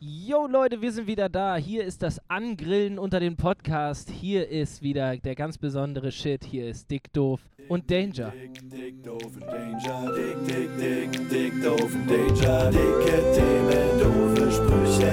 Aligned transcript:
Yo 0.00 0.46
Leute, 0.46 0.80
wir 0.80 0.92
sind 0.92 1.08
wieder 1.08 1.28
da. 1.28 1.56
Hier 1.56 1.84
ist 1.84 2.02
das 2.02 2.20
Angrillen 2.28 3.00
unter 3.00 3.18
den 3.18 3.34
Podcast. 3.34 4.08
Hier 4.08 4.48
ist 4.48 4.80
wieder 4.80 5.16
der 5.16 5.34
ganz 5.34 5.58
besondere 5.58 6.12
Shit. 6.12 6.44
Hier 6.44 6.68
ist 6.68 6.88
Dick 6.88 7.12
Doof 7.12 7.40
und 7.68 7.90
Danger. 7.90 8.30
Dick, 8.30 8.70
dick, 8.70 9.02
doof 9.02 9.24
und 9.24 9.42
Danger. 9.42 10.12
Dick, 10.14 10.46
dick, 10.46 10.78
dick, 10.78 11.28
dick, 11.30 11.62
doof 11.64 11.92
und 11.92 12.08
Danger. 12.08 12.70
Dicke 12.70 13.32
Themen, 13.34 13.98
doofe 13.98 14.52
Sprüche. 14.52 15.10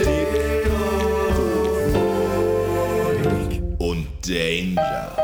Dick, 0.00 0.28
dick 3.40 3.78
und 3.78 4.06
Danger. 4.28 5.23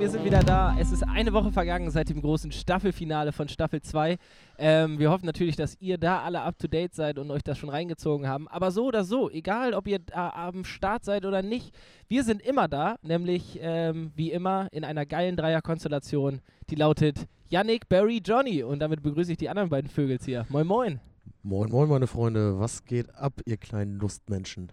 Wir 0.00 0.08
sind 0.08 0.24
wieder 0.24 0.40
da. 0.40 0.74
Es 0.78 0.92
ist 0.92 1.02
eine 1.02 1.34
Woche 1.34 1.52
vergangen 1.52 1.90
seit 1.90 2.08
dem 2.08 2.22
großen 2.22 2.52
Staffelfinale 2.52 3.32
von 3.32 3.50
Staffel 3.50 3.82
2. 3.82 4.16
Ähm, 4.56 4.98
wir 4.98 5.10
hoffen 5.10 5.26
natürlich, 5.26 5.56
dass 5.56 5.76
ihr 5.78 5.98
da 5.98 6.22
alle 6.22 6.40
up 6.40 6.58
to 6.58 6.68
date 6.68 6.94
seid 6.94 7.18
und 7.18 7.30
euch 7.30 7.42
das 7.42 7.58
schon 7.58 7.68
reingezogen 7.68 8.26
haben. 8.26 8.48
Aber 8.48 8.70
so 8.70 8.86
oder 8.86 9.04
so, 9.04 9.28
egal 9.28 9.74
ob 9.74 9.86
ihr 9.86 9.98
da 9.98 10.30
am 10.30 10.64
Start 10.64 11.04
seid 11.04 11.26
oder 11.26 11.42
nicht, 11.42 11.74
wir 12.08 12.24
sind 12.24 12.40
immer 12.40 12.66
da, 12.66 12.96
nämlich 13.02 13.58
ähm, 13.60 14.10
wie 14.16 14.32
immer 14.32 14.68
in 14.72 14.84
einer 14.84 15.04
geilen 15.04 15.36
Dreierkonstellation, 15.36 16.40
die 16.70 16.76
lautet 16.76 17.26
Yannick, 17.50 17.86
Barry, 17.90 18.22
Johnny. 18.24 18.62
Und 18.62 18.78
damit 18.78 19.02
begrüße 19.02 19.32
ich 19.32 19.38
die 19.38 19.50
anderen 19.50 19.68
beiden 19.68 19.90
Vögels 19.90 20.24
hier. 20.24 20.46
Moin 20.48 20.66
Moin. 20.66 21.00
Moin, 21.42 21.70
moin, 21.70 21.90
meine 21.90 22.06
Freunde. 22.06 22.58
Was 22.58 22.86
geht 22.86 23.14
ab, 23.14 23.34
ihr 23.44 23.58
kleinen 23.58 23.98
Lustmenschen? 23.98 24.72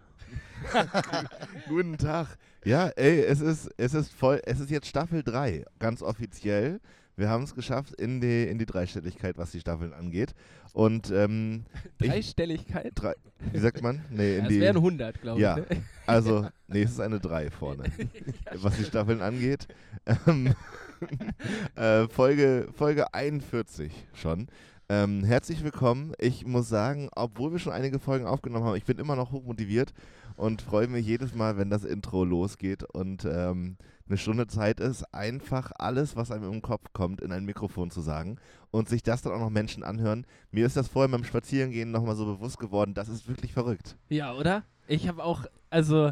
Guten 1.67 1.97
Tag. 1.97 2.37
Ja, 2.67 2.89
ey, 2.97 3.21
es 3.21 3.39
ist, 3.39 3.69
es 3.77 3.93
ist 3.93 4.11
voll, 4.11 4.41
es 4.45 4.59
ist 4.59 4.69
jetzt 4.69 4.87
Staffel 4.87 5.23
3, 5.23 5.63
ganz 5.79 6.01
offiziell. 6.01 6.81
Wir 7.15 7.29
haben 7.29 7.45
es 7.45 7.55
geschafft 7.55 7.93
in 7.93 8.19
die, 8.19 8.43
in 8.43 8.57
die 8.59 8.65
Dreistelligkeit, 8.65 9.37
was 9.37 9.51
die 9.51 9.61
Staffeln 9.61 9.93
angeht. 9.93 10.33
Und 10.73 11.09
ähm, 11.09 11.63
ich, 12.01 12.09
Dreistelligkeit. 12.09 12.91
drei, 12.93 13.13
wie 13.53 13.59
sagt 13.59 13.81
man? 13.81 14.01
Nee, 14.09 14.33
in 14.33 14.39
Ja, 14.39 14.43
es 14.43 14.49
die, 14.49 14.59
wären 14.59 14.75
100, 14.75 15.21
glaube 15.21 15.39
Ja. 15.39 15.57
ich. 15.59 15.77
Ne? 15.77 15.83
also, 16.07 16.49
nee, 16.67 16.81
es 16.81 16.91
ist 16.91 16.99
eine 16.99 17.21
3 17.21 17.51
vorne, 17.51 17.83
was 18.55 18.75
die 18.75 18.83
Staffeln 18.83 19.21
angeht. 19.21 19.69
Ähm, 20.27 20.53
äh, 21.75 22.09
Folge, 22.09 22.67
Folge 22.73 23.13
41 23.13 23.93
schon. 24.13 24.47
Ähm, 24.89 25.23
herzlich 25.23 25.63
willkommen. 25.63 26.13
Ich 26.19 26.45
muss 26.45 26.67
sagen, 26.67 27.09
obwohl 27.15 27.53
wir 27.53 27.59
schon 27.59 27.73
einige 27.73 27.99
Folgen 27.99 28.25
aufgenommen 28.25 28.65
haben, 28.65 28.75
ich 28.75 28.85
bin 28.85 28.97
immer 28.99 29.15
noch 29.15 29.31
hochmotiviert 29.31 29.93
und 30.37 30.61
freue 30.61 30.87
mich 30.87 31.05
jedes 31.05 31.35
Mal, 31.35 31.57
wenn 31.57 31.69
das 31.69 31.83
Intro 31.83 32.23
losgeht 32.23 32.83
und 32.83 33.25
ähm, 33.25 33.77
eine 34.07 34.17
Stunde 34.17 34.47
Zeit 34.47 34.79
ist, 34.79 35.03
einfach 35.13 35.71
alles, 35.77 36.15
was 36.15 36.31
einem 36.31 36.51
im 36.51 36.61
Kopf 36.61 36.93
kommt, 36.93 37.21
in 37.21 37.31
ein 37.31 37.43
Mikrofon 37.43 37.91
zu 37.91 38.01
sagen 38.01 38.37
und 38.71 38.87
sich 38.87 39.03
das 39.03 39.21
dann 39.21 39.33
auch 39.33 39.39
noch 39.39 39.49
Menschen 39.49 39.83
anhören. 39.83 40.25
Mir 40.51 40.65
ist 40.65 40.77
das 40.77 40.87
vorher 40.87 41.09
beim 41.09 41.23
Spazierengehen 41.23 41.91
nochmal 41.91 42.15
so 42.15 42.25
bewusst 42.25 42.59
geworden, 42.59 42.93
das 42.93 43.09
ist 43.09 43.27
wirklich 43.27 43.51
verrückt. 43.51 43.97
Ja, 44.09 44.33
oder? 44.33 44.63
Ich 44.87 45.07
habe 45.07 45.23
auch, 45.23 45.45
also 45.69 46.11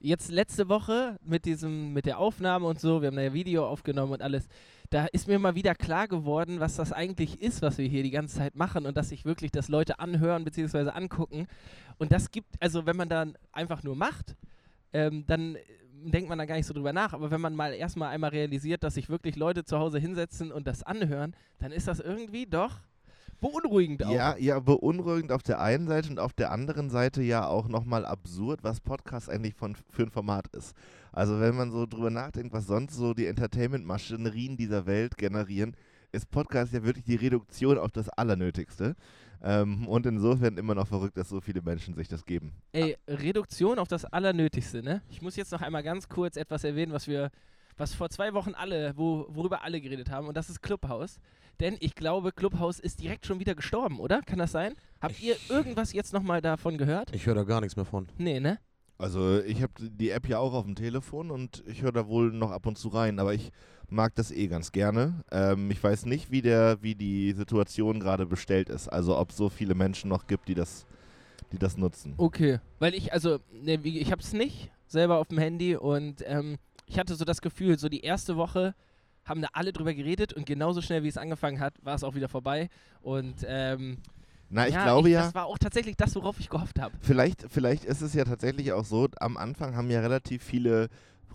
jetzt 0.00 0.30
letzte 0.30 0.68
Woche 0.68 1.18
mit 1.22 1.44
diesem, 1.44 1.92
mit 1.92 2.06
der 2.06 2.18
Aufnahme 2.18 2.66
und 2.66 2.80
so, 2.80 3.02
wir 3.02 3.08
haben 3.08 3.16
da 3.16 3.22
ja 3.22 3.32
Video 3.32 3.66
aufgenommen 3.66 4.12
und 4.12 4.22
alles, 4.22 4.48
da 4.88 5.06
ist 5.06 5.28
mir 5.28 5.38
mal 5.38 5.54
wieder 5.54 5.74
klar 5.74 6.08
geworden, 6.08 6.58
was 6.58 6.76
das 6.76 6.92
eigentlich 6.92 7.40
ist, 7.40 7.62
was 7.62 7.78
wir 7.78 7.86
hier 7.86 8.02
die 8.02 8.10
ganze 8.10 8.38
Zeit 8.38 8.56
machen 8.56 8.86
und 8.86 8.96
dass 8.96 9.10
sich 9.10 9.24
wirklich 9.24 9.52
das 9.52 9.68
Leute 9.68 10.00
anhören 10.00 10.44
bzw. 10.44 10.90
angucken. 10.90 11.46
Und 11.98 12.12
das 12.12 12.30
gibt, 12.30 12.60
also 12.60 12.86
wenn 12.86 12.96
man 12.96 13.08
dann 13.08 13.36
einfach 13.52 13.82
nur 13.82 13.94
macht, 13.94 14.36
ähm, 14.92 15.24
dann 15.26 15.56
denkt 16.02 16.28
man 16.28 16.38
da 16.38 16.46
gar 16.46 16.56
nicht 16.56 16.66
so 16.66 16.74
drüber 16.74 16.92
nach. 16.92 17.12
Aber 17.12 17.30
wenn 17.30 17.40
man 17.40 17.54
mal 17.54 17.72
erstmal 17.74 18.08
einmal 18.08 18.30
realisiert, 18.30 18.82
dass 18.82 18.94
sich 18.94 19.08
wirklich 19.10 19.36
Leute 19.36 19.64
zu 19.64 19.78
Hause 19.78 19.98
hinsetzen 19.98 20.50
und 20.50 20.66
das 20.66 20.82
anhören, 20.82 21.36
dann 21.58 21.72
ist 21.72 21.88
das 21.88 22.00
irgendwie 22.00 22.46
doch 22.46 22.80
beunruhigend 23.40 24.04
auch. 24.04 24.12
Ja, 24.12 24.36
ja, 24.36 24.60
beunruhigend 24.60 25.32
auf 25.32 25.42
der 25.42 25.60
einen 25.60 25.86
Seite 25.86 26.10
und 26.10 26.18
auf 26.18 26.32
der 26.32 26.52
anderen 26.52 26.90
Seite 26.90 27.22
ja 27.22 27.46
auch 27.46 27.68
nochmal 27.68 28.04
absurd, 28.04 28.60
was 28.62 28.80
Podcast 28.80 29.30
eigentlich 29.30 29.54
von, 29.54 29.76
für 29.90 30.02
ein 30.02 30.10
Format 30.10 30.46
ist. 30.48 30.74
Also 31.12 31.40
wenn 31.40 31.56
man 31.56 31.70
so 31.70 31.86
drüber 31.86 32.10
nachdenkt, 32.10 32.52
was 32.52 32.66
sonst 32.66 32.94
so 32.94 33.14
die 33.14 33.26
Entertainment-Maschinerien 33.26 34.56
dieser 34.56 34.86
Welt 34.86 35.16
generieren, 35.16 35.74
ist 36.12 36.30
Podcast 36.30 36.72
ja 36.72 36.84
wirklich 36.84 37.04
die 37.04 37.16
Reduktion 37.16 37.78
auf 37.78 37.92
das 37.92 38.08
Allernötigste. 38.08 38.96
Ähm, 39.42 39.88
und 39.88 40.04
insofern 40.04 40.58
immer 40.58 40.74
noch 40.74 40.86
verrückt, 40.86 41.16
dass 41.16 41.28
so 41.28 41.40
viele 41.40 41.62
Menschen 41.62 41.94
sich 41.94 42.08
das 42.08 42.26
geben. 42.26 42.52
Ey, 42.72 42.96
Reduktion 43.08 43.78
auf 43.78 43.88
das 43.88 44.04
Allernötigste, 44.04 44.82
ne? 44.82 45.02
Ich 45.08 45.22
muss 45.22 45.36
jetzt 45.36 45.50
noch 45.50 45.62
einmal 45.62 45.82
ganz 45.82 46.08
kurz 46.08 46.36
etwas 46.36 46.62
erwähnen, 46.64 46.92
was 46.92 47.08
wir, 47.08 47.30
was 47.80 47.94
vor 47.94 48.10
zwei 48.10 48.34
Wochen 48.34 48.54
alle, 48.54 48.92
wo, 48.96 49.26
worüber 49.30 49.64
alle 49.64 49.80
geredet 49.80 50.10
haben, 50.10 50.28
und 50.28 50.36
das 50.36 50.50
ist 50.50 50.62
Clubhouse. 50.62 51.18
Denn 51.58 51.76
ich 51.80 51.94
glaube, 51.94 52.32
Clubhouse 52.32 52.78
ist 52.78 53.00
direkt 53.00 53.26
schon 53.26 53.40
wieder 53.40 53.54
gestorben, 53.54 53.98
oder? 53.98 54.22
Kann 54.22 54.38
das 54.38 54.52
sein? 54.52 54.74
Habt 55.00 55.20
ihr 55.20 55.36
irgendwas 55.48 55.92
jetzt 55.92 56.12
nochmal 56.12 56.40
davon 56.40 56.78
gehört? 56.78 57.14
Ich 57.14 57.26
höre 57.26 57.34
da 57.34 57.42
gar 57.42 57.60
nichts 57.60 57.76
mehr 57.76 57.84
von. 57.84 58.08
Nee, 58.16 58.40
ne? 58.40 58.58
Also 58.96 59.40
ich 59.42 59.62
habe 59.62 59.72
die 59.78 60.10
App 60.10 60.28
ja 60.28 60.38
auch 60.38 60.52
auf 60.52 60.66
dem 60.66 60.74
Telefon 60.74 61.30
und 61.30 61.62
ich 61.66 61.82
höre 61.82 61.92
da 61.92 62.06
wohl 62.06 62.32
noch 62.32 62.50
ab 62.50 62.66
und 62.66 62.76
zu 62.76 62.88
rein, 62.88 63.18
aber 63.18 63.32
ich 63.32 63.50
mag 63.88 64.14
das 64.14 64.30
eh 64.30 64.46
ganz 64.46 64.72
gerne. 64.72 65.24
Ähm, 65.32 65.70
ich 65.70 65.82
weiß 65.82 66.04
nicht, 66.04 66.30
wie 66.30 66.42
der, 66.42 66.82
wie 66.82 66.94
die 66.94 67.32
Situation 67.32 67.98
gerade 68.00 68.26
bestellt 68.26 68.68
ist. 68.68 68.88
Also 68.88 69.16
ob 69.18 69.30
es 69.30 69.38
so 69.38 69.48
viele 69.48 69.74
Menschen 69.74 70.08
noch 70.10 70.26
gibt, 70.26 70.48
die 70.48 70.54
das, 70.54 70.86
die 71.50 71.58
das 71.58 71.78
nutzen. 71.78 72.14
Okay. 72.18 72.60
Weil 72.78 72.94
ich, 72.94 73.12
also, 73.12 73.38
ne, 73.52 73.80
ich 73.82 74.12
hab's 74.12 74.34
nicht 74.34 74.70
selber 74.86 75.18
auf 75.18 75.28
dem 75.28 75.38
Handy 75.38 75.76
und 75.76 76.22
ähm, 76.26 76.56
ich 76.90 76.98
hatte 76.98 77.14
so 77.14 77.24
das 77.24 77.40
Gefühl, 77.40 77.78
so 77.78 77.88
die 77.88 78.00
erste 78.00 78.36
Woche 78.36 78.74
haben 79.24 79.40
da 79.42 79.48
alle 79.52 79.72
drüber 79.72 79.94
geredet 79.94 80.32
und 80.32 80.44
genauso 80.44 80.82
schnell 80.82 81.04
wie 81.04 81.08
es 81.08 81.16
angefangen 81.16 81.60
hat, 81.60 81.74
war 81.84 81.94
es 81.94 82.02
auch 82.02 82.16
wieder 82.16 82.28
vorbei. 82.28 82.68
Und 83.00 83.36
ähm, 83.46 83.98
Na, 84.48 84.66
ich 84.66 84.74
ja, 84.74 84.82
glaube 84.82 85.08
ich, 85.08 85.14
ja. 85.14 85.22
das 85.22 85.34
war 85.34 85.46
auch 85.46 85.58
tatsächlich 85.58 85.96
das, 85.96 86.16
worauf 86.16 86.40
ich 86.40 86.48
gehofft 86.48 86.80
habe. 86.80 86.92
Vielleicht, 87.00 87.46
vielleicht 87.48 87.84
ist 87.84 88.00
es 88.00 88.12
ja 88.12 88.24
tatsächlich 88.24 88.72
auch 88.72 88.84
so, 88.84 89.06
am 89.20 89.36
Anfang 89.36 89.76
haben 89.76 89.88
ja 89.88 90.00
relativ 90.00 90.42
viele 90.42 90.88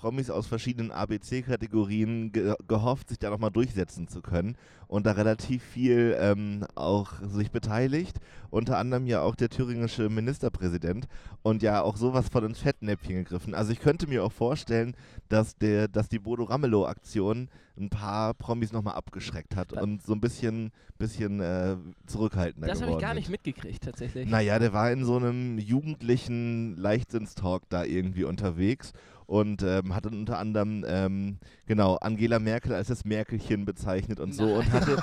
Promis 0.05 0.29
aus 0.29 0.45
verschiedenen 0.45 0.91
ABC-Kategorien 0.91 2.31
ge 2.31 2.53
gehofft, 2.67 3.09
sich 3.09 3.17
da 3.17 3.31
nochmal 3.31 3.49
durchsetzen 3.49 4.07
zu 4.07 4.21
können 4.21 4.55
und 4.87 5.07
da 5.07 5.13
relativ 5.13 5.63
viel 5.63 6.15
ähm, 6.19 6.63
auch 6.75 7.13
sich 7.23 7.49
beteiligt. 7.49 8.19
Unter 8.51 8.77
anderem 8.77 9.07
ja 9.07 9.21
auch 9.21 9.33
der 9.33 9.49
thüringische 9.49 10.09
Ministerpräsident 10.09 11.07
und 11.41 11.63
ja 11.63 11.81
auch 11.81 11.97
sowas 11.97 12.29
von 12.29 12.45
ins 12.45 12.59
Fettnäpfchen 12.59 13.23
gegriffen. 13.23 13.55
Also 13.55 13.71
ich 13.71 13.79
könnte 13.79 14.05
mir 14.05 14.23
auch 14.23 14.31
vorstellen, 14.31 14.95
dass, 15.27 15.57
der, 15.57 15.87
dass 15.87 16.07
die 16.07 16.19
Bodo 16.19 16.43
Ramelow-Aktion 16.43 17.49
ein 17.77 17.89
paar 17.89 18.35
Promis 18.35 18.71
nochmal 18.71 18.93
abgeschreckt 18.93 19.55
hat 19.55 19.73
Da- 19.73 19.81
und 19.81 20.03
so 20.03 20.13
ein 20.13 20.21
bisschen, 20.21 20.71
bisschen 20.99 21.41
äh, 21.41 21.77
zurückhaltender 22.05 22.67
Das 22.67 22.81
habe 22.81 22.91
ich 22.91 22.99
gar 22.99 23.15
nicht 23.15 23.29
mitgekriegt, 23.29 23.83
tatsächlich. 23.83 24.29
Naja, 24.29 24.59
der 24.59 24.71
war 24.71 24.91
in 24.91 25.03
so 25.03 25.17
einem 25.17 25.57
jugendlichen 25.57 26.77
Leichtsinnstalk 26.77 27.63
da 27.69 27.83
irgendwie 27.83 28.23
unterwegs 28.23 28.93
und 29.27 29.63
ähm, 29.63 29.95
hat 29.95 30.05
dann 30.05 30.13
unter 30.13 30.37
anderem, 30.37 30.85
ähm, 30.87 31.37
genau, 31.65 31.95
Angela 31.95 32.39
Merkel 32.39 32.73
als 32.73 32.87
das 32.87 33.05
Merkelchen 33.05 33.65
bezeichnet 33.65 34.19
und 34.19 34.33
so 34.33 34.55
und 34.55 34.71
hatte, 34.71 34.97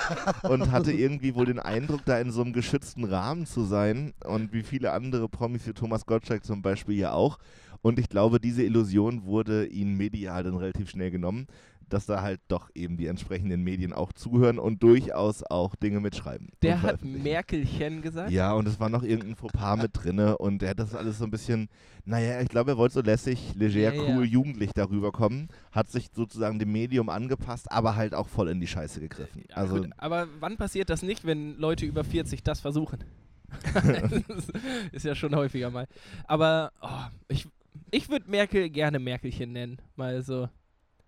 und 0.48 0.70
hatte 0.70 0.92
irgendwie 0.92 1.34
wohl 1.34 1.46
den 1.46 1.58
Eindruck, 1.58 2.04
da 2.04 2.18
in 2.18 2.30
so 2.30 2.42
einem 2.42 2.52
geschützten 2.52 3.04
Rahmen 3.04 3.46
zu 3.46 3.64
sein 3.64 4.12
und 4.24 4.52
wie 4.52 4.62
viele 4.62 4.92
andere 4.92 5.28
Promis 5.28 5.66
wie 5.66 5.72
Thomas 5.72 6.06
Gottschalk 6.06 6.44
zum 6.44 6.62
Beispiel 6.62 6.96
ja 6.96 7.12
auch. 7.12 7.38
Und 7.82 7.98
ich 7.98 8.08
glaube, 8.08 8.38
diese 8.38 8.62
Illusion 8.62 9.24
wurde 9.24 9.66
ihnen 9.66 9.96
medial 9.96 10.44
dann 10.44 10.56
relativ 10.56 10.88
schnell 10.88 11.10
genommen, 11.10 11.48
dass 11.92 12.06
da 12.06 12.22
halt 12.22 12.40
doch 12.48 12.70
eben 12.74 12.96
die 12.96 13.06
entsprechenden 13.06 13.62
Medien 13.62 13.92
auch 13.92 14.12
zuhören 14.12 14.58
und 14.58 14.82
durchaus 14.82 15.42
auch 15.42 15.74
Dinge 15.76 16.00
mitschreiben. 16.00 16.50
Der 16.62 16.82
hat. 16.82 17.04
Merkelchen 17.04 18.02
gesagt. 18.02 18.30
Ja, 18.30 18.52
und 18.52 18.66
es 18.66 18.80
war 18.80 18.88
noch 18.88 19.02
irgendein 19.02 19.36
Fauxpas 19.36 19.76
mit 19.82 19.90
drinne 19.92 20.38
und 20.38 20.62
er 20.62 20.70
hat 20.70 20.78
das 20.78 20.94
alles 20.94 21.18
so 21.18 21.24
ein 21.24 21.30
bisschen, 21.30 21.68
naja, 22.04 22.40
ich 22.40 22.48
glaube, 22.48 22.72
er 22.72 22.76
wollte 22.76 22.94
so 22.94 23.00
lässig, 23.02 23.54
leger, 23.54 23.94
Ja, 23.94 24.02
cool, 24.02 24.24
ja. 24.24 24.30
jugendlich 24.30 24.70
darüber 24.74 25.12
kommen, 25.12 25.48
hat 25.70 25.90
sich 25.90 26.08
sozusagen 26.14 26.58
dem 26.58 26.72
Medium 26.72 27.08
angepasst, 27.08 27.70
aber 27.70 27.96
halt 27.96 28.14
auch 28.14 28.28
voll 28.28 28.48
in 28.48 28.60
die 28.60 28.66
Scheiße 28.66 29.00
gegriffen. 29.00 29.44
Ja, 29.48 29.56
Also, 29.56 29.76
gut, 29.76 29.90
aber 29.98 30.28
wann 30.40 30.56
passiert 30.56 30.90
das 30.90 31.02
nicht, 31.02 31.24
wenn 31.24 31.56
Leute 31.58 31.84
über 31.84 32.04
40 32.04 32.42
das 32.42 32.60
versuchen? 32.60 33.04
das 33.74 34.48
ist 34.92 35.04
ja 35.04 35.14
schon 35.14 35.34
häufiger 35.34 35.70
mal. 35.70 35.86
Aber 36.26 36.72
oh, 36.80 36.88
ich, 37.28 37.46
ich 37.90 38.08
würde 38.08 38.30
Merkel 38.30 38.70
gerne 38.70 38.98
Merkelchen 38.98 39.52
nennen. 39.52 39.78
Mal 39.96 40.22
so. 40.22 40.48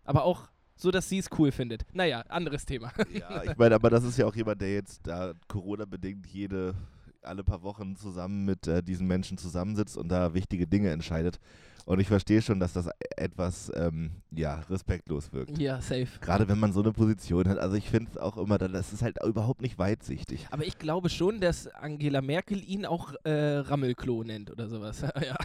Aber 0.04 0.24
auch 0.24 0.48
so, 0.76 0.90
dass 0.90 1.08
sie 1.08 1.18
es 1.18 1.28
cool 1.38 1.52
findet. 1.52 1.84
Naja, 1.92 2.20
anderes 2.28 2.64
Thema. 2.66 2.92
ja, 3.12 3.42
ich 3.44 3.56
meine, 3.58 3.74
aber 3.74 3.90
das 3.90 4.04
ist 4.04 4.18
ja 4.18 4.26
auch 4.26 4.34
jemand, 4.34 4.60
der 4.60 4.72
jetzt 4.74 5.00
da 5.06 5.32
Corona-bedingt 5.48 6.26
jede, 6.26 6.74
alle 7.22 7.44
paar 7.44 7.62
Wochen 7.62 7.96
zusammen 7.96 8.44
mit 8.44 8.66
äh, 8.66 8.82
diesen 8.82 9.06
Menschen 9.06 9.38
zusammensitzt 9.38 9.96
und 9.96 10.08
da 10.08 10.34
wichtige 10.34 10.66
Dinge 10.66 10.90
entscheidet. 10.90 11.38
Und 11.86 12.00
ich 12.00 12.08
verstehe 12.08 12.40
schon, 12.40 12.60
dass 12.60 12.72
das 12.72 12.88
etwas, 13.14 13.70
ähm, 13.76 14.10
ja, 14.30 14.60
respektlos 14.70 15.30
wirkt. 15.34 15.58
ja, 15.58 15.82
safe. 15.82 16.06
Gerade 16.22 16.48
wenn 16.48 16.58
man 16.58 16.72
so 16.72 16.80
eine 16.80 16.92
Position 16.92 17.46
hat. 17.46 17.58
Also 17.58 17.76
ich 17.76 17.90
finde 17.90 18.22
auch 18.22 18.38
immer, 18.38 18.56
das 18.56 18.94
ist 18.94 19.02
halt 19.02 19.22
überhaupt 19.22 19.60
nicht 19.60 19.78
weitsichtig. 19.78 20.46
Aber 20.50 20.64
ich 20.64 20.78
glaube 20.78 21.10
schon, 21.10 21.40
dass 21.40 21.66
Angela 21.68 22.22
Merkel 22.22 22.64
ihn 22.66 22.86
auch 22.86 23.12
äh, 23.24 23.58
Rammelklo 23.58 24.24
nennt 24.24 24.50
oder 24.50 24.68
sowas. 24.70 25.02
ja. 25.22 25.36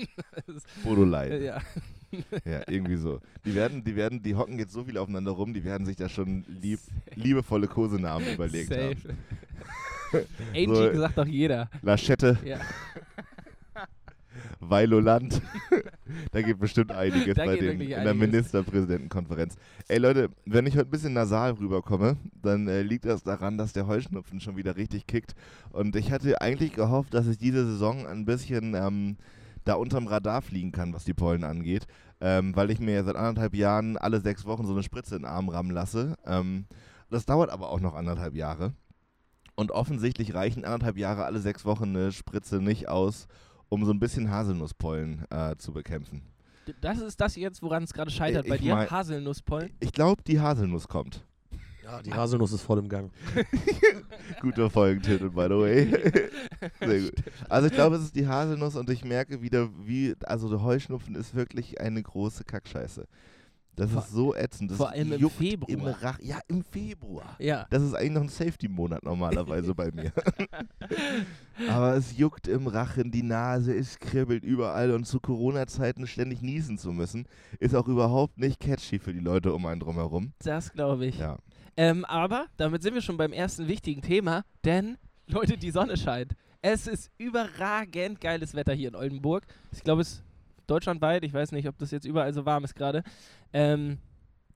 Das- 0.46 0.62
Bodolei. 0.82 1.38
ja. 1.42 1.60
Ja, 2.44 2.62
irgendwie 2.68 2.96
so. 2.96 3.20
Die 3.44 3.54
werden, 3.54 3.84
die 3.84 3.96
werden, 3.96 4.22
die 4.22 4.34
hocken 4.34 4.58
jetzt 4.58 4.72
so 4.72 4.84
viel 4.84 4.98
aufeinander 4.98 5.32
rum, 5.32 5.54
die 5.54 5.64
werden 5.64 5.86
sich 5.86 5.96
da 5.96 6.08
schon 6.08 6.44
lieb, 6.48 6.80
liebevolle 7.14 7.68
Kosenamen 7.68 8.34
überlegt 8.34 8.70
haben. 8.70 8.96
Safe. 10.10 10.26
Angie 10.54 10.66
So. 10.66 10.94
sagt 11.00 11.18
doch 11.18 11.26
jeder. 11.26 11.70
Laschette, 11.82 12.38
Ja. 12.44 12.58
Weiloland. 14.60 15.42
da 16.30 16.40
geht 16.42 16.58
bestimmt 16.58 16.92
einiges 16.92 17.34
Da 17.34 17.44
bei 17.44 17.56
den, 17.56 17.80
in 17.80 17.88
der. 17.88 18.14
Ministerpräsidentenkonferenz. 18.14 19.56
Ey 19.88 19.98
Leute, 19.98 20.30
wenn 20.46 20.66
ich 20.66 20.74
heute 20.76 20.88
ein 20.88 20.90
bisschen 20.90 21.12
nasal 21.12 21.52
rüberkomme, 21.52 22.16
dann 22.42 22.68
äh, 22.68 22.82
liegt 22.82 23.04
das 23.04 23.22
daran, 23.24 23.58
dass 23.58 23.72
der 23.72 23.86
Heuschnupfen 23.86 24.40
schon 24.40 24.56
wieder 24.56 24.76
richtig 24.76 25.06
kickt. 25.06 25.34
Und 25.70 25.96
ich 25.96 26.12
hatte 26.12 26.40
eigentlich 26.40 26.74
gehofft, 26.74 27.12
dass 27.12 27.26
ich 27.26 27.38
diese 27.38 27.66
Saison 27.66 28.06
ein 28.06 28.24
bisschen 28.24 28.74
ähm, 28.74 29.16
da 29.64 29.74
unterm 29.74 30.06
Radar 30.06 30.42
fliegen 30.42 30.72
kann, 30.72 30.92
was 30.94 31.04
die 31.04 31.14
Pollen 31.14 31.44
angeht. 31.44 31.86
Ähm, 32.20 32.54
weil 32.54 32.70
ich 32.70 32.78
mir 32.78 33.02
seit 33.04 33.16
anderthalb 33.16 33.54
Jahren 33.54 33.96
alle 33.96 34.20
sechs 34.20 34.44
Wochen 34.44 34.66
so 34.66 34.72
eine 34.72 34.82
Spritze 34.82 35.16
in 35.16 35.22
den 35.22 35.30
Arm 35.30 35.48
rammen 35.48 35.70
lasse. 35.72 36.16
Ähm, 36.24 36.66
das 37.10 37.26
dauert 37.26 37.50
aber 37.50 37.70
auch 37.70 37.80
noch 37.80 37.94
anderthalb 37.94 38.34
Jahre. 38.34 38.72
Und 39.54 39.70
offensichtlich 39.72 40.32
reichen 40.34 40.64
anderthalb 40.64 40.96
Jahre 40.96 41.24
alle 41.24 41.40
sechs 41.40 41.64
Wochen 41.64 41.84
eine 41.90 42.12
Spritze 42.12 42.60
nicht 42.60 42.88
aus, 42.88 43.26
um 43.68 43.84
so 43.84 43.92
ein 43.92 43.98
bisschen 44.00 44.30
Haselnusspollen 44.30 45.24
äh, 45.30 45.56
zu 45.56 45.72
bekämpfen. 45.72 46.22
Das 46.80 47.00
ist 47.00 47.20
das 47.20 47.34
jetzt, 47.36 47.60
woran 47.62 47.82
es 47.82 47.92
gerade 47.92 48.10
scheitert 48.10 48.44
Ich 48.44 48.50
bei 48.50 48.58
dir? 48.58 48.74
mein- 48.76 48.90
Haselnusspollen? 48.90 49.72
Ich 49.80 49.92
glaube, 49.92 50.22
die 50.22 50.40
Haselnuss 50.40 50.86
kommt. 50.88 51.26
Ja, 51.84 52.00
die 52.02 52.12
Haselnuss 52.12 52.52
ist 52.52 52.62
voll 52.62 52.78
im 52.78 52.88
Gang. 52.88 53.10
Guter 54.40 54.70
Folgentitel, 54.70 55.30
by 55.30 55.46
the 55.48 55.58
way. 55.58 55.86
Sehr 56.80 57.00
gut. 57.00 57.14
Also 57.48 57.66
ich 57.66 57.72
glaube, 57.72 57.96
es 57.96 58.02
ist 58.04 58.14
die 58.14 58.26
Haselnuss 58.26 58.76
und 58.76 58.88
ich 58.90 59.04
merke 59.04 59.42
wieder, 59.42 59.68
wie, 59.84 60.14
also 60.24 60.48
der 60.48 60.62
Heuschnupfen 60.62 61.14
ist 61.16 61.34
wirklich 61.34 61.80
eine 61.80 62.02
große 62.02 62.44
Kackscheiße. 62.44 63.06
Das 63.74 63.90
Vor- 63.90 64.02
ist 64.02 64.10
so 64.10 64.34
ätzend. 64.34 64.70
Das 64.70 64.76
vor 64.76 64.90
allem 64.90 65.12
im 65.12 65.30
Februar. 65.30 65.70
Im 65.70 65.80
Rach 65.86 66.18
ja, 66.20 66.40
im 66.46 66.62
Februar. 66.62 67.36
Ja. 67.38 67.66
Das 67.70 67.82
ist 67.82 67.94
eigentlich 67.94 68.12
noch 68.12 68.20
ein 68.22 68.28
Safety-Monat 68.28 69.02
normalerweise 69.02 69.74
bei 69.74 69.90
mir. 69.90 70.12
Aber 71.70 71.96
es 71.96 72.16
juckt 72.16 72.48
im 72.48 72.66
Rachen, 72.66 73.10
die 73.10 73.22
Nase, 73.22 73.74
es 73.74 73.98
kribbelt 73.98 74.44
überall 74.44 74.90
und 74.90 75.06
zu 75.06 75.20
Corona-Zeiten 75.20 76.06
ständig 76.06 76.42
niesen 76.42 76.76
zu 76.76 76.92
müssen, 76.92 77.26
ist 77.60 77.74
auch 77.74 77.88
überhaupt 77.88 78.38
nicht 78.38 78.60
catchy 78.60 78.98
für 78.98 79.14
die 79.14 79.20
Leute 79.20 79.54
um 79.54 79.64
einen 79.64 79.80
drumherum. 79.80 80.32
Das 80.40 80.72
glaube 80.72 81.06
ich. 81.06 81.18
Ja. 81.18 81.38
Ähm, 81.76 82.04
aber 82.04 82.46
damit 82.56 82.82
sind 82.82 82.94
wir 82.94 83.02
schon 83.02 83.16
beim 83.16 83.32
ersten 83.32 83.68
wichtigen 83.68 84.02
Thema, 84.02 84.44
denn 84.64 84.98
Leute, 85.26 85.56
die 85.56 85.70
Sonne 85.70 85.96
scheint. 85.96 86.34
Es 86.60 86.86
ist 86.86 87.10
überragend 87.18 88.20
geiles 88.20 88.54
Wetter 88.54 88.72
hier 88.72 88.88
in 88.88 88.94
Oldenburg. 88.94 89.44
Ich 89.72 89.82
glaube, 89.82 90.02
es 90.02 90.12
ist 90.12 90.22
deutschlandweit. 90.66 91.24
Ich 91.24 91.32
weiß 91.32 91.52
nicht, 91.52 91.66
ob 91.68 91.78
das 91.78 91.90
jetzt 91.90 92.04
überall 92.04 92.32
so 92.32 92.46
warm 92.46 92.64
ist 92.64 92.74
gerade. 92.74 93.02
Ähm, 93.52 93.98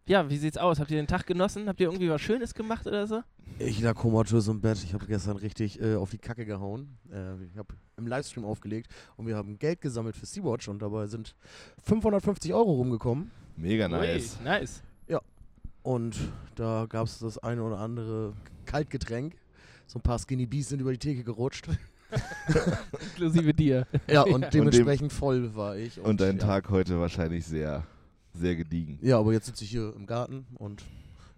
ja, 0.08 0.30
wie 0.30 0.36
sieht's 0.36 0.56
aus? 0.56 0.78
Habt 0.78 0.90
ihr 0.92 0.98
den 0.98 1.08
Tag 1.08 1.26
genossen? 1.26 1.68
Habt 1.68 1.80
ihr 1.80 1.88
irgendwie 1.88 2.08
was 2.08 2.20
Schönes 2.20 2.54
gemacht 2.54 2.86
oder 2.86 3.08
so? 3.08 3.22
Ich 3.58 3.80
lag 3.80 3.94
komatös 3.94 4.46
im 4.46 4.60
Bett. 4.60 4.78
Ich 4.84 4.94
habe 4.94 5.04
gestern 5.06 5.36
richtig 5.36 5.80
äh, 5.80 5.96
auf 5.96 6.10
die 6.10 6.19
Kacke 6.19 6.46
gehauen. 6.46 6.96
Äh, 7.10 7.44
ich 7.44 7.56
habe 7.56 7.74
im 7.96 8.06
Livestream 8.06 8.44
aufgelegt 8.44 8.88
und 9.16 9.26
wir 9.26 9.34
haben 9.34 9.58
Geld 9.58 9.80
gesammelt 9.80 10.16
für 10.16 10.26
Sea-Watch 10.26 10.69
und 10.69 10.80
dabei 10.80 11.06
sind 11.06 11.34
550 11.82 12.54
Euro 12.54 12.74
rumgekommen. 12.74 13.32
Mega 13.56 13.88
nice. 13.88 14.36
Ui, 14.38 14.44
nice. 14.44 14.82
Und 15.86 16.16
da 16.56 16.86
gab 16.88 17.06
es 17.06 17.20
das 17.20 17.38
eine 17.38 17.62
oder 17.62 17.78
andere 17.78 18.32
Kaltgetränk. 18.64 19.36
So 19.86 20.00
ein 20.00 20.02
paar 20.02 20.18
Skinny 20.18 20.44
Bees 20.44 20.70
sind 20.70 20.80
über 20.80 20.90
die 20.90 20.98
Theke 20.98 21.22
gerutscht. 21.22 21.68
Inklusive 23.12 23.54
dir. 23.54 23.86
Ja, 24.08 24.22
und 24.22 24.42
Ja. 24.42 24.50
dementsprechend 24.50 25.12
voll 25.12 25.54
war 25.54 25.76
ich. 25.76 26.00
Und 26.00 26.20
dein 26.20 26.38
ja. 26.38 26.44
Tag 26.44 26.70
heute 26.70 26.98
wahrscheinlich 26.98 27.46
sehr, 27.46 27.86
sehr 28.34 28.56
gediegen. 28.56 28.98
Ja, 29.00 29.20
aber 29.20 29.32
jetzt 29.32 29.46
sitze 29.46 29.62
ich 29.62 29.70
hier 29.70 29.94
im 29.94 30.06
Garten 30.06 30.46
und 30.56 30.82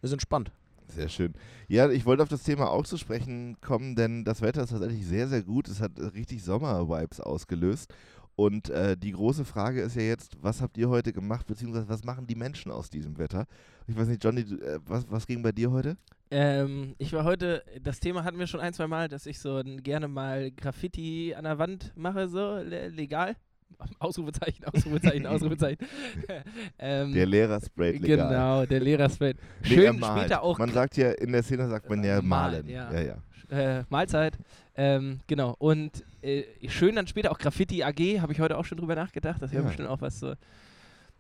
ist 0.01 0.13
entspannt. 0.13 0.51
Sehr 0.87 1.11
schön. 1.11 1.35
Ja, 1.69 1.91
ich 1.91 2.07
wollte 2.07 2.23
auf 2.23 2.31
das 2.31 2.43
Thema 2.43 2.71
auch 2.71 2.87
zu 2.87 2.97
sprechen 2.97 3.59
kommen, 3.61 3.97
denn 3.97 4.25
das 4.25 4.41
Wetter 4.41 4.63
ist 4.63 4.71
tatsächlich 4.71 5.05
sehr, 5.05 5.29
sehr 5.29 5.43
gut. 5.43 5.69
Es 5.69 5.83
hat 5.83 5.93
richtig 6.15 6.43
Sommer-Vibes 6.43 7.21
ausgelöst. 7.21 7.93
Und 8.39 8.71
äh, 8.71 8.97
die 8.97 9.11
große 9.11 9.45
Frage 9.45 9.81
ist 9.83 9.97
ja 9.97 10.03
jetzt, 10.03 10.37
was 10.41 10.63
habt 10.63 10.79
ihr 10.79 10.89
heute 10.89 11.13
gemacht, 11.13 11.45
beziehungsweise 11.49 11.89
was 11.89 12.05
machen 12.05 12.25
die 12.25 12.37
Menschen 12.37 12.71
aus 12.71 12.89
diesem 12.89 13.19
Wetter? 13.19 13.47
Ich 13.89 13.97
weiß 13.99 14.07
nicht, 14.07 14.23
Johnny, 14.23 14.45
du, 14.45 14.55
äh, 14.61 14.79
was, 14.87 15.11
was 15.11 15.27
ging 15.27 15.43
bei 15.43 15.51
dir 15.51 15.73
heute? 15.73 15.97
Ähm, 16.31 16.95
ich 16.99 17.13
war 17.13 17.25
heute, 17.25 17.65
das 17.83 17.99
Thema 17.99 18.23
hatten 18.23 18.39
wir 18.39 18.47
schon 18.47 18.61
ein, 18.61 18.73
zwei 18.73 18.87
Mal, 18.87 19.09
dass 19.09 19.27
ich 19.27 19.41
so 19.41 19.61
gerne 19.83 20.07
mal 20.07 20.53
Graffiti 20.53 21.35
an 21.35 21.43
der 21.45 21.59
Wand 21.59 21.93
mache, 21.97 22.29
so 22.29 22.59
le 22.59 22.87
legal. 22.91 23.35
Ausrufezeichen, 23.99 24.65
Ausrufezeichen, 24.67 25.27
Ausrufezeichen. 25.27 25.85
ähm, 26.79 27.13
Der 27.15 27.27
Lehrer 27.27 27.61
sprayt 27.61 28.01
legal. 28.01 28.29
Genau, 28.29 28.67
der 28.67 28.79
Lehrer. 28.79 29.11
Nee, 29.19 29.35
Schön 29.63 29.99
malt. 29.99 30.21
später 30.21 30.45
auch 30.45 30.59
Man 30.61 30.73
sagt 30.73 30.97
ja, 30.97 31.11
in 31.11 31.33
der 31.33 31.43
Szene 31.43 31.69
sagt 31.69 31.91
man 31.91 32.05
ja 32.05 32.19
Äh, 32.19 32.23
malen. 32.23 32.67
malen, 32.67 32.69
ja. 32.69 32.93
ja. 32.93 33.17
ja. 33.51 33.79
äh, 33.81 33.85
Mahlzeit. 33.89 34.39
Ähm, 34.77 35.19
genau. 35.27 35.57
Und 35.59 36.05
äh, 36.23 36.45
schön 36.69 36.97
dann 36.97 37.07
später 37.07 37.31
auch 37.31 37.39
Graffiti 37.39 37.83
AG, 37.83 38.21
habe 38.21 38.33
ich 38.33 38.41
heute 38.41 38.57
auch 38.59 38.65
schon 38.65 38.79
drüber 38.79 38.95
nachgedacht. 38.95 39.41
Das 39.43 39.53
wäre 39.53 39.63
Ja. 39.63 39.69
bestimmt 39.69 39.89
auch 39.89 40.01
was 40.01 40.19
so. 40.21 40.35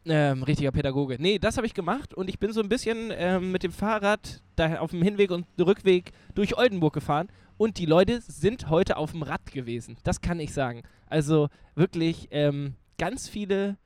Ähm, 0.06 0.42
richtiger 0.42 0.70
Pädagoge. 0.72 1.16
Nee, 1.18 1.38
das 1.38 1.56
habe 1.56 1.66
ich 1.66 1.74
gemacht 1.74 2.14
und 2.14 2.28
ich 2.30 2.38
bin 2.38 2.52
so 2.52 2.60
ein 2.62 2.68
bisschen 2.68 3.10
ähm, 3.12 3.52
mit 3.52 3.62
dem 3.62 3.72
Fahrrad 3.72 4.42
da 4.56 4.78
auf 4.78 4.92
dem 4.92 5.02
Hinweg 5.02 5.30
und 5.30 5.44
Rückweg 5.60 6.12
durch 6.34 6.56
Oldenburg 6.56 6.94
gefahren 6.94 7.28
und 7.58 7.78
die 7.78 7.84
Leute 7.84 8.20
sind 8.22 8.70
heute 8.70 8.96
auf 8.96 9.10
dem 9.10 9.22
Rad 9.22 9.52
gewesen. 9.52 9.96
Das 10.04 10.20
kann 10.22 10.40
ich 10.40 10.54
sagen. 10.54 10.82
Also 11.08 11.48
wirklich 11.74 12.28
ähm, 12.30 12.74
ganz 12.96 13.28
viele, 13.28 13.76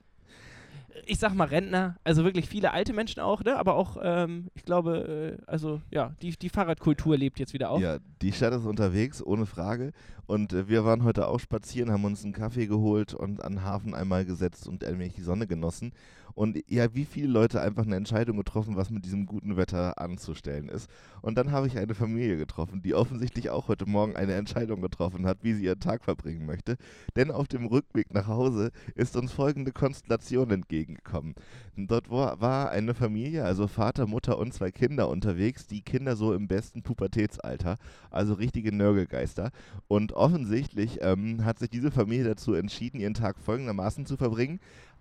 ich 1.07 1.19
sag 1.19 1.35
mal 1.35 1.49
Rentner, 1.49 1.97
also 2.05 2.23
wirklich 2.25 2.47
viele 2.49 2.73
alte 2.73 2.93
Menschen 2.93 3.21
auch, 3.21 3.43
ne? 3.43 3.57
aber 3.57 3.75
auch, 3.75 3.97
ähm, 4.01 4.49
ich 4.55 4.65
glaube, 4.65 5.39
äh, 5.41 5.51
also 5.51 5.81
ja, 5.91 6.15
die, 6.23 6.37
die 6.37 6.51
Fahrradkultur 6.51 7.17
lebt 7.17 7.39
jetzt 7.41 7.55
wieder 7.55 7.71
auf. 7.71 7.81
Ja, 7.81 7.99
die 8.23 8.33
Stadt 8.33 8.55
ist 8.55 8.65
unterwegs, 8.65 9.23
ohne 9.23 9.47
Frage. 9.47 9.93
Und 10.27 10.53
äh, 10.53 10.69
wir 10.69 10.85
waren 10.85 11.03
heute 11.03 11.27
auch 11.27 11.41
spazieren, 11.41 11.91
haben 11.91 12.05
uns 12.05 12.25
einen 12.25 12.33
Kaffee 12.33 12.67
geholt 12.67 13.13
und 13.15 13.43
an 13.43 13.55
den 13.55 13.65
Hafen 13.65 13.95
einmal 13.95 14.25
gesetzt 14.25 14.69
und 14.69 14.85
ein 14.85 14.99
wenig 14.99 15.15
die 15.15 15.23
Sonne 15.23 15.47
genossen. 15.47 15.93
Und 16.35 16.59
ja, 16.69 16.95
wie 16.95 17.05
viele 17.05 17.29
Leute 17.29 17.61
einfach 17.61 17.85
eine 17.85 17.97
Entscheidung 17.97 18.37
getroffen, 18.37 18.77
was 18.77 18.91
mit 18.91 19.05
diesem 19.05 19.27
guten 19.27 19.57
Wetter 19.57 19.99
anzustellen 19.99 20.69
ist. 20.69 20.89
Und 21.21 21.37
dann 21.37 21.53
habe 21.53 21.67
ich 21.67 21.79
eine 21.79 21.95
Familie 21.95 22.37
getroffen, 22.37 22.83
die 22.83 22.95
offensichtlich 22.95 23.51
auch 23.51 23.69
heute 23.69 23.87
Morgen 23.87 24.17
eine 24.17 24.35
Entscheidung 24.35 24.81
getroffen 24.81 25.27
hat, 25.27 25.39
wie 25.43 25.53
sie 25.53 25.65
ihren 25.65 25.81
Tag 25.81 26.05
verbringen 26.05 26.47
möchte. 26.47 26.77
Denn 27.17 27.31
auf 27.31 27.49
dem 27.49 27.67
Rückweg 27.67 28.15
nach 28.15 28.27
Hause 28.27 28.71
ist 28.95 29.17
uns 29.17 29.33
folgende 29.33 29.73
Konstellation 29.73 30.51
entgegengekommen. 30.51 31.35
Dort 31.77 32.11
war 32.11 32.41
war 32.41 32.71
eine 32.71 32.95
Familie, 32.95 33.45
also 33.45 33.67
Vater, 33.67 34.07
Mutter 34.07 34.39
und 34.39 34.53
zwei 34.53 34.71
Kinder 34.71 35.09
unterwegs, 35.09 35.67
die 35.67 35.83
Kinder 35.83 36.17
so 36.17 36.33
im 36.33 36.49
besten 36.49 36.83
Pubertätsalter, 36.83 37.79
also 38.13 38.35
richtige 38.35 38.75
Nörgelgeister. 38.75 39.51
Und 39.89 40.13
offensichtlich 40.13 40.99
ähm, 41.03 41.45
hat 41.45 41.59
sich 41.59 41.71
diese 41.71 41.91
Familie 41.91 42.25
dazu 42.25 42.55
entschieden, 42.55 43.01
ihren 43.01 43.15
Tag 43.15 43.39
folgendermaßen 43.39 44.07
zu 44.07 44.17
verbringen. 44.17 44.61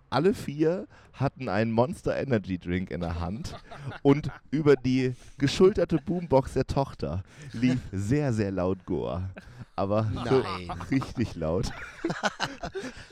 Alle 0.09 0.33
vier 0.33 0.87
hatten 1.13 1.47
einen 1.47 1.71
Monster 1.71 2.17
Energy 2.17 2.57
Drink 2.57 2.91
in 2.91 2.99
der 2.99 3.21
Hand 3.21 3.55
und 4.01 4.29
über 4.51 4.75
die 4.75 5.13
geschulterte 5.37 5.99
Boombox 6.05 6.53
der 6.53 6.67
Tochter 6.67 7.23
lief 7.53 7.79
sehr, 7.93 8.33
sehr 8.33 8.51
laut 8.51 8.85
Goa. 8.85 9.29
Aber 9.77 10.11
so 10.29 10.43
richtig 10.91 11.35
laut. 11.35 11.71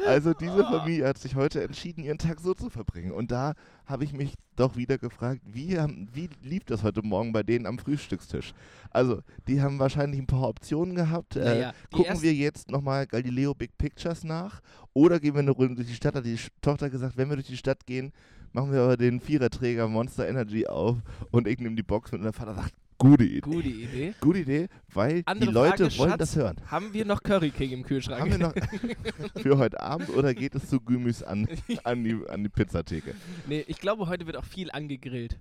Also 0.06 0.34
diese 0.34 0.64
Familie 0.64 1.08
hat 1.08 1.20
sich 1.20 1.36
heute 1.36 1.62
entschieden, 1.64 2.04
ihren 2.04 2.18
Tag 2.18 2.40
so 2.40 2.54
zu 2.54 2.70
verbringen. 2.70 3.12
Und 3.12 3.32
da 3.32 3.54
habe 3.90 4.04
ich 4.04 4.14
mich 4.14 4.36
doch 4.56 4.76
wieder 4.78 4.98
gefragt, 5.00 5.42
wie, 5.46 5.80
haben, 5.80 6.08
wie 6.14 6.30
lief 6.44 6.64
das 6.66 6.84
heute 6.84 7.02
Morgen 7.02 7.34
bei 7.34 7.42
denen 7.44 7.66
am 7.66 7.80
Frühstückstisch? 7.80 8.54
Also, 8.92 9.22
die 9.48 9.62
haben 9.62 9.80
wahrscheinlich 9.80 10.22
ein 10.22 10.28
paar 10.28 10.48
Optionen 10.48 10.96
gehabt. 10.96 11.36
Äh, 11.36 11.44
Naja, 11.44 11.74
die 11.92 11.96
gucken 11.98 12.22
wir 12.22 12.34
jetzt 12.34 12.70
nochmal 12.70 13.08
Galileo 13.08 13.56
Big 13.56 13.78
Pictures 13.78 14.24
nach 14.24 14.62
oder 14.94 15.20
gehen 15.20 15.34
wir 15.34 15.40
eine 15.40 15.52
Runde 15.52 15.76
durch 15.76 15.88
die 15.88 15.96
Stadt? 15.96 16.16
Hat 16.16 16.26
die 16.26 16.38
Tochter 16.62 16.90
gesagt, 16.90 17.18
wenn 17.18 17.30
wir 17.30 17.36
durch 17.36 17.48
die 17.48 17.58
Stadt 17.58 17.86
gehen, 17.88 18.14
machen 18.54 18.72
wir 18.72 18.82
aber 18.82 18.98
den 18.98 19.20
Viererträger 19.20 19.88
Monster 19.88 20.28
Energy 20.28 20.68
auf 20.68 20.98
und 21.32 21.48
ich 21.48 21.60
nehme 21.60 21.76
die 21.76 21.84
Box 21.84 22.12
mit 22.12 22.20
und 22.20 22.26
der 22.26 22.34
Vater 22.34 22.54
sagt, 22.54 22.74
gute 23.00 23.24
Idee. 23.24 23.40
Gute 23.40 23.68
Idee. 23.68 24.14
Gute 24.22 24.40
Idee, 24.40 24.68
weil 24.94 25.24
Andere 25.26 25.50
die 25.50 25.54
Leute 25.54 25.86
Frage, 25.86 25.98
wollen 25.98 26.10
Schatz, 26.12 26.20
das 26.20 26.36
hören. 26.36 26.58
Haben 26.68 26.94
wir 26.94 27.06
noch 27.06 27.24
Curry 27.24 27.50
King 27.50 27.72
im 27.72 27.84
Kühlschrank? 27.84 28.22
Haben 28.22 28.32
wir 28.32 28.38
noch 28.38 28.54
für 29.42 29.58
heute 29.58 29.80
Abend 29.82 30.10
oder 30.10 30.36
geht 30.36 30.54
es 30.54 30.70
zu 30.70 30.80
Gümüs 30.80 31.24
an, 31.24 31.48
an, 31.84 32.04
die, 32.04 32.20
an 32.30 32.44
die 32.44 32.50
Pizzatheke? 32.50 33.16
nee, 33.48 33.64
ich 33.68 33.80
glaube, 33.80 34.08
heute 34.08 34.28
wird 34.28 34.38
auch 34.38 34.46
viel 34.46 34.70
angegrillt. 34.70 35.40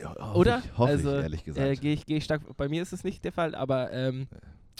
Ja, 0.00 0.14
hoffe 0.18 0.38
Oder? 0.38 0.62
Ich, 0.64 0.78
hoffe 0.78 0.90
also, 0.90 1.16
ich, 1.16 1.22
ehrlich 1.22 1.44
gesagt. 1.44 1.66
Äh, 1.66 1.76
Gehe 1.76 1.92
ich, 1.92 2.06
geh 2.06 2.16
ich 2.16 2.24
stark. 2.24 2.42
Bei 2.56 2.68
mir 2.68 2.82
ist 2.82 2.92
es 2.92 3.04
nicht 3.04 3.24
der 3.24 3.32
Fall, 3.32 3.54
aber 3.54 3.92
ähm, 3.92 4.26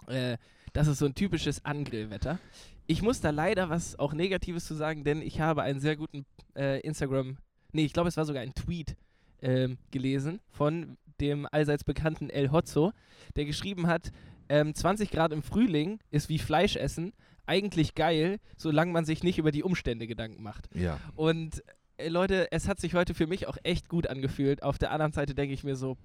äh, 0.06 0.37
das 0.73 0.88
ist 0.88 0.99
so 0.99 1.06
ein 1.06 1.14
typisches 1.14 1.64
Angrillwetter. 1.64 2.38
Ich 2.87 3.00
muss 3.00 3.21
da 3.21 3.30
leider 3.30 3.71
was 3.71 3.99
auch 3.99 4.12
Negatives 4.12 4.66
zu 4.66 4.75
sagen, 4.75 5.04
denn 5.04 5.23
ich 5.23 5.40
habe 5.40 5.62
einen 5.62 5.80
sehr 5.80 5.97
guten 5.97 6.26
äh, 6.56 6.80
Instagram, 6.80 7.38
nee, 7.73 7.85
ich 7.85 7.92
glaube, 7.92 8.09
es 8.09 8.16
war 8.16 8.26
sogar 8.26 8.42
ein 8.42 8.54
Tweet 8.54 8.97
ähm, 9.40 9.78
gelesen 9.90 10.40
von 10.50 10.97
dem 11.21 11.47
allseits 11.50 11.85
bekannten 11.85 12.30
El 12.30 12.52
Hotzo, 12.52 12.92
der 13.37 13.44
geschrieben 13.44 13.87
hat, 13.87 14.11
ähm, 14.49 14.75
20 14.75 15.11
Grad 15.11 15.33
im 15.33 15.42
Frühling 15.42 16.00
ist 16.11 16.28
wie 16.28 16.38
Fleisch 16.38 16.76
essen, 16.76 17.12
eigentlich 17.47 17.94
geil, 17.94 18.38
solange 18.56 18.92
man 18.92 19.04
sich 19.04 19.23
nicht 19.23 19.38
über 19.38 19.52
die 19.52 19.62
Umstände 19.62 20.06
Gedanken 20.06 20.42
macht. 20.42 20.68
ja. 20.75 20.99
Und 21.14 21.62
äh, 21.97 22.09
Leute, 22.09 22.50
es 22.50 22.68
hat 22.68 22.80
sich 22.80 22.94
heute 22.94 23.14
für 23.14 23.26
mich 23.26 23.47
auch 23.47 23.56
echt 23.62 23.88
gut 23.88 24.06
angefühlt. 24.06 24.62
Auf 24.62 24.78
der 24.78 24.90
anderen 24.90 25.12
Seite 25.12 25.35
denke 25.35 25.54
ich 25.54 25.64
mir 25.64 25.76
so, 25.76 25.97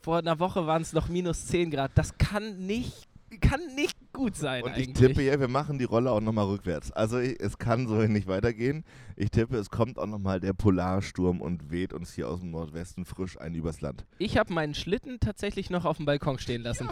vor 0.00 0.18
einer 0.18 0.38
Woche 0.38 0.66
waren 0.66 0.82
es 0.82 0.92
noch 0.92 1.08
minus 1.08 1.46
10 1.46 1.70
Grad. 1.70 1.92
Das 1.94 2.18
kann 2.18 2.66
nicht, 2.66 3.08
kann 3.40 3.60
nicht 3.74 3.96
gut 4.12 4.36
sein 4.36 4.62
Und 4.62 4.76
ich 4.76 4.88
eigentlich. 4.88 5.08
tippe 5.08 5.22
ja, 5.22 5.38
wir 5.38 5.48
machen 5.48 5.78
die 5.78 5.84
Rolle 5.84 6.10
auch 6.10 6.20
nochmal 6.20 6.46
rückwärts. 6.46 6.92
Also 6.92 7.18
ich, 7.18 7.40
es 7.40 7.58
kann 7.58 7.88
so 7.88 7.94
nicht 7.94 8.26
weitergehen. 8.26 8.84
Ich 9.16 9.30
tippe, 9.30 9.56
es 9.56 9.70
kommt 9.70 9.98
auch 9.98 10.06
nochmal 10.06 10.40
der 10.40 10.52
Polarsturm 10.52 11.40
und 11.40 11.70
weht 11.70 11.92
uns 11.92 12.12
hier 12.12 12.28
aus 12.28 12.40
dem 12.40 12.50
Nordwesten 12.50 13.04
frisch 13.04 13.38
ein 13.38 13.54
übers 13.54 13.80
Land. 13.80 14.04
Ich 14.18 14.38
habe 14.38 14.52
meinen 14.52 14.74
Schlitten 14.74 15.20
tatsächlich 15.20 15.70
noch 15.70 15.84
auf 15.84 15.98
dem 15.98 16.06
Balkon 16.06 16.38
stehen 16.38 16.62
lassen. 16.62 16.88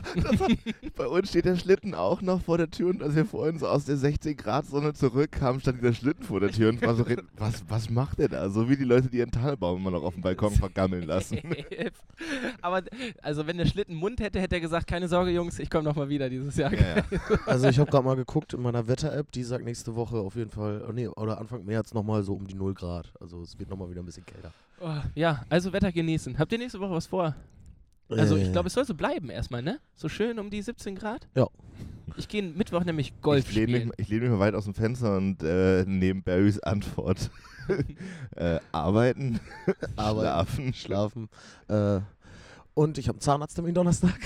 Bei 0.96 1.06
uns 1.06 1.30
steht 1.30 1.44
der 1.44 1.56
Schlitten 1.56 1.94
auch 1.94 2.22
noch 2.22 2.42
vor 2.42 2.58
der 2.58 2.70
Tür 2.70 2.90
und 2.90 3.02
als 3.02 3.14
wir 3.14 3.24
vorhin 3.24 3.58
so 3.58 3.66
aus 3.66 3.84
der 3.84 3.96
16 3.96 4.36
Grad 4.36 4.66
Sonne 4.66 4.92
zurückkamen, 4.92 5.60
stand 5.60 5.80
dieser 5.80 5.94
Schlitten 5.94 6.24
vor 6.24 6.40
der 6.40 6.50
Tür 6.50 6.68
und 6.70 6.82
war 6.82 6.94
so, 6.94 7.04
was, 7.36 7.64
was 7.68 7.90
macht 7.90 8.18
der 8.18 8.28
da? 8.28 8.50
So 8.50 8.68
wie 8.68 8.76
die 8.76 8.84
Leute, 8.84 9.08
die 9.08 9.18
ihren 9.18 9.30
Talbaum 9.30 9.80
immer 9.80 9.90
noch 9.90 10.02
auf 10.02 10.14
dem 10.14 10.22
Balkon 10.22 10.52
vergammeln 10.52 11.04
lassen. 11.04 11.38
Aber 12.60 12.82
also 13.22 13.46
wenn 13.46 13.56
der 13.58 13.66
Schlitten 13.66 13.94
Mund 13.94 14.20
hätte, 14.20 14.40
hätte 14.40 14.56
er 14.56 14.60
gesagt, 14.60 14.86
keine 14.86 15.08
Sorge 15.08 15.30
Jungs, 15.30 15.58
ich 15.58 15.70
komme 15.70 15.84
nochmal 15.84 16.08
wieder 16.08 16.28
dieses 16.28 16.56
Jahr. 16.56 16.72
Ja, 16.72 16.96
ja. 16.96 17.09
Also 17.46 17.68
ich 17.68 17.78
habe 17.78 17.90
gerade 17.90 18.04
mal 18.04 18.16
geguckt 18.16 18.52
in 18.54 18.62
meiner 18.62 18.86
Wetter-App, 18.86 19.30
die 19.32 19.42
sagt 19.42 19.64
nächste 19.64 19.94
Woche 19.96 20.16
auf 20.18 20.36
jeden 20.36 20.50
Fall, 20.50 20.84
oh 20.88 20.92
nee, 20.92 21.08
oder 21.08 21.38
Anfang 21.38 21.64
März 21.64 21.92
nochmal 21.94 22.22
so 22.22 22.34
um 22.34 22.46
die 22.46 22.54
0 22.54 22.74
Grad. 22.74 23.12
Also 23.20 23.42
es 23.42 23.58
wird 23.58 23.70
nochmal 23.70 23.90
wieder 23.90 24.02
ein 24.02 24.06
bisschen 24.06 24.24
kälter. 24.26 24.52
Oh, 24.80 24.94
ja, 25.14 25.44
also 25.48 25.72
Wetter 25.72 25.92
genießen. 25.92 26.38
Habt 26.38 26.52
ihr 26.52 26.58
nächste 26.58 26.80
Woche 26.80 26.92
was 26.92 27.06
vor? 27.06 27.34
Also 28.08 28.36
ich 28.36 28.48
Äh, 28.48 28.52
glaube, 28.52 28.66
es 28.68 28.74
soll 28.74 28.84
so 28.84 28.94
bleiben 28.94 29.30
erstmal, 29.30 29.62
ne? 29.62 29.78
So 29.94 30.08
schön 30.08 30.38
um 30.38 30.50
die 30.50 30.62
17 30.62 30.96
Grad. 30.96 31.28
Ja. 31.34 31.46
Ich 32.16 32.26
gehe 32.28 32.42
Mittwoch 32.42 32.82
nämlich 32.84 33.20
Golf 33.20 33.48
ich 33.50 33.54
lehne 33.54 33.72
mich, 33.72 33.80
spielen. 33.82 33.92
ich 33.98 34.08
lehne 34.08 34.22
mich 34.22 34.30
mal 34.30 34.40
weit 34.40 34.54
aus 34.54 34.64
dem 34.64 34.74
Fenster 34.74 35.16
und 35.16 35.42
äh, 35.44 35.84
nehme 35.86 36.22
Barrys 36.22 36.58
Antwort. 36.58 37.30
äh, 38.36 38.58
arbeiten, 38.72 39.38
Arbeiten, 39.96 40.74
schlafen. 40.74 41.28
schlafen. 41.68 42.00
Äh, 42.00 42.00
und 42.74 42.98
ich 42.98 43.06
habe 43.06 43.16
einen 43.16 43.20
Zahnarzttermin 43.20 43.74
Donnerstag. 43.74 44.18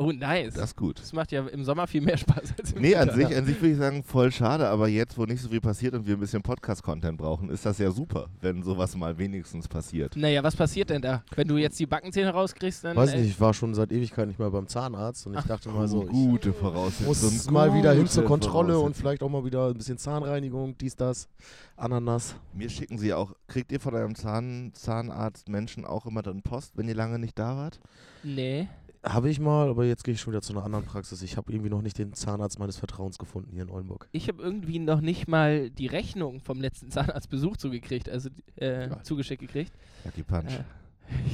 Oh, 0.00 0.12
nice. 0.12 0.54
Das 0.54 0.70
ist 0.70 0.76
gut. 0.76 0.98
Das 0.98 1.12
macht 1.12 1.30
ja 1.30 1.46
im 1.46 1.62
Sommer 1.62 1.86
viel 1.86 2.00
mehr 2.00 2.16
Spaß 2.16 2.54
als 2.58 2.72
im 2.72 2.80
Nee, 2.80 2.94
an 2.94 3.08
Winter. 3.08 3.28
sich, 3.28 3.36
an 3.36 3.44
sich 3.44 3.60
würde 3.60 3.72
ich 3.72 3.76
sagen, 3.76 4.02
voll 4.02 4.32
schade, 4.32 4.66
aber 4.66 4.88
jetzt, 4.88 5.18
wo 5.18 5.26
nicht 5.26 5.42
so 5.42 5.50
viel 5.50 5.60
passiert 5.60 5.92
und 5.92 6.06
wir 6.06 6.16
ein 6.16 6.20
bisschen 6.20 6.40
Podcast-Content 6.40 7.18
brauchen, 7.18 7.50
ist 7.50 7.66
das 7.66 7.76
ja 7.76 7.90
super, 7.90 8.30
wenn 8.40 8.62
sowas 8.62 8.96
mal 8.96 9.18
wenigstens 9.18 9.68
passiert. 9.68 10.16
Naja, 10.16 10.42
was 10.42 10.56
passiert 10.56 10.88
denn 10.88 11.02
da? 11.02 11.22
Wenn 11.36 11.48
du 11.48 11.58
jetzt 11.58 11.78
die 11.78 11.84
Backenzähne 11.84 12.30
rauskriegst, 12.30 12.82
dann. 12.82 12.96
Weiß 12.96 13.12
äh, 13.12 13.18
nicht, 13.18 13.28
ich 13.32 13.40
war 13.42 13.52
schon 13.52 13.74
seit 13.74 13.92
Ewigkeit 13.92 14.26
nicht 14.26 14.38
mehr 14.38 14.48
beim 14.48 14.66
Zahnarzt 14.68 15.26
und 15.26 15.36
ich 15.38 15.44
dachte 15.44 15.68
mal 15.68 15.86
so, 15.86 16.06
gute 16.06 16.54
Voraussetzung. 16.54 17.06
muss 17.06 17.50
mal 17.50 17.74
wieder 17.74 17.92
hin 17.92 18.06
zur 18.06 18.22
gute 18.22 18.32
Kontrolle 18.32 18.78
und 18.78 18.96
vielleicht 18.96 19.22
auch 19.22 19.28
mal 19.28 19.44
wieder 19.44 19.66
ein 19.66 19.74
bisschen 19.74 19.98
Zahnreinigung, 19.98 20.78
dies, 20.78 20.96
das, 20.96 21.28
Ananas. 21.76 22.36
Mir 22.54 22.70
schicken 22.70 22.96
sie 22.96 23.12
auch, 23.12 23.34
kriegt 23.48 23.70
ihr 23.70 23.80
von 23.80 23.94
eurem 23.94 24.14
Zahn, 24.14 24.70
Zahnarzt 24.72 25.50
Menschen 25.50 25.84
auch 25.84 26.06
immer 26.06 26.22
dann 26.22 26.40
Post, 26.40 26.78
wenn 26.78 26.88
ihr 26.88 26.94
lange 26.94 27.18
nicht 27.18 27.38
da 27.38 27.54
wart? 27.58 27.80
Nee. 28.22 28.68
Habe 29.02 29.30
ich 29.30 29.40
mal, 29.40 29.70
aber 29.70 29.86
jetzt 29.86 30.04
gehe 30.04 30.12
ich 30.12 30.20
schon 30.20 30.32
wieder 30.34 30.42
zu 30.42 30.52
einer 30.52 30.62
anderen 30.62 30.84
Praxis. 30.84 31.22
Ich 31.22 31.38
habe 31.38 31.50
irgendwie 31.50 31.70
noch 31.70 31.80
nicht 31.80 31.96
den 31.96 32.12
Zahnarzt 32.12 32.58
meines 32.58 32.76
Vertrauens 32.76 33.16
gefunden 33.18 33.50
hier 33.52 33.62
in 33.62 33.70
Oldenburg. 33.70 34.08
Ich 34.12 34.28
habe 34.28 34.42
irgendwie 34.42 34.78
noch 34.78 35.00
nicht 35.00 35.26
mal 35.26 35.70
die 35.70 35.86
Rechnung 35.86 36.40
vom 36.40 36.60
letzten 36.60 36.90
Zahnarztbesuch 36.90 37.56
zugekriegt, 37.56 38.10
also 38.10 38.28
äh, 38.56 38.88
Ja. 38.90 39.02
zugeschickt 39.02 39.40
gekriegt. 39.40 39.72
Lucky 40.04 40.22
Punch. 40.22 40.52
Äh, 40.52 40.64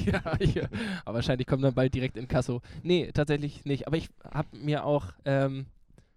ja, 0.11 0.23
ja, 0.39 0.69
aber 1.05 1.17
wahrscheinlich 1.17 1.47
kommt 1.47 1.65
dann 1.65 1.75
bald 1.75 1.93
direkt 1.93 2.17
in 2.17 2.29
Kasso. 2.29 2.63
Nee, 2.85 3.11
tatsächlich 3.13 3.65
nicht. 3.65 3.87
Aber 3.89 3.97
ich 3.97 4.09
habe 4.33 4.57
mir 4.57 4.85
auch 4.85 5.07
ähm, 5.25 5.67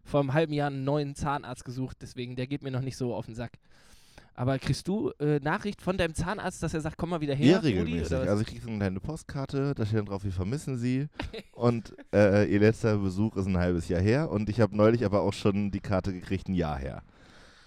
vor 0.03 0.20
einem 0.20 0.34
halben 0.34 0.53
Jahr 0.53 0.68
einen 0.68 0.84
neuen 0.84 1.15
Zahnarzt 1.15 1.65
gesucht, 1.65 1.98
deswegen, 2.01 2.36
der 2.36 2.46
geht 2.48 2.62
mir 2.62 2.72
noch 2.72 2.82
nicht 2.82 2.96
so 2.96 3.15
auf 3.15 3.25
den 3.25 3.36
Sack. 3.36 3.53
Aber 4.39 4.58
kriegst 4.58 4.88
du 4.88 5.12
äh, 5.19 5.41
Nachricht 5.41 5.81
von 5.81 5.98
deinem 5.98 6.15
Zahnarzt, 6.15 6.63
dass 6.63 6.74
er 6.74 6.79
sagt, 6.79 6.96
komm 6.96 7.10
mal 7.10 7.19
wieder 7.19 7.36
her? 7.36 7.46
Ja, 7.46 7.58
Rudi, 7.58 7.67
regelmäßig. 7.77 8.19
was? 8.19 8.27
Also 8.29 8.41
ich 8.43 8.48
kriege 8.48 8.62
so 8.62 8.69
eine 8.69 8.77
kleine 8.77 9.01
Postkarte, 9.01 9.74
da 9.75 9.86
steht 9.86 10.00
dann 10.00 10.05
drauf, 10.05 10.24
wir 10.24 10.31
vermissen 10.31 10.77
sie. 10.77 11.10
und 11.51 11.93
äh, 12.13 12.46
ihr 12.46 12.62
letzter 12.62 12.98
Besuch 13.00 13.36
ist 13.36 13.48
ein 13.48 13.58
halbes 13.58 13.89
Jahr 13.89 14.00
her 14.00 14.31
und 14.31 14.48
ich 14.48 14.62
habe 14.62 14.77
neulich 14.77 15.03
aber 15.03 15.24
auch 15.24 15.34
schon 15.34 15.72
die 15.72 15.81
Karte 15.81 16.13
gekriegt, 16.13 16.48
ein 16.48 16.53
Jahr 16.53 16.77
her. 16.77 17.03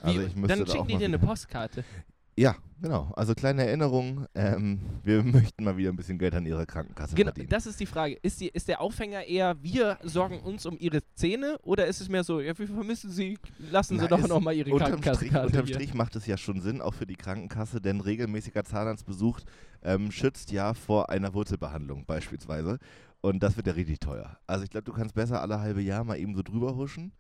Also 0.01 0.21
Wie? 0.21 0.25
ich 0.25 0.35
müsste 0.35 0.57
dann 0.57 0.65
da 0.65 0.73
schicken 0.73 0.89
die 0.89 0.97
dir 0.97 1.05
eine 1.05 1.19
Postkarte. 1.19 1.85
Ja, 2.37 2.57
genau. 2.81 3.13
Also 3.15 3.35
kleine 3.35 3.67
Erinnerung, 3.67 4.27
ähm, 4.35 4.81
wir 5.05 5.23
möchten 5.23 5.65
mal 5.65 5.77
wieder 5.77 5.91
ein 5.91 5.97
bisschen 5.97 6.19
Geld 6.19 6.35
an 6.35 6.47
ihrer 6.47 6.65
Krankenkasse 6.65 7.15
Genau, 7.15 7.29
verdienen. 7.29 7.49
das 7.51 7.67
ist 7.67 7.79
die 7.79 7.85
Frage. 7.87 8.15
Ist, 8.23 8.41
die, 8.41 8.49
ist 8.49 8.69
der 8.69 8.81
Aufhänger 8.81 9.25
eher, 9.25 9.63
wir 9.63 9.99
sorgen 10.03 10.41
uns 10.41 10.65
um 10.65 10.79
ihre 10.79 11.01
Zähne 11.15 11.59
oder 11.63 11.87
ist 11.87 12.01
es 12.01 12.09
mehr 12.09 12.25
so, 12.25 12.41
ja, 12.41 12.59
wir 12.59 12.67
vermissen 12.67 13.11
sie, 13.11 13.39
lassen 13.71 13.97
sie 13.99 14.03
Na, 14.05 14.09
doch 14.09 14.21
es- 14.23 14.29
noch 14.29 14.41
mal 14.41 14.55
ihre 14.55 14.71
Unterm 14.73 14.89
Strich, 14.89 15.03
Krankenkassenkarte 15.03 15.47
unterm 15.49 15.67
hier. 15.67 15.75
Strich 15.75 15.95
macht 15.95 16.17
es 16.17 16.27
ja 16.27 16.39
schon 16.39 16.61
Sinn, 16.63 16.81
auch 16.81 16.95
für 16.95 17.07
die 17.07 17.17
Krankenkasse, 17.17 17.81
denn 17.83 18.01
regelmäßiger 18.01 18.65
Zahnarztbesuch 18.65 19.41
ähm, 19.83 20.11
schützt 20.11 20.51
ja 20.53 20.73
vor 20.75 21.11
einer 21.11 21.35
Wurzelbehandlung 21.35 22.07
beispielsweise. 22.07 22.79
Und 23.21 23.43
das 23.43 23.57
wird 23.57 23.67
ja 23.69 23.75
richtig 23.75 24.01
teuer. 24.01 24.39
Also 24.49 24.65
ich 24.65 24.71
glaube, 24.71 24.85
du 24.85 24.93
kannst 24.93 25.15
besser 25.15 25.41
alle 25.43 25.61
halbe 25.61 25.81
Jahr 25.83 26.03
mal 26.03 26.19
eben 26.19 26.35
so 26.35 26.43
drüber 26.43 26.75
huschen 26.75 27.13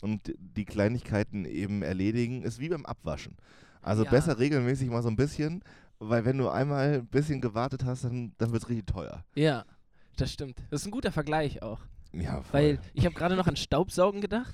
und 0.00 0.32
die 0.38 0.64
Kleinigkeiten 0.64 1.44
eben 1.44 1.82
erledigen. 1.82 2.42
Ist 2.42 2.60
wie 2.60 2.70
beim 2.70 2.86
Abwaschen. 2.86 3.36
Also 3.82 4.04
Ja. 4.04 4.10
besser 4.10 4.38
regelmäßig 4.38 4.88
mal 4.90 5.02
so 5.02 5.08
ein 5.08 5.16
bisschen, 5.16 5.62
weil 5.98 6.24
wenn 6.24 6.38
du 6.38 6.48
einmal 6.48 6.94
ein 7.00 7.06
bisschen 7.06 7.40
gewartet 7.40 7.84
hast, 7.84 8.04
dann, 8.04 8.32
dann 8.38 8.52
wird 8.52 8.62
es 8.62 8.68
richtig 8.68 8.86
teuer. 8.86 9.24
Ja, 9.34 9.64
das 10.16 10.32
stimmt. 10.32 10.58
Das 10.70 10.80
ist 10.82 10.86
ein 10.86 10.90
guter 10.90 11.12
Vergleich 11.12 11.62
auch. 11.62 11.80
Ja, 12.12 12.42
voll. 12.42 12.60
Weil 12.60 12.78
ich 12.94 13.04
habe 13.06 13.14
gerade 13.14 13.36
noch 13.36 13.46
an 13.46 13.56
Staubsaugen 13.56 14.20
gedacht, 14.20 14.52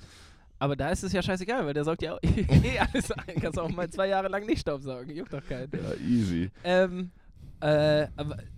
aber 0.59 0.75
da 0.75 0.89
ist 0.89 1.03
es 1.03 1.11
ja 1.11 1.21
scheißegal, 1.21 1.65
weil 1.65 1.73
der 1.73 1.83
saugt 1.83 2.01
ja 2.01 2.13
auch 2.15 2.19
eh 2.23 2.79
alles 2.79 3.11
ein. 3.11 3.35
Kannst 3.41 3.59
auch 3.59 3.69
mal 3.69 3.89
zwei 3.89 4.07
Jahre 4.07 4.27
lang 4.27 4.45
nicht 4.45 4.61
Staubsaugen, 4.61 5.15
juckt 5.15 5.33
doch 5.33 5.43
keinen. 5.45 5.71
ja, 5.71 5.93
easy. 6.07 6.51
Ähm, 6.63 7.11
äh, 7.59 8.07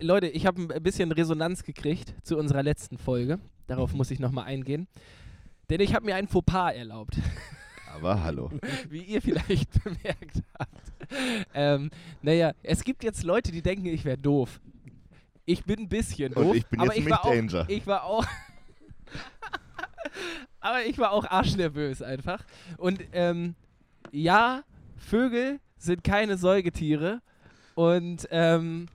Leute, 0.00 0.28
ich 0.28 0.44
habe 0.46 0.60
ein 0.74 0.82
bisschen 0.82 1.10
Resonanz 1.12 1.62
gekriegt 1.62 2.12
zu 2.22 2.36
unserer 2.36 2.62
letzten 2.62 2.98
Folge. 2.98 3.38
Darauf 3.66 3.94
muss 3.94 4.10
ich 4.10 4.18
nochmal 4.18 4.44
eingehen. 4.44 4.86
Denn 5.70 5.80
ich 5.80 5.94
habe 5.94 6.04
mir 6.04 6.16
ein 6.16 6.26
Fauxpas 6.28 6.72
erlaubt, 6.72 7.16
Aber 8.00 8.22
hallo. 8.22 8.50
wie 8.88 9.02
ihr 9.02 9.20
vielleicht 9.20 9.70
bemerkt 9.84 10.42
habt. 10.58 10.92
Ähm, 11.54 11.90
naja, 12.22 12.52
es 12.62 12.82
gibt 12.82 13.04
jetzt 13.04 13.24
Leute, 13.24 13.52
die 13.52 13.62
denken, 13.62 13.86
ich 13.86 14.04
wäre 14.04 14.18
doof. 14.18 14.60
Ich 15.44 15.64
bin 15.64 15.80
ein 15.80 15.88
bisschen 15.88 16.32
Und 16.32 16.44
doof. 16.44 16.56
ich 16.56 16.66
bin 16.66 16.80
aber 16.80 16.94
jetzt 16.94 17.04
ich 17.04 17.10
war 17.10 17.24
auch, 17.24 17.30
Danger. 17.30 17.64
Ich 17.68 17.86
war 17.86 18.04
auch. 18.04 18.24
aber 20.60 20.84
ich 20.84 20.98
war 20.98 21.12
auch 21.12 21.24
arschnervös 21.24 22.02
einfach. 22.02 22.44
Und 22.76 23.00
ähm, 23.12 23.54
ja, 24.12 24.62
Vögel 24.96 25.60
sind 25.76 26.04
keine 26.04 26.36
Säugetiere. 26.36 27.20
Und 27.74 28.28
ähm, 28.30 28.86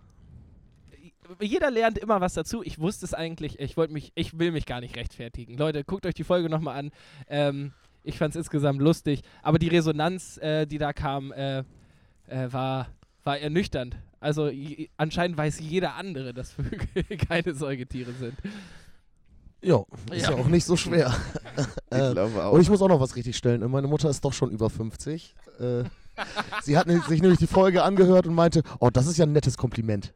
jeder 1.41 1.71
lernt 1.71 1.97
immer 1.97 2.21
was 2.21 2.33
dazu. 2.33 2.63
Ich 2.63 2.79
wusste 2.79 3.05
es 3.05 3.13
eigentlich. 3.13 3.59
Ich 3.59 3.77
wollte 3.77 3.93
mich, 3.93 4.11
ich 4.15 4.37
will 4.39 4.51
mich 4.51 4.65
gar 4.65 4.79
nicht 4.79 4.95
rechtfertigen. 4.95 5.57
Leute, 5.57 5.83
guckt 5.83 6.05
euch 6.05 6.13
die 6.13 6.23
Folge 6.23 6.49
nochmal 6.49 6.77
an. 6.77 6.91
Ähm, 7.27 7.73
ich 8.05 8.17
fand 8.17 8.31
es 8.35 8.37
insgesamt 8.37 8.81
lustig. 8.81 9.21
Aber 9.41 9.59
die 9.59 9.67
Resonanz, 9.67 10.37
äh, 10.37 10.65
die 10.65 10.77
da 10.77 10.93
kam, 10.93 11.31
äh, 11.31 11.59
äh, 11.59 11.63
war, 12.51 12.87
war 13.23 13.37
ernüchternd. 13.39 13.97
Also 14.19 14.49
anscheinend 14.97 15.37
weiß 15.37 15.59
jeder 15.59 15.95
andere, 15.95 16.33
dass 16.33 16.53
Vögel 16.53 16.79
keine 17.29 17.53
Säugetiere 17.53 18.11
sind. 18.13 18.33
Ja, 19.61 19.83
ist 20.11 20.23
ja, 20.27 20.31
Ja. 20.31 20.37
auch 20.37 20.47
nicht 20.47 20.65
so 20.65 20.75
schwer. 20.77 21.13
Ich 21.91 21.97
äh, 22.01 22.11
glaube 22.11 22.43
auch. 22.43 22.51
und 22.51 22.61
ich 22.61 22.69
muss 22.69 22.81
auch 22.81 22.89
noch 22.89 22.99
was 22.99 23.15
richtig 23.15 23.37
stellen. 23.37 23.61
Meine 23.71 23.87
Mutter 23.87 24.09
ist 24.09 24.25
doch 24.25 24.33
schon 24.33 24.51
über 24.51 24.69
50. 24.69 25.33
Äh, 25.59 25.83
sie 26.61 26.77
hat 26.77 26.87
ne- 26.87 27.01
sich 27.07 27.21
nämlich 27.21 27.39
die 27.39 27.47
Folge 27.47 27.83
angehört 27.83 28.27
und 28.27 28.33
meinte, 28.35 28.63
oh, 28.79 28.89
das 28.89 29.07
ist 29.07 29.17
ja 29.17 29.25
ein 29.25 29.31
nettes 29.31 29.55
Kompliment. 29.57 30.13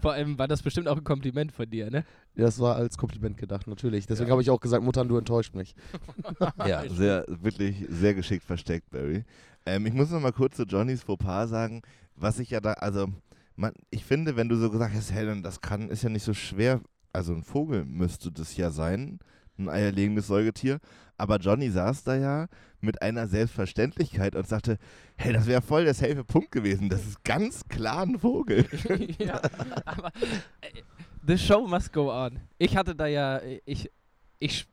Vor 0.00 0.12
allem 0.12 0.38
war 0.38 0.46
das 0.48 0.62
bestimmt 0.62 0.88
auch 0.88 0.96
ein 0.96 1.04
Kompliment 1.04 1.52
von 1.52 1.68
dir, 1.68 1.90
ne? 1.90 2.04
Das 2.36 2.58
war 2.60 2.76
als 2.76 2.96
Kompliment 2.96 3.36
gedacht, 3.36 3.66
natürlich. 3.66 4.06
Deswegen 4.06 4.28
Ja. 4.28 4.32
habe 4.32 4.42
ich 4.42 4.50
auch 4.50 4.60
gesagt, 4.60 4.82
Mutter, 4.84 5.04
du 5.04 5.16
enttäuscht 5.16 5.54
mich. 5.54 5.74
Ja, 6.66 6.88
sehr, 6.88 7.24
wirklich 7.28 7.84
sehr 7.88 8.14
geschickt 8.14 8.44
versteckt, 8.44 8.90
Barry. 8.90 9.24
Ähm, 9.66 9.86
ich 9.86 9.92
muss 9.92 10.10
noch 10.10 10.20
mal 10.20 10.32
kurz 10.32 10.56
zu 10.56 10.64
Johnnys 10.64 11.02
Fauxpas 11.02 11.48
sagen, 11.48 11.82
was 12.14 12.38
ich 12.38 12.50
ja 12.50 12.60
da, 12.60 12.72
also, 12.74 13.08
man, 13.56 13.72
ich 13.90 14.04
finde, 14.04 14.36
wenn 14.36 14.48
du 14.48 14.56
so 14.56 14.70
gesagt 14.70 14.94
hast, 14.94 15.12
Helen, 15.12 15.42
das 15.42 15.60
kann, 15.60 15.88
ist 15.88 16.02
ja 16.02 16.08
nicht 16.08 16.22
so 16.24 16.34
schwer, 16.34 16.80
also 17.12 17.32
ein 17.34 17.42
Vogel 17.42 17.84
müsste 17.84 18.30
das 18.30 18.56
ja 18.56 18.70
sein, 18.70 19.18
ein 19.58 19.68
eierlegendes 19.68 20.26
Säugetier, 20.26 20.78
aber 21.16 21.38
Johnny 21.38 21.70
saß 21.70 22.04
da 22.04 22.16
ja 22.16 22.46
mit 22.80 23.02
einer 23.02 23.26
Selbstverständlichkeit 23.26 24.36
und 24.36 24.46
sagte, 24.46 24.78
hey, 25.16 25.32
das 25.32 25.46
wäre 25.46 25.62
voll 25.62 25.84
der 25.84 25.94
safe 25.94 26.24
Punkt 26.24 26.52
gewesen, 26.52 26.88
das 26.88 27.04
ist 27.06 27.24
ganz 27.24 27.66
klar 27.68 28.02
ein 28.02 28.18
Vogel. 28.18 28.66
ja, 29.18 29.40
aber 29.84 30.12
äh, 30.60 30.82
the 31.26 31.36
show 31.36 31.66
must 31.66 31.92
go 31.92 32.10
on. 32.10 32.38
Ich 32.58 32.76
hatte 32.76 32.94
da 32.94 33.06
ja, 33.06 33.40
ich, 33.66 33.90
ich, 34.38 34.66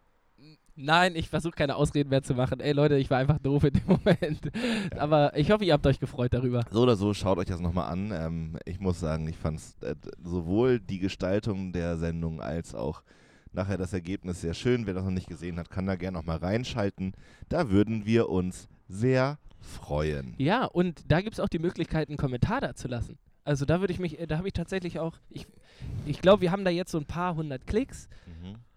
nein, 0.76 1.16
ich 1.16 1.30
versuche 1.30 1.54
keine 1.54 1.76
Ausreden 1.76 2.10
mehr 2.10 2.22
zu 2.22 2.36
machen. 2.36 2.60
Ey 2.60 2.74
Leute, 2.74 2.96
ich 2.98 3.10
war 3.10 3.18
einfach 3.18 3.40
doof 3.40 3.64
in 3.64 3.74
dem 3.74 3.88
Moment. 3.88 4.52
Aber 4.98 5.36
ich 5.36 5.50
hoffe, 5.50 5.66
ihr 5.66 5.74
habt 5.74 5.88
euch 5.88 6.00
gefreut 6.00 6.34
darüber. 6.34 6.64
So 6.72 6.84
oder 6.84 6.96
so, 6.96 7.14
schaut 7.14 7.40
euch 7.40 7.48
das 7.48 7.60
nochmal 7.60 7.92
an. 7.92 8.12
Ähm, 8.14 8.58
ich 8.66 8.80
muss 8.80 9.00
sagen, 9.00 9.28
ich 9.28 9.38
fand 9.38 9.60
äh, 9.82 9.96
sowohl 10.24 10.80
die 10.80 11.00
Gestaltung 11.00 11.74
der 11.74 11.98
Sendung 11.98 12.40
als 12.40 12.76
auch 12.76 13.02
nachher 13.56 13.78
das 13.78 13.94
Ergebnis 13.94 14.42
sehr 14.42 14.54
schön. 14.54 14.86
Wer 14.86 14.94
das 14.94 15.04
noch 15.04 15.12
nicht 15.12 15.28
gesehen 15.28 15.58
hat, 15.58 15.70
kann 15.70 15.86
da 15.86 15.96
gerne 15.96 16.18
nochmal 16.18 16.38
reinschalten. 16.38 17.14
Da 17.50 17.70
würden 17.70 18.06
wir 18.06 18.30
uns 18.30 18.68
sehr 18.88 19.40
freuen. 19.60 20.36
Ja, 20.38 20.66
und 20.66 21.12
da 21.12 21.22
gibt 21.22 21.34
es 21.34 21.40
auch 21.40 21.50
die 21.50 21.60
Möglichkeit, 21.60 22.10
einen 22.10 22.18
Kommentar 22.18 22.62
da 22.62 22.76
zu 22.76 22.88
lassen. 22.88 23.18
Also 23.44 23.66
da 23.66 23.80
würde 23.80 23.94
ich 23.94 24.00
mich, 24.00 24.20
äh, 24.20 24.28
da 24.28 24.38
habe 24.38 24.48
ich 24.48 24.54
tatsächlich 24.54 25.00
auch, 25.00 25.18
ich, 25.30 25.48
ich 26.06 26.22
glaube, 26.22 26.42
wir 26.42 26.52
haben 26.52 26.66
da 26.66 26.72
jetzt 26.72 26.92
so 26.92 26.98
ein 26.98 27.06
paar 27.06 27.36
hundert 27.36 27.68
Klicks. 27.68 28.10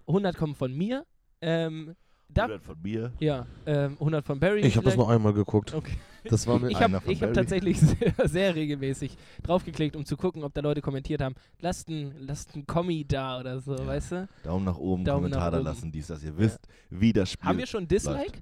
100 0.09 0.37
kommen 0.37 0.55
von 0.55 0.75
mir. 0.77 1.07
Ähm, 1.41 1.95
da, 2.33 2.43
100 2.45 2.63
von 2.63 2.77
mir. 2.83 3.13
ja, 3.21 3.47
ähm, 3.67 3.97
100 3.99 4.25
von 4.25 4.39
Barry. 4.41 4.61
Ich 4.61 4.77
habe 4.77 4.85
das 4.85 4.97
nur 4.97 5.11
einmal 5.11 5.33
geguckt. 5.33 5.75
Okay. 5.75 5.93
Das 6.25 6.47
war 6.47 6.59
mir 6.59 6.69
Ich 6.71 6.77
Einer 6.77 7.01
habe 7.01 7.15
hab 7.21 7.33
tatsächlich 7.33 7.79
sehr, 7.81 8.13
sehr 8.25 8.55
regelmäßig 8.55 9.17
draufgeklickt, 9.45 9.97
um 9.97 10.05
zu 10.05 10.17
gucken, 10.17 10.43
ob 10.45 10.53
da 10.53 10.61
Leute 10.61 10.83
kommentiert 10.83 11.23
haben. 11.23 11.35
Lasst 11.61 11.89
ein, 11.89 12.13
lasst 12.21 12.55
ein 12.55 12.67
Kommi 12.67 13.05
da 13.07 13.39
oder 13.41 13.61
so, 13.61 13.75
Ja. 13.75 13.87
weißt 13.87 14.13
du? 14.13 14.29
Daumen 14.43 14.65
nach 14.67 14.77
oben, 14.77 15.05
Daumen 15.05 15.23
Kommentar 15.31 15.45
nach 15.47 15.51
da 15.53 15.57
oben. 15.59 15.65
lassen, 15.67 15.93
dies, 15.93 16.09
das. 16.09 16.23
Ihr 16.23 16.37
wisst, 16.37 16.61
wie 16.91 17.13
das 17.13 17.31
Spiel 17.33 17.49
Haben 17.49 17.59
wir 17.59 17.67
schon 17.67 17.89
Dislike? 17.89 18.41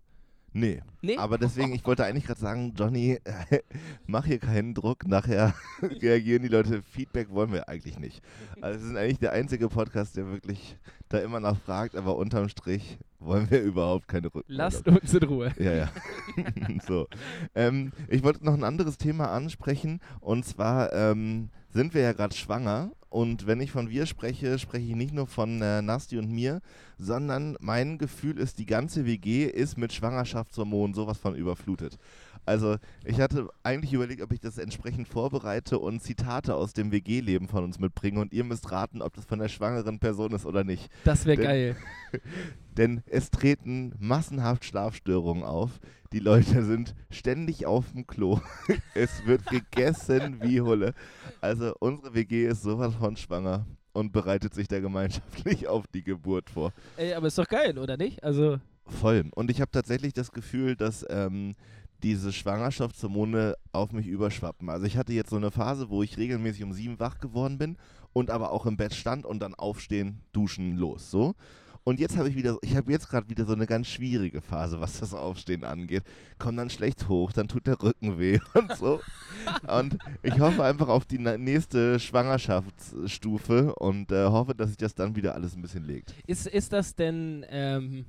Nee, 0.56 0.80
Nee? 1.02 1.18
aber 1.18 1.36
deswegen, 1.36 1.74
ich 1.74 1.84
wollte 1.84 2.06
eigentlich 2.06 2.24
gerade 2.24 2.40
sagen, 2.40 2.72
Johnny, 2.74 3.18
mach 4.06 4.24
hier 4.24 4.38
keinen 4.38 4.72
Druck, 4.72 5.06
nachher 5.06 5.52
reagieren 5.82 6.42
die 6.42 6.48
Leute. 6.48 6.82
Feedback 6.82 7.28
wollen 7.30 7.52
wir 7.52 7.68
eigentlich 7.68 7.98
nicht. 7.98 8.22
Also 8.62 8.80
wir 8.80 8.86
sind 8.86 8.96
eigentlich 8.96 9.18
der 9.18 9.32
einzige 9.32 9.68
Podcast, 9.68 10.16
der 10.16 10.30
wirklich 10.30 10.78
da 11.10 11.18
immer 11.18 11.40
noch 11.40 11.58
fragt, 11.58 11.94
aber 11.94 12.16
unterm 12.16 12.48
Strich 12.48 12.96
wollen 13.18 13.50
wir 13.50 13.60
überhaupt 13.60 14.08
keine 14.08 14.28
Rückmeldung. 14.28 14.56
Lasst 14.56 14.88
uns 14.88 15.12
in 15.12 15.24
Ruhe. 15.24 15.52
Ja, 15.58 15.72
ja. 15.74 15.88
so. 16.86 17.06
Ähm, 17.54 17.92
ich 18.08 18.22
wollte 18.22 18.42
noch 18.42 18.54
ein 18.54 18.64
anderes 18.64 18.96
Thema 18.96 19.30
ansprechen 19.30 20.00
und 20.20 20.46
zwar 20.46 20.90
ähm, 20.94 21.50
sind 21.76 21.92
wir 21.92 22.00
ja 22.00 22.12
gerade 22.14 22.34
schwanger 22.34 22.90
und 23.10 23.46
wenn 23.46 23.60
ich 23.60 23.70
von 23.70 23.90
wir 23.90 24.06
spreche, 24.06 24.58
spreche 24.58 24.86
ich 24.86 24.96
nicht 24.96 25.12
nur 25.12 25.26
von 25.26 25.60
äh, 25.60 25.82
Nasti 25.82 26.16
und 26.16 26.30
mir, 26.30 26.62
sondern 26.96 27.56
mein 27.60 27.98
Gefühl 27.98 28.38
ist, 28.38 28.58
die 28.58 28.66
ganze 28.66 29.04
WG 29.04 29.44
ist 29.44 29.76
mit 29.76 29.92
Schwangerschaftshormonen 29.92 30.94
sowas 30.94 31.18
von 31.18 31.34
überflutet. 31.34 31.98
Also 32.46 32.76
ich 33.04 33.20
hatte 33.20 33.48
eigentlich 33.64 33.92
überlegt, 33.92 34.22
ob 34.22 34.32
ich 34.32 34.40
das 34.40 34.56
entsprechend 34.56 35.08
vorbereite 35.08 35.78
und 35.80 36.00
Zitate 36.00 36.54
aus 36.54 36.72
dem 36.72 36.92
WG-Leben 36.92 37.48
von 37.48 37.64
uns 37.64 37.80
mitbringe 37.80 38.20
und 38.20 38.32
ihr 38.32 38.44
müsst 38.44 38.70
raten, 38.70 39.02
ob 39.02 39.14
das 39.14 39.24
von 39.24 39.40
der 39.40 39.48
schwangeren 39.48 39.98
Person 39.98 40.32
ist 40.32 40.46
oder 40.46 40.62
nicht. 40.62 40.88
Das 41.04 41.26
wäre 41.26 41.42
geil. 41.42 41.76
Denn 42.76 43.02
es 43.06 43.30
treten 43.30 43.94
massenhaft 43.98 44.64
Schlafstörungen 44.64 45.42
auf. 45.42 45.80
Die 46.12 46.20
Leute 46.20 46.64
sind 46.64 46.94
ständig 47.10 47.66
auf 47.66 47.92
dem 47.92 48.06
Klo. 48.06 48.40
es 48.94 49.26
wird 49.26 49.44
gegessen 49.46 50.40
wie 50.40 50.60
Hulle. 50.60 50.94
Also 51.40 51.74
unsere 51.80 52.14
WG 52.14 52.46
ist 52.46 52.62
sowas 52.62 52.94
von 52.94 53.16
schwanger 53.16 53.66
und 53.92 54.12
bereitet 54.12 54.54
sich 54.54 54.68
da 54.68 54.78
gemeinschaftlich 54.78 55.66
auf 55.66 55.86
die 55.88 56.04
Geburt 56.04 56.48
vor. 56.48 56.72
Ey, 56.96 57.12
aber 57.14 57.26
ist 57.26 57.38
doch 57.38 57.48
geil, 57.48 57.76
oder 57.76 57.96
nicht? 57.96 58.22
Also, 58.22 58.60
Voll. 58.88 59.24
Und 59.34 59.50
ich 59.50 59.60
habe 59.60 59.70
tatsächlich 59.70 60.12
das 60.12 60.30
Gefühl, 60.30 60.76
dass 60.76 61.04
ähm, 61.10 61.56
diese 62.06 62.32
Schwangerschaftshormone 62.32 63.56
auf 63.72 63.90
mich 63.90 64.06
überschwappen. 64.06 64.70
Also 64.70 64.86
ich 64.86 64.96
hatte 64.96 65.12
jetzt 65.12 65.30
so 65.30 65.36
eine 65.36 65.50
Phase, 65.50 65.90
wo 65.90 66.04
ich 66.04 66.16
regelmäßig 66.16 66.62
um 66.62 66.72
sieben 66.72 67.00
wach 67.00 67.18
geworden 67.18 67.58
bin 67.58 67.76
und 68.12 68.30
aber 68.30 68.52
auch 68.52 68.64
im 68.64 68.76
Bett 68.76 68.94
stand 68.94 69.26
und 69.26 69.40
dann 69.40 69.56
aufstehen, 69.56 70.20
duschen, 70.32 70.76
los. 70.76 71.10
So. 71.10 71.34
Und 71.82 71.98
jetzt 71.98 72.16
habe 72.16 72.28
ich 72.28 72.36
wieder, 72.36 72.58
ich 72.62 72.76
habe 72.76 72.92
jetzt 72.92 73.08
gerade 73.08 73.28
wieder 73.28 73.44
so 73.44 73.54
eine 73.54 73.66
ganz 73.66 73.88
schwierige 73.88 74.40
Phase, 74.40 74.80
was 74.80 75.00
das 75.00 75.14
Aufstehen 75.14 75.64
angeht. 75.64 76.04
Komm 76.38 76.56
dann 76.56 76.70
schlecht 76.70 77.08
hoch, 77.08 77.32
dann 77.32 77.48
tut 77.48 77.66
der 77.66 77.82
Rücken 77.82 78.20
weh 78.20 78.38
und 78.54 78.76
so. 78.76 79.00
Und 79.66 79.98
ich 80.22 80.38
hoffe 80.38 80.62
einfach 80.62 80.86
auf 80.86 81.06
die 81.06 81.18
nächste 81.18 81.98
Schwangerschaftsstufe 81.98 83.74
und 83.74 84.12
äh, 84.12 84.26
hoffe, 84.26 84.54
dass 84.54 84.68
sich 84.68 84.78
das 84.78 84.94
dann 84.94 85.16
wieder 85.16 85.34
alles 85.34 85.56
ein 85.56 85.62
bisschen 85.62 85.84
legt. 85.84 86.14
ist, 86.28 86.46
ist 86.46 86.72
das 86.72 86.94
denn, 86.94 87.44
ähm, 87.50 88.04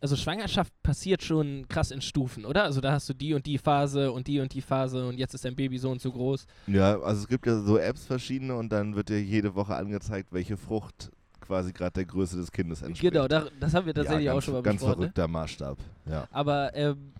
also 0.00 0.16
Schwangerschaft 0.16 0.72
passiert 0.82 1.22
schon 1.22 1.66
krass 1.68 1.90
in 1.90 2.00
Stufen, 2.00 2.44
oder? 2.44 2.64
Also 2.64 2.80
da 2.80 2.92
hast 2.92 3.08
du 3.08 3.14
die 3.14 3.34
und 3.34 3.46
die 3.46 3.58
Phase 3.58 4.12
und 4.12 4.26
die 4.26 4.40
und 4.40 4.52
die 4.54 4.60
Phase 4.60 5.06
und 5.06 5.18
jetzt 5.18 5.34
ist 5.34 5.44
dein 5.44 5.56
Baby 5.56 5.78
so 5.78 5.90
und 5.90 6.00
so 6.00 6.12
groß. 6.12 6.46
Ja, 6.66 7.00
also 7.00 7.22
es 7.22 7.28
gibt 7.28 7.46
ja 7.46 7.60
so 7.60 7.78
Apps 7.78 8.04
verschiedene 8.04 8.54
und 8.54 8.70
dann 8.70 8.94
wird 8.94 9.08
dir 9.08 9.22
jede 9.22 9.54
Woche 9.54 9.74
angezeigt, 9.74 10.32
welche 10.32 10.56
Frucht 10.56 11.10
quasi 11.40 11.72
gerade 11.72 11.92
der 11.92 12.04
Größe 12.04 12.36
des 12.36 12.52
Kindes 12.52 12.82
entspricht. 12.82 13.12
Genau, 13.12 13.26
da, 13.26 13.46
das 13.58 13.74
haben 13.74 13.86
wir 13.86 13.94
tatsächlich 13.94 14.26
ja, 14.26 14.32
auch 14.32 14.36
ganz, 14.36 14.44
schon 14.44 14.54
mal 14.54 14.62
Ganz 14.62 14.80
besprochen. 14.80 14.90
Ne? 14.90 14.96
verrückter 15.06 15.28
Maßstab, 15.28 15.78
ja. 16.06 16.28
Aber, 16.30 16.74
ähm, 16.74 17.12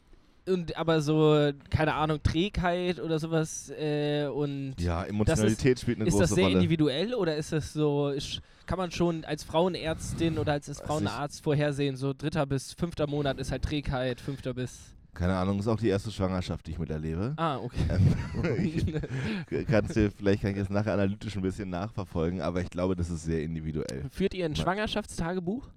und, 0.48 0.76
aber 0.76 1.00
so, 1.00 1.52
keine 1.70 1.94
Ahnung, 1.94 2.22
Trägheit 2.22 3.00
oder 3.00 3.18
sowas 3.18 3.70
äh, 3.70 4.26
und 4.26 4.74
Ja, 4.78 5.04
Emotionalität 5.04 5.80
spielt 5.80 5.98
eine 5.98 6.06
ist 6.08 6.12
große 6.14 6.22
das 6.24 6.34
sehr 6.34 6.44
Rolle. 6.44 6.56
individuell 6.56 7.14
oder 7.14 7.36
ist 7.36 7.52
das 7.52 7.72
so, 7.72 8.08
ist, 8.08 8.40
kann 8.66 8.78
man 8.78 8.90
schon 8.90 9.24
als 9.24 9.44
Frauenärztin 9.44 10.38
oder 10.38 10.52
als, 10.52 10.80
Frauenarzt 10.80 11.42
vorhersehen, 11.42 11.96
so 11.96 12.12
dritter 12.12 12.46
bis 12.46 12.72
fünfter 12.74 13.06
Monat 13.06 13.38
ist 13.38 13.50
halt 13.50 13.62
Trägheit, 13.62 14.20
fünfter 14.20 14.54
bis. 14.54 14.94
Keine 15.14 15.36
Ahnung, 15.36 15.58
ist 15.58 15.66
auch 15.66 15.80
die 15.80 15.88
erste 15.88 16.12
Schwangerschaft, 16.12 16.66
die 16.66 16.72
ich 16.72 16.78
miterlebe. 16.78 17.34
Ah, 17.36 17.56
okay. 17.56 17.76
Ähm, 17.90 18.64
ich, 19.50 19.66
kannst 19.66 19.96
du, 19.96 20.10
vielleicht 20.10 20.42
kann 20.42 20.52
ich 20.52 20.58
das 20.58 20.70
nachher 20.70 20.92
analytisch 20.92 21.34
ein 21.34 21.42
bisschen 21.42 21.70
nachverfolgen, 21.70 22.40
aber 22.40 22.60
ich 22.60 22.70
glaube, 22.70 22.94
das 22.94 23.10
ist 23.10 23.24
sehr 23.24 23.42
individuell. 23.42 24.04
Führt 24.10 24.34
ihr 24.34 24.44
ein. 24.44 24.54
Schwangerschaftstagebuch? 24.54 25.68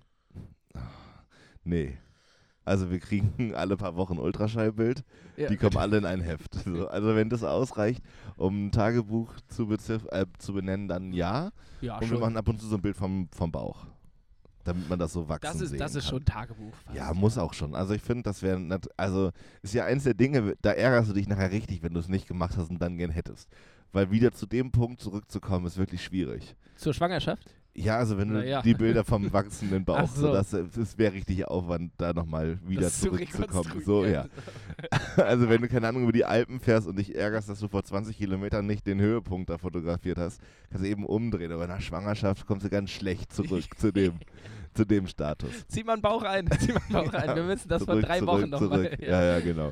Nee. 1.64 1.98
Also 2.64 2.92
wir 2.92 3.00
kriegen 3.00 3.54
alle 3.56 3.76
paar 3.78 3.96
Wochen 3.96 4.14
ein 4.14 4.20
Ultraschallbild, 4.20 5.04
Ja. 5.36 5.50
die 5.50 5.58
kommen 5.58 5.78
alle 5.78 5.98
in 5.98 6.06
ein 6.06 6.22
Heft. 6.22 6.54
So, 6.66 6.88
also 6.88 7.16
wenn 7.16 7.30
das 7.30 7.44
ausreicht, 7.44 8.04
um 8.38 8.68
ein 8.68 8.72
Tagebuch 8.72 9.34
zu, 9.48 9.70
äh, 9.72 10.26
zu 10.38 10.54
benennen, 10.54 10.88
dann 10.88 11.12
ja. 11.14 11.52
Ja, 11.82 11.96
Und 11.96 12.02
wir 12.02 12.08
schon. 12.10 12.20
machen 12.20 12.38
ab 12.38 12.48
und 12.48 12.60
zu 12.62 12.68
so 12.68 12.76
ein 12.76 12.82
Bild 12.82 12.96
vom, 12.96 13.28
vom 13.36 13.52
Bauch. 13.52 13.88
Damit 14.64 14.88
man 14.88 15.00
das 15.00 15.14
so 15.14 15.28
wachsen 15.28 15.52
Das 15.54 15.60
ist, 15.60 15.70
sehen 15.72 15.80
das 15.80 15.96
ist 15.96 16.04
kann. 16.04 16.10
schon 16.18 16.26
Tagebuch. 16.26 16.74
Ja, 16.94 17.12
muss 17.16 17.40
auch 17.40 17.56
schon. 17.56 17.74
Also 17.74 17.96
ich 17.96 18.02
finde, 18.04 18.22
das 18.24 18.44
wäre, 18.44 18.62
also 18.96 19.32
ist 19.64 19.74
ja 19.74 19.86
eins 19.86 20.04
der 20.04 20.14
Dinge, 20.14 20.56
da 20.62 20.72
ärgerst 20.72 21.10
du 21.10 21.14
dich 21.16 21.28
nachher 21.28 21.50
richtig, 21.52 21.82
wenn 21.82 21.96
du 21.96 22.00
es 22.00 22.08
nicht 22.10 22.28
gemacht 22.28 22.56
hast 22.58 22.70
und 22.70 22.80
dann 22.80 22.96
gern 22.98 23.10
hättest. 23.10 23.50
Weil 23.92 24.12
wieder 24.12 24.32
zu 24.34 24.46
dem 24.46 24.72
Punkt 24.72 25.02
zurückzukommen, 25.02 25.66
ist 25.66 25.78
wirklich 25.78 26.04
schwierig. 26.04 26.56
Zur 26.76 26.94
Schwangerschaft? 26.94 27.56
Ja, 27.74 27.98
also 27.98 28.18
wenn 28.18 28.30
du 28.34 28.46
ja. 28.46 28.62
die 28.62 28.74
Bilder 28.74 29.06
vom 29.06 29.32
wachsenden 29.32 29.86
Bauch, 29.86 30.00
Ach 30.00 30.08
so. 30.14 30.28
so. 30.28 30.34
das, 30.34 30.50
das 30.76 30.98
wäre 30.98 31.14
richtig 31.14 31.46
Aufwand, 31.48 31.94
da 31.98 32.12
nochmal 32.12 32.60
wieder 32.68 32.82
Das 32.82 33.00
zurückzukommen. 33.00 33.82
So, 33.86 34.06
ja. 34.06 34.26
Also 35.16 35.48
wenn 35.48 35.62
du, 35.62 35.70
keine 35.70 35.88
Ahnung, 35.88 36.04
über 36.04 36.12
die 36.12 36.26
Alpen 36.26 36.60
fährst 36.60 36.86
und 36.88 36.98
dich 36.98 37.16
ärgerst, 37.16 37.48
dass 37.48 37.60
du 37.60 37.70
vor 37.70 37.84
20 37.84 38.18
Kilometern 38.18 38.66
nicht 38.66 38.86
den 38.88 39.00
Höhepunkt 39.00 39.50
da 39.50 39.58
fotografiert 39.58 40.18
hast, 40.18 40.42
kannst 40.70 40.84
du 40.84 40.90
eben 40.90 41.06
umdrehen. 41.06 41.52
Aber 41.54 41.66
nach 41.68 41.80
Schwangerschaft 41.80 42.46
kommst 42.46 42.66
du 42.66 42.70
ganz 42.70 42.90
schlecht 42.90 43.32
zurück 43.32 43.64
zu 43.78 43.94
dem, 43.94 44.16
zu 44.74 44.84
dem 44.86 45.08
Status. 45.08 45.66
Zieh 45.68 45.84
mal 45.86 45.94
einen 45.94 46.02
Bauch 46.02 46.24
ein, 46.24 46.50
zieh 46.60 46.74
mal 46.74 46.82
einen 46.90 47.06
Bauch 47.10 47.14
ein. 47.14 47.36
Wir 47.36 47.44
müssen 47.44 47.70
das 47.70 47.84
vor 47.84 47.94
Zurück, 47.94 48.06
drei 48.06 48.20
zurück, 48.20 48.34
Wochen 48.42 48.50
nochmal. 48.50 48.84
zurück. 48.84 49.00
Ja, 49.02 49.24
ja, 49.24 49.40
genau. 49.40 49.72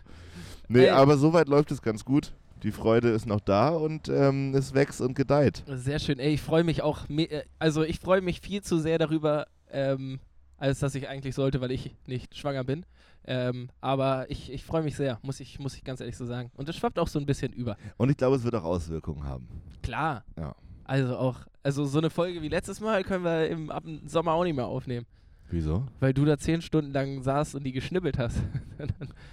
Nee, 0.70 0.84
Ey. 0.86 0.90
aber 0.92 1.18
soweit 1.18 1.50
läuft 1.50 1.72
es 1.72 1.82
ganz 1.82 2.06
gut. 2.06 2.32
Die 2.63 2.72
Freude 2.72 3.10
ist 3.10 3.26
noch 3.26 3.39
da 3.39 3.69
und 3.69 4.10
ähm, 4.10 4.54
es 4.54 4.74
wächst 4.74 5.02
und 5.02 5.15
gedeiht. 5.15 5.63
Sehr 5.67 6.00
schön. 6.00 6.19
Ey, 6.19 6.34
ich 6.34 6.41
freue 6.41 6.63
mich 6.63 6.82
auch, 6.82 7.10
äh, 7.10 7.43
also 7.58 7.84
ich 7.84 8.00
freue 8.00 8.22
mich 8.22 8.41
viel 8.41 8.62
zu 8.62 8.80
sehr 8.80 8.98
darüber, 8.98 9.48
ähm, 9.72 10.19
als 10.58 10.80
dass 10.80 10.95
ich 10.95 11.08
eigentlich 11.08 11.36
sollte, 11.36 11.62
weil 11.62 11.72
ich 11.72 11.95
nicht 12.06 12.36
schwanger 12.36 12.63
bin. 12.63 12.86
Ähm, 13.26 13.69
aber 13.80 14.30
ich, 14.30 14.52
ich 14.52 14.63
freue 14.63 14.84
mich 14.84 14.95
sehr, 14.95 15.19
muss 15.22 15.39
ich, 15.39 15.60
muss 15.60 15.76
ich 15.76 15.84
ganz 15.84 16.00
ehrlich 16.00 16.17
so 16.17 16.26
sagen. 16.26 16.52
Und 16.56 16.67
das 16.67 16.76
schwappt 16.76 17.00
auch 17.00 17.08
so 17.08 17.19
ein 17.19 17.26
bisschen 17.26 17.54
über. 17.54 17.78
Und 17.98 18.10
ich 18.10 18.17
glaube, 18.17 18.36
es 18.36 18.43
wird 18.43 18.56
auch 18.56 18.63
Auswirkungen 18.63 19.24
haben. 19.24 19.48
Klar. 19.82 20.24
Ja. 20.38 20.56
Also 20.84 21.17
auch, 21.17 21.41
also 21.62 21.86
so 21.86 22.00
eine 22.00 22.10
Folge 22.10 22.41
wie 22.41 22.48
letztes 22.48 22.82
Mal 22.82 23.04
können 23.04 23.24
wir 23.24 23.48
im 23.50 23.69
ab 23.69 23.84
dem 23.84 24.08
Sommer 24.08 24.34
auch 24.34 24.43
nicht 24.43 24.56
mehr 24.56 24.65
aufnehmen. 24.65 25.06
Wieso? 25.52 25.88
Weil 26.00 26.14
du 26.14 26.26
da 26.26 26.38
zehn 26.38 26.62
Stunden 26.62 26.92
lang 26.92 27.24
saßt 27.24 27.56
und 27.56 27.64
die 27.64 27.72
geschnibbelt 27.72 28.18
hast. 28.18 28.38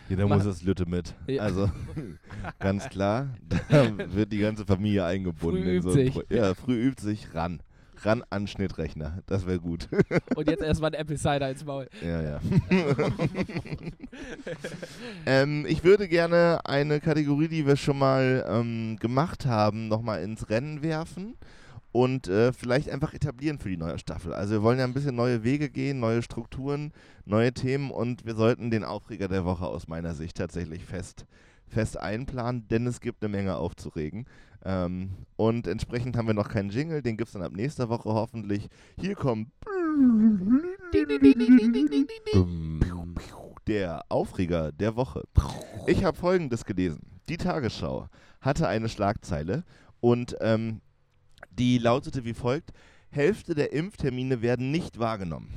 Ja, 0.09 0.17
da 0.17 0.27
muss 0.27 0.45
das 0.45 0.63
Lütte 0.63 0.87
mit. 0.87 1.15
Ja. 1.29 1.43
Also 1.43 1.71
ganz 2.59 2.89
klar, 2.89 3.29
da 3.49 3.93
wird 4.13 4.33
die 4.33 4.39
ganze 4.39 4.65
Familie 4.65 5.05
eingebunden. 5.05 5.63
Früh 5.63 5.77
übt 5.77 5.89
so 5.89 5.91
sich. 5.91 6.19
Ja, 6.31 6.55
früh 6.55 6.75
übt 6.75 7.03
sich 7.03 7.33
ran. 7.33 7.61
Ran 8.03 8.25
an 8.31 8.47
Schnittrechner. 8.47 9.23
Das 9.27 9.47
wäre 9.47 9.61
gut. 9.61 9.89
und 10.37 10.49
jetzt 10.49 10.63
erstmal 10.63 10.91
ein 10.91 11.01
Apple 11.01 11.17
Cider 11.17 11.49
ins 11.49 11.65
Maul. 11.65 11.89
ja, 12.03 12.23
ja. 12.23 12.41
ähm, 15.27 15.65
ich 15.69 15.85
würde 15.85 16.09
gerne 16.09 16.61
eine 16.65 17.01
Kategorie, 17.01 17.49
die 17.49 17.67
wir 17.67 17.77
schon 17.77 17.99
mal 17.99 18.45
ähm, 18.49 18.97
gemacht 19.01 19.47
haben, 19.47 19.89
nochmal 19.89 20.23
ins 20.23 20.51
Rennen 20.51 20.83
werfen 20.83 21.35
und 21.97 22.29
äh, 22.29 22.53
vielleicht 22.53 22.91
einfach 22.91 23.15
etablieren 23.15 23.59
für 23.59 23.71
die 23.71 23.79
neue 23.79 23.99
Staffel. 23.99 24.35
Also 24.35 24.53
wir 24.53 24.63
wollen 24.63 24.79
ja 24.79 24.85
ein 24.85 24.93
bisschen 24.93 25.17
neue 25.17 25.45
Wege 25.45 25.71
gehen, 25.71 25.99
neue 25.99 26.21
Strukturen, 26.21 26.93
neue 27.25 27.55
Themen 27.55 27.91
und 27.91 28.27
wir 28.27 28.35
sollten 28.35 28.71
den 28.71 28.85
Aufreger 28.85 29.29
der 29.29 29.47
Woche 29.47 29.67
aus 29.67 29.89
meiner 29.89 30.13
Sicht 30.15 30.37
tatsächlich 30.37 30.85
fest, 30.85 31.25
fest 31.67 31.99
einplanen, 31.99 32.69
denn 32.69 32.87
es 32.87 33.01
gibt 33.01 33.25
eine 33.25 33.33
Menge 33.33 33.57
aufzuregen. 33.57 34.27
Ähm, 34.63 35.09
und 35.37 35.67
entsprechend 35.67 36.19
haben 36.19 36.27
wir 36.27 36.35
noch 36.35 36.51
keinen 36.51 36.69
Jingle, 36.69 37.01
den 37.01 37.17
gibt 37.17 37.29
es 37.29 37.33
dann 37.33 37.43
ab 37.43 37.53
nächster 37.53 37.89
Woche 37.89 38.11
hoffentlich. 38.11 38.69
Hier 39.01 39.15
kommt 39.15 39.49
der 43.67 44.05
Aufreger 44.11 44.71
der 44.71 44.97
Woche. 44.97 45.23
Ich 45.87 46.05
habe 46.05 46.19
folgendes 46.19 46.67
gelesen. 46.67 47.07
Die 47.31 47.39
Tagesschau 47.39 48.11
hatte 48.43 48.69
eine 48.69 48.91
Schlagzeile 48.91 49.65
und 50.01 50.37
ähm, 50.41 50.83
die 51.59 51.79
lautete 51.79 52.25
wie 52.25 52.35
folgt: 52.35 52.73
Hälfte 53.11 53.55
der 53.55 53.73
Impftermine 53.73 54.43
werden 54.43 54.71
nicht 54.71 54.99
wahrgenommen. 54.99 55.49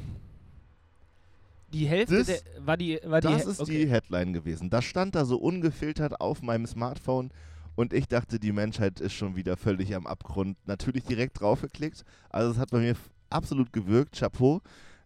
Die 1.73 1.85
Hälfte 1.87 2.17
Das- 2.17 2.27
der, 2.27 2.39
war 2.65 2.77
die, 2.77 2.99
war 3.03 3.21
die, 3.21 3.27
Das 3.27 3.45
Hä- 3.45 3.49
ist 3.51 3.59
okay. 3.59 3.85
die 3.85 3.91
Headline 3.91 4.33
gewesen. 4.33 4.69
Das 4.69 4.85
stand 4.85 5.15
da 5.15 5.25
so 5.25 5.37
ungefiltert 5.37 6.19
auf 6.19 6.41
meinem 6.41 6.65
Smartphone 6.65 7.29
und 7.75 7.93
ich 7.93 8.07
dachte, 8.07 8.39
die 8.39 8.51
Menschheit 8.51 8.99
ist 8.99 9.13
schon 9.13 9.35
wieder 9.35 9.55
völlig 9.55 9.93
am 9.95 10.07
Abgrund. 10.07 10.57
Natürlich 10.65 11.03
direkt 11.03 11.39
draufgeklickt. 11.39 12.03
Also 12.29 12.51
es 12.51 12.57
hat 12.57 12.71
bei 12.71 12.79
mir 12.79 12.95
absolut 13.29 13.71
gewirkt. 13.71 14.17
Chapeau. 14.17 14.61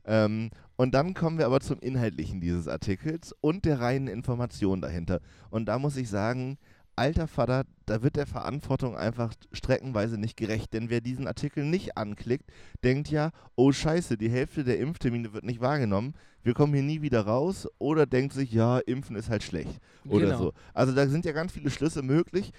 Ähm, 0.06 0.51
und 0.77 0.93
dann 0.93 1.13
kommen 1.13 1.38
wir 1.38 1.45
aber 1.45 1.60
zum 1.60 1.79
Inhaltlichen 1.79 2.39
dieses 2.41 2.67
Artikels 2.67 3.36
und 3.41 3.65
der 3.65 3.79
reinen 3.79 4.08
Information 4.08 4.82
dahinter. 4.82 5.19
Und 5.49 5.65
da 5.65 5.77
muss 5.79 5.97
ich 5.97 6.10
sagen, 6.10 6.58
alter 6.95 7.27
Vater, 7.27 7.65
da 7.86 8.01
wird 8.01 8.15
der 8.15 8.27
Verantwortung 8.27 8.95
einfach 8.95 9.34
streckenweise 9.51 10.17
nicht 10.17 10.38
gerecht. 10.38 10.73
Denn 10.73 10.89
wer 10.89 11.01
diesen 11.01 11.27
Artikel 11.27 11.65
nicht 11.65 11.97
anklickt, 11.97 12.49
denkt 12.84 13.10
ja, 13.10 13.32
oh 13.56 13.71
scheiße, 13.71 14.17
die 14.17 14.29
Hälfte 14.29 14.63
der 14.63 14.79
Impftermine 14.79 15.34
wird 15.34 15.43
nicht 15.43 15.62
wahrgenommen. 15.62 16.13
Wir 16.43 16.53
kommen 16.53 16.73
hier 16.73 16.84
nie 16.84 17.01
wieder 17.01 17.21
raus. 17.21 17.67
Oder 17.79 18.06
denkt 18.06 18.34
sich, 18.34 18.51
ja, 18.51 18.79
Impfen 18.79 19.15
ist 19.15 19.29
halt 19.29 19.43
schlecht. 19.43 19.79
Oder 20.08 20.27
Genau. 20.27 20.38
so. 20.38 20.53
Also 20.73 20.93
da 20.93 21.08
sind 21.08 21.25
ja 21.25 21.32
ganz 21.32 21.51
viele 21.51 21.69
Schlüsse 21.69 22.01
möglich. 22.01 22.51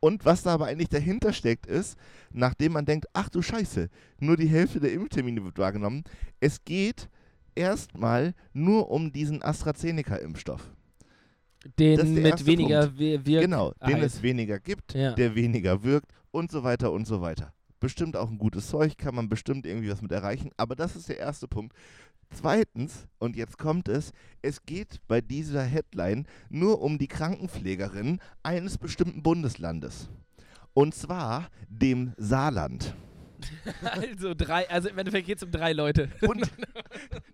Und 0.00 0.24
was 0.24 0.42
da 0.42 0.54
aber 0.54 0.66
eigentlich 0.66 0.88
dahinter 0.90 1.32
steckt, 1.32 1.66
ist, 1.66 1.96
nachdem 2.32 2.72
man 2.72 2.84
denkt, 2.84 3.06
ach 3.12 3.28
du 3.28 3.40
Scheiße, 3.42 3.88
nur 4.20 4.36
die 4.36 4.46
Hälfte 4.46 4.78
der 4.78 4.92
Impftermine 4.92 5.42
wird 5.44 5.58
wahrgenommen, 5.58 6.04
es 6.38 6.64
geht 6.64 7.08
erstmal 7.54 8.34
nur 8.52 8.90
um 8.90 9.10
diesen 9.12 9.42
AstraZeneca-Impfstoff. 9.42 10.60
Den 11.78 12.14
mit 12.22 12.46
weniger 12.46 12.96
wir 12.98 13.24
Wirk 13.26 13.42
Genau, 13.42 13.72
den 13.86 13.98
es 13.98 14.22
weniger 14.22 14.58
gibt, 14.58 14.94
Ja. 14.94 15.12
der 15.12 15.34
weniger 15.34 15.82
wirkt 15.82 16.10
und 16.30 16.50
so 16.50 16.62
weiter 16.64 16.92
und 16.92 17.06
so 17.06 17.20
weiter. 17.20 17.52
Bestimmt 17.80 18.16
auch 18.16 18.30
ein 18.30 18.38
gutes 18.38 18.68
Zeug, 18.68 18.96
kann 18.96 19.14
man 19.14 19.28
bestimmt 19.28 19.66
irgendwie 19.66 19.90
was 19.90 20.02
mit 20.02 20.12
erreichen, 20.12 20.50
aber 20.56 20.74
das 20.76 20.96
ist 20.96 21.08
der 21.08 21.18
erste 21.18 21.46
Punkt. 21.46 21.74
Zweitens, 22.30 23.06
und 23.18 23.36
jetzt 23.36 23.58
kommt 23.58 23.88
es, 23.88 24.12
es 24.42 24.64
geht 24.64 25.00
bei 25.06 25.20
dieser 25.20 25.62
Headline 25.62 26.26
nur 26.48 26.82
um 26.82 26.98
die 26.98 27.06
Krankenpflegerin 27.06 28.18
eines 28.42 28.78
bestimmten 28.78 29.22
Bundeslandes. 29.22 30.08
Und 30.74 30.94
zwar 30.94 31.48
dem 31.68 32.12
Saarland. 32.16 32.94
Also 33.82 34.34
drei, 34.34 34.68
also 34.70 34.88
im 34.88 34.98
Endeffekt 34.98 35.26
geht 35.26 35.38
es 35.38 35.42
um 35.42 35.50
drei 35.50 35.72
Leute. 35.72 36.08
Und 36.22 36.50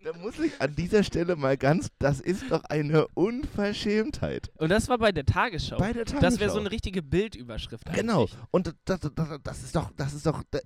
da 0.04 0.12
muss 0.18 0.38
ich 0.38 0.52
an 0.60 0.74
dieser 0.74 1.02
Stelle 1.04 1.36
mal 1.36 1.56
ganz, 1.56 1.88
das 1.98 2.20
ist 2.20 2.50
doch 2.50 2.64
eine 2.64 3.06
Unverschämtheit. 3.14 4.50
Und 4.58 4.70
das 4.70 4.88
war 4.88 4.98
bei 4.98 5.12
der 5.12 5.24
Tagesschau. 5.24 5.76
Bei 5.78 5.92
der 5.92 6.04
das 6.04 6.14
wäre 6.14 6.22
so 6.22 6.36
Tagesschau. 6.36 6.58
eine 6.60 6.70
richtige 6.70 7.02
Bildüberschrift. 7.02 7.84
Genau. 7.94 8.20
eigentlich. 8.22 8.36
Und 8.50 8.74
das, 8.84 9.00
das, 9.00 9.10
das, 9.42 9.62
ist 9.62 9.76
doch, 9.76 9.90
das 9.96 10.14
ist 10.14 10.26
doch, 10.26 10.42
da, 10.50 10.58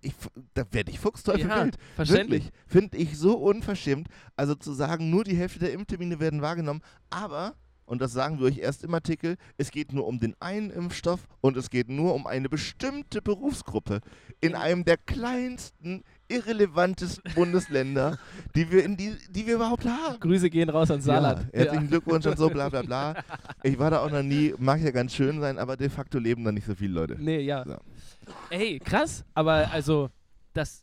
da 0.55 0.65
werde 0.71 0.91
ich 0.91 0.99
Fuchsteufel 0.99 1.49
Ja, 1.49 1.65
wild. 1.65 1.77
verständlich. 1.95 2.51
Finde 2.67 2.97
ich 2.97 3.19
so 3.19 3.37
unverschämt. 3.37 4.09
Also 4.37 4.55
zu 4.55 4.73
sagen, 4.73 5.11
nur 5.11 5.25
die 5.25 5.37
Hälfte 5.37 5.59
der 5.61 5.73
Impftermine 5.73 6.21
werden 6.21 6.43
wahrgenommen, 6.43 6.83
aber, 7.11 7.55
und 7.87 8.01
das 8.03 8.13
sagen 8.13 8.39
wir 8.39 8.47
euch 8.47 8.59
erst 8.59 8.85
im 8.85 8.93
Artikel, 8.95 9.37
es 9.57 9.71
geht 9.71 9.93
nur 9.93 10.07
um 10.07 10.21
den 10.21 10.35
einen 10.41 10.71
Impfstoff 10.71 11.27
und 11.41 11.57
es 11.57 11.71
geht 11.71 11.89
nur 11.89 12.15
um 12.15 12.27
eine 12.27 12.49
bestimmte 12.49 13.23
Berufsgruppe 13.23 14.01
in 14.41 14.51
In- 14.51 14.55
einem 14.57 14.85
der 14.85 14.97
kleinsten, 14.99 16.03
irrelevantesten 16.29 17.33
Bundesländer, 17.35 18.19
die 18.55 18.71
wir, 18.71 18.85
in 18.85 18.97
die, 18.97 19.17
die 19.31 19.47
wir 19.47 19.55
überhaupt 19.55 19.85
haben. 19.87 20.19
Grüße 20.21 20.51
gehen 20.51 20.69
raus 20.69 20.91
ans 20.91 21.05
Saarland. 21.05 21.47
Ja, 21.53 21.61
herzlichen 21.61 21.89
Glückwunsch 21.89 22.27
und 22.27 22.37
so, 22.37 22.49
bla 22.51 22.69
bla 22.69 22.83
bla. 22.83 23.15
Ich 23.63 23.79
war 23.79 23.91
da 23.91 24.01
auch 24.01 24.11
noch 24.11 24.23
nie, 24.23 24.55
mag 24.59 24.81
ja 24.81 24.91
ganz 24.91 25.15
schön 25.15 25.41
sein, 25.41 25.59
aber 25.59 25.77
de 25.77 25.89
facto 25.89 26.19
leben 26.19 26.45
da 26.45 26.53
nicht 26.53 26.67
so 26.67 26.75
viele 26.75 26.93
Leute. 26.95 27.17
Nee, 27.19 27.41
ja. 27.41 27.65
So. 27.65 27.77
Ey, 28.51 28.79
krass, 28.79 29.25
aber 29.35 29.71
also, 29.73 30.11
das. 30.53 30.83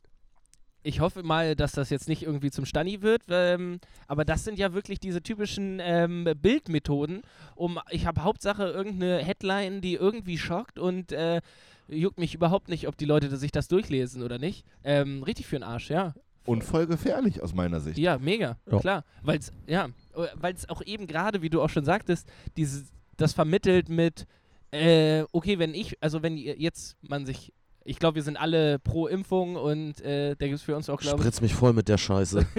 Ich 0.84 1.00
hoffe 1.00 1.24
mal, 1.24 1.56
dass 1.56 1.72
das 1.72 1.90
jetzt 1.90 2.08
nicht 2.10 2.24
irgendwie 2.24 2.52
zum 2.52 2.66
Stani 2.66 3.02
wird, 3.02 3.24
ähm, 3.30 3.80
aber 4.08 4.26
das 4.26 4.44
sind 4.44 4.60
ja 4.60 4.74
wirklich 4.74 5.00
diese 5.00 5.22
typischen 5.24 5.80
ähm, 5.82 6.28
Bildmethoden, 6.42 7.22
um, 7.56 7.80
ich 7.90 8.06
habe 8.06 8.24
Hauptsache 8.24 8.66
irgendeine 8.66 9.20
Headline, 9.20 9.80
die 9.82 9.94
irgendwie 9.96 10.38
schockt 10.38 10.78
und 10.80 11.12
äh, 11.14 11.42
juckt 11.88 12.20
mich 12.20 12.36
überhaupt 12.36 12.68
nicht, 12.70 12.88
ob 12.88 12.98
die 12.98 13.06
Leute 13.06 13.36
sich 13.38 13.52
das 13.52 13.68
durchlesen 13.70 14.24
oder 14.24 14.40
nicht. 14.40 14.66
Ähm, 14.84 15.24
richtig 15.24 15.48
für 15.48 15.56
den 15.58 15.64
Arsch, 15.64 15.90
ja. 15.90 16.14
Und 16.46 16.64
voll 16.66 16.86
gefährlich 16.88 17.42
aus 17.42 17.54
meiner 17.54 17.80
Sicht. 17.80 17.98
Ja, 17.98 18.18
mega, 18.18 18.58
Ja. 18.70 18.80
klar. 18.80 19.06
Weil 19.22 19.40
es, 19.40 19.54
ja, 19.66 19.88
weil 20.36 20.54
es 20.54 20.68
auch 20.68 20.82
eben 20.86 21.08
gerade, 21.08 21.42
wie 21.42 21.50
du 21.50 21.62
auch 21.62 21.70
schon 21.70 21.86
sagtest, 21.86 22.28
dieses, 22.58 22.92
das 23.16 23.32
vermittelt 23.32 23.88
mit, 23.88 24.28
äh, 24.72 25.24
okay, 25.32 25.60
wenn 25.60 25.74
ich, 25.74 25.96
also 26.02 26.22
wenn 26.22 26.36
jetzt 26.38 26.98
man 27.02 27.26
sich, 27.26 27.54
ich 27.86 28.00
glaube, 28.00 28.16
wir 28.16 28.24
sind 28.24 28.38
alle 28.38 28.80
pro 28.80 29.08
Impfung 29.08 29.56
und 29.56 30.02
äh, 30.02 30.36
da 30.36 30.46
gibt 30.48 30.56
es 30.58 30.64
für 30.64 30.76
uns 30.76 30.90
auch, 30.90 31.00
glaube 31.00 31.18
ich, 31.18 31.22
Spritz 31.24 31.42
mich 31.42 31.54
voll 31.54 31.74
mit 31.74 31.88
der 31.90 31.98
Scheiße. 31.98 32.46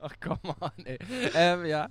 ach 0.00 0.12
come 0.20 0.54
on, 0.60 0.70
ey. 0.84 0.98
ähm, 1.34 1.64
ja. 1.64 1.88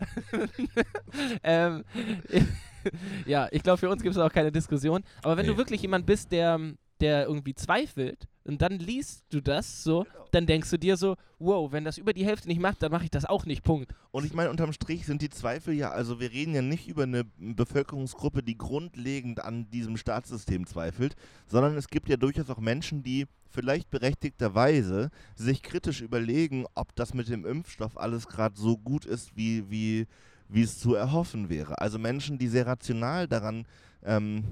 ähm, 1.43 1.83
ja, 3.25 3.47
ich 3.51 3.63
glaube, 3.63 3.77
für 3.77 3.89
uns 3.89 4.01
gibt 4.03 4.15
es 4.15 4.21
auch 4.21 4.31
keine 4.31 4.51
Diskussion. 4.51 5.03
Aber 5.23 5.37
wenn 5.37 5.45
Nee. 5.45 5.51
du 5.53 5.57
wirklich 5.57 5.81
jemand 5.81 6.05
bist, 6.05 6.31
der, 6.31 6.59
der 7.01 7.25
irgendwie 7.25 7.55
zweifelt 7.55 8.27
und 8.43 8.61
dann 8.61 8.79
liest 8.79 9.25
du 9.29 9.41
das 9.41 9.83
so, 9.83 10.03
Genau. 10.03 10.25
dann 10.31 10.45
denkst 10.45 10.69
du 10.69 10.77
dir 10.79 10.95
so, 10.97 11.15
wow, 11.37 11.71
wenn 11.71 11.83
das 11.83 11.97
über 11.97 12.13
die 12.13 12.25
Hälfte 12.25 12.47
nicht 12.47 12.61
macht, 12.61 12.81
dann 12.81 12.91
mache 12.91 13.03
ich 13.03 13.11
das 13.11 13.25
auch 13.25 13.45
nicht, 13.45 13.63
Punkt. 13.63 13.93
Und 14.11 14.25
ich 14.25 14.33
meine, 14.33 14.49
unterm 14.49 14.71
Strich 14.73 15.05
sind 15.05 15.21
die 15.21 15.29
Zweifel 15.29 15.73
ja, 15.73 15.91
also 15.91 16.19
wir 16.19 16.31
reden 16.31 16.55
ja 16.55 16.61
nicht 16.61 16.87
über 16.87 17.03
eine 17.03 17.25
Bevölkerungsgruppe, 17.37 18.43
die 18.43 18.57
grundlegend 18.57 19.43
an 19.43 19.69
diesem 19.69 19.97
Staatssystem 19.97 20.65
zweifelt, 20.65 21.15
sondern 21.47 21.75
es 21.77 21.87
gibt 21.89 22.07
ja 22.09 22.17
durchaus 22.17 22.49
auch 22.49 22.59
Menschen, 22.59 23.03
die 23.03 23.25
vielleicht 23.49 23.89
berechtigterweise 23.89 25.09
sich 25.35 25.61
kritisch 25.63 26.01
überlegen, 26.01 26.65
ob 26.75 26.95
das 26.95 27.13
mit 27.13 27.27
dem 27.29 27.45
Impfstoff 27.45 27.97
alles 27.97 28.27
gerade 28.27 28.57
so 28.57 28.77
gut 28.77 29.05
ist, 29.05 29.35
wie, 29.35 29.69
wie, 29.69 30.07
wie 30.47 30.61
es 30.63 30.79
zu 30.79 30.95
erhoffen 30.95 31.49
wäre. 31.49 31.79
Also 31.81 31.99
Menschen, 31.99 32.37
die 32.37 32.47
sehr 32.47 32.67
rational 32.67 33.27
daran, 33.27 33.65
ähm, 34.03 34.43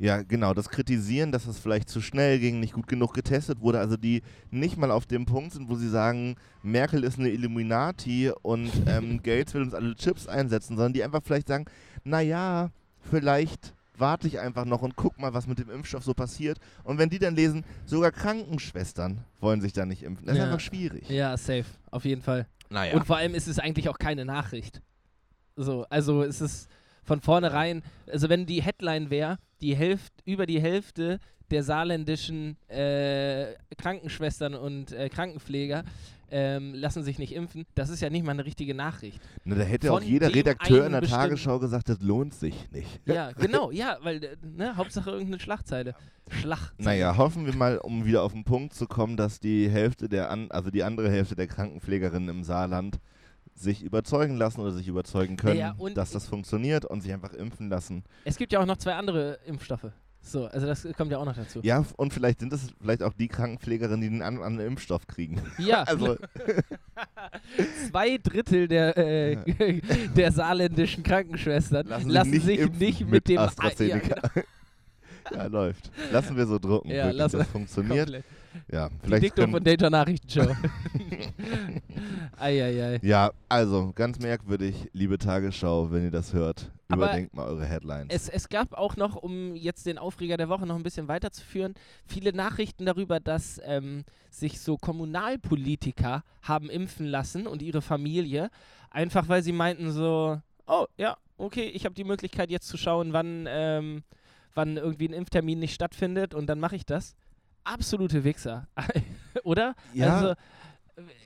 ja 0.00 0.22
genau, 0.22 0.54
das 0.54 0.70
kritisieren, 0.70 1.30
dass 1.30 1.46
es 1.46 1.58
vielleicht 1.58 1.88
zu 1.90 2.00
schnell 2.00 2.38
ging, 2.40 2.58
nicht 2.58 2.72
gut 2.72 2.88
genug 2.88 3.12
getestet 3.12 3.60
wurde, 3.60 3.78
also 3.78 3.96
die 3.98 4.22
nicht 4.50 4.76
mal 4.78 4.90
auf 4.90 5.04
dem 5.06 5.26
Punkt 5.26 5.52
sind, 5.52 5.68
wo 5.68 5.76
sie 5.76 5.90
sagen, 5.90 6.36
Merkel 6.62 7.04
ist 7.04 7.18
eine 7.18 7.28
Illuminati 7.28 8.32
und 8.42 8.70
ähm, 8.86 9.22
Gates 9.22 9.52
will 9.54 9.62
uns 9.62 9.74
alle 9.74 9.94
Chips 9.94 10.26
einsetzen, 10.26 10.76
sondern 10.76 10.94
die 10.94 11.04
einfach 11.04 11.20
vielleicht 11.22 11.48
sagen, 11.48 11.66
naja, 12.02 12.70
vielleicht 13.10 13.74
warte 13.98 14.26
ich 14.26 14.38
einfach 14.40 14.64
noch 14.64 14.80
und 14.80 14.96
guck 14.96 15.18
mal, 15.20 15.34
was 15.34 15.46
mit 15.46 15.58
dem 15.58 15.68
Impfstoff 15.68 16.02
so 16.02 16.14
passiert. 16.14 16.58
Und 16.84 16.96
wenn 16.96 17.10
die 17.10 17.18
dann 17.18 17.36
lesen, 17.36 17.64
sogar 17.84 18.10
Krankenschwestern 18.10 19.18
wollen 19.40 19.60
sich 19.60 19.74
da 19.74 19.84
nicht 19.84 20.02
impfen. 20.02 20.24
Das 20.26 20.36
Ja. 20.38 20.44
ist 20.44 20.48
einfach 20.48 20.60
schwierig. 20.64 21.10
Ja, 21.10 21.36
safe, 21.36 21.66
auf 21.90 22.06
jeden 22.06 22.22
Fall. 22.22 22.46
Naja. 22.70 22.94
Und 22.94 23.06
vor 23.06 23.18
allem 23.18 23.34
ist 23.34 23.46
es 23.48 23.58
eigentlich 23.58 23.90
auch 23.90 23.98
keine 23.98 24.24
Nachricht. 24.24 24.80
So, 25.56 25.84
also 25.90 26.22
es 26.22 26.40
ist 26.40 26.70
von 27.02 27.20
vornherein, 27.20 27.82
also 28.10 28.30
wenn 28.30 28.46
die 28.46 28.62
Headline 28.62 29.10
wäre, 29.10 29.36
die 29.60 29.76
Hälfte, 29.76 30.22
über 30.24 30.46
die 30.46 30.60
Hälfte 30.60 31.20
der 31.50 31.62
saarländischen 31.62 32.56
äh, 32.68 33.54
Krankenschwestern 33.76 34.54
und 34.54 34.92
äh, 34.92 35.08
Krankenpfleger 35.08 35.84
ähm, 36.30 36.74
lassen 36.74 37.02
sich 37.02 37.18
nicht 37.18 37.34
impfen, 37.34 37.66
das 37.74 37.90
ist 37.90 38.00
ja 38.00 38.10
nicht 38.10 38.24
mal 38.24 38.32
eine 38.32 38.44
richtige 38.44 38.74
Nachricht. 38.74 39.20
Na, 39.44 39.56
da 39.56 39.62
hätte 39.62 39.88
von 39.88 39.98
auch 39.98 40.02
jeder 40.02 40.32
Redakteur 40.32 40.86
in 40.86 40.92
der 40.92 41.02
Tagesschau 41.02 41.58
gesagt, 41.58 41.88
das 41.88 42.00
lohnt 42.00 42.34
sich 42.34 42.70
nicht. 42.70 43.00
Ja, 43.04 43.32
genau, 43.32 43.70
ja, 43.70 43.98
weil, 44.02 44.22
äh, 44.22 44.36
ne, 44.42 44.76
Hauptsache 44.76 45.10
irgendeine 45.10 45.40
Schlagzeile. 45.40 45.94
Schlagzeile. 46.28 46.72
Naja, 46.78 47.16
hoffen 47.16 47.46
wir 47.46 47.54
mal, 47.56 47.78
um 47.78 48.04
wieder 48.04 48.22
auf 48.22 48.32
den 48.32 48.44
Punkt 48.44 48.74
zu 48.74 48.86
kommen, 48.86 49.16
dass 49.16 49.40
die 49.40 49.68
Hälfte 49.68 50.08
der, 50.08 50.30
an, 50.30 50.50
also 50.50 50.70
die 50.70 50.84
andere 50.84 51.10
Hälfte 51.10 51.34
der 51.34 51.48
Krankenpflegerinnen 51.48 52.28
im 52.28 52.44
Saarland 52.44 53.00
sich 53.60 53.82
überzeugen 53.82 54.36
lassen 54.36 54.60
oder 54.60 54.72
sich 54.72 54.88
überzeugen 54.88 55.36
können, 55.36 55.58
Ja, 55.58 55.76
dass 55.94 56.10
das 56.12 56.26
funktioniert 56.26 56.84
und 56.84 57.02
sich 57.02 57.12
einfach 57.12 57.32
impfen 57.34 57.68
lassen. 57.68 58.04
Es 58.24 58.36
gibt 58.36 58.52
ja 58.52 58.60
auch 58.60 58.66
noch 58.66 58.78
zwei 58.78 58.94
andere 58.94 59.38
Impfstoffe. 59.44 59.90
So, 60.22 60.46
also 60.46 60.66
das 60.66 60.86
kommt 60.96 61.10
ja 61.10 61.18
auch 61.18 61.24
noch 61.24 61.36
dazu. 61.36 61.60
Ja, 61.62 61.84
und 61.96 62.12
vielleicht 62.12 62.40
sind 62.40 62.52
es 62.52 62.68
vielleicht 62.80 63.02
auch 63.02 63.14
die 63.14 63.28
Krankenpflegerinnen, 63.28 64.00
die 64.02 64.08
den 64.10 64.22
an, 64.22 64.42
an 64.42 64.58
Impfstoff 64.60 65.06
kriegen. 65.06 65.40
Ja, 65.58 65.82
Also, 65.84 66.16
zwei 67.90 68.18
Drittel 68.18 68.68
der, 68.68 68.96
äh, 68.96 69.80
der 70.14 70.32
saarländischen 70.32 71.02
Krankenschwestern 71.02 71.86
lassen, 71.86 72.10
lassen, 72.10 72.32
sich 72.32 72.44
sich 72.44 72.70
nicht 72.72 73.06
mit, 73.08 73.28
dem 73.28 73.38
AstraZeneca. 73.38 74.20
Ah, 74.22 74.42
Ja, 75.34 75.46
läuft. 75.46 75.90
Lassen 76.12 76.36
wir 76.36 76.46
so 76.46 76.58
drucken. 76.58 76.90
Ja, 76.90 77.10
lassen 77.10 77.38
das 77.38 77.48
funktioniert. 77.48 78.06
komplett. 78.06 78.24
Ja, 78.70 78.88
Die 78.88 78.94
vielleicht 79.02 79.22
Diktum 79.24 79.44
können, 79.44 79.52
von 79.54 79.64
Data 79.64 79.90
Nachrichtenshow. 79.90 80.54
Eieiei. 82.38 82.98
Ja, 83.02 83.32
also 83.48 83.92
ganz 83.94 84.18
merkwürdig, 84.18 84.88
liebe 84.92 85.18
Tagesschau, 85.18 85.90
wenn 85.90 86.04
ihr 86.04 86.10
das 86.10 86.32
hört. 86.32 86.70
Aber 86.88 87.04
Überdenkt 87.04 87.34
mal 87.34 87.46
eure 87.46 87.64
Headlines. 87.64 88.08
Es, 88.08 88.28
es 88.28 88.48
gab 88.48 88.74
auch 88.74 88.96
noch, 88.96 89.16
um 89.16 89.54
jetzt 89.54 89.86
den 89.86 89.98
Aufreger 89.98 90.36
der 90.36 90.48
Woche 90.48 90.66
noch 90.66 90.76
ein 90.76 90.82
bisschen 90.82 91.08
weiterzuführen, 91.08 91.74
viele 92.04 92.32
Nachrichten 92.32 92.86
darüber, 92.86 93.20
dass 93.20 93.60
ähm, 93.64 94.04
sich 94.30 94.60
so 94.60 94.76
Kommunalpolitiker 94.76 96.24
haben 96.42 96.68
impfen 96.68 97.06
lassen 97.06 97.46
und 97.46 97.62
ihre 97.62 97.82
Familie, 97.82 98.50
einfach 98.90 99.28
weil 99.28 99.42
sie 99.42 99.52
meinten 99.52 99.92
so, 99.92 100.40
oh 100.66 100.86
ja, 100.96 101.16
okay, 101.38 101.68
ich 101.68 101.84
habe 101.84 101.94
die 101.94 102.04
Möglichkeit 102.04 102.50
jetzt 102.50 102.68
zu 102.68 102.76
schauen, 102.76 103.12
wann, 103.12 103.46
ähm, 103.48 104.02
wann 104.54 104.76
irgendwie 104.76 105.08
ein 105.08 105.14
Impftermin 105.14 105.58
nicht 105.58 105.74
stattfindet 105.74 106.34
und 106.34 106.46
dann 106.46 106.58
mache 106.60 106.76
ich 106.76 106.84
das. 106.86 107.14
Absolute 107.72 108.24
Wichser, 108.24 108.66
oder? 109.44 109.74
ja, 109.94 110.16
Also, 110.16 110.34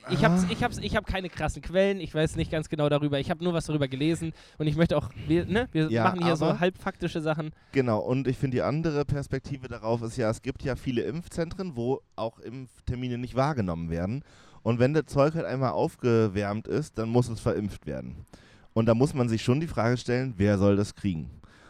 ich 0.09 0.23
habe 0.23 0.39
ich 0.49 0.63
hab's, 0.63 0.77
ich 0.77 0.95
hab 0.95 1.05
keine 1.05 1.29
krassen 1.29 1.61
Quellen, 1.61 1.99
ich 1.99 2.13
weiß 2.13 2.35
nicht 2.37 2.51
ganz 2.51 2.69
genau 2.69 2.87
darüber. 2.87 3.19
Ich 3.19 3.29
habe 3.29 3.43
nur 3.43 3.53
was 3.53 3.65
darüber 3.65 3.87
gelesen 3.87 4.31
und 4.57 4.67
ich 4.67 4.75
möchte 4.77 4.95
auch, 4.95 5.09
wir, 5.27 5.45
ne, 5.45 5.67
wir 5.71 5.89
Ja, 5.91 6.03
machen 6.03 6.23
hier 6.23 6.35
so 6.37 6.59
halbfaktische 6.59 7.19
Sachen. 7.19 7.51
Genau, 7.71 7.99
und 7.99 8.27
ich 8.27 8.37
finde 8.37 8.55
die 8.57 8.61
andere 8.61 9.03
Perspektive 9.03 9.67
darauf 9.67 10.01
ist 10.01 10.15
ja, 10.17 10.29
es 10.29 10.41
gibt 10.41 10.63
ja 10.63 10.75
viele 10.75 11.01
Impfzentren, 11.01 11.75
wo 11.75 12.01
auch 12.15 12.39
Impftermine 12.39 13.17
nicht 13.17 13.35
wahrgenommen 13.35 13.89
werden. 13.89 14.23
Und 14.63 14.79
wenn 14.79 14.93
das 14.93 15.07
Zeug 15.07 15.35
halt 15.35 15.45
einmal 15.45 15.71
aufgewärmt 15.71 16.67
ist, 16.67 16.97
dann 16.97 17.09
muss 17.09 17.27
es 17.27 17.39
verimpft 17.39 17.85
werden. 17.85 18.25
Und 18.73 18.85
da 18.87 18.93
muss 18.93 19.13
man 19.13 19.27
sich 19.29 19.43
schon 19.43 19.59
die 19.59 19.67
Frage 19.67 19.97
stellen, 19.97 20.35
wer 20.37 20.57
soll 20.57 20.75
das 20.75 20.95
kriegen? 20.95 21.29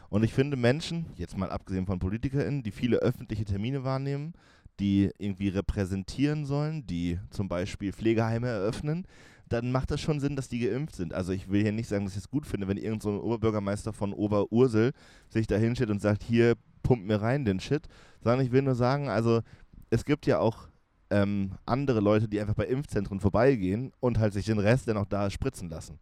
Und 0.09 0.23
ich 0.23 0.33
finde 0.33 0.55
Menschen, 0.57 1.07
jetzt 1.15 1.37
mal 1.37 1.49
abgesehen 1.49 1.85
von 1.85 1.99
PolitikerInnen, 1.99 2.63
die 2.63 2.71
viele 2.71 2.97
öffentliche 2.97 3.45
Termine 3.45 3.83
wahrnehmen, 3.83 4.33
die 4.79 5.11
irgendwie 5.17 5.49
repräsentieren 5.49 6.45
sollen, 6.45 6.85
die 6.85 7.19
zum 7.29 7.47
Beispiel 7.47 7.93
Pflegeheime 7.93 8.47
eröffnen, 8.47 9.05
dann 9.49 9.71
macht 9.71 9.91
das 9.91 10.01
schon 10.01 10.19
Sinn, 10.19 10.35
dass 10.35 10.49
die 10.49 10.59
geimpft 10.59 10.95
sind. 10.95 11.13
Also 11.13 11.31
ich 11.31 11.49
will 11.49 11.61
hier 11.61 11.71
nicht 11.71 11.87
sagen, 11.87 12.05
dass 12.05 12.13
ich 12.13 12.23
es 12.23 12.29
gut 12.29 12.47
finde, 12.47 12.67
wenn 12.67 12.77
irgendein 12.77 13.01
so 13.01 13.23
Oberbürgermeister 13.23 13.93
von 13.93 14.13
Oberursel 14.13 14.91
sich 15.29 15.47
da 15.47 15.55
hinstellt 15.55 15.91
und 15.91 16.01
sagt, 16.01 16.23
hier, 16.23 16.55
pumpt 16.83 17.05
mir 17.05 17.21
rein 17.21 17.45
den 17.45 17.59
Shit, 17.59 17.87
sondern 18.23 18.45
ich 18.45 18.51
will 18.51 18.61
nur 18.61 18.75
sagen, 18.75 19.09
also 19.09 19.41
es 19.89 20.05
gibt 20.05 20.25
ja 20.25 20.39
auch 20.39 20.67
ähm, 21.09 21.51
andere 21.65 21.99
Leute, 21.99 22.27
die 22.27 22.39
einfach 22.39 22.55
bei 22.55 22.65
Impfzentren 22.65 23.19
vorbeigehen 23.19 23.91
und 23.99 24.19
halt 24.19 24.33
sich 24.33 24.45
den 24.45 24.59
Rest 24.59 24.87
dann 24.87 24.97
auch 24.97 25.05
da 25.05 25.29
spritzen 25.29 25.69
lassen. 25.69 25.99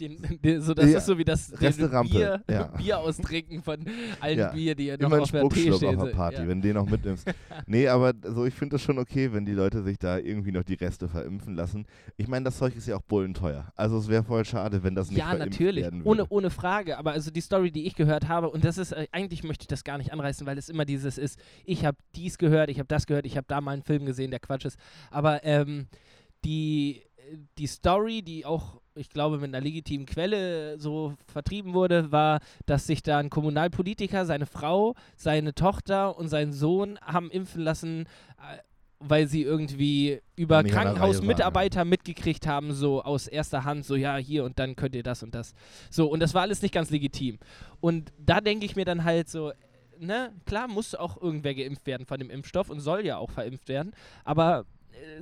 Den, 0.00 0.40
den, 0.42 0.60
so, 0.60 0.74
das 0.74 0.90
Ja, 0.90 0.98
ist 0.98 1.06
so 1.06 1.18
wie 1.18 1.24
das 1.24 1.50
Bier, 1.50 2.42
ja. 2.48 2.64
Bier 2.78 2.98
austrinken 2.98 3.62
von 3.62 3.84
allen 4.20 4.38
Ja, 4.38 4.52
Bier, 4.52 4.74
die 4.74 4.86
ihr 4.86 4.98
noch 4.98 5.10
Immer 5.10 5.22
auf 5.22 5.30
der 5.30 5.48
Tee 5.48 5.72
stehen. 5.72 5.96
auf 5.96 6.04
der 6.04 6.12
Party, 6.12 6.36
ja. 6.42 6.48
wenn 6.48 6.60
du 6.62 6.68
den 6.68 6.76
noch 6.76 6.88
mitnimmst. 6.88 7.26
nee, 7.66 7.88
aber 7.88 8.12
so, 8.22 8.44
ich 8.46 8.54
finde 8.54 8.74
das 8.76 8.82
schon 8.82 8.98
okay, 8.98 9.32
wenn 9.32 9.44
die 9.44 9.52
Leute 9.52 9.82
sich 9.82 9.98
da 9.98 10.18
irgendwie 10.18 10.52
noch 10.52 10.62
die 10.62 10.74
Reste 10.74 11.08
verimpfen 11.08 11.54
lassen. 11.54 11.86
Ich 12.16 12.28
meine, 12.28 12.44
das 12.44 12.58
Zeug 12.58 12.76
ist 12.76 12.86
ja 12.86 12.96
auch 12.96 13.02
bullenteuer. 13.02 13.72
Also 13.74 13.98
es 13.98 14.08
wäre 14.08 14.22
voll 14.22 14.44
schade, 14.44 14.82
wenn 14.82 14.94
das 14.94 15.10
nicht 15.10 15.18
Ja, 15.18 15.34
natürlich, 15.34 15.82
werden 15.84 16.02
ohne, 16.02 16.18
würde. 16.20 16.32
ohne 16.32 16.50
Frage. 16.50 16.98
Aber 16.98 17.12
also 17.12 17.30
die 17.30 17.40
Story, 17.40 17.70
die 17.70 17.86
ich 17.86 17.94
gehört 17.94 18.28
habe, 18.28 18.50
und 18.50 18.64
das 18.64 18.78
ist, 18.78 18.92
äh, 18.92 19.06
eigentlich 19.12 19.42
möchte 19.42 19.62
ich 19.64 19.68
das 19.68 19.84
gar 19.84 19.98
nicht 19.98 20.12
anreißen, 20.12 20.46
weil 20.46 20.58
es 20.58 20.68
immer 20.68 20.84
dieses 20.84 21.18
ist, 21.18 21.38
ich 21.64 21.84
habe 21.84 21.96
dies 22.14 22.38
gehört, 22.38 22.70
ich 22.70 22.78
habe 22.78 22.88
das 22.88 23.06
gehört, 23.06 23.26
ich 23.26 23.36
habe 23.36 23.46
da 23.48 23.60
mal 23.60 23.72
einen 23.72 23.82
Film 23.82 24.06
gesehen, 24.06 24.30
der 24.30 24.40
Quatsch 24.40 24.64
ist. 24.64 24.78
Aber 25.10 25.44
ähm, 25.44 25.86
die, 26.44 27.02
die 27.58 27.66
Story, 27.66 28.22
die 28.22 28.46
auch, 28.46 28.77
ich 28.98 29.10
glaube, 29.10 29.38
mit 29.38 29.54
einer 29.54 29.60
legitimen 29.62 30.06
Quelle 30.06 30.78
so 30.78 31.14
vertrieben 31.26 31.74
wurde, 31.74 32.12
war, 32.12 32.40
dass 32.66 32.86
sich 32.86 33.02
da 33.02 33.18
ein 33.18 33.30
Kommunalpolitiker, 33.30 34.26
seine 34.26 34.46
Frau, 34.46 34.94
seine 35.16 35.54
Tochter 35.54 36.18
und 36.18 36.28
sein 36.28 36.52
Sohn 36.52 36.98
haben 37.00 37.30
impfen 37.30 37.62
lassen, 37.62 38.02
äh, 38.38 38.58
weil 39.00 39.28
sie 39.28 39.42
irgendwie 39.42 40.20
über 40.34 40.56
Reihe 40.56 40.72
Krankenhausmitarbeiter 40.72 41.84
mitgekriegt 41.84 42.46
haben, 42.46 42.72
so 42.72 43.02
aus 43.02 43.28
erster 43.28 43.64
Hand, 43.64 43.84
so 43.84 43.94
ja, 43.94 44.16
hier 44.16 44.44
und 44.44 44.58
dann 44.58 44.74
könnt 44.74 44.94
ihr 44.94 45.04
das 45.04 45.22
und 45.22 45.34
das. 45.34 45.54
So, 45.88 46.08
und 46.10 46.20
das 46.20 46.34
war 46.34 46.42
alles 46.42 46.62
nicht 46.62 46.74
ganz 46.74 46.90
legitim. 46.90 47.38
Und 47.80 48.12
da 48.18 48.40
denke 48.40 48.66
ich 48.66 48.74
mir 48.74 48.84
dann 48.84 49.04
halt 49.04 49.28
so, 49.28 49.52
ne, 50.00 50.32
klar 50.46 50.66
muss 50.66 50.94
auch 50.94 51.20
irgendwer 51.20 51.54
geimpft 51.54 51.86
werden 51.86 52.06
von 52.06 52.18
dem 52.18 52.30
Impfstoff 52.30 52.70
und 52.70 52.80
soll 52.80 53.06
ja 53.06 53.18
auch 53.18 53.30
verimpft 53.30 53.68
werden, 53.68 53.92
aber 54.24 54.64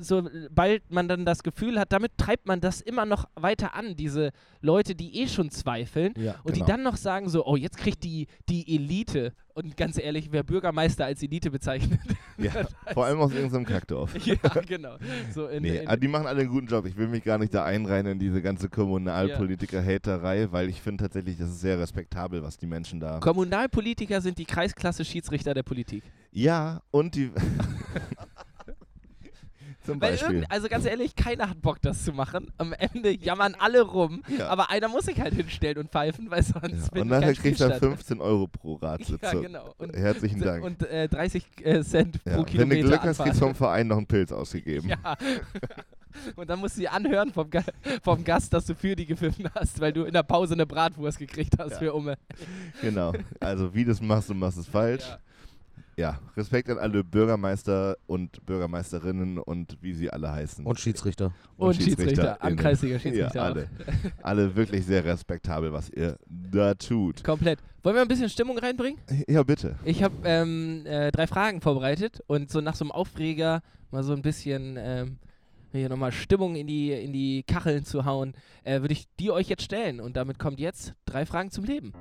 sobald 0.01 0.91
man 0.91 1.09
dann 1.09 1.25
das 1.25 1.43
Gefühl 1.43 1.79
hat, 1.79 1.93
damit 1.93 2.17
treibt 2.17 2.47
man 2.47 2.61
das 2.61 2.81
immer 2.81 3.05
noch 3.05 3.27
weiter 3.35 3.75
an, 3.75 3.97
diese 3.97 4.31
Leute, 4.61 4.95
die 4.95 5.23
eh 5.23 5.29
schon 5.29 5.51
zweifeln 5.51 6.13
Ja, 6.17 6.37
und 6.45 6.55
genau. 6.55 6.67
die 6.67 6.73
dann 6.73 6.83
noch 6.83 6.97
sagen 6.97 7.29
so, 7.29 7.47
oh, 7.47 7.57
jetzt 7.57 7.79
kriegt 7.79 8.05
die, 8.05 8.27
die 8.49 8.75
Elite 8.75 9.33
und 9.55 9.77
ganz 9.77 9.99
ehrlich, 9.99 10.29
wer 10.33 10.43
Bürgermeister 10.43 11.07
als 11.07 11.23
Elite 11.23 11.51
bezeichnet, 11.51 11.99
ja, 12.37 12.53
vor 12.93 13.07
allem 13.07 13.21
aus 13.21 13.33
irgendeinem 13.33 13.65
Kackdorf. 13.65 14.15
ja, 14.27 14.37
genau. 14.67 14.97
So 15.35 15.47
in, 15.47 15.63
Nee, 15.63 15.79
in, 15.79 15.89
ah, 15.89 15.97
die 15.97 16.09
machen 16.09 16.27
alle 16.27 16.41
einen 16.41 16.51
guten 16.51 16.67
Job. 16.67 16.85
Ich 16.85 16.97
will 16.97 17.09
mich 17.09 17.25
gar 17.25 17.39
nicht 17.39 17.55
da 17.55 17.65
einreihen 17.65 18.07
in 18.07 18.19
diese 18.19 18.43
ganze 18.43 18.69
Kommunalpolitiker-Haterei, 18.69 20.53
weil 20.53 20.69
ich 20.69 20.83
finde 20.83 21.05
tatsächlich, 21.05 21.39
das 21.39 21.49
ist 21.49 21.61
sehr 21.61 21.79
respektabel, 21.79 22.43
was 22.43 22.59
die 22.59 22.67
Menschen 22.67 23.01
da. 23.01 23.19
Kommunalpolitiker 23.21 24.21
sind 24.21 24.37
die 24.37 24.45
Kreisklasse-Schiedsrichter 24.45 25.55
der 25.55 25.63
Politik. 25.63 26.05
Ja, 26.33 26.83
und 26.91 27.15
die. 27.15 27.31
Zum 29.87 30.01
Weil 30.01 30.11
Beispiel. 30.13 30.45
also 30.49 30.69
ganz 30.69 30.85
ehrlich, 30.85 31.15
keiner 31.17 31.49
hat 31.49 31.63
Bock, 31.63 31.81
das 31.81 32.05
zu 32.05 32.13
machen. 32.13 32.53
Am 32.59 32.73
Ende 32.73 33.11
jammern 33.13 33.55
alle 33.59 33.83
rum, 33.83 34.23
Ja. 34.37 34.49
aber 34.49 34.71
einer 34.71 34.89
muss 34.89 35.07
sich 35.07 35.21
halt 35.21 35.35
hinstellen 35.35 35.79
und 35.79 35.91
pfeifen, 35.91 36.31
weil 36.31 36.43
sonst 36.43 36.91
Ja, 36.95 37.01
und 37.03 37.09
nachher 37.09 37.33
kriegt 37.35 37.61
er 37.61 37.69
statt. 37.69 37.79
15 37.79 38.21
Euro 38.21 38.47
pro 38.49 38.75
Ratssitzung. 38.75 39.19
Ja, 39.23 39.41
genau. 39.41 39.75
Und, 39.79 39.97
Herzlichen 39.97 40.41
Dank. 40.41 40.65
und 40.65 40.83
äh, 40.83 41.09
30 41.09 41.45
äh, 41.63 41.83
Cent 41.83 42.17
ja. 42.25 42.33
pro 42.33 42.39
Wenn 42.41 42.47
Kilometer 42.47 42.83
du 42.83 42.89
Glück 42.89 43.03
hast, 43.03 43.19
kriegst 43.23 43.41
du 43.41 43.45
vom 43.47 43.55
Verein 43.55 43.87
noch 43.87 43.97
einen 43.97 44.07
Pilz 44.07 44.33
ausgegeben. 44.33 44.89
Ja. 44.89 45.17
Und 46.35 46.49
dann 46.49 46.61
musst 46.61 46.77
du 46.77 46.81
dir 46.81 46.93
anhören 46.93 47.31
vom, 47.31 47.51
Ga 47.51 47.63
vom 48.03 48.25
Gast, 48.25 48.51
dass 48.55 48.65
du 48.65 48.75
für 48.75 48.97
die 48.97 49.05
gepfiffen 49.05 49.51
hast, 49.55 49.79
weil 49.81 49.93
du 49.93 50.05
in 50.05 50.15
der 50.15 50.23
Pause 50.23 50.55
eine 50.55 50.65
Bratwurst 50.65 51.19
gekriegt 51.19 51.55
hast 51.59 51.73
Ja. 51.73 51.79
für 51.79 51.93
Umme. 51.95 52.17
Genau. 52.81 53.13
Also, 53.39 53.75
wie 53.75 53.85
du 53.85 53.93
es 53.93 54.01
machst, 54.01 54.31
du 54.31 54.35
machst 54.35 54.57
es 54.57 54.67
falsch. 54.67 55.05
Ja. 55.07 55.19
Ja. 55.97 56.21
Respekt 56.37 56.69
an 56.69 56.79
alle 56.79 57.03
Bürgermeister 57.03 57.97
und 58.07 58.45
Bürgermeisterinnen 58.45 59.39
und 59.39 59.79
wie 59.81 59.95
sie 59.95 60.11
alle 60.11 60.31
heißen. 60.31 60.65
Und 60.65 60.79
Schiedsrichter. 60.79 61.33
Und, 61.57 61.75
Schiedsrichter, 61.75 62.03
SchiedsrichterInnen. 62.03 62.41
Ankreisiger 62.41 62.99
Schiedsrichter. 62.99 63.35
Ja, 63.35 63.43
alle. 63.43 63.69
alle 64.23 64.57
wirklich 64.57 64.85
sehr 64.85 65.05
respektabel, 65.05 65.73
was 65.73 65.89
ihr 65.91 66.19
da 66.27 66.75
tut. 66.75 67.25
Komplett. 67.25 67.61
Wollen 67.83 67.97
wir 67.97 68.03
ein 68.03 68.09
bisschen 68.09 68.29
Stimmung 68.29 68.59
reinbringen? 68.59 69.01
Ja, 69.27 69.43
bitte. 69.43 69.77
Ich 69.85 70.03
habe 70.03 70.15
ähm, 70.25 70.85
äh, 70.85 71.11
drei 71.13 71.27
Fragen 71.27 71.61
vorbereitet 71.61 72.21
und 72.27 72.51
so 72.51 72.61
nach 72.61 72.75
so 72.75 72.85
einem 72.85 72.93
Aufreger 72.93 73.63
mal 73.91 74.03
so 74.03 74.13
ein 74.13 74.23
bisschen 74.23 74.77
ähm, 74.79 75.19
hier 75.73 75.89
nochmal 75.89 76.13
Stimmung 76.13 76.57
in 76.57 76.67
die, 76.67 76.93
in 76.93 77.13
die 77.13 77.43
Kacheln 77.43 77.85
zu 77.85 78.05
hauen, 78.05 78.35
äh, 78.65 78.81
würde 78.81 78.93
ich 78.93 79.07
die 79.19 79.31
euch 79.31 79.49
jetzt 79.49 79.63
stellen. 79.63 80.01
Und 80.01 80.17
damit 80.17 80.39
kommt 80.39 80.61
jetzt 80.61 80.95
drei 81.07 81.25
Fragen 81.25 81.51
zum 81.51 81.65
Leben. 81.65 81.93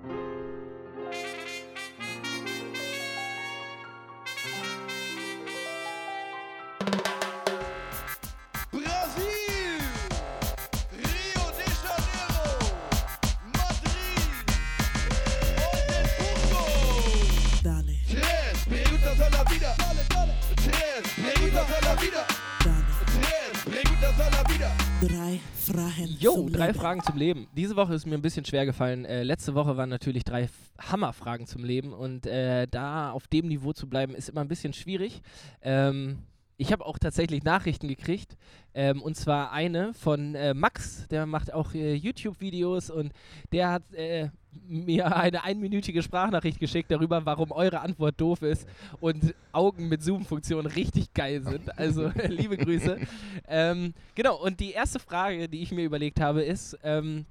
Fragen 25.66 26.18
Jo, 26.20 26.34
zum 26.34 26.52
drei 26.52 26.68
Leben. 26.68 26.80
Fragen 26.80 27.04
zum 27.04 27.18
Leben. 27.18 27.48
Diese 27.56 27.76
Woche 27.76 27.96
ist 27.96 28.06
mir 28.06 28.16
ein 28.16 28.22
bisschen 28.22 28.46
schwer 28.46 28.66
gefallen. 28.66 29.06
Äh, 29.06 29.24
letzte 29.24 29.56
Woche 29.56 29.78
waren 29.78 29.90
natürlich 29.90 30.24
drei 30.24 30.48
Hammerfragen 30.80 31.48
zum 31.48 31.64
Leben 31.64 31.94
und 31.94 32.26
äh, 32.26 32.68
da 32.68 33.12
auf 33.12 33.28
dem 33.28 33.48
Niveau 33.48 33.74
zu 33.74 33.88
bleiben, 33.88 34.14
ist 34.16 34.30
immer 34.30 34.42
ein 34.42 34.48
bisschen 34.48 34.74
schwierig. 34.74 35.22
Ähm, 35.62 36.20
ich 36.58 36.72
habe 36.72 36.86
auch 36.86 36.98
tatsächlich 36.98 37.44
Nachrichten 37.44 37.88
gekriegt 37.88 38.38
ähm, 38.74 39.02
und 39.02 39.16
zwar 39.16 39.52
eine 39.52 39.94
von 39.94 40.36
äh, 40.36 40.54
Max, 40.54 41.08
der 41.10 41.26
macht 41.26 41.54
auch 41.54 41.74
äh, 41.74 41.96
YouTube-Videos 41.96 42.90
und 42.90 43.12
der 43.52 43.72
hat 43.72 43.94
äh, 43.94 44.30
mir 44.68 45.16
eine 45.16 45.44
einminütige 45.44 46.02
Sprachnachricht 46.02 46.60
geschickt 46.60 46.92
darüber, 46.92 47.26
warum 47.26 47.52
eure 47.52 47.82
Antwort 47.82 48.20
doof 48.20 48.42
ist 48.42 48.68
und 49.00 49.34
Augen 49.52 49.88
mit 49.88 50.04
Zoom-Funktion 50.04 50.66
richtig 50.66 51.14
geil 51.14 51.44
sind. 51.44 51.78
Also 51.78 52.12
liebe 52.28 52.58
Grüße. 52.58 53.00
Ähm, 53.48 53.94
genau, 54.16 54.42
und 54.42 54.60
die 54.60 54.72
erste 54.72 55.00
Frage, 55.00 55.48
die 55.48 55.62
ich 55.62 55.72
mir 55.72 55.86
überlegt 55.86 56.20
habe, 56.20 56.44
ist, 56.44 56.78
ähm, 56.84 57.26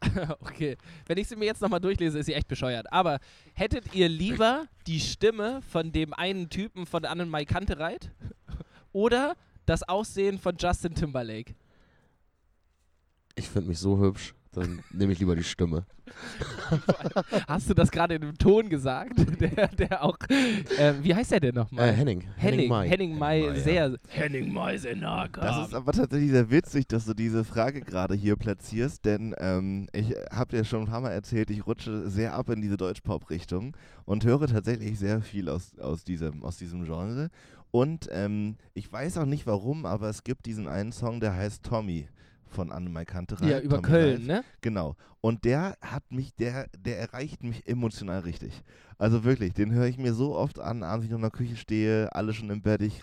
okay, 0.40 0.76
wenn 1.06 1.18
ich 1.18 1.28
sie 1.28 1.36
mir 1.36 1.46
jetzt 1.46 1.62
nochmal 1.62 1.80
durchlese, 1.80 2.18
ist 2.18 2.26
sie 2.26 2.34
echt 2.34 2.48
bescheuert. 2.48 2.92
Aber 2.92 3.18
hättet 3.54 3.94
ihr 3.94 4.08
lieber 4.08 4.66
die 4.86 5.00
Stimme 5.00 5.62
von 5.70 5.92
dem 5.92 6.12
einen 6.12 6.48
Typen 6.50 6.86
von 6.86 7.04
Annenmai 7.04 7.44
Kantereit 7.44 8.10
oder 8.92 9.36
das 9.64 9.82
Aussehen 9.88 10.38
von 10.38 10.56
Justin 10.58 10.94
Timberlake? 10.94 11.54
Ich 13.34 13.48
finde 13.48 13.68
mich 13.68 13.78
so 13.78 13.98
hübsch, 13.98 14.34
dann 14.56 14.82
nehme 14.90 15.12
ich 15.12 15.18
lieber 15.18 15.36
die 15.36 15.44
Stimme. 15.44 15.84
Hast 17.46 17.68
du 17.68 17.74
das 17.74 17.90
gerade 17.90 18.14
in 18.14 18.22
einem 18.22 18.38
Ton 18.38 18.70
gesagt? 18.70 19.12
Der, 19.40 19.68
der 19.68 20.02
auch, 20.02 20.16
äh, 20.30 20.94
wie 21.02 21.14
heißt 21.14 21.32
der 21.32 21.40
denn 21.40 21.54
nochmal? 21.54 21.90
Äh, 21.90 21.92
Henning. 21.92 22.24
Henning, 22.36 22.68
Mai. 22.68 22.88
Henning 22.88 23.18
Mai, 23.18 23.40
Mai, 23.40 23.46
ja. 23.48 23.54
sehr. 23.54 23.98
Henning 24.08 24.52
Mai 24.52 24.78
Senaka. 24.78 25.40
Das 25.42 25.68
ist 25.68 25.74
aber 25.74 25.92
tatsächlich 25.92 26.30
sehr 26.30 26.50
witzig, 26.50 26.88
dass 26.88 27.04
du 27.04 27.12
diese 27.12 27.44
Frage 27.44 27.82
gerade 27.82 28.14
hier 28.14 28.36
platzierst, 28.36 29.04
denn 29.04 29.34
ähm, 29.38 29.88
ich 29.92 30.14
habe 30.30 30.56
dir 30.56 30.64
schon 30.64 30.82
ein 30.82 30.86
paar 30.86 31.02
Mal 31.02 31.10
erzählt, 31.10 31.50
ich 31.50 31.66
rutsche 31.66 32.08
sehr 32.08 32.34
ab 32.34 32.48
in 32.48 32.62
diese 32.62 32.78
Deutschpop-Richtung 32.78 33.76
und 34.06 34.24
höre 34.24 34.46
tatsächlich 34.46 34.98
sehr 34.98 35.20
viel 35.20 35.50
aus, 35.50 35.78
aus, 35.78 36.02
diesem, 36.04 36.42
aus 36.42 36.56
diesem 36.56 36.84
Genre. 36.84 37.28
Und 37.70 38.08
ähm, 38.10 38.56
ich 38.72 38.90
weiß 38.90 39.18
auch 39.18 39.26
nicht 39.26 39.46
warum, 39.46 39.84
aber 39.84 40.08
es 40.08 40.24
gibt 40.24 40.46
diesen 40.46 40.66
einen 40.66 40.92
Song, 40.92 41.20
der 41.20 41.34
heißt 41.34 41.62
Tommy 41.62 42.08
von 42.56 42.72
Annemai 42.72 43.04
Kantereit. 43.04 43.48
ja, 43.48 43.60
über 43.60 43.76
Tommy 43.76 43.86
Köln, 43.88 44.26
Live. 44.26 44.38
ne? 44.38 44.44
Genau. 44.62 44.96
Und 45.20 45.44
der 45.44 45.76
hat 45.80 46.10
mich, 46.10 46.34
der, 46.34 46.66
der 46.78 46.98
erreicht 46.98 47.42
mich 47.44 47.68
emotional 47.68 48.20
richtig. 48.20 48.62
Also 48.98 49.22
wirklich, 49.24 49.52
den 49.54 49.72
höre 49.72 49.86
ich 49.86 49.98
mir 49.98 50.14
so 50.14 50.34
oft 50.36 50.58
an, 50.58 50.82
abends, 50.82 51.02
wenn 51.02 51.06
ich 51.06 51.10
noch 51.10 51.18
in 51.18 51.22
der 51.22 51.30
Küche 51.30 51.56
stehe, 51.56 52.12
alle 52.14 52.32
schon 52.32 52.50
im 52.50 52.62
Bett, 52.62 52.80
ich 52.82 53.02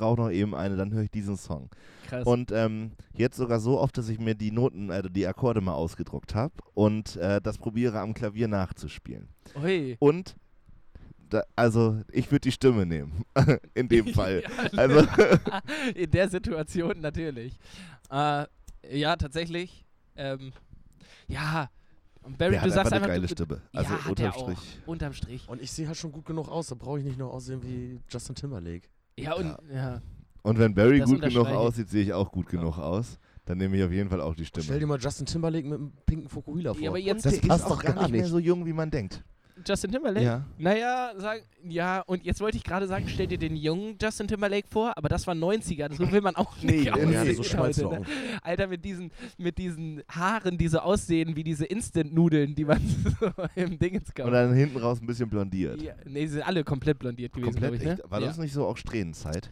rauche 0.00 0.20
noch 0.20 0.30
eben 0.30 0.54
eine, 0.54 0.76
dann 0.76 0.92
höre 0.92 1.02
ich 1.04 1.10
diesen 1.10 1.36
Song. 1.36 1.70
Krass. 2.08 2.24
Und 2.26 2.52
ähm, 2.52 2.92
jetzt 3.14 3.36
sogar 3.36 3.60
so 3.60 3.78
oft, 3.80 3.96
dass 3.98 4.08
ich 4.08 4.18
mir 4.18 4.34
die 4.34 4.50
Noten, 4.50 4.90
also 4.90 5.08
die 5.08 5.26
Akkorde 5.26 5.60
mal 5.60 5.74
ausgedruckt 5.74 6.34
habe 6.34 6.54
und 6.74 7.16
äh, 7.16 7.40
das 7.40 7.58
probiere 7.58 8.00
am 8.00 8.14
Klavier 8.14 8.48
nachzuspielen. 8.48 9.28
Ui. 9.62 9.96
Und 9.98 10.36
da, 11.28 11.42
also 11.56 12.00
ich 12.12 12.30
würde 12.30 12.42
die 12.42 12.52
Stimme 12.52 12.86
nehmen, 12.86 13.24
in 13.74 13.88
dem 13.88 14.06
Fall. 14.14 14.42
Ja, 14.72 14.78
Also 14.78 15.06
in 15.94 16.10
der 16.10 16.28
Situation 16.28 17.00
natürlich. 17.00 17.58
Äh, 18.10 18.44
ja, 18.92 19.16
tatsächlich. 19.16 19.84
Ähm, 20.16 20.52
ja, 21.28 21.68
und 22.22 22.38
Barry, 22.38 22.52
der 22.52 22.60
du 22.62 22.66
hat 22.66 22.72
sagst 22.72 22.92
einfach 22.92 23.06
eine 23.08 23.12
einfach, 23.12 23.14
geile 23.14 23.26
du, 23.26 23.32
Stimme. 23.32 23.62
ja, 23.72 23.80
Also 23.80 23.90
hat 23.92 24.10
unterm 24.10 24.26
er 24.26 24.36
auch. 24.36 24.42
Strich. 24.50 24.80
unterm 24.86 25.12
Strich. 25.12 25.48
Und 25.48 25.62
ich 25.62 25.70
sehe 25.70 25.86
halt 25.86 25.96
schon 25.96 26.12
gut 26.12 26.24
genug 26.24 26.48
aus, 26.48 26.68
da 26.68 26.74
brauche 26.74 26.98
ich 26.98 27.04
nicht 27.04 27.18
noch 27.18 27.30
aussehen 27.32 27.62
wie 27.62 28.00
Justin 28.08 28.34
Timberlake. 28.34 28.88
Ja, 29.18 29.34
und 29.34 29.56
ja. 29.72 30.00
Und 30.42 30.58
wenn 30.58 30.74
Barry 30.74 31.00
Das 31.00 31.08
gut 31.10 31.22
genug 31.22 31.46
aussieht, 31.48 31.88
sehe 31.88 32.02
ich 32.02 32.12
auch 32.12 32.30
gut 32.30 32.46
genug 32.48 32.78
aus. 32.78 33.18
Dann 33.44 33.58
nehme 33.58 33.76
ich 33.76 33.84
auf 33.84 33.92
jeden 33.92 34.10
Fall 34.10 34.20
auch 34.20 34.34
die 34.34 34.44
Stell 34.44 34.62
Stimme. 34.62 34.80
dir 34.80 34.86
mal 34.86 34.98
Justin 34.98 35.26
Timberlake 35.26 35.66
mit 35.68 35.78
einem 35.78 35.92
pinken 36.04 36.28
Fukuhila 36.28 36.74
vor. 36.74 36.82
Ja, 36.82 36.90
aber 36.90 36.98
jetzt 36.98 37.24
das 37.24 37.40
passt 37.40 37.68
doch 37.70 37.80
gar 37.82 37.94
gar 37.94 38.02
nicht 38.02 38.12
mehr 38.12 38.22
nicht. 38.22 38.30
so 38.30 38.38
jung, 38.40 38.66
wie 38.66 38.72
man 38.72 38.90
denkt. 38.90 39.22
Justin 39.66 39.90
Timberlake? 39.92 40.24
Ja. 40.24 40.44
Naja, 40.58 41.12
sag, 41.16 41.42
ja, 41.62 42.00
und 42.02 42.24
jetzt 42.24 42.40
wollte 42.40 42.56
ich 42.56 42.64
gerade 42.64 42.86
sagen, 42.86 43.06
stell 43.08 43.26
dir 43.26 43.38
den 43.38 43.56
jungen 43.56 43.96
Justin 44.00 44.28
Timberlake 44.28 44.66
vor, 44.68 44.92
aber 44.98 45.08
das 45.08 45.26
war 45.26 45.34
90er, 45.34 45.94
so 45.94 46.10
will 46.10 46.20
man 46.20 46.36
auch 46.36 46.56
Nee, 46.62 46.72
nicht 46.72 46.84
nee, 46.84 46.90
aussehen 46.90 47.12
Ja, 47.12 47.42
so 47.42 47.58
heute, 47.58 47.84
ne? 47.88 48.02
Alter, 48.42 48.66
mit 48.66 48.84
diesen, 48.84 49.10
mit 49.38 49.56
diesen 49.58 50.02
Haaren, 50.10 50.58
die 50.58 50.68
so 50.68 50.78
aussehen 50.80 51.36
wie 51.36 51.44
diese 51.44 51.64
Instant-Nudeln, 51.64 52.54
die 52.54 52.64
man 52.64 52.80
so 53.20 53.32
im 53.54 53.78
Dingens 53.78 54.08
Und 54.08 54.14
kauft. 54.16 54.32
dann 54.32 54.52
hinten 54.54 54.78
raus 54.78 55.00
ein 55.00 55.06
bisschen 55.06 55.28
blondiert. 55.30 55.80
Ja, 55.80 55.94
nee, 56.04 56.26
sie 56.26 56.34
sind 56.34 56.42
alle 56.46 56.62
komplett 56.64 56.98
blondiert 56.98 57.32
gewesen, 57.32 57.52
Komplett 57.52 57.80
glaube 57.80 57.94
ich, 57.94 57.98
ne? 58.04 58.10
War 58.10 58.20
ja. 58.20 58.26
das 58.26 58.38
nicht 58.38 58.52
so 58.52 58.66
auch 58.66 58.76
Strähnenzeit? 58.76 59.50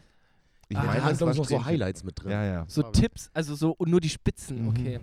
Ich 0.69 0.77
Ah, 0.77 0.81
Da 0.81 0.87
meine, 0.87 1.01
waren 1.01 1.09
das 1.09 1.17
glaub 1.17 1.27
war 1.27 1.33
ich, 1.33 1.37
noch 1.39 1.45
so. 1.47 1.65
Highlights 1.65 2.03
mit 2.03 2.21
drin. 2.23 2.31
Ja, 2.31 2.43
ja. 2.43 2.65
So 2.67 2.83
Tipps, 2.83 3.29
also 3.33 3.55
so 3.55 3.71
und 3.77 3.89
nur 3.89 4.01
die 4.01 4.09
Spitzen, 4.09 4.63
Mhm. 4.63 4.67
okay. 4.69 4.99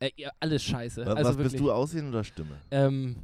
Äh, 0.00 0.10
ja, 0.16 0.30
alles 0.40 0.62
scheiße. 0.62 1.04
Wa- 1.06 1.12
also 1.14 1.30
Was 1.30 1.36
bist 1.36 1.58
du, 1.58 1.72
Aussehen 1.72 2.08
oder 2.08 2.22
Stimme? 2.24 2.56
Ähm, 2.70 3.16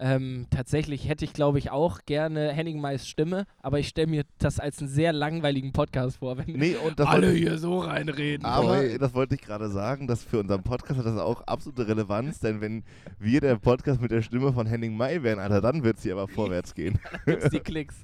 ähm, 0.00 0.46
tatsächlich 0.50 1.08
hätte 1.08 1.24
ich, 1.24 1.32
glaube 1.32 1.58
ich, 1.58 1.70
auch 1.70 2.00
gerne 2.06 2.52
Henning 2.52 2.80
Mais 2.80 3.08
Stimme, 3.08 3.46
aber 3.60 3.80
ich 3.80 3.88
stelle 3.88 4.06
mir 4.06 4.24
das 4.38 4.60
als 4.60 4.78
einen 4.78 4.88
sehr 4.88 5.12
langweiligen 5.12 5.72
Podcast 5.72 6.18
vor, 6.18 6.38
wenn 6.38 6.52
Nee, 6.52 6.76
alle 6.98 7.30
hier 7.32 7.58
so 7.58 7.80
reinreden. 7.80 8.44
Aber 8.44 8.78
Oi. 8.78 8.98
das 8.98 9.14
wollte 9.14 9.34
ich 9.34 9.40
gerade 9.40 9.68
sagen, 9.68 10.06
dass 10.06 10.22
für 10.22 10.38
unseren 10.38 10.62
Podcast 10.62 10.98
hat 10.98 11.06
das 11.06 11.18
auch 11.18 11.42
absolute 11.42 11.88
Relevanz, 11.88 12.38
denn 12.38 12.60
wenn 12.60 12.84
wir 13.18 13.40
der 13.40 13.56
Podcast 13.56 14.00
mit 14.00 14.10
der 14.12 14.22
Stimme 14.22 14.52
von 14.52 14.66
Henning 14.66 14.96
May 14.96 15.22
wären, 15.22 15.40
Alter, 15.40 15.60
dann 15.60 15.82
wird 15.82 15.96
es 15.96 16.04
hier 16.04 16.12
aber 16.12 16.28
vorwärts 16.28 16.74
gehen. 16.74 16.98
gibt's 17.26 17.50
die 17.50 17.60
Klicks. 17.60 17.96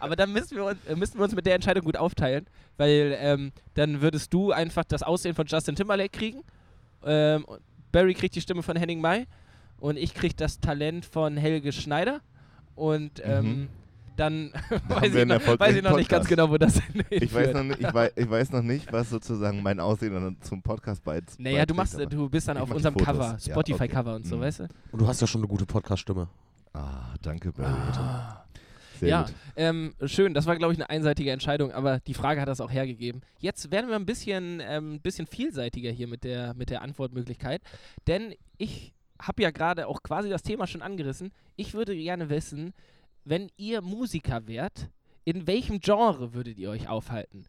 Aber 0.00 0.16
dann 0.16 0.32
müssen 0.32 0.56
wir, 0.56 0.64
uns, 0.64 0.84
äh, 0.88 0.96
müssten 0.96 1.18
wir 1.18 1.24
uns 1.24 1.34
mit 1.34 1.46
der 1.46 1.54
Entscheidung 1.54 1.84
gut 1.84 1.96
aufteilen, 1.96 2.46
weil 2.76 3.16
ähm, 3.18 3.52
dann 3.74 4.00
würdest 4.00 4.32
du 4.32 4.52
einfach 4.52 4.84
das 4.84 5.02
Aussehen 5.02 5.34
von 5.34 5.46
Justin 5.46 5.76
Timberlake 5.76 6.10
kriegen, 6.10 6.42
ähm, 7.04 7.44
Barry 7.92 8.14
kriegt 8.14 8.34
die 8.34 8.40
Stimme 8.40 8.62
von 8.62 8.76
Henning 8.76 9.00
Mai 9.00 9.26
und 9.78 9.96
ich 9.96 10.14
krieg 10.14 10.36
das 10.36 10.60
Talent 10.60 11.04
von 11.04 11.36
Helge 11.36 11.72
Schneider 11.72 12.20
und 12.74 13.20
ähm, 13.24 13.44
Mhm. 13.44 13.68
dann 14.16 14.50
haben 14.70 14.88
weiß, 14.88 15.14
ich 15.14 15.26
noch, 15.26 15.58
weiß 15.60 15.76
ich 15.76 15.82
noch 15.82 15.96
nicht 15.96 16.08
ganz 16.08 16.26
genau, 16.26 16.48
wo 16.48 16.56
das 16.56 16.80
Ich 17.10 17.34
weiß, 17.34 17.52
noch, 17.52 17.64
nicht- 17.64 17.80
ich, 17.80 17.92
weiß, 17.92 18.12
ich 18.16 18.30
weiß 18.30 18.50
noch 18.52 18.62
nicht, 18.62 18.90
was 18.90 19.10
sozusagen 19.10 19.62
mein 19.62 19.78
Aussehen 19.78 20.14
dann 20.14 20.36
zum 20.40 20.62
Podcast 20.62 21.04
beiträgt. 21.04 21.38
Naja, 21.38 21.66
du 21.66 21.74
machst, 21.74 21.98
du 21.98 22.28
bist 22.30 22.48
dann 22.48 22.56
Ich 22.56 22.62
auf 22.62 22.70
unserem 22.70 22.94
Fotos. 22.94 23.06
Cover, 23.06 23.36
Ja, 23.38 23.52
Spotify-Cover 23.52 24.10
okay. 24.12 24.16
und 24.16 24.26
so, 24.26 24.36
Mhm. 24.36 24.40
weißt 24.40 24.60
du? 24.60 24.68
Und 24.92 25.02
du 25.02 25.06
hast 25.06 25.20
ja 25.20 25.26
schon 25.26 25.42
eine 25.42 25.48
gute 25.48 25.66
Podcast-Stimme. 25.66 26.28
Ah, 26.72 27.14
danke, 27.20 27.52
Barry. 27.52 27.74
Sehr 28.98 29.08
ja, 29.10 29.22
gut. 29.24 29.34
ähm, 29.56 29.92
schön. 30.06 30.32
Das 30.32 30.46
war, 30.46 30.56
glaube 30.56 30.72
ich, 30.72 30.78
eine 30.78 30.88
einseitige 30.88 31.30
Entscheidung, 31.30 31.70
aber 31.72 32.00
die 32.00 32.14
Frage 32.14 32.40
hat 32.40 32.48
das 32.48 32.62
auch 32.62 32.70
hergegeben. 32.72 33.20
Jetzt 33.38 33.70
werden 33.70 33.88
wir 33.90 33.96
ein 33.96 34.06
bisschen, 34.06 34.62
ähm, 34.66 35.00
bisschen 35.00 35.26
vielseitiger 35.26 35.90
hier 35.90 36.06
mit 36.08 36.24
der, 36.24 36.54
mit 36.54 36.70
der 36.70 36.80
Antwortmöglichkeit, 36.80 37.60
denn 38.06 38.34
ich 38.56 38.94
habe 39.20 39.42
ja 39.42 39.50
gerade 39.50 39.86
auch 39.88 40.02
quasi 40.02 40.28
das 40.28 40.42
Thema 40.42 40.66
schon 40.66 40.82
angerissen. 40.82 41.32
Ich 41.56 41.74
würde 41.74 41.96
gerne 41.96 42.28
wissen, 42.30 42.72
wenn 43.24 43.50
ihr 43.56 43.82
Musiker 43.82 44.46
wärt, 44.46 44.90
in 45.24 45.46
welchem 45.46 45.80
Genre 45.80 46.34
würdet 46.34 46.58
ihr 46.58 46.70
euch 46.70 46.88
aufhalten? 46.88 47.46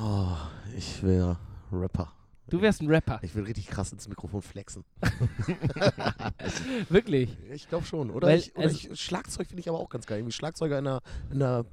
Oh, 0.00 0.36
ich 0.76 1.02
wäre 1.02 1.38
Rapper. 1.72 2.12
Du 2.48 2.62
wärst 2.62 2.80
ein 2.80 2.88
Rapper, 2.88 3.18
Ich 3.22 3.34
will 3.34 3.44
richtig 3.44 3.66
krass 3.66 3.92
ins 3.92 4.08
Mikrofon 4.08 4.40
flexen. 4.40 4.84
wirklich. 6.88 7.36
Ich 7.50 7.68
glaube 7.68 7.84
schon. 7.84 8.10
Oder, 8.10 8.28
Weil, 8.28 8.38
ich, 8.38 8.56
oder 8.56 8.64
also- 8.66 8.90
ich, 8.92 9.00
Schlagzeug 9.00 9.48
finde 9.48 9.60
ich 9.60 9.68
aber 9.68 9.78
auch 9.78 9.90
ganz 9.90 10.06
geil. 10.06 10.18
Irgendwie 10.18 10.32
Schlagzeuger 10.32 10.78
in 10.78 10.86
einer, 10.86 11.00
in 11.30 11.42
einer 11.42 11.66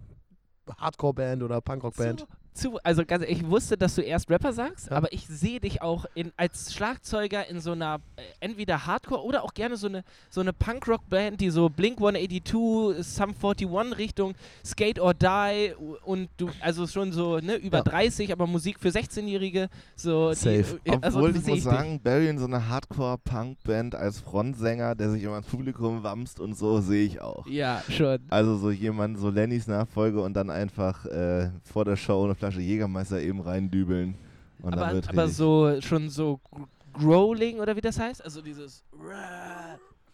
Hardcore-Band 0.78 1.44
oder 1.44 1.62
Punkrock-Band. 1.62 2.22
Zu, 2.22 2.28
zu, 2.56 2.80
also 2.84 3.04
ganz 3.06 3.24
ehrlich, 3.24 3.42
ich 3.42 3.50
wusste, 3.50 3.78
dass 3.78 3.96
du 3.96 4.02
erst 4.02 4.30
Rapper 4.32 4.54
sagst, 4.54 4.90
Ja. 4.90 4.98
aber 4.98 5.12
ich 5.14 5.28
sehe 5.28 5.60
dich 5.60 5.82
auch 5.82 6.06
in, 6.16 6.32
als 6.38 6.74
Schlagzeuger 6.74 7.48
in 7.48 7.60
so 7.60 7.74
einer 7.74 8.00
äh, 8.16 8.22
entweder 8.40 8.86
Hardcore 8.88 9.24
oder 9.24 9.44
auch 9.44 9.54
gerne 9.54 9.76
so 9.78 9.88
eine, 9.88 10.04
so 10.30 10.42
eine 10.42 10.54
Punkrock-Band, 10.54 11.42
die 11.42 11.50
so 11.50 11.70
Blink 11.70 11.98
182, 11.98 13.04
Sum 13.06 13.36
41 13.42 13.98
Richtung 13.98 14.34
Skate 14.66 15.00
or 15.00 15.14
Die 15.14 15.74
und 16.06 16.30
du, 16.38 16.50
also 16.62 16.88
schon 16.88 17.12
so 17.12 17.40
ne, 17.40 17.56
über 17.56 17.80
Ja. 17.80 17.84
30, 17.84 18.32
aber 18.32 18.48
Musik 18.48 18.80
für 18.80 18.90
16-Jährige. 18.90 19.68
So 19.96 20.30
die- 20.30 20.36
Safe. 20.36 20.80
äh, 20.86 20.98
also 21.02 21.18
Obwohl 21.20 21.34
so 21.34 21.40
ich 21.40 21.46
muss 21.48 21.56
dich. 21.56 21.64
sagen, 21.64 22.00
Barry 22.02 22.30
in 22.30 22.38
so 22.40 22.46
einer 22.46 22.68
Hardcore-Punk-Band 22.70 23.96
als 23.96 24.20
Frontsänger, 24.22 24.96
der 24.96 25.10
sich 25.12 25.24
immer 25.24 25.38
ins 25.38 25.48
Publikum 25.48 26.04
wamst 26.04 26.40
und 26.40 26.58
so, 26.58 26.80
sehe 26.82 27.06
ich 27.06 27.22
auch. 27.22 27.46
Ja, 27.48 27.82
schon. 27.90 28.20
Also 28.30 28.58
so 28.58 28.72
jemand, 28.72 29.20
so 29.20 29.30
Lennys 29.30 29.68
Nachfolge 29.68 30.22
und 30.22 30.34
dann 30.34 30.50
einfach 30.50 31.06
äh, 31.06 31.50
vor 31.64 31.84
der 31.86 31.96
Show 31.96 32.24
eine 32.24 32.34
Flasche 32.36 32.45
Jägermeister 32.54 33.20
eben 33.22 33.42
reindübeln. 33.42 34.16
Und 34.62 34.72
dann 34.76 34.84
Aber, 34.84 34.94
wird 34.96 35.10
aber 35.10 35.24
richtig- 35.24 35.38
so 35.38 35.82
schon 35.82 36.10
so 36.10 36.40
gr- 36.52 36.68
Growling 36.94 37.60
oder 37.60 37.76
wie 37.76 37.82
das 37.82 38.00
heißt? 38.00 38.24
Also 38.24 38.42
dieses 38.42 38.84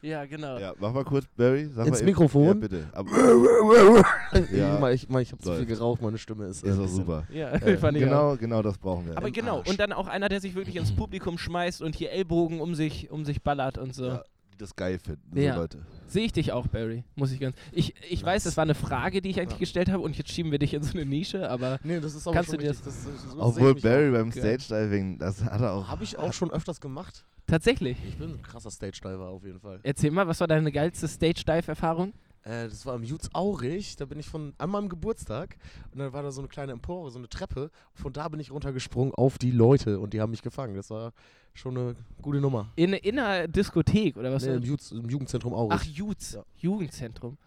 Ja, 0.02 0.26
genau. 0.26 0.58
Ja, 0.58 0.74
mach 0.80 0.92
mal 0.92 1.04
kurz, 1.04 1.26
Barry. 1.38 1.66
Sag 1.68 1.86
Ins 1.86 1.98
mal 1.98 1.98
eben- 2.00 2.06
Mikrofon? 2.08 2.48
Ja, 2.48 2.54
bitte. 2.54 2.86
Ja. 4.52 4.90
Ich 4.90 5.04
ich, 5.04 5.10
ich 5.16 5.32
habe 5.32 5.42
zu 5.44 5.54
viel 5.56 5.66
geraucht, 5.66 6.02
meine 6.02 6.18
Stimme 6.18 6.46
ist. 6.46 6.64
äh, 6.64 6.70
ist 6.70 6.78
doch 6.78 6.84
bisschen- 6.84 6.96
super. 6.98 7.24
Ja, 7.32 7.50
Äh, 7.52 7.78
fand 7.78 7.98
ich 7.98 8.04
auch. 8.06 8.08
Genau, 8.10 8.36
genau 8.38 8.62
das 8.64 8.78
brauchen 8.80 9.06
wir. 9.08 9.18
Aber 9.18 9.28
Im 9.28 9.34
genau, 9.34 9.58
Arsch. 9.60 9.70
und 9.70 9.80
dann 9.80 9.92
auch 9.94 10.08
einer, 10.08 10.28
der 10.30 10.42
sich 10.42 10.56
wirklich 10.56 10.76
ins 10.78 10.92
Publikum 10.92 11.38
schmeißt 11.38 11.82
und 11.84 11.96
hier 11.96 12.12
Ellbogen 12.12 12.62
um 12.62 12.74
sich, 12.74 13.12
um 13.12 13.26
sich 13.26 13.44
ballert 13.44 13.78
und 13.78 13.94
so. 13.94 14.06
Ja, 14.08 14.24
die 14.54 14.58
das 14.58 14.76
geil 14.76 14.98
finden, 14.98 15.22
so 15.36 15.40
Ja. 15.40 15.56
Leute. 15.56 15.80
Sehe 16.12 16.26
ich 16.26 16.34
dich 16.34 16.52
auch, 16.52 16.68
Barry, 16.68 17.04
muss 17.16 17.32
ich 17.32 17.40
ganz. 17.40 17.56
Ich, 17.72 17.94
ich 18.10 18.22
weiß, 18.22 18.44
das 18.44 18.58
war 18.58 18.64
eine 18.64 18.76
Frage, 18.76 19.22
die 19.22 19.30
ich 19.30 19.40
eigentlich 19.40 19.54
Ja. 19.54 19.60
gestellt 19.60 19.90
habe 19.90 20.04
und 20.04 20.18
jetzt 20.18 20.30
schieben 20.30 20.52
wir 20.52 20.60
dich 20.60 20.74
in 20.74 20.84
so 20.84 20.92
eine 20.94 21.06
Nische, 21.06 21.50
aber 21.50 21.80
Nee, 21.84 22.02
das 22.02 22.16
ist 22.16 22.28
aber 22.28 22.36
Kannst 22.36 22.50
schon 22.50 22.60
du 22.60 22.66
dir. 22.66 22.70
Das, 22.72 22.82
das, 22.82 23.04
so 23.04 23.12
sehe 23.30 23.42
Obwohl 23.42 23.76
Barry 23.76 24.10
auch. 24.10 24.20
beim. 24.20 24.32
Stage 24.34 24.66
Diving, 24.70 25.18
das 25.20 25.44
hat 25.46 25.62
er 25.62 25.72
auch. 25.74 25.88
Habe 25.88 26.04
ich 26.04 26.18
auch 26.18 26.34
schon 26.34 26.52
öfters 26.52 26.82
gemacht. 26.82 27.24
tatsächlich. 27.48 27.98
Ich 28.08 28.18
bin 28.18 28.32
ein 28.32 28.42
krasser 28.42 28.72
Stage-Diver 28.72 29.28
auf 29.30 29.44
jeden 29.46 29.60
Fall. 29.62 29.80
Erzähl 29.84 30.12
mal, 30.12 30.28
was 30.28 30.40
war 30.42 30.48
deine 30.48 30.72
geilste 30.72 31.08
Stage-Dive-Erfahrung? 31.08 32.12
Äh, 32.44 32.70
das 32.70 32.86
war 32.86 32.96
im 32.96 33.04
Jutz 33.04 33.30
Aurich, 33.34 33.96
da 33.96 34.06
bin 34.06 34.20
ich 34.20 34.28
von 34.28 34.54
an 34.58 34.70
meinem 34.70 34.90
Geburtstag 34.90 35.58
und 35.92 36.00
dann 36.00 36.12
war 36.14 36.24
da 36.24 36.32
so 36.32 36.42
eine 36.42 36.48
kleine 36.48 36.72
Empore, 36.72 37.12
so 37.12 37.20
eine 37.20 37.30
Treppe. 37.30 37.70
Von 37.94 38.14
da 38.14 38.28
bin 38.30 38.40
ich 38.40 38.52
runtergesprungen 38.52 39.14
auf 39.14 39.38
die 39.38 39.52
Leute 39.52 40.00
und 40.00 40.14
die 40.14 40.22
haben 40.22 40.32
mich 40.32 40.42
gefangen. 40.42 40.76
Das 40.76 40.90
war 40.90 41.14
schon 41.54 41.78
eine 41.78 41.96
gute 42.22 42.40
Nummer. 42.40 42.72
In, 42.76 42.94
in 42.94 43.20
einer 43.20 43.48
Diskothek 43.48 44.18
oder 44.18 44.32
was? 44.34 44.46
Nee, 44.46 44.56
im, 44.56 44.64
Jutz, 44.64 44.92
im 44.92 45.10
Jugendzentrum 45.10 45.54
Aurich. 45.54 45.80
Ach, 45.80 45.86
Jutz, 45.86 46.34
Ja. 46.34 46.44
Jugendzentrum. 46.58 47.38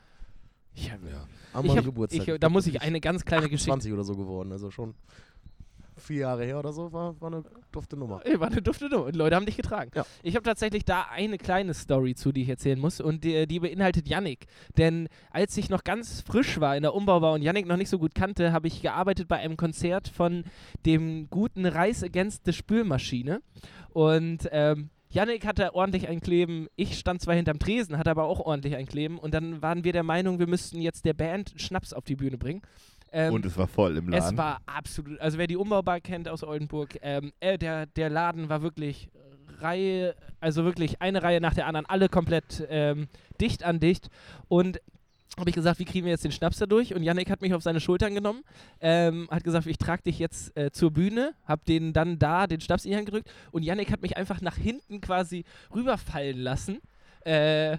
Ich 0.76 0.90
hab, 0.90 0.98
ja. 1.04 1.26
An 1.52 1.66
meinem 1.66 1.84
Geburtstag. 1.84 2.26
ich, 2.26 2.40
da 2.40 2.48
muss 2.48 2.66
ich 2.66 2.82
eine 2.82 3.00
ganz 3.00 3.24
kleine 3.24 3.48
Geschichte. 3.48 3.70
20 3.70 3.92
oder 3.92 4.02
so 4.04 4.16
geworden, 4.16 4.50
also 4.50 4.70
schon 4.70 4.94
vier 5.96 6.20
Jahre 6.20 6.44
her 6.44 6.58
oder 6.58 6.72
so, 6.72 6.92
war, 6.92 7.20
war 7.20 7.32
eine 7.32 7.44
dufte 7.72 7.96
Nummer. 7.96 8.20
Ey, 8.24 8.38
War 8.40 8.48
eine 8.48 8.62
dufte 8.62 8.88
Nummer. 8.88 9.06
Und 9.06 9.16
Leute 9.16 9.36
haben 9.36 9.46
dich 9.46 9.56
getragen. 9.56 9.90
Ja. 9.94 10.04
Ich 10.22 10.34
habe 10.34 10.44
tatsächlich 10.44 10.84
da 10.84 11.06
eine 11.10 11.38
kleine 11.38 11.74
Story 11.74 12.14
zu, 12.14 12.32
die 12.32 12.42
ich 12.42 12.48
erzählen 12.48 12.78
muss. 12.78 13.00
Und 13.00 13.24
die, 13.24 13.46
die 13.46 13.60
beinhaltet 13.60 14.08
Yannick. 14.08 14.46
Denn 14.76 15.08
als 15.30 15.56
ich 15.56 15.70
noch 15.70 15.84
ganz 15.84 16.20
frisch 16.20 16.60
war 16.60 16.76
in 16.76 16.82
der 16.82 16.94
Umbau 16.94 17.20
war 17.22 17.32
und 17.32 17.42
Yannick 17.42 17.66
noch 17.66 17.76
nicht 17.76 17.88
so 17.90 17.98
gut 17.98 18.14
kannte, 18.14 18.52
habe 18.52 18.68
ich 18.68 18.82
gearbeitet 18.82 19.28
bei 19.28 19.38
einem 19.38 19.56
Konzert 19.56 20.08
von 20.08 20.44
dem 20.86 21.28
guten 21.30 21.66
Reis 21.66 22.02
Against 22.02 22.44
the 22.44 22.52
Spülmaschine. 22.52 23.40
Und 23.92 24.48
ähm, 24.50 24.90
Yannick 25.14 25.46
hatte 25.46 25.76
ordentlich 25.76 26.08
ein 26.08 26.20
Kleben. 26.20 26.66
Ich 26.74 26.98
stand 26.98 27.22
zwar 27.22 27.36
hinterm 27.36 27.60
Tresen, 27.60 27.98
hatte 27.98 28.10
aber 28.10 28.24
auch 28.24 28.40
ordentlich 28.40 28.74
ein 28.74 28.86
Kleben. 28.86 29.18
Und 29.18 29.32
dann 29.32 29.62
waren 29.62 29.84
wir 29.84 29.92
der 29.92 30.02
Meinung, 30.02 30.40
wir 30.40 30.48
müssten 30.48 30.80
jetzt 30.80 31.04
der 31.04 31.14
Band 31.14 31.54
Schnaps 31.56 31.92
auf 31.92 32.04
die 32.04 32.16
Bühne 32.16 32.36
bringen. 32.36 32.62
Ähm, 33.16 33.32
Und 33.32 33.46
es 33.46 33.56
war 33.56 33.68
voll 33.68 33.96
im 33.96 34.08
Laden. 34.08 34.24
es 34.24 34.36
war 34.36 34.60
absolut, 34.66 35.20
also 35.20 35.38
wer 35.38 35.46
die 35.46 35.56
Umbaubar 35.56 36.00
kennt 36.00 36.28
aus 36.28 36.42
Oldenburg, 36.42 36.98
ähm, 37.00 37.32
äh, 37.38 37.56
der, 37.56 37.86
der 37.86 38.10
Laden 38.10 38.48
war 38.48 38.60
wirklich 38.60 39.08
Reihe, 39.60 40.16
also 40.40 40.64
wirklich 40.64 41.00
eine 41.00 41.22
Reihe 41.22 41.40
nach 41.40 41.54
der 41.54 41.66
anderen, 41.66 41.86
alle 41.86 42.08
komplett 42.08 42.66
ähm, 42.68 43.06
dicht 43.40 43.62
an 43.62 43.78
dicht. 43.78 44.08
Und 44.48 44.80
habe 45.38 45.48
ich 45.48 45.54
gesagt, 45.54 45.78
wie 45.78 45.84
kriegen 45.84 46.04
wir 46.06 46.12
jetzt 46.12 46.24
den 46.24 46.32
Schnaps 46.32 46.58
da 46.58 46.66
durch? 46.66 46.92
Und 46.92 47.04
Yannick 47.04 47.30
hat 47.30 47.40
mich 47.40 47.54
auf 47.54 47.62
seine 47.62 47.80
Schultern 47.80 48.14
genommen, 48.14 48.42
ähm, 48.80 49.28
hat 49.30 49.44
gesagt, 49.44 49.66
ich 49.66 49.78
trage 49.78 50.02
dich 50.02 50.18
jetzt 50.18 50.56
äh, 50.56 50.72
zur 50.72 50.90
Bühne, 50.90 51.34
habe 51.44 51.62
den 51.66 51.92
dann 51.92 52.18
da, 52.18 52.48
den 52.48 52.60
Schnaps 52.60 52.84
in 52.84 52.90
die 52.90 52.96
Hand 52.96 53.06
gerückt 53.06 53.30
und 53.52 53.62
Yannick 53.62 53.92
hat 53.92 54.02
mich 54.02 54.16
einfach 54.16 54.40
nach 54.40 54.56
hinten 54.56 55.00
quasi 55.00 55.44
rüberfallen 55.72 56.38
lassen. 56.38 56.80
Äh, 57.24 57.78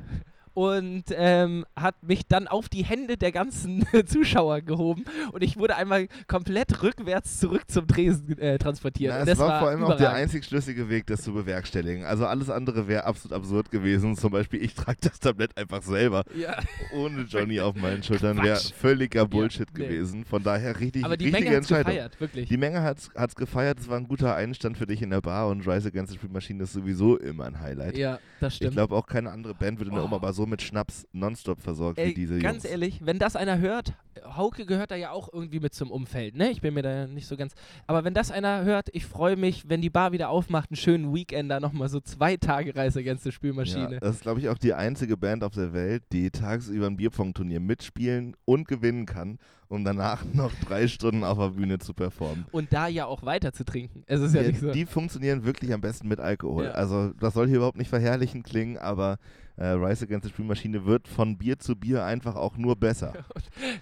und 0.56 1.04
ähm, 1.12 1.66
hat 1.76 2.02
mich 2.02 2.26
dann 2.28 2.48
auf 2.48 2.70
die 2.70 2.84
Hände 2.84 3.18
der 3.18 3.32
ganzen 3.34 3.86
Zuschauer 4.08 4.62
gehoben 4.62 5.04
und 5.34 5.44
ich 5.44 5.58
wurde 5.58 5.76
einmal 5.76 6.08
komplett 6.28 6.82
rückwärts 6.82 7.40
zurück 7.40 7.64
zum 7.68 7.88
Tresen 7.88 8.38
äh, 8.40 8.58
transportiert. 8.58 9.14
Na, 9.14 9.20
es 9.20 9.26
das 9.28 9.38
war, 9.38 9.60
vor 9.60 9.68
allem 9.68 9.84
auch 9.84 9.90
der 9.90 9.98
überragend. 9.98 10.22
einzig 10.24 10.46
schlüssige 10.46 10.90
Weg, 10.90 11.06
das 11.08 11.22
zu 11.24 11.34
bewerkstelligen. 11.34 12.06
Also 12.06 12.26
alles 12.26 12.50
andere 12.50 12.88
wäre 12.88 13.04
absolut 13.04 13.36
absurd 13.36 13.70
gewesen. 13.70 14.16
Zum 14.16 14.32
Beispiel, 14.32 14.64
ich 14.64 14.74
trage 14.74 14.98
das 15.02 15.20
Tablett 15.20 15.56
einfach 15.58 15.82
selber, 15.84 16.24
Ja. 16.36 16.58
ohne 16.96 17.24
Johnny 17.24 17.60
auf 17.60 17.76
meinen 17.76 18.02
Schultern. 18.02 18.42
Wäre 18.42 18.56
völliger 18.58 19.28
Bullshit 19.28 19.68
nee. 19.78 19.84
gewesen. 19.84 20.24
Von 20.24 20.42
daher 20.42 20.80
richtig, 20.80 21.04
Aber 21.04 21.18
die 21.18 21.26
richtige 21.26 21.44
Menge 21.46 21.58
Entscheidung. 21.58 21.92
gefeiert, 21.92 22.22
wirklich. 22.22 22.48
Die 22.48 22.58
Menge 22.58 22.82
hat's, 22.82 23.10
hat's 23.16 23.36
gefeiert. 23.36 23.80
Es 23.82 23.90
war 23.90 23.98
ein 23.98 24.08
guter 24.08 24.34
Einstand 24.36 24.78
für 24.78 24.86
dich 24.86 25.02
in 25.02 25.10
der 25.10 25.20
Bar 25.22 25.50
und 25.50 25.68
Rise 25.68 25.90
Against 25.90 26.14
the 26.14 26.18
Spielmaschine 26.18 26.64
ist 26.64 26.72
sowieso 26.74 27.18
immer 27.18 27.44
ein 27.46 27.60
Highlight. 27.60 27.98
ja, 27.98 28.20
das 28.40 28.54
ich 28.54 28.58
stimmt. 28.58 28.74
glaube 28.74 28.96
auch 28.96 29.06
keine 29.06 29.32
andere 29.32 29.54
Band 29.54 29.80
wird 29.80 29.90
in 29.90 29.96
der 29.96 30.04
Oh. 30.04 30.08
Oma 30.08 30.16
aber 30.16 30.32
so 30.46 30.50
mit 30.50 30.62
Schnaps 30.62 31.08
nonstop 31.12 31.60
versorgt 31.60 31.98
Ey, 31.98 32.10
wie 32.10 32.14
diese 32.14 32.40
ganz 32.40 32.64
Jungs. 32.64 32.66
ehrlich, 32.66 33.00
wenn 33.04 33.20
das 33.20 33.36
einer 33.36 33.60
hört, 33.60 33.94
Hauke 34.24 34.66
gehört 34.66 34.92
da 34.92 34.96
ja 34.96 35.12
auch 35.12 35.32
irgendwie 35.34 35.60
mit 35.60 35.74
zum 35.74 35.92
Umfeld, 35.92 36.36
ne? 36.36 36.50
Ich 36.52 36.62
bin 36.62 36.74
mir 36.74 36.84
da 36.84 37.08
nicht 37.08 37.28
so 37.28 37.36
ganz. 37.36 37.54
Aber 37.88 38.04
wenn 38.04 38.14
das 38.14 38.32
einer 38.32 38.64
hört, 38.64 38.90
ich 38.94 39.06
freue 39.06 39.36
mich, 39.36 39.68
wenn 39.68 39.82
die 39.82 39.90
Bar 39.90 40.12
wieder 40.12 40.30
aufmacht, 40.30 40.72
einen 40.72 40.78
schönen 40.78 41.14
Weekender, 41.14 41.60
nochmal 41.60 41.90
so 41.90 42.00
zwei 42.00 42.38
Tage 42.38 42.76
Reise 42.76 43.02
the 43.20 43.32
Spülmaschine. 43.32 43.94
Ja, 43.96 44.00
das 44.00 44.16
ist, 44.16 44.22
glaube 44.22 44.40
ich, 44.40 44.50
auch 44.50 44.58
die 44.58 44.74
einzige 44.74 45.18
Band 45.18 45.44
auf 45.44 45.54
der 45.54 45.74
Welt, 45.74 46.04
die 46.12 46.32
tagsüber 46.32 46.88
ein 46.88 46.98
Bierpong-Turnier 46.98 47.60
mitspielen 47.60 48.36
und 48.46 48.68
gewinnen 48.68 49.06
kann, 49.06 49.38
um 49.68 49.84
danach 49.84 50.24
noch 50.34 50.52
drei 50.68 50.88
Stunden 50.88 51.24
auf 51.24 51.38
der 51.38 51.50
Bühne 51.50 51.80
zu 51.80 51.94
performen. 51.94 52.46
Und 52.52 52.72
da 52.72 52.88
ja 52.88 53.06
auch 53.06 53.24
weiter 53.24 53.52
zu 53.52 53.66
trinken. 53.66 54.04
Es 54.06 54.22
ist 54.22 54.34
ja, 54.34 54.42
Ja, 54.42 54.48
nicht 54.50 54.60
so. 54.60 54.72
Die 54.72 54.86
funktionieren 54.86 55.44
wirklich 55.44 55.74
am 55.74 55.82
besten 55.82 56.08
mit 56.08 56.20
Alkohol. 56.20 56.66
Ja. 56.66 56.72
Also 56.72 57.12
das 57.20 57.34
soll 57.34 57.48
hier 57.48 57.58
überhaupt 57.58 57.78
nicht 57.78 57.90
verherrlichen 57.90 58.44
klingen, 58.44 58.78
aber 58.78 59.18
äh, 59.58 59.68
Rise 59.68 60.06
Against 60.06 60.26
the 60.26 60.30
Spielmaschine 60.32 60.86
wird 60.86 61.08
von 61.08 61.38
Bier 61.38 61.58
zu 61.60 61.76
Bier 61.76 62.04
einfach 62.04 62.36
auch 62.36 62.58
nur 62.58 62.76
besser. 62.76 63.14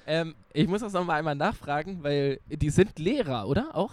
Ähm, 0.06 0.36
ich 0.54 0.68
muss 0.68 0.82
das 0.82 0.94
nochmal 0.94 1.20
einmal 1.20 1.36
nachfragen, 1.36 2.04
weil 2.04 2.40
die 2.48 2.70
sind 2.70 3.00
Lehrer, 3.00 3.48
oder? 3.48 3.76
Auch? 3.76 3.92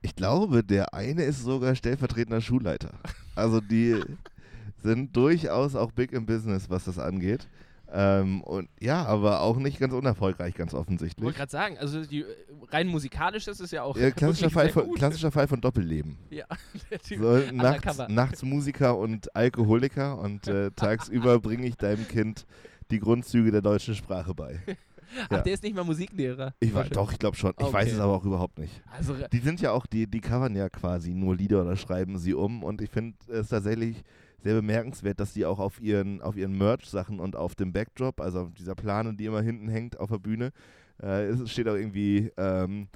Ich 0.00 0.14
glaube, 0.14 0.64
der 0.64 0.94
eine 0.94 1.24
ist 1.24 1.42
sogar 1.42 1.74
stellvertretender 1.74 2.40
Schulleiter. 2.40 2.92
Also 3.34 3.60
die 3.60 4.00
sind 4.82 5.14
durchaus 5.14 5.74
auch 5.74 5.92
big 5.92 6.12
im 6.12 6.24
Business, 6.24 6.70
was 6.70 6.84
das 6.84 6.98
angeht. 6.98 7.46
Ähm, 7.92 8.42
und 8.42 8.68
ja, 8.78 9.04
aber 9.04 9.40
auch 9.40 9.56
nicht 9.56 9.80
ganz 9.80 9.92
unerfolgreich, 9.92 10.54
ganz 10.54 10.72
Ich 10.72 10.78
offensichtlich. 10.78 11.24
wollte 11.24 11.38
gerade 11.38 11.50
sagen, 11.50 11.78
also 11.78 12.04
die, 12.04 12.24
rein 12.68 12.86
musikalisch 12.86 13.48
ist 13.48 13.60
es 13.60 13.70
ja 13.70 13.82
auch. 13.82 13.96
Ja, 13.96 14.10
klassischer, 14.10 14.50
Fall 14.50 14.68
von, 14.70 14.92
klassischer 14.94 15.30
Fall 15.32 15.48
von 15.48 15.60
Doppelleben. 15.60 16.16
Ja. 16.30 16.46
So, 17.02 17.38
nachts, 17.52 17.98
nachts 18.08 18.42
Musiker 18.42 18.96
und 18.96 19.34
Alkoholiker 19.34 20.18
und 20.18 20.46
äh, 20.46 20.70
tagsüber 20.76 21.40
bringe 21.40 21.66
ich 21.66 21.76
deinem 21.76 22.06
Kind 22.06 22.46
die 22.90 23.00
Grundzüge 23.00 23.50
der 23.50 23.62
deutschen 23.62 23.94
Sprache 23.94 24.34
bei. 24.34 24.60
Ach, 25.24 25.30
ja. 25.30 25.42
der 25.42 25.52
ist 25.54 25.62
nicht 25.62 25.74
mal 25.74 25.84
Musiklehrer. 25.84 26.54
Ich 26.60 26.68
weiß, 26.70 26.74
Wahrscheinlich. 26.74 26.92
doch, 26.98 27.12
ich 27.12 27.18
glaube 27.18 27.36
schon. 27.36 27.52
Ich 27.58 27.72
weiß 27.72 27.86
Okay. 27.86 27.94
es 27.94 28.00
aber 28.00 28.12
auch 28.14 28.24
überhaupt 28.24 28.58
nicht. 28.58 28.82
Also, 28.90 29.14
Die 29.32 29.38
sind 29.38 29.60
ja 29.60 29.72
auch, 29.72 29.86
die, 29.86 30.06
die 30.06 30.20
covern 30.20 30.54
ja 30.54 30.68
quasi 30.68 31.14
nur 31.14 31.34
Lieder 31.36 31.62
oder 31.62 31.76
schreiben 31.76 32.18
sie 32.18 32.34
um 32.34 32.62
und 32.62 32.80
ich 32.80 32.90
finde 32.90 33.16
es 33.28 33.48
tatsächlich 33.48 34.02
sehr 34.42 34.54
bemerkenswert, 34.54 35.20
dass 35.20 35.32
die 35.34 35.44
auch 35.44 35.58
auf 35.58 35.80
ihren, 35.80 36.22
auf 36.22 36.36
ihren 36.36 36.56
Merch-Sachen 36.56 37.20
und 37.20 37.36
auf 37.36 37.54
dem 37.54 37.72
Backdrop, 37.72 38.20
also 38.20 38.40
auf 38.40 38.54
dieser 38.54 38.74
Plane, 38.74 39.14
die 39.14 39.26
immer 39.26 39.42
hinten 39.42 39.68
hängt 39.68 40.00
auf 40.00 40.08
der 40.10 40.18
Bühne, 40.18 40.52
äh, 41.02 41.24
es 41.26 41.50
steht 41.50 41.68
auch 41.68 41.74
irgendwie 41.74 42.30
ähm, 42.38 42.88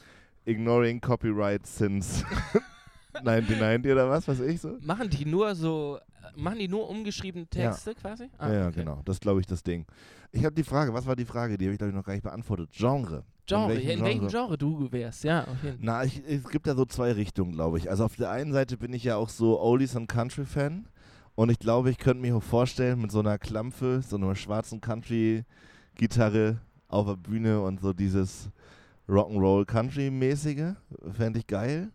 Ignoring 0.47 1.01
Copyright 1.01 1.67
since 1.67 2.25
1990 3.15 3.93
oder 3.93 4.09
was, 4.11 4.27
weiß 4.29 4.41
ich 4.41 4.61
so. 4.61 4.77
machen 4.83 5.09
die 5.11 5.25
nur 5.25 5.55
so, 5.55 5.99
äh, 5.99 6.41
machen 6.41 6.59
die 6.59 6.69
nur 6.69 6.89
umgeschriebene 6.89 7.47
Texte 7.47 7.95
quasi? 7.95 8.29
Ah, 8.39 8.53
ja, 8.53 8.67
okay. 8.69 8.81
genau, 8.81 9.03
das 9.05 9.17
ist 9.17 9.21
glaube 9.21 9.41
ich 9.41 9.47
das 9.47 9.63
Ding. 9.63 9.87
Ich 10.33 10.45
habe 10.45 10.55
die 10.55 10.65
Frage, 10.65 10.93
was 10.93 11.07
war 11.07 11.17
die 11.17 11.25
Frage? 11.25 11.57
Die 11.57 11.65
habe 11.67 11.73
ich 11.73 11.79
glaube 11.79 11.91
ich 11.91 11.97
noch 11.97 12.05
gar 12.05 12.13
nicht 12.15 12.25
beantwortet. 12.25 12.71
Genre. 12.73 13.25
Genre, 13.47 13.75
In 13.75 13.77
welchem 13.79 13.89
ja, 13.89 13.95
in 13.95 14.05
welchem 14.05 14.29
Genre 14.29 14.59
du 14.59 14.91
wärst, 14.91 15.25
ja. 15.25 15.47
Na, 15.79 16.03
ich, 16.05 16.23
es 16.27 16.45
gibt 16.49 16.67
ja 16.67 16.75
so 16.75 16.87
zwei 16.87 17.13
Richtungen, 17.13 17.53
glaube 17.53 17.79
ich. 17.79 17.91
Also 17.91 18.05
auf 18.05 18.17
der 18.17 18.31
einen 18.31 18.53
Seite 18.53 18.77
bin 18.79 18.93
ich 18.95 19.05
ja 19.05 19.17
auch 19.17 19.29
so 19.29 19.61
Oldies 19.61 19.95
und 19.97 20.07
Country 20.07 20.47
Fan 20.47 20.87
und 21.35 21.51
ich 21.51 21.59
glaube, 21.59 21.91
ich 21.91 21.99
könnte 21.99 22.23
mir 22.23 22.37
auch 22.37 22.43
vorstellen, 22.43 23.01
mit 23.01 23.13
so 23.13 23.21
einer 23.21 23.39
Klampfe, 23.39 24.01
so 24.03 24.17
einer 24.17 24.35
schwarzen 24.35 24.81
Country-Gitarre 24.81 26.61
auf 26.89 27.07
der 27.07 27.17
Bühne 27.17 27.61
und 27.61 27.81
so 27.81 27.93
dieses 27.93 28.51
Rock'n'Roll 29.09 29.67
Country-mäßige, 29.67 30.75
fände 31.13 31.41
ich 31.41 31.47
geil. 31.47 31.91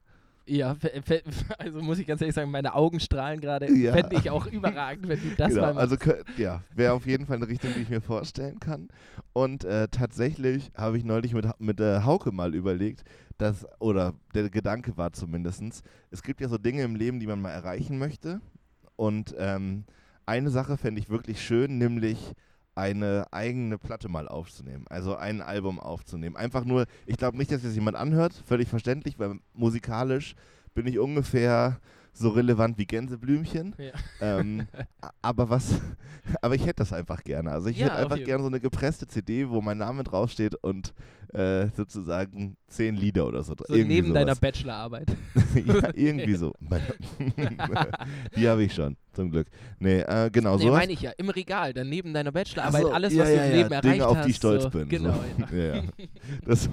Ja, 0.50 0.76
also 1.60 1.82
muss 1.82 2.00
ich 2.00 2.08
ganz 2.08 2.22
ehrlich 2.22 2.36
sagen, 2.36 2.50
meine 2.50 2.74
Augen 2.74 3.00
strahlen 3.00 3.39
gerade. 3.39 3.72
Ja. 3.72 3.93
Fände 3.93 4.16
ich 4.16 4.30
auch 4.30 4.47
überragend, 4.47 5.08
wenn 5.08 5.20
du 5.20 5.36
das 5.36 5.50
genau, 5.50 5.62
mal 5.62 5.74
machst. 5.76 6.08
also 6.08 6.22
ja, 6.38 6.64
wäre 6.74 6.93
auf 6.93 7.06
jeden 7.06 7.28
Fall 7.28 7.38
eine 7.38 7.47
Richtung, 7.47 7.72
die 7.76 7.82
ich 7.82 7.89
mir 7.89 8.02
vorstellen 8.02 8.60
kann. 8.60 8.89
Und 9.34 9.64
äh, 9.64 9.88
tatsächlich 9.89 10.72
habe 10.76 10.97
ich 10.97 11.06
neulich 11.06 11.34
mit, 11.34 11.47
mit 11.60 11.80
äh, 11.80 12.02
Hauke 12.02 12.32
mal 12.32 12.56
überlegt, 12.56 13.04
dass, 13.38 13.66
oder 13.80 14.14
der 14.34 14.50
Gedanke 14.50 14.97
war 14.97 15.14
zumindestens, 15.14 15.84
es 16.10 16.24
gibt 16.24 16.41
ja 16.41 16.50
so 16.50 16.58
Dinge 16.58 16.84
im 16.84 16.95
Leben, 16.95 17.20
die 17.20 17.28
man 17.28 17.41
mal 17.41 17.52
erreichen 17.52 18.00
möchte. 18.00 18.41
Und 18.95 19.36
ähm, 19.38 19.86
eine 20.26 20.50
Sache 20.50 20.78
fände 20.78 21.00
ich 21.00 21.10
wirklich 21.10 21.41
schön, 21.41 21.78
nämlich 21.78 22.34
eine 22.80 23.28
eigene 23.32 23.78
Platte 23.78 24.10
mal 24.10 24.28
aufzunehmen, 24.28 24.86
also 24.90 25.16
ein 25.16 25.42
Album 25.42 25.80
aufzunehmen. 25.80 26.36
Einfach 26.38 26.64
nur, 26.66 26.86
ich 27.06 27.18
glaube 27.18 27.38
nicht, 27.38 27.52
dass 27.52 27.62
das 27.62 27.76
jemand 27.76 27.98
anhört, 27.98 28.34
völlig 28.46 28.70
verständlich, 28.70 29.20
weil 29.20 29.36
musikalisch 29.54 30.36
bin 30.74 30.88
ich 30.88 30.98
ungefähr 31.00 31.80
so 32.14 32.30
relevant 32.30 32.78
wie 32.78 32.86
Gänseblümchen. 32.86 33.76
Ja. 33.78 33.92
Ähm, 34.22 34.68
aber 35.22 35.50
was, 35.50 35.80
aber 36.42 36.56
ich 36.56 36.64
hätte 36.64 36.76
das 36.84 36.92
einfach 36.92 37.24
gerne. 37.24 37.52
Also 37.52 37.70
ich 37.70 37.78
Ja, 37.78 37.86
hätte 37.86 37.98
einfach 37.98 38.22
gerne 38.22 38.44
so 38.44 38.50
eine 38.50 38.60
gepresste 38.60 39.08
CD, 39.08 39.50
wo 39.50 39.62
mein 39.62 39.78
Name 39.78 40.04
draufsteht 40.04 40.56
und 40.56 40.94
äh, 41.34 41.68
sozusagen 41.76 42.58
zehn 42.68 42.96
Lieder 42.96 43.28
oder 43.28 43.44
so. 43.44 43.54
so 43.56 43.74
irgendwie 43.74 43.96
neben 43.96 44.14
deiner 44.14 44.36
sowas. 44.36 44.40
Bachelorarbeit. 44.40 45.08
ja, 45.66 45.90
irgendwie 45.96 46.36
so. 46.36 46.54
Die 48.36 48.48
habe 48.48 48.64
ich 48.64 48.74
schon, 48.74 48.96
zum 49.14 49.30
Glück. 49.30 49.48
Nee, 49.80 50.00
äh, 50.00 50.30
genau 50.32 50.58
nee, 50.58 50.64
so. 50.64 50.72
meine 50.72 50.92
ich 50.92 51.02
ja, 51.02 51.12
im 51.18 51.30
Regal, 51.30 51.74
dann 51.74 51.90
neben 51.90 52.14
deiner 52.14 52.32
Bachelorarbeit, 52.32 52.82
Ach 52.84 52.88
so, 52.88 52.94
alles, 52.94 53.18
was 53.18 53.30
ja, 53.30 53.36
du 53.36 53.42
im 53.42 53.50
ja, 53.52 53.56
Leben 53.56 53.70
Dinge, 53.70 53.76
erreicht 53.76 54.02
auf 54.02 54.18
hast. 54.18 54.26
die 54.26 54.32
ich 54.32 54.38
stolz 54.38 54.64
so, 54.64 54.70
bin. 54.70 54.90
Genau. 54.90 55.14
So. 55.50 55.56
Ja. 55.56 55.84
Das 56.46 56.70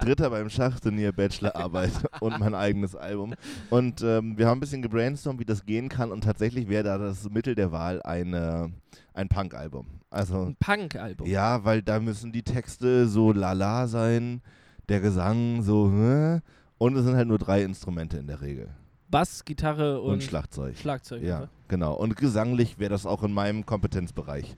Dritter 0.00 0.30
beim 0.30 0.48
Schachturnier, 0.48 1.12
Bachelorarbeit 1.12 1.92
und 2.20 2.38
mein 2.38 2.54
eigenes 2.54 2.96
Album. 2.96 3.34
Und 3.68 4.02
ähm, 4.02 4.38
wir 4.38 4.46
haben 4.46 4.58
ein 4.58 4.60
bisschen 4.60 4.82
gebrainstormt, 4.82 5.40
wie 5.40 5.44
das 5.44 5.66
gehen 5.66 5.88
kann. 5.88 6.10
Und 6.10 6.24
tatsächlich 6.24 6.68
wäre 6.68 6.84
da 6.84 6.98
das 6.98 7.28
Mittel 7.28 7.54
der 7.54 7.70
Wahl 7.70 8.00
eine, 8.02 8.72
ein 9.12 9.28
Punk-Album. 9.28 9.99
Also 10.10 10.42
Ein 10.46 10.56
Punk-Album. 10.56 11.26
ja, 11.28 11.64
weil 11.64 11.82
da 11.82 12.00
müssen 12.00 12.32
die 12.32 12.42
Texte 12.42 13.06
so 13.08 13.32
lala 13.32 13.86
sein, 13.86 14.42
der 14.88 15.00
Gesang 15.00 15.62
so, 15.62 15.88
äh, 16.02 16.40
und 16.78 16.96
es 16.96 17.04
sind 17.04 17.14
halt 17.14 17.28
nur 17.28 17.38
drei 17.38 17.62
Instrumente 17.62 18.18
in 18.18 18.26
der 18.26 18.40
Regel. 18.40 18.70
Bass, 19.08 19.44
Gitarre 19.44 20.00
Und, 20.00 20.14
und, 20.14 20.22
Schlagzeug. 20.22 20.76
Schlagzeug. 20.76 21.22
Ja, 21.22 21.38
oder? 21.38 21.48
genau. 21.68 21.94
Und 21.94 22.16
gesanglich 22.16 22.78
wäre 22.78 22.90
das 22.90 23.06
auch 23.06 23.22
in 23.22 23.32
meinem 23.32 23.66
Kompetenzbereich. 23.66 24.56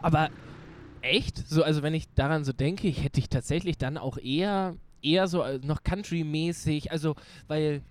Aber 0.00 0.28
echt? 1.02 1.38
So, 1.48 1.62
also 1.62 1.82
wenn 1.82 1.94
ich 1.94 2.12
daran 2.14 2.44
so 2.44 2.52
denke, 2.52 2.86
ich 2.88 3.02
hätte 3.02 3.20
dich 3.20 3.28
tatsächlich 3.28 3.76
dann 3.78 3.96
auch 3.98 4.16
eher, 4.18 4.76
eher 5.02 5.26
so 5.28 5.42
äh, 5.42 5.58
noch 5.62 5.82
Country-mäßig, 5.82 6.92
also 6.92 7.14
weil 7.46 7.82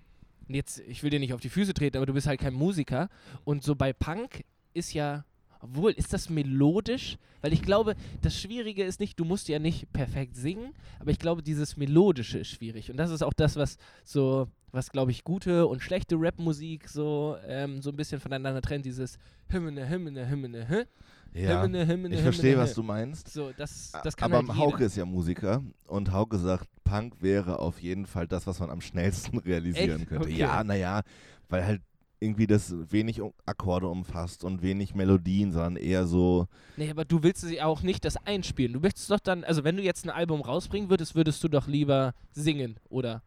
jetzt, 0.47 0.79
ich 0.87 1.03
will 1.03 1.09
dir 1.09 1.19
nicht 1.19 1.33
auf 1.33 1.41
die 1.41 1.49
Füße 1.49 1.73
treten, 1.73 1.97
aber 1.97 2.05
du 2.05 2.13
bist 2.13 2.27
halt 2.27 2.39
kein 2.39 2.53
Musiker 2.53 3.09
und 3.43 3.63
so 3.63 3.75
bei 3.75 3.91
Punk 3.93 4.43
ist 4.73 4.93
ja, 4.93 5.25
obwohl, 5.63 5.91
ist 5.91 6.13
das 6.13 6.29
melodisch? 6.29 7.17
Weil 7.41 7.53
ich 7.53 7.61
glaube, 7.61 7.95
das 8.21 8.39
Schwierige 8.39 8.83
ist 8.83 8.99
nicht, 8.99 9.19
du 9.19 9.25
musst 9.25 9.47
ja 9.47 9.59
nicht 9.59 9.91
perfekt 9.93 10.35
singen, 10.35 10.73
aber 10.99 11.11
ich 11.11 11.19
glaube, 11.19 11.41
dieses 11.41 11.77
Melodische 11.77 12.39
ist 12.39 12.49
schwierig 12.49 12.91
und 12.91 12.97
das 12.97 13.11
ist 13.11 13.21
auch 13.21 13.33
das, 13.33 13.55
was 13.55 13.77
so, 14.03 14.47
was 14.71 14.91
glaube 14.91 15.11
ich, 15.11 15.23
gute 15.23 15.67
und 15.67 15.81
schlechte 15.81 16.15
Rapmusik 16.17 16.87
so, 16.87 17.37
ähm, 17.47 17.81
so 17.81 17.89
ein 17.89 17.95
bisschen 17.95 18.19
voneinander 18.19 18.61
trennt, 18.61 18.85
dieses 18.85 19.17
Hymne, 19.49 19.89
Hymne, 19.89 20.29
Hymne, 20.29 20.67
Hymne, 20.69 20.87
Hymne, 21.33 21.87
Hymne, 21.87 22.15
ich 22.15 22.21
verstehe, 22.21 22.57
was 22.57 22.73
du 22.73 22.83
meinst. 22.83 23.29
so, 23.29 23.51
das, 23.55 23.91
das 24.03 24.15
kann 24.15 24.31
Aber 24.31 24.47
halt 24.47 24.57
Hauke 24.57 24.85
ist 24.85 24.95
ja 24.95 25.05
Musiker 25.05 25.63
und 25.87 26.11
Hauke 26.11 26.37
sagt, 26.37 26.67
Punk 26.83 27.21
wäre 27.21 27.59
auf 27.59 27.81
jeden 27.81 28.05
Fall 28.05 28.27
das, 28.27 28.47
was 28.47 28.59
man 28.59 28.69
am 28.69 28.81
schnellsten 28.81 29.37
realisieren 29.39 30.01
Echt? 30.01 30.09
könnte. 30.09 30.27
Okay. 30.27 30.37
Ja, 30.39 30.63
naja, 30.63 31.01
weil 31.49 31.65
halt 31.65 31.81
irgendwie 32.23 32.47
das 32.47 32.73
wenig 32.89 33.21
Akkorde 33.45 33.87
umfasst 33.87 34.43
und 34.43 34.61
wenig 34.61 34.95
Melodien, 34.95 35.51
sondern 35.51 35.75
eher 35.75 36.07
so, 36.07 36.47
Nee, 36.77 36.89
aber 36.89 37.05
du 37.05 37.21
willst 37.21 37.41
sie 37.41 37.61
auch 37.61 37.83
nicht 37.83 38.05
das 38.05 38.17
einspielen. 38.25 38.73
Du 38.73 38.79
möchtest 38.79 39.11
doch 39.11 39.19
dann, 39.19 39.43
also 39.43 39.63
wenn 39.63 39.77
du 39.77 39.83
jetzt 39.83 40.05
ein 40.05 40.09
Album 40.09 40.41
rausbringen 40.41 40.89
würdest, 40.89 41.15
würdest 41.15 41.43
du 41.43 41.47
doch 41.49 41.67
lieber 41.67 42.13
singen, 42.31 42.77
oder? 42.89 43.21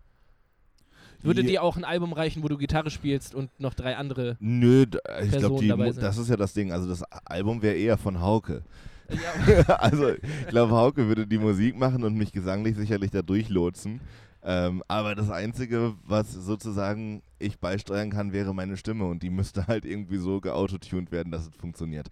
Würde 1.22 1.42
dir 1.42 1.62
auch 1.62 1.76
ein 1.76 1.84
Album 1.84 2.12
reichen, 2.12 2.42
wo 2.42 2.48
du 2.48 2.56
Gitarre 2.56 2.90
spielst 2.90 3.34
und 3.34 3.50
noch 3.58 3.74
drei 3.74 3.96
andere? 3.96 4.36
nö, 4.40 4.84
ich 5.22 5.30
glaube, 5.32 5.94
das 5.94 6.18
ist 6.18 6.28
ja 6.28 6.36
das 6.36 6.52
Ding. 6.52 6.72
Also 6.72 6.88
das 6.88 7.02
Album 7.24 7.62
wäre 7.62 7.74
eher 7.74 7.96
von 7.96 8.20
Hauke. 8.20 8.62
Ja, 9.08 9.76
also 9.78 10.10
ich 10.10 10.46
glaube, 10.48 10.72
Hauke 10.74 11.06
würde 11.06 11.26
die 11.26 11.38
Musik 11.38 11.76
machen 11.76 12.04
und 12.04 12.14
mich 12.14 12.32
gesanglich 12.32 12.76
sicherlich 12.76 13.10
da 13.10 13.22
durchlotsen. 13.22 14.00
Ähm, 14.48 14.82
aber 14.86 15.16
das 15.16 15.28
Einzige, 15.28 15.96
was 16.04 16.32
sozusagen 16.32 17.22
ich 17.40 17.58
beisteuern 17.58 18.10
kann, 18.10 18.32
wäre 18.32 18.54
meine 18.54 18.76
Stimme 18.76 19.04
und 19.06 19.22
die 19.24 19.30
müsste 19.30 19.66
halt 19.66 19.84
irgendwie 19.84 20.18
so 20.18 20.40
geautotuned 20.40 21.10
werden, 21.10 21.32
dass 21.32 21.48
es 21.48 21.54
funktioniert. 21.56 22.08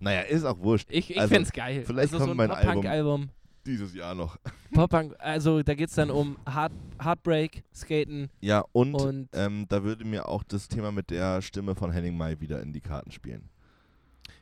Naja, 0.00 0.22
ist 0.22 0.44
auch 0.44 0.58
wurscht. 0.58 0.88
Ich, 0.90 1.10
ich 1.10 1.20
Also, 1.20 1.32
fänd's 1.34 1.52
geil. 1.52 1.84
vielleicht 1.86 2.12
also 2.12 2.18
so 2.18 2.24
kommt 2.24 2.32
ein 2.32 2.48
mein 2.48 2.50
Album. 2.50 2.66
Pop-Punk-Album. 2.74 3.28
Dieses 3.64 3.94
Jahr 3.94 4.14
noch. 4.16 4.36
Pop-Punk, 4.74 5.14
also 5.18 5.62
da 5.62 5.74
geht's 5.74 5.94
dann 5.94 6.10
um 6.10 6.36
Heart, 6.52 6.72
Heartbreak, 7.02 7.62
Skaten 7.72 8.30
Ja, 8.40 8.64
und, 8.72 8.94
und 8.94 9.28
ähm, 9.32 9.66
da 9.68 9.82
würde 9.84 10.04
mir 10.04 10.28
auch 10.28 10.42
das 10.42 10.66
Thema 10.68 10.90
mit 10.90 11.10
der 11.10 11.40
Stimme 11.40 11.74
von 11.76 11.92
Henning 11.92 12.16
May 12.16 12.40
wieder 12.40 12.60
in 12.62 12.72
die 12.72 12.80
Karten 12.80 13.12
spielen. 13.12 13.48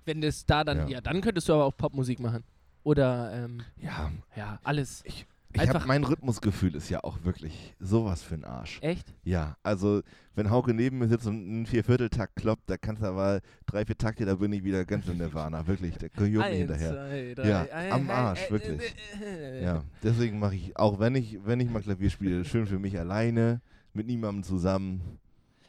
wenn 0.07 0.21
das 0.23 0.45
da 0.47 0.65
dann, 0.65 0.79
Ja. 0.89 0.95
ja. 0.97 1.01
dann 1.03 1.21
könntest 1.21 1.49
du 1.49 1.53
aber 1.53 1.65
auch 1.67 1.77
Popmusik 1.77 2.21
machen. 2.21 2.43
Oder, 2.85 3.33
ähm, 3.35 3.63
Ja, 3.81 4.11
ja, 4.35 4.59
alles. 4.65 5.03
ich 5.07 5.27
Einfach- 5.61 5.81
hab, 5.83 5.87
mein 5.89 6.05
Rhythmusgefühl 6.05 6.75
ist 6.75 6.89
ja 6.91 7.03
auch 7.05 7.23
wirklich 7.25 7.75
sowas 7.81 8.23
für 8.23 8.35
ein 8.35 8.45
Arsch. 8.45 8.79
Echt? 8.83 9.15
Ja, 9.25 9.57
also 9.63 10.03
wenn 10.35 10.51
Hauke 10.51 10.75
neben 10.75 10.99
mir 10.99 11.09
sitzt 11.09 11.27
und 11.27 11.37
einen 11.37 11.67
Viervierteltakt 11.67 12.37
kloppt, 12.37 12.69
da 12.69 12.77
kannst 12.77 13.03
du 13.03 13.07
aber 13.07 13.41
drei, 13.67 13.85
vier 13.85 13.97
Takte, 13.97 14.25
da 14.25 14.35
bin 14.35 14.53
ich 14.53 14.65
wieder 14.65 14.85
ganz 14.85 15.07
in 15.09 15.19
Nirvana, 15.19 15.67
wirklich, 15.67 15.97
der 15.97 16.11
mir 16.53 16.59
hinterher. 16.59 16.91
zwei, 16.93 17.35
drei, 17.37 17.49
Ja, 17.49 17.67
ein- 17.73 17.93
am 17.93 18.01
ein- 18.03 18.11
Arsch, 18.11 18.47
äh, 18.47 18.51
wirklich. 18.51 18.95
äh, 19.23 19.59
äh, 19.61 19.65
Ja, 19.65 19.85
deswegen 20.03 20.39
mache 20.39 20.57
ich, 20.57 20.77
auch 20.77 20.99
wenn 20.99 21.15
ich, 21.15 21.39
wenn 21.45 21.61
ich 21.61 21.71
mal 21.71 21.83
Klavier 21.83 22.11
spiele, 22.11 22.45
schön 22.45 22.67
für 22.67 22.79
mich 22.79 22.99
alleine, 22.99 23.61
mit 23.93 24.07
niemandem 24.07 24.43
zusammen. 24.43 25.19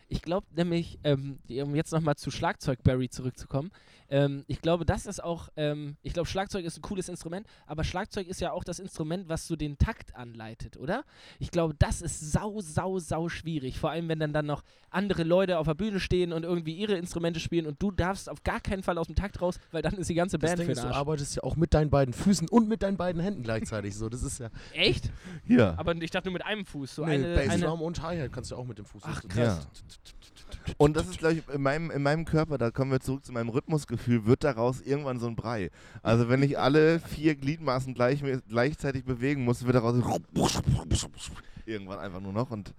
Ich 0.07 0.21
glaube 0.21 0.45
nämlich, 0.55 0.99
ähm, 1.03 1.39
um 1.49 1.75
jetzt 1.75 1.91
nochmal 1.91 2.15
zu 2.15 2.29
Schlagzeug 2.31 2.81
Barry 2.83 3.09
zurückzukommen, 3.09 3.71
ähm, 4.09 4.43
ich 4.47 4.61
glaube, 4.61 4.85
das 4.85 5.05
ist 5.05 5.23
auch, 5.23 5.49
ähm, 5.55 5.97
ich 6.01 6.13
glaube, 6.13 6.27
Schlagzeug 6.27 6.65
ist 6.65 6.77
ein 6.77 6.81
cooles 6.81 7.09
Instrument, 7.09 7.47
aber 7.65 7.83
Schlagzeug 7.83 8.27
ist 8.27 8.41
ja 8.41 8.51
auch 8.51 8.63
das 8.63 8.79
Instrument, 8.79 9.29
was 9.29 9.47
so 9.47 9.55
den 9.55 9.77
Takt 9.77 10.15
anleitet, 10.15 10.77
oder? 10.77 11.03
Ich 11.39 11.51
glaube, 11.51 11.75
das 11.77 12.01
ist 12.01 12.31
sau, 12.31 12.61
sau, 12.61 12.99
sau 12.99 13.29
schwierig. 13.29 13.79
Vor 13.79 13.89
allem, 13.89 14.07
wenn 14.09 14.19
dann, 14.19 14.33
dann 14.33 14.45
noch 14.45 14.63
andere 14.89 15.23
Leute 15.23 15.57
auf 15.57 15.67
der 15.67 15.73
Bühne 15.73 15.99
stehen 15.99 16.33
und 16.33 16.43
irgendwie 16.43 16.73
ihre 16.73 16.95
Instrumente 16.95 17.39
spielen 17.39 17.65
und 17.65 17.81
du 17.81 17.91
darfst 17.91 18.29
auf 18.29 18.43
gar 18.43 18.59
keinen 18.59 18.83
Fall 18.83 18.97
aus 18.97 19.07
dem 19.07 19.15
Takt 19.15 19.41
raus, 19.41 19.59
weil 19.71 19.81
dann 19.81 19.95
ist 19.95 20.09
die 20.09 20.15
ganze 20.15 20.37
Das 20.37 20.49
Band 20.49 20.59
Ding 20.59 20.65
für 20.67 20.71
ist, 20.73 20.79
den 20.79 20.83
du 20.83 20.89
Arsch. 20.89 20.97
arbeitest 20.97 21.35
ja 21.35 21.43
auch 21.43 21.55
mit 21.55 21.73
deinen 21.73 21.89
beiden 21.89 22.13
Füßen 22.13 22.47
und 22.49 22.67
mit 22.67 22.83
deinen 22.83 22.97
beiden 22.97 23.21
Händen 23.21 23.43
gleichzeitig 23.43 23.95
so. 23.95 24.09
Das 24.09 24.23
ist 24.23 24.39
ja 24.39 24.49
Echt? 24.73 25.11
Ja. 25.47 25.73
Aber 25.77 25.95
ich 25.95 26.11
dachte 26.11 26.29
nur 26.29 26.33
mit 26.33 26.45
einem 26.45 26.65
Fuß. 26.65 26.95
So 26.95 27.05
nee, 27.05 27.13
eine, 27.13 27.35
Bassdrum 27.35 27.81
und 27.81 28.01
Hi-Hat 28.01 28.31
kannst 28.31 28.51
du 28.51 28.55
auch 28.55 28.65
mit 28.65 28.77
dem 28.77 28.85
Fuß. 28.85 29.03
Ach, 29.05 29.21
krass. 29.27 29.67
Und 30.77 30.95
das 30.95 31.07
ist, 31.07 31.19
glaube 31.19 31.35
ich, 31.35 31.49
in 31.49 31.61
meinem, 31.61 31.91
in 31.91 32.01
meinem 32.01 32.25
Körper, 32.25 32.57
da 32.57 32.71
kommen 32.71 32.91
wir 32.91 32.99
zurück 32.99 33.25
zu 33.25 33.31
meinem 33.31 33.49
Rhythmusgefühl, 33.95 34.25
wird 34.25 34.43
daraus 34.43 34.81
irgendwann 34.81 35.19
so 35.19 35.27
ein 35.27 35.35
Brei. 35.35 35.69
Also 36.03 36.29
wenn 36.29 36.43
ich 36.43 36.57
alle 36.59 36.99
vier 36.99 37.35
Gliedmaßen 37.35 37.93
gleich, 37.93 38.21
gleichzeitig 38.47 39.03
bewegen 39.05 39.43
muss, 39.43 39.65
wird 39.65 39.75
daraus 39.75 39.95
irgendwann 41.65 41.99
einfach 41.99 42.21
nur 42.21 42.33
noch 42.33 42.51
und 42.51 42.73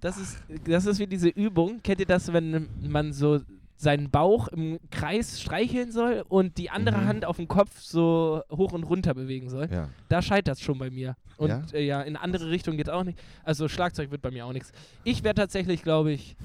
Das 0.00 0.18
ist, 0.18 0.38
das 0.64 0.86
ist 0.86 0.98
wie 0.98 1.06
diese 1.06 1.28
Übung. 1.28 1.80
Kennt 1.82 2.00
ihr 2.00 2.06
das, 2.06 2.32
wenn 2.32 2.68
man 2.82 3.12
so 3.12 3.40
seinen 3.76 4.10
Bauch 4.10 4.48
im 4.48 4.78
Kreis 4.90 5.40
streicheln 5.40 5.90
soll 5.90 6.24
und 6.28 6.56
die 6.58 6.70
andere 6.70 6.98
Mhm. 6.98 7.06
Hand 7.06 7.24
auf 7.24 7.36
dem 7.36 7.48
Kopf 7.48 7.80
so 7.80 8.42
hoch 8.50 8.72
und 8.72 8.84
runter 8.84 9.12
bewegen 9.14 9.48
soll? 9.48 9.68
ja. 9.72 9.88
Da 10.08 10.22
scheitert 10.22 10.56
es 10.56 10.62
schon 10.62 10.78
bei 10.78 10.90
mir. 10.90 11.16
Und 11.36 11.48
Ja? 11.48 11.62
ja, 11.72 11.78
äh, 11.78 11.84
ja 11.86 12.02
in 12.02 12.16
andere 12.16 12.48
Richtung 12.50 12.76
geht 12.76 12.88
auch 12.90 13.02
nicht. 13.04 13.18
Also 13.44 13.68
Schlagzeug 13.68 14.10
wird 14.12 14.22
bei 14.22 14.30
mir 14.30 14.46
auch 14.46 14.52
nichts. 14.52 14.72
Ich 15.04 15.24
wäre 15.24 15.34
tatsächlich, 15.34 15.82
glaube 15.82 16.12
ich, 16.12 16.36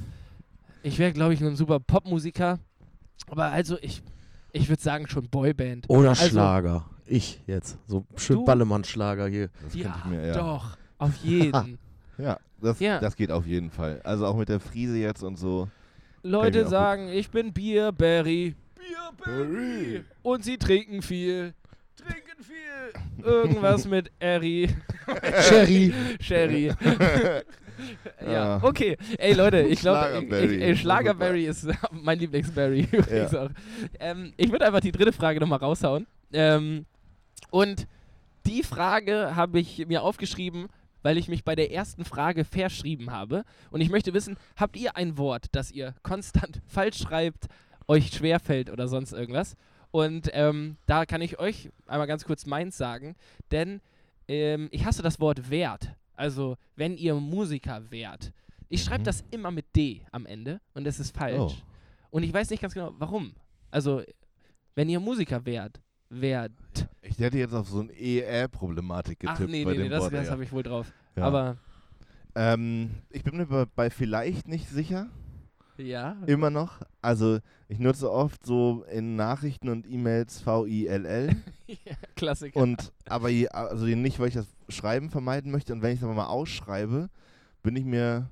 ich 0.83 0.97
wäre, 0.99 1.11
glaube 1.13 1.33
ich, 1.33 1.41
ein 1.41 1.55
super 1.55 1.79
Popmusiker. 1.79 2.59
Aber 3.29 3.45
also 3.51 3.77
ich, 3.81 4.01
ich 4.51 4.69
würde 4.69 4.81
sagen 4.81 5.07
schon 5.07 5.29
Boyband. 5.29 5.89
Oder 5.89 6.09
Also- 6.09 6.27
Schlager. 6.29 6.85
Ich 7.05 7.41
jetzt. 7.47 7.77
So 7.87 8.05
schön? 8.17 8.43
Ballemann-Schlager 8.43 9.27
hier. 9.27 9.49
Das 9.63 9.73
ja, 9.75 9.95
ich 10.03 10.11
mir, 10.11 10.27
ja. 10.27 10.33
doch, 10.33 10.77
auf 10.97 11.15
jeden. 11.23 11.77
Ja, 12.17 12.37
das, 12.61 12.79
Ja. 12.81 12.99
das 12.99 13.15
geht 13.15 13.31
auf 13.31 13.45
jeden 13.45 13.69
Fall. 13.71 14.01
Also 14.03 14.25
auch 14.25 14.35
mit 14.35 14.49
der 14.49 14.59
Friese 14.59 14.97
jetzt 14.97 15.23
und 15.23 15.37
so. 15.37 15.69
Leute 16.23 16.63
gut. 16.63 16.69
sagen, 16.69 17.07
ich 17.07 17.29
bin 17.29 17.53
Bierberry. 17.53 18.55
Bierberry. 18.75 20.03
Und 20.23 20.43
sie 20.43 20.57
trinken 20.57 21.01
viel. 21.01 21.53
Trinken 21.95 22.43
viel. 22.43 23.23
Irgendwas 23.23 23.87
mit 23.87 24.11
Eri. 24.19 24.69
Sherry. 25.43 25.93
Sherry. 26.19 26.73
ja, 28.25 28.31
Ja. 28.31 28.63
okay. 28.63 28.97
Ey 29.17 29.33
Leute, 29.33 29.61
ich 29.61 29.79
glaube, 29.79 29.99
Schlagerberry. 30.07 30.75
Schlagerberry 30.77 31.45
ist 31.47 31.67
mein 31.91 32.19
Lieblingsberry 32.19 32.81
übrigens 32.91 33.33
auch. 33.35 33.49
Ähm, 33.99 34.33
ich 34.37 34.51
würde 34.51 34.65
einfach 34.65 34.79
die 34.81 34.91
dritte 34.91 35.11
Frage 35.13 35.39
nochmal 35.39 35.59
raushauen. 35.59 36.07
Ähm, 36.33 36.85
und 37.51 37.87
die 38.45 38.63
Frage 38.63 39.35
habe 39.35 39.59
ich 39.59 39.85
mir 39.87 40.03
aufgeschrieben, 40.03 40.67
weil 41.03 41.17
ich 41.17 41.27
mich 41.27 41.43
bei 41.43 41.55
der 41.55 41.71
ersten 41.71 42.03
Frage 42.05 42.43
verschrieben 42.43 43.11
habe. 43.11 43.43
Und 43.71 43.81
ich 43.81 43.89
möchte 43.89 44.13
wissen, 44.13 44.37
habt 44.55 44.75
ihr 44.77 44.95
ein 44.97 45.17
Wort, 45.17 45.45
das 45.51 45.71
ihr 45.71 45.93
konstant 46.03 46.61
falsch 46.67 46.97
schreibt, 46.99 47.45
euch 47.87 48.09
schwerfällt 48.09 48.69
oder 48.69 48.87
sonst 48.87 49.13
irgendwas? 49.13 49.55
Und 49.91 50.29
ähm, 50.33 50.75
da 50.85 51.05
kann 51.05 51.21
ich 51.21 51.39
euch 51.39 51.69
einmal 51.85 52.07
ganz 52.07 52.25
kurz 52.25 52.45
meins 52.45 52.77
sagen, 52.77 53.15
denn 53.51 53.79
ähm, 54.27 54.67
ich 54.71 54.85
hasse 54.85 55.01
das 55.01 55.19
Wort 55.21 55.49
Wert. 55.49 55.95
Also, 56.17 56.57
wenn 56.75 56.97
ihr 56.97 57.15
Musiker 57.15 57.89
wärt. 57.89 58.33
Ich 58.69 58.83
schreibe 58.83 59.01
Mhm. 59.01 59.05
das 59.05 59.23
immer 59.31 59.51
mit 59.51 59.73
D 59.75 60.01
am 60.11 60.25
Ende 60.25 60.59
und 60.73 60.83
das 60.83 60.99
ist 60.99 61.15
falsch. 61.15 61.53
Oh. 61.53 61.53
Und 62.09 62.23
ich 62.23 62.33
weiß 62.33 62.49
nicht 62.49 62.59
ganz 62.61 62.73
genau, 62.73 62.93
warum. 62.97 63.33
Also, 63.71 64.01
wenn 64.75 64.89
ihr 64.89 64.99
Musiker 64.99 65.45
wärt, 65.45 65.79
wärt. 66.09 66.51
Ich 67.01 67.17
hätte 67.19 67.37
jetzt 67.37 67.53
auf 67.53 67.69
so 67.69 67.79
eine 67.81 67.93
ER-Problematik 67.93 69.19
getippt 69.19 69.41
Ach 69.41 69.47
nee, 69.47 69.63
bei 69.63 69.71
nee, 69.71 69.77
nee, 69.77 69.83
dem 69.85 69.91
das, 69.91 70.01
Wort. 70.03 70.13
das 70.13 70.25
ja. 70.25 70.31
habe 70.31 70.43
ich 70.43 70.51
wohl 70.51 70.63
drauf. 70.63 70.91
Ja. 71.15 71.23
Aber 71.23 71.57
ähm, 72.35 72.91
ich 73.09 73.23
bin 73.23 73.37
mir 73.37 73.65
bei 73.75 73.89
vielleicht 73.89 74.47
nicht 74.47 74.67
sicher. 74.69 75.07
Ja. 75.77 76.17
Immer 76.25 76.49
noch. 76.49 76.81
Also 77.01 77.39
ich 77.67 77.79
nutze 77.79 78.11
oft 78.11 78.45
so 78.45 78.83
in 78.91 79.15
Nachrichten 79.15 79.69
und 79.69 79.85
E-Mails 79.89 80.41
V-I-L-L. 80.41 81.35
ja 81.67 81.75
Klassiker. 82.15 82.59
und 82.59 82.91
aber 83.07 83.29
je, 83.29 83.47
also 83.49 83.85
nicht, 83.85 84.19
weil 84.19 84.29
ich 84.29 84.33
das 84.35 84.47
Schreiben 84.69 85.09
vermeiden 85.09 85.51
möchte 85.51 85.73
und 85.73 85.81
wenn 85.81 85.91
ich 85.93 85.99
es 85.99 86.03
aber 86.03 86.13
mal 86.13 86.27
ausschreibe, 86.27 87.09
bin 87.63 87.75
ich 87.75 87.85
mir 87.85 88.29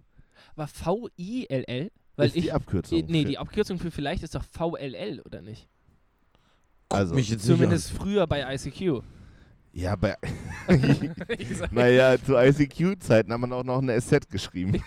Aber 0.56 0.68
V-I-L-L? 0.68 1.92
Weil 2.18 2.28
ist 2.28 2.36
ich. 2.38 2.44
die 2.46 2.52
Abkürzung. 2.54 3.04
nee, 3.08 3.22
für- 3.24 3.28
die 3.30 3.38
Abkürzung 3.38 3.78
für 3.80 3.92
vielleicht 3.92 4.24
ist 4.24 4.36
doch 4.36 4.44
V-L-L, 4.44 5.22
oder 5.22 5.42
nicht? 5.42 5.68
also 6.90 7.16
mich 7.16 7.30
jetzt 7.30 7.46
Zumindest 7.46 7.92
früher 7.92 8.26
bei 8.28 8.54
ICQ. 8.56 9.02
ja, 9.74 9.96
bei 9.98 10.16
naja, 11.72 12.16
zu 12.24 12.36
ICQ-Zeiten 12.38 13.34
hat 13.34 13.40
man 13.40 13.52
auch 13.52 13.64
noch 13.66 13.82
eine 13.82 14.00
SZ 14.00 14.30
geschrieben. 14.30 14.82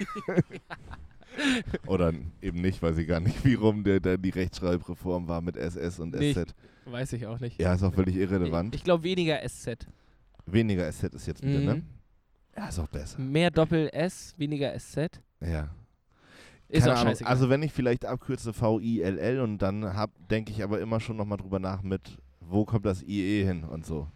Oder 1.86 2.12
eben 2.42 2.60
nicht, 2.60 2.82
weiß 2.82 2.98
ich 2.98 3.06
gar 3.08 3.20
nicht, 3.20 3.44
wie 3.44 3.54
rum 3.54 3.84
der, 3.84 4.00
der 4.00 4.18
die 4.18 4.30
Rechtschreibreform 4.30 5.28
war 5.28 5.40
mit 5.40 5.56
SS 5.56 6.00
und 6.00 6.14
Nee, 6.14 6.32
SZ. 6.34 6.54
Weiß 6.84 7.12
ich 7.12 7.26
auch 7.26 7.38
nicht. 7.40 7.60
Ja, 7.60 7.74
ist 7.74 7.82
auch 7.82 7.94
völlig 7.94 8.16
irrelevant. 8.16 8.74
Ich, 8.74 8.80
ich 8.80 8.84
glaube 8.84 9.04
weniger 9.04 9.40
SZ. 9.46 9.86
Weniger 10.46 10.90
SZ 10.90 11.14
ist 11.14 11.26
jetzt 11.26 11.42
wieder, 11.42 11.58
ne? 11.60 11.74
Mhm. 11.76 11.84
Ja, 12.56 12.68
ist 12.68 12.78
auch 12.78 12.88
besser. 12.88 13.20
Mehr 13.20 13.50
Doppel-S, 13.50 14.34
weniger 14.36 14.76
SZ. 14.78 15.20
Ja. 15.40 15.68
Ist 16.68 16.82
Keine 16.82 16.94
auch 16.94 16.98
Ahnung. 17.00 17.12
scheißegal. 17.12 17.32
Also 17.32 17.48
wenn 17.50 17.62
ich 17.62 17.72
vielleicht 17.72 18.04
abkürze 18.04 18.52
V-I-L-L 18.52 19.40
und 19.40 19.58
dann 19.58 19.94
hab, 19.94 20.10
denke 20.28 20.50
ich 20.52 20.62
aber 20.62 20.80
immer 20.80 21.00
schon 21.00 21.16
nochmal 21.16 21.38
drüber 21.38 21.58
nach 21.58 21.82
mit, 21.82 22.18
wo 22.40 22.64
kommt 22.64 22.84
das 22.84 23.02
IE 23.02 23.44
hin 23.44 23.64
und 23.64 23.86
so. 23.86 24.08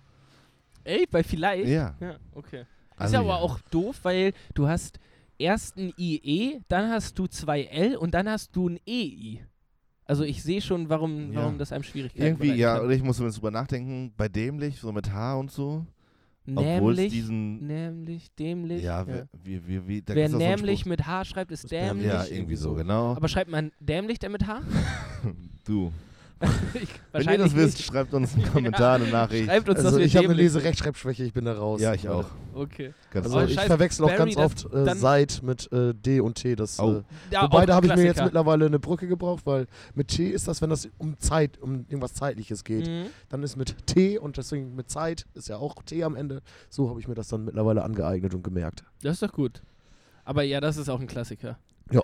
Ey, 0.84 1.06
bei 1.10 1.22
vielleicht? 1.22 1.68
Ja. 1.68 1.94
Ja, 2.00 2.16
okay. 2.34 2.64
Also 2.96 3.06
ist 3.06 3.12
ja 3.14 3.20
aber 3.20 3.40
auch 3.40 3.58
doof, 3.70 4.00
weil 4.02 4.32
du 4.54 4.68
hast 4.68 4.98
erst 5.42 5.76
ein 5.76 5.92
IE, 5.98 6.60
dann 6.68 6.90
hast 6.90 7.18
du 7.18 7.26
zwei 7.26 7.64
L 7.64 7.96
und 7.96 8.14
dann 8.14 8.28
hast 8.28 8.54
du 8.56 8.68
ein 8.68 8.78
EI. 8.88 9.40
Also 10.04 10.24
ich 10.24 10.42
sehe 10.42 10.60
schon, 10.60 10.88
warum, 10.88 11.32
Ja. 11.32 11.40
warum 11.42 11.58
das 11.58 11.72
einem 11.72 11.84
Schwierigkeiten 11.84 12.24
Irgendwie, 12.24 12.52
ja, 12.54 12.76
kann. 12.76 12.84
oder 12.86 12.94
ich 12.94 13.02
muss 13.02 13.16
zumindest 13.16 13.38
drüber 13.38 13.50
nachdenken, 13.50 14.12
bei 14.16 14.28
dämlich, 14.28 14.78
so 14.80 14.92
mit 14.92 15.10
H 15.12 15.36
und 15.36 15.50
so. 15.50 15.86
Obwohl 16.44 16.94
es 16.94 16.98
Nämlich, 16.98 17.12
diesen. 17.12 17.66
nämlich, 17.68 18.34
dämlich. 18.34 18.82
Ja, 18.82 19.00
ja. 19.02 19.06
wer- 19.06 19.28
wie, 19.44 19.64
wie, 19.64 19.86
wie, 19.86 20.02
Wer 20.04 20.28
so 20.28 20.38
nämlich 20.38 20.80
Spruch. 20.80 20.90
mit 20.90 21.06
H 21.06 21.24
schreibt, 21.24 21.52
ist 21.52 21.70
dämlich. 21.70 22.06
Ja, 22.08 22.24
irgendwie 22.24 22.56
so, 22.56 22.74
genau. 22.74 23.14
Aber 23.14 23.28
schreibt 23.28 23.48
man 23.50 23.70
dämlich 23.78 24.18
denn 24.18 24.32
mit 24.32 24.44
H? 24.46 24.60
du. 25.64 25.92
ich, 26.74 26.88
Wenn 27.12 27.28
ihr 27.28 27.38
das 27.38 27.54
wisst, 27.54 27.82
schreibt 27.82 28.12
uns 28.14 28.34
einen 28.34 28.44
Kommentar, 28.52 28.96
eine 28.96 29.08
Nachricht. 29.08 29.46
Schreibt 29.46 29.68
uns, 29.68 29.84
Also 29.84 29.98
ich 29.98 30.16
habe 30.16 30.26
eine 30.26 30.34
Lese-Rechtschreibschwäche, 30.34 31.24
ich 31.24 31.32
bin 31.32 31.44
da 31.44 31.54
raus. 31.54 31.80
Ja, 31.80 31.94
ich 31.94 32.08
auch. 32.08 32.26
Okay. 32.54 32.92
Ganz 33.10 33.26
Also 33.26 33.38
Oh, 33.38 33.42
ich 33.42 33.58
verwechsel 33.60 34.04
auch 34.04 34.16
ganz 34.16 34.36
oft 34.36 34.72
äh, 34.72 34.94
Seit 34.94 35.42
mit 35.42 35.70
äh, 35.72 35.94
D 35.94 36.20
und 36.20 36.34
T. 36.34 36.56
Das, 36.56 36.78
Au. 36.78 36.96
äh, 36.98 37.02
Ja, 37.30 37.42
wobei, 37.44 37.66
da 37.66 37.74
habe 37.74 37.86
ich 37.86 37.94
mir 37.94 38.04
jetzt 38.04 38.22
mittlerweile 38.22 38.66
eine 38.66 38.78
Brücke 38.78 39.06
gebraucht, 39.06 39.46
weil 39.46 39.66
mit 39.94 40.08
T 40.08 40.28
ist 40.28 40.48
das, 40.48 40.60
wenn 40.62 40.70
das 40.70 40.88
um 40.98 41.18
Zeit, 41.18 41.58
um 41.60 41.86
irgendwas 41.88 42.14
Zeitliches 42.14 42.64
geht. 42.64 42.86
Mhm. 42.86 43.06
Dann 43.28 43.42
ist 43.42 43.56
mit 43.56 43.86
T 43.86 44.18
und 44.18 44.36
deswegen 44.36 44.74
mit 44.74 44.90
Zeit 44.90 45.26
ist 45.34 45.48
ja 45.48 45.56
auch 45.56 45.82
T 45.82 46.02
am 46.04 46.16
Ende. 46.16 46.42
So 46.68 46.88
habe 46.90 47.00
ich 47.00 47.08
mir 47.08 47.14
das 47.14 47.28
dann 47.28 47.44
mittlerweile 47.44 47.82
angeeignet 47.82 48.34
und 48.34 48.42
gemerkt. 48.42 48.84
Das 49.02 49.14
ist 49.14 49.22
doch 49.22 49.32
gut. 49.32 49.62
Aber 50.24 50.42
ja, 50.42 50.60
das 50.60 50.76
ist 50.76 50.88
auch 50.88 51.00
ein 51.00 51.06
Klassiker. 51.06 51.58
Ja. 51.90 52.00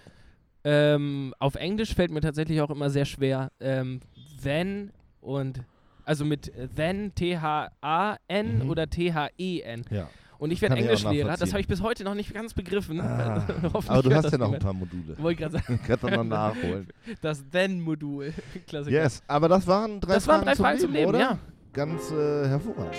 Ähm, 0.70 1.34
auf 1.38 1.54
Englisch 1.54 1.94
fällt 1.94 2.10
mir 2.10 2.20
tatsächlich 2.20 2.60
auch 2.60 2.68
immer 2.68 2.90
sehr 2.90 3.06
schwer, 3.06 3.50
ähm, 3.58 4.00
wenn 4.42 4.90
und 5.22 5.62
also 6.04 6.24
mit 6.26 6.52
then, 6.76 7.14
T-H-A-N 7.14 8.64
Mhm. 8.64 8.70
oder 8.70 8.86
T-H-E-N. 8.88 9.82
Ja. 9.90 10.08
Und 10.38 10.52
ich 10.52 10.60
werde 10.62 10.76
Englischlehrer. 10.76 11.36
Das 11.36 11.50
habe 11.52 11.60
ich 11.60 11.66
bis 11.68 11.82
heute 11.82 12.04
noch 12.04 12.14
nicht 12.14 12.32
ganz 12.32 12.54
begriffen. 12.54 13.00
Ah, 13.00 13.44
Aber 13.88 14.02
du 14.02 14.14
hast 14.14 14.30
ja 14.30 14.38
noch 14.38 14.52
ein 14.52 14.58
paar 14.60 14.72
Module. 14.74 15.16
Wollte 15.18 15.40
gerade 15.42 15.58
sagen, 15.58 15.80
Kannst 15.86 16.04
du 16.04 16.08
noch 16.10 16.24
nachholen. 16.24 16.86
das 17.22 17.42
Then-Modul. 17.50 18.32
Klassiker. 18.68 19.02
Yes, 19.02 19.22
aber 19.26 19.48
das 19.48 19.66
waren 19.66 20.00
drei 20.00 20.14
Das 20.14 20.24
Fragen, 20.26 20.46
waren 20.46 20.46
drei 20.46 20.54
zum, 20.54 20.64
Fragen 20.64 20.76
Leben, 20.78 20.86
zum 20.86 20.92
Leben, 20.94 21.08
oder? 21.08 21.18
ja. 21.18 21.38
Ganz 21.72 22.10
äh, 22.10 22.48
hervorragend. 22.48 22.94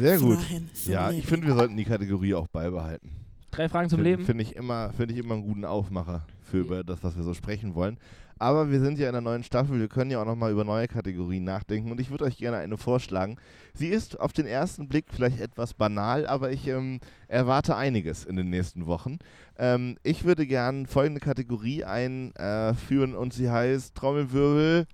Sehr 0.00 0.18
gut. 0.18 0.38
Fragen 0.40 0.70
Ja, 0.86 1.08
Leben. 1.08 1.18
ich 1.20 1.26
finde, 1.26 1.46
wir 1.46 1.54
sollten 1.54 1.76
die 1.76 1.84
Kategorie 1.84 2.34
auch 2.34 2.48
beibehalten. 2.48 3.10
Drei 3.50 3.68
Fragen 3.68 3.88
zum 3.88 3.98
Finde 3.98 4.10
Leben. 4.10 4.24
find 4.24 4.40
ich, 4.40 4.54
immer- 4.56 4.92
finde 4.92 5.14
ich 5.14 5.20
immer 5.20 5.34
einen 5.34 5.42
guten 5.42 5.64
Aufmacher 5.64 6.24
für 6.42 6.58
über 6.58 6.84
das, 6.84 7.02
was 7.02 7.16
wir 7.16 7.24
so 7.24 7.34
sprechen 7.34 7.74
wollen. 7.74 7.98
Aber 8.38 8.70
wir 8.70 8.80
sind 8.80 8.98
ja 8.98 9.06
in 9.08 9.12
der 9.12 9.20
neuen 9.20 9.42
Staffel, 9.42 9.78
wir 9.78 9.88
können 9.88 10.10
ja 10.10 10.22
auch 10.22 10.24
nochmal 10.24 10.50
über 10.50 10.64
neue 10.64 10.88
Kategorien 10.88 11.44
nachdenken 11.44 11.90
und 11.90 12.00
ich 12.00 12.10
würde 12.10 12.24
euch 12.24 12.38
gerne 12.38 12.56
eine 12.56 12.78
vorschlagen. 12.78 13.36
Sie 13.74 13.88
ist 13.88 14.18
auf 14.18 14.32
den 14.32 14.46
ersten 14.46 14.88
Blick 14.88 15.06
vielleicht 15.12 15.40
etwas 15.40 15.74
banal, 15.74 16.26
aber 16.26 16.50
ich 16.50 16.66
ähm, 16.66 17.00
erwarte 17.28 17.76
einiges 17.76 18.24
in 18.24 18.36
den 18.36 18.48
nächsten 18.48 18.86
Wochen. 18.86 19.18
Ähm, 19.58 19.96
ich 20.04 20.24
würde 20.24 20.46
gern 20.46 20.86
folgende 20.86 21.20
Kategorie 21.20 21.84
einführen 21.84 23.14
und 23.14 23.34
sie 23.34 23.50
heißt 23.50 23.94
Trommelwirbel, 23.94 24.86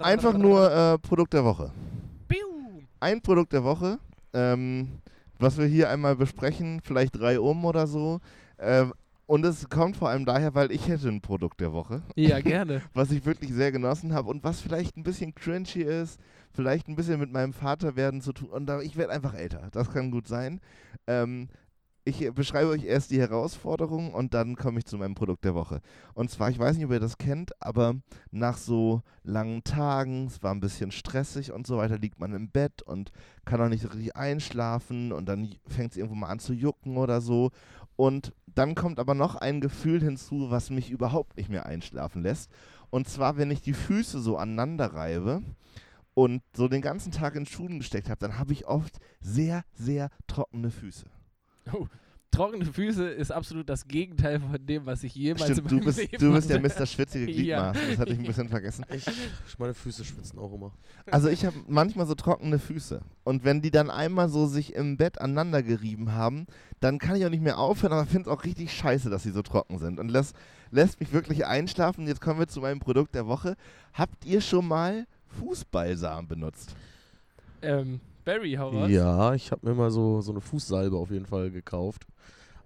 einfach 0.00 0.36
nur 0.36 0.70
äh, 0.70 0.98
Produkt 0.98 1.32
der 1.32 1.44
Woche. 1.44 1.70
Ein 3.02 3.20
Produkt 3.20 3.52
der 3.52 3.64
Woche, 3.64 3.98
ähm, 4.32 4.86
was 5.40 5.58
wir 5.58 5.66
hier 5.66 5.90
einmal 5.90 6.14
besprechen, 6.14 6.80
vielleicht 6.84 7.18
drei 7.18 7.40
um 7.40 7.64
oder 7.64 7.88
so. 7.88 8.20
Ähm, 8.60 8.94
und 9.26 9.44
es 9.44 9.68
kommt 9.68 9.96
vor 9.96 10.08
allem 10.08 10.24
daher, 10.24 10.54
weil 10.54 10.70
ich 10.70 10.86
hätte 10.86 11.08
ein 11.08 11.20
Produkt 11.20 11.60
der 11.60 11.72
Woche, 11.72 12.02
Ja, 12.14 12.38
gerne. 12.40 12.80
was 12.94 13.10
ich 13.10 13.26
wirklich 13.26 13.52
sehr 13.52 13.72
genossen 13.72 14.14
habe 14.14 14.30
und 14.30 14.44
was 14.44 14.60
vielleicht 14.60 14.96
ein 14.96 15.02
bisschen 15.02 15.34
cringy 15.34 15.82
ist, 15.82 16.20
vielleicht 16.52 16.86
ein 16.86 16.94
bisschen 16.94 17.18
mit 17.18 17.32
meinem 17.32 17.52
Vaterwerden 17.52 18.20
zu 18.20 18.32
tun. 18.32 18.50
Und 18.50 18.66
da, 18.66 18.80
ich 18.80 18.96
werde 18.96 19.12
einfach 19.12 19.34
älter, 19.34 19.68
das 19.72 19.90
kann 19.90 20.12
gut 20.12 20.28
sein. 20.28 20.60
Ähm, 21.08 21.48
ich 22.04 22.32
beschreibe 22.32 22.70
euch 22.70 22.84
erst 22.84 23.12
die 23.12 23.20
Herausforderung 23.20 24.12
und 24.12 24.34
dann 24.34 24.56
komme 24.56 24.78
ich 24.80 24.86
zu 24.86 24.98
meinem 24.98 25.14
Produkt 25.14 25.44
der 25.44 25.54
Woche. 25.54 25.80
Und 26.14 26.30
zwar, 26.30 26.50
ich 26.50 26.58
weiß 26.58 26.76
nicht, 26.76 26.86
ob 26.86 26.90
ihr 26.90 27.00
das 27.00 27.16
kennt, 27.16 27.52
aber 27.62 27.94
nach 28.32 28.56
so 28.56 29.02
langen 29.22 29.62
Tagen, 29.62 30.26
es 30.26 30.42
war 30.42 30.52
ein 30.52 30.60
bisschen 30.60 30.90
stressig 30.90 31.52
und 31.52 31.66
so 31.66 31.76
weiter, 31.76 31.98
liegt 31.98 32.18
man 32.18 32.34
im 32.34 32.50
Bett 32.50 32.82
und 32.82 33.12
kann 33.44 33.60
auch 33.60 33.68
nicht 33.68 33.84
richtig 33.84 34.16
einschlafen 34.16 35.12
und 35.12 35.26
dann 35.26 35.54
fängt 35.68 35.92
es 35.92 35.96
irgendwo 35.96 36.16
mal 36.16 36.28
an 36.28 36.40
zu 36.40 36.52
jucken 36.52 36.96
oder 36.96 37.20
so. 37.20 37.50
Und 37.94 38.32
dann 38.46 38.74
kommt 38.74 38.98
aber 38.98 39.14
noch 39.14 39.36
ein 39.36 39.60
Gefühl 39.60 40.02
hinzu, 40.02 40.50
was 40.50 40.70
mich 40.70 40.90
überhaupt 40.90 41.36
nicht 41.36 41.50
mehr 41.50 41.66
einschlafen 41.66 42.22
lässt. 42.22 42.50
Und 42.90 43.08
zwar, 43.08 43.36
wenn 43.36 43.50
ich 43.50 43.62
die 43.62 43.74
Füße 43.74 44.20
so 44.20 44.36
aneinander 44.36 44.92
reibe 44.92 45.42
und 46.14 46.42
so 46.54 46.66
den 46.66 46.82
ganzen 46.82 47.12
Tag 47.12 47.36
in 47.36 47.46
Schuhen 47.46 47.78
gesteckt 47.78 48.10
habe, 48.10 48.18
dann 48.18 48.38
habe 48.38 48.52
ich 48.52 48.66
oft 48.66 48.98
sehr, 49.20 49.64
sehr 49.74 50.10
trockene 50.26 50.70
Füße. 50.70 51.06
Oh, 51.72 51.86
trockene 52.32 52.64
Füße 52.64 53.08
ist 53.08 53.30
absolut 53.30 53.68
das 53.68 53.86
Gegenteil 53.86 54.40
von 54.40 54.66
dem, 54.66 54.86
was 54.86 55.04
ich 55.04 55.14
jemals 55.14 55.48
in 55.48 55.54
Stimmt, 55.54 55.70
meinem 55.70 55.80
du 55.80 55.84
bist, 55.86 55.98
Leben 55.98 56.18
du 56.18 56.32
bist 56.32 56.50
der. 56.50 56.60
Mr. 56.60 56.86
Schwitzige 56.86 57.30
Ja. 57.30 57.72
Gliedmaßen, 57.72 57.90
das 57.90 57.98
hatte 57.98 58.12
ich 58.12 58.18
ein 58.18 58.24
bisschen 58.24 58.48
vergessen. 58.48 58.86
Ich, 58.90 59.04
meine 59.58 59.74
Füße 59.74 60.04
schwitzen 60.04 60.38
auch 60.38 60.52
immer. 60.52 60.72
Also 61.10 61.28
ich 61.28 61.44
habe 61.44 61.56
manchmal 61.68 62.06
so 62.06 62.14
trockene 62.14 62.58
Füße. 62.58 63.02
Und 63.24 63.44
wenn 63.44 63.60
die 63.60 63.70
dann 63.70 63.90
einmal 63.90 64.28
so 64.28 64.46
sich 64.46 64.74
im 64.74 64.96
Bett 64.96 65.20
aneinander 65.20 65.62
gerieben 65.62 66.12
haben, 66.12 66.46
dann 66.80 66.98
kann 66.98 67.16
ich 67.16 67.24
auch 67.26 67.30
nicht 67.30 67.42
mehr 67.42 67.58
aufhören, 67.58 67.92
aber 67.92 68.06
finde 68.06 68.30
es 68.30 68.36
auch 68.36 68.44
richtig 68.44 68.72
scheiße, 68.72 69.10
dass 69.10 69.22
sie 69.22 69.30
so 69.30 69.42
trocken 69.42 69.78
sind. 69.78 70.00
Und 70.00 70.08
das 70.08 70.32
lässt 70.70 71.00
mich 71.00 71.12
wirklich 71.12 71.46
einschlafen. 71.46 72.06
Jetzt 72.08 72.20
kommen 72.22 72.40
wir 72.40 72.48
zu 72.48 72.60
meinem 72.60 72.80
Produkt 72.80 73.14
der 73.14 73.26
Woche. 73.26 73.56
Habt 73.92 74.24
ihr 74.24 74.40
schon 74.40 74.66
mal 74.66 75.06
Fußbalsam 75.38 76.26
benutzt? 76.28 76.74
Ähm, 77.60 78.00
Barry, 78.24 78.54
hau 78.54 78.70
raus. 78.70 78.90
Ja, 78.90 79.34
ich 79.34 79.50
habe 79.50 79.68
mir 79.68 79.74
mal 79.74 79.90
so, 79.90 80.20
so 80.20 80.32
eine 80.32 80.40
Fußsalbe 80.40 80.96
auf 80.96 81.10
jeden 81.10 81.26
Fall 81.26 81.50
gekauft. 81.50 82.06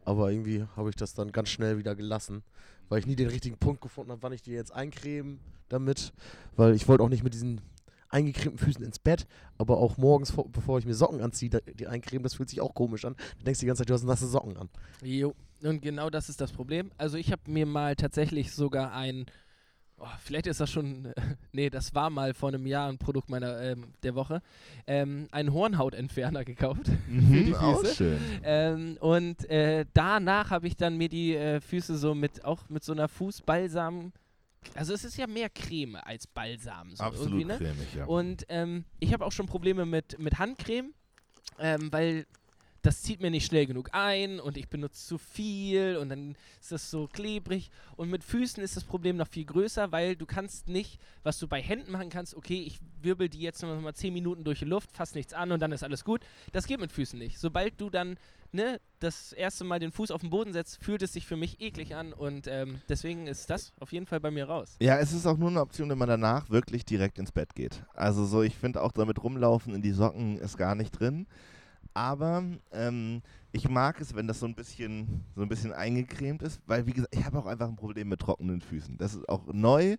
Aber 0.04 0.30
irgendwie 0.30 0.64
habe 0.76 0.88
ich 0.90 0.96
das 0.96 1.14
dann 1.14 1.32
ganz 1.32 1.48
schnell 1.48 1.78
wieder 1.78 1.94
gelassen, 1.96 2.42
weil 2.88 3.00
ich 3.00 3.06
nie 3.06 3.16
den 3.16 3.28
richtigen 3.28 3.56
Punkt 3.56 3.80
gefunden 3.80 4.12
habe, 4.12 4.22
wann 4.22 4.32
ich 4.32 4.42
die 4.42 4.52
jetzt 4.52 4.72
eincremen 4.72 5.40
damit. 5.68 6.12
Weil 6.56 6.74
ich 6.74 6.86
wollte 6.86 7.02
auch 7.02 7.08
nicht 7.08 7.24
mit 7.24 7.34
diesen 7.34 7.60
eingecremten 8.08 8.58
Füßen 8.58 8.84
ins 8.84 8.98
Bett, 8.98 9.26
aber 9.58 9.78
auch 9.78 9.96
morgens, 9.96 10.30
vor, 10.30 10.48
bevor 10.48 10.78
ich 10.78 10.86
mir 10.86 10.94
Socken 10.94 11.20
anziehe, 11.20 11.50
die 11.50 11.86
eincremen, 11.86 12.22
das 12.22 12.34
fühlt 12.34 12.48
sich 12.48 12.60
auch 12.60 12.74
komisch 12.74 13.04
an. 13.04 13.16
Du 13.38 13.44
denkst 13.44 13.60
die 13.60 13.66
ganze 13.66 13.80
Zeit, 13.80 13.90
du 13.90 13.94
hast 13.94 14.04
nasse 14.04 14.28
Socken 14.28 14.56
an. 14.56 14.68
Jo. 15.02 15.34
Und 15.62 15.80
genau 15.80 16.10
das 16.10 16.28
ist 16.28 16.40
das 16.40 16.52
Problem. 16.52 16.90
Also 16.98 17.16
ich 17.16 17.32
habe 17.32 17.50
mir 17.50 17.66
mal 17.66 17.96
tatsächlich 17.96 18.52
sogar 18.52 18.92
ein, 18.92 19.26
oh, 19.98 20.06
vielleicht 20.22 20.46
ist 20.46 20.60
das 20.60 20.70
schon, 20.70 21.12
nee, 21.52 21.70
das 21.70 21.94
war 21.94 22.10
mal 22.10 22.34
vor 22.34 22.50
einem 22.50 22.66
Jahr 22.66 22.88
ein 22.88 22.98
Produkt 22.98 23.28
meiner 23.28 23.60
ähm, 23.60 23.92
der 24.02 24.14
Woche, 24.14 24.42
ähm, 24.86 25.28
einen 25.30 25.52
Hornhautentferner 25.52 26.44
gekauft. 26.44 26.86
Mhm, 27.08 27.46
die 27.46 27.54
auch 27.54 27.80
Füße. 27.80 27.94
schön. 27.94 28.18
Ähm, 28.42 28.96
und 29.00 29.48
äh, 29.48 29.86
danach 29.94 30.50
habe 30.50 30.66
ich 30.66 30.76
dann 30.76 30.96
mir 30.96 31.08
die 31.08 31.34
äh, 31.36 31.60
Füße 31.60 31.96
so 31.96 32.14
mit, 32.14 32.44
auch 32.44 32.68
mit 32.68 32.82
so 32.84 32.92
einer 32.92 33.08
Fußbalsam, 33.08 34.12
also 34.74 34.92
es 34.92 35.04
ist 35.04 35.16
ja 35.16 35.26
mehr 35.26 35.48
Creme 35.48 35.96
als 35.96 36.26
Balsam. 36.26 36.94
So 36.96 37.04
Absolut 37.04 37.40
irgendwie, 37.40 37.44
ne? 37.44 37.56
cremig, 37.56 37.94
ja. 37.94 38.04
Und 38.06 38.44
ähm, 38.48 38.84
ich 38.98 39.12
habe 39.12 39.24
auch 39.24 39.32
schon 39.32 39.46
Probleme 39.46 39.86
mit, 39.86 40.18
mit 40.18 40.38
Handcreme, 40.38 40.92
ähm, 41.58 41.92
weil 41.92 42.26
das 42.86 43.02
zieht 43.02 43.20
mir 43.20 43.32
nicht 43.32 43.46
schnell 43.46 43.66
genug 43.66 43.90
ein 43.92 44.38
und 44.38 44.56
ich 44.56 44.68
benutze 44.68 45.04
zu 45.04 45.18
viel 45.18 45.96
und 45.96 46.08
dann 46.08 46.36
ist 46.60 46.70
das 46.70 46.88
so 46.88 47.08
klebrig. 47.08 47.70
Und 47.96 48.10
mit 48.10 48.22
Füßen 48.22 48.62
ist 48.62 48.76
das 48.76 48.84
Problem 48.84 49.16
noch 49.16 49.26
viel 49.26 49.44
größer, 49.44 49.90
weil 49.90 50.14
du 50.14 50.24
kannst 50.24 50.68
nicht, 50.68 51.00
was 51.24 51.40
du 51.40 51.48
bei 51.48 51.60
Händen 51.60 51.90
machen 51.90 52.10
kannst, 52.10 52.36
okay, 52.36 52.62
ich 52.62 52.78
wirbel 53.02 53.28
die 53.28 53.40
jetzt 53.40 53.60
noch 53.62 53.80
mal 53.80 53.92
10 53.92 54.12
Minuten 54.12 54.44
durch 54.44 54.60
die 54.60 54.66
Luft, 54.66 54.92
fass 54.92 55.16
nichts 55.16 55.32
an 55.32 55.50
und 55.50 55.60
dann 55.60 55.72
ist 55.72 55.82
alles 55.82 56.04
gut. 56.04 56.20
Das 56.52 56.68
geht 56.68 56.78
mit 56.78 56.92
Füßen 56.92 57.18
nicht. 57.18 57.40
Sobald 57.40 57.80
du 57.80 57.90
dann 57.90 58.18
ne, 58.52 58.80
das 59.00 59.32
erste 59.32 59.64
Mal 59.64 59.80
den 59.80 59.90
Fuß 59.90 60.12
auf 60.12 60.20
den 60.20 60.30
Boden 60.30 60.52
setzt, 60.52 60.82
fühlt 60.82 61.02
es 61.02 61.12
sich 61.12 61.26
für 61.26 61.36
mich 61.36 61.60
eklig 61.60 61.96
an 61.96 62.12
und 62.12 62.46
ähm, 62.46 62.80
deswegen 62.88 63.26
ist 63.26 63.50
das 63.50 63.72
auf 63.80 63.92
jeden 63.92 64.06
Fall 64.06 64.20
bei 64.20 64.30
mir 64.30 64.44
raus. 64.44 64.76
Ja, 64.80 64.98
es 64.98 65.12
ist 65.12 65.26
auch 65.26 65.36
nur 65.36 65.50
eine 65.50 65.60
Option, 65.60 65.90
wenn 65.90 65.98
man 65.98 66.08
danach 66.08 66.50
wirklich 66.50 66.84
direkt 66.84 67.18
ins 67.18 67.32
Bett 67.32 67.56
geht. 67.56 67.82
Also 67.94 68.24
so, 68.24 68.42
ich 68.42 68.54
finde 68.54 68.80
auch 68.80 68.92
damit 68.92 69.22
rumlaufen 69.22 69.74
in 69.74 69.82
die 69.82 69.90
Socken 69.90 70.38
ist 70.38 70.56
gar 70.56 70.76
nicht 70.76 70.92
drin. 70.92 71.26
Aber 71.96 72.44
ähm, 72.72 73.22
ich 73.52 73.70
mag 73.70 74.02
es, 74.02 74.14
wenn 74.14 74.26
das 74.26 74.38
so 74.38 74.44
ein 74.44 74.54
bisschen 74.54 75.24
so 75.34 75.40
ein 75.40 75.48
bisschen 75.48 75.72
eingecremt 75.72 76.42
ist, 76.42 76.60
weil 76.66 76.86
wie 76.86 76.92
gesagt, 76.92 77.16
ich 77.16 77.24
habe 77.24 77.38
auch 77.38 77.46
einfach 77.46 77.68
ein 77.68 77.76
Problem 77.76 78.10
mit 78.10 78.20
trockenen 78.20 78.60
Füßen. 78.60 78.98
Das 78.98 79.14
ist 79.14 79.26
auch 79.30 79.46
neu, 79.50 79.96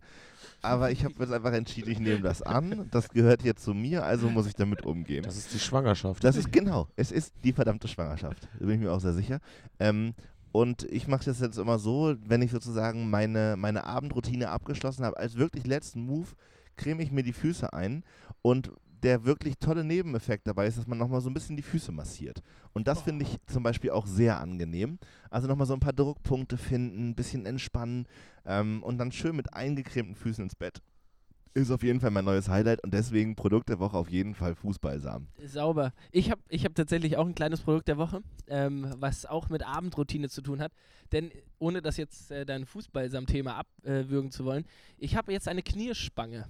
aber 0.62 0.92
ich 0.92 1.04
habe 1.04 1.16
jetzt 1.18 1.34
einfach 1.34 1.54
entschieden, 1.54 1.90
ich 1.90 2.00
nehme 2.00 2.22
das 2.22 2.44
an. 2.44 2.88
Das 2.92 3.10
gehört 3.10 3.42
jetzt 3.42 3.64
zu 3.64 3.74
mir, 3.74 4.06
also 4.06 4.30
muss 4.30 4.46
ich 4.46 4.54
damit 4.54 4.86
umgehen. 4.86 5.24
Das 5.24 5.38
ist 5.38 5.52
die 5.52 5.60
Schwangerschaft. 5.60 6.24
Das 6.24 6.36
ist 6.36 6.52
genau, 6.52 6.88
es 6.96 7.12
ist 7.12 7.34
die 7.44 7.52
verdammte 7.52 7.88
Schwangerschaft. 7.88 8.48
Da 8.60 8.66
bin 8.68 8.76
ich 8.76 8.80
mir 8.80 8.94
auch 8.94 9.02
sehr 9.02 9.14
sicher. 9.14 9.40
Ähm, 9.80 10.14
und 10.52 10.84
ich 10.84 11.08
mache 11.08 11.26
das 11.26 11.40
jetzt 11.40 11.58
immer 11.58 11.80
so, 11.80 12.16
wenn 12.28 12.44
ich 12.44 12.52
sozusagen 12.52 13.10
meine, 13.10 13.56
meine 13.58 13.86
Abendroutine 13.86 14.50
abgeschlossen 14.50 15.04
habe, 15.04 15.18
als 15.18 15.36
wirklich 15.38 15.66
letzten 15.66 16.06
Move 16.06 16.28
creme 16.76 17.00
ich 17.00 17.12
mir 17.12 17.24
die 17.24 17.34
Füße 17.34 17.74
ein 17.74 18.04
und 18.44 18.72
der 19.04 19.26
wirklich 19.26 19.58
tolle 19.60 19.84
Nebeneffekt 19.84 20.48
dabei 20.48 20.68
ist, 20.68 20.78
dass 20.78 20.88
man 20.88 20.98
nochmal 20.98 21.22
so 21.22 21.30
ein 21.30 21.34
bisschen 21.34 21.56
die 21.56 21.64
Füße 21.64 21.92
massiert. 21.92 22.42
Und 22.74 22.88
das 22.88 23.02
finde 23.02 23.26
ich 23.26 23.38
zum 23.48 23.64
Beispiel 23.64 23.92
auch 23.92 24.08
sehr 24.08 24.40
angenehm. 24.40 25.00
Also 25.30 25.48
nochmal 25.48 25.68
so 25.68 25.74
ein 25.74 25.80
paar 25.80 25.94
Druckpunkte 25.94 26.58
finden, 26.58 27.10
ein 27.10 27.16
bisschen 27.16 27.46
entspannen 27.46 28.08
ähm, 28.46 28.82
und 28.84 28.98
dann 28.98 29.12
schön 29.12 29.36
mit 29.36 29.54
eingecremten 29.54 30.16
Füßen 30.16 30.44
ins 30.44 30.56
Bett. 30.56 30.82
Ist 31.54 31.72
auf 31.72 31.82
jeden 31.82 32.00
Fall 32.00 32.12
mein 32.12 32.26
neues 32.26 32.50
Highlight 32.50 32.84
und 32.84 32.94
deswegen 32.94 33.36
Produkt 33.36 33.70
der 33.70 33.80
Woche 33.80 33.98
auf 33.98 34.12
jeden 34.12 34.36
Fall 34.36 34.54
Fußballsamen. 34.54 35.28
Sauber. 35.44 35.92
Ich 36.12 36.30
habe 36.30 36.42
ich 36.50 36.64
hab 36.66 36.76
tatsächlich 36.76 37.18
auch 37.18 37.26
ein 37.26 37.34
kleines 37.34 37.62
Produkt 37.62 37.88
der 37.88 37.98
Woche, 37.98 38.22
ähm, 38.46 38.94
was 38.98 39.26
auch 39.26 39.50
mit 39.50 39.66
Abendroutine 39.66 40.30
zu 40.30 40.42
tun 40.42 40.62
hat. 40.62 40.72
Denn 41.12 41.32
ohne 41.58 41.82
das 41.82 41.98
jetzt 41.98 42.30
äh, 42.30 42.46
dein 42.46 42.68
Fußballsam-Thema 42.68 43.56
abwürgen 43.56 44.30
zu 44.30 44.46
wollen, 44.46 44.66
ich 45.00 45.16
habe 45.16 45.32
jetzt 45.32 45.48
eine 45.48 45.64
Knierspange 45.64 46.46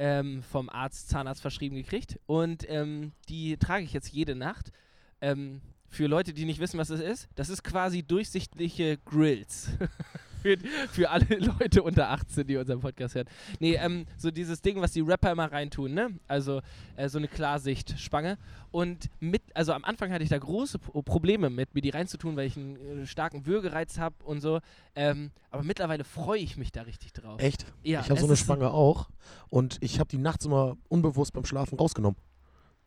ähm, 0.00 0.42
vom 0.42 0.70
Arzt, 0.70 1.10
Zahnarzt 1.10 1.42
verschrieben 1.42 1.76
gekriegt 1.76 2.18
und 2.24 2.64
ähm, 2.68 3.12
die 3.28 3.58
trage 3.58 3.84
ich 3.84 3.92
jetzt 3.92 4.10
jede 4.10 4.34
Nacht. 4.34 4.72
Ähm, 5.20 5.60
für 5.88 6.06
Leute, 6.06 6.32
die 6.32 6.46
nicht 6.46 6.58
wissen, 6.58 6.78
was 6.78 6.88
das 6.88 7.00
ist, 7.00 7.28
das 7.34 7.50
ist 7.50 7.62
quasi 7.62 8.02
durchsichtliche 8.02 8.96
Grills. 9.04 9.68
für, 10.40 10.56
für 10.90 11.10
alle 11.10 11.26
Leute 11.38 11.82
unter 11.82 12.10
18, 12.10 12.46
die 12.46 12.56
unseren 12.56 12.80
Podcast 12.80 13.14
hören. 13.14 13.28
Nee, 13.58 13.74
ähm, 13.74 14.06
so 14.16 14.30
dieses 14.30 14.62
Ding, 14.62 14.80
was 14.80 14.92
die 14.92 15.00
Rapper 15.00 15.32
immer 15.32 15.50
reintun, 15.50 15.94
ne? 15.94 16.10
Also 16.28 16.60
äh, 16.96 17.08
so 17.08 17.18
eine 17.18 17.28
Klarsicht-Spange. 17.28 18.38
Und 18.70 19.10
mit, 19.18 19.42
also 19.54 19.72
am 19.72 19.84
Anfang 19.84 20.12
hatte 20.12 20.22
ich 20.22 20.30
da 20.30 20.38
große 20.38 20.78
Pro 20.78 21.02
Probleme 21.02 21.50
mit, 21.50 21.74
mir 21.74 21.80
die 21.80 21.90
reinzutun, 21.90 22.36
weil 22.36 22.46
ich 22.46 22.56
einen 22.56 23.02
äh, 23.02 23.06
starken 23.06 23.46
Würgereiz 23.46 23.98
habe 23.98 24.14
und 24.24 24.40
so. 24.40 24.60
Ähm, 24.94 25.30
aber 25.50 25.62
mittlerweile 25.62 26.04
freue 26.04 26.38
ich 26.40 26.56
mich 26.56 26.70
da 26.70 26.82
richtig 26.82 27.12
drauf. 27.12 27.40
Echt? 27.40 27.66
Ja, 27.82 28.00
ich 28.00 28.10
habe 28.10 28.20
so 28.20 28.26
eine 28.26 28.36
Spange 28.36 28.70
auch 28.70 29.08
und 29.48 29.78
ich 29.80 29.98
habe 29.98 30.08
die 30.08 30.18
nachts 30.18 30.44
immer 30.44 30.76
unbewusst 30.88 31.32
beim 31.32 31.44
Schlafen 31.44 31.78
rausgenommen. 31.78 32.18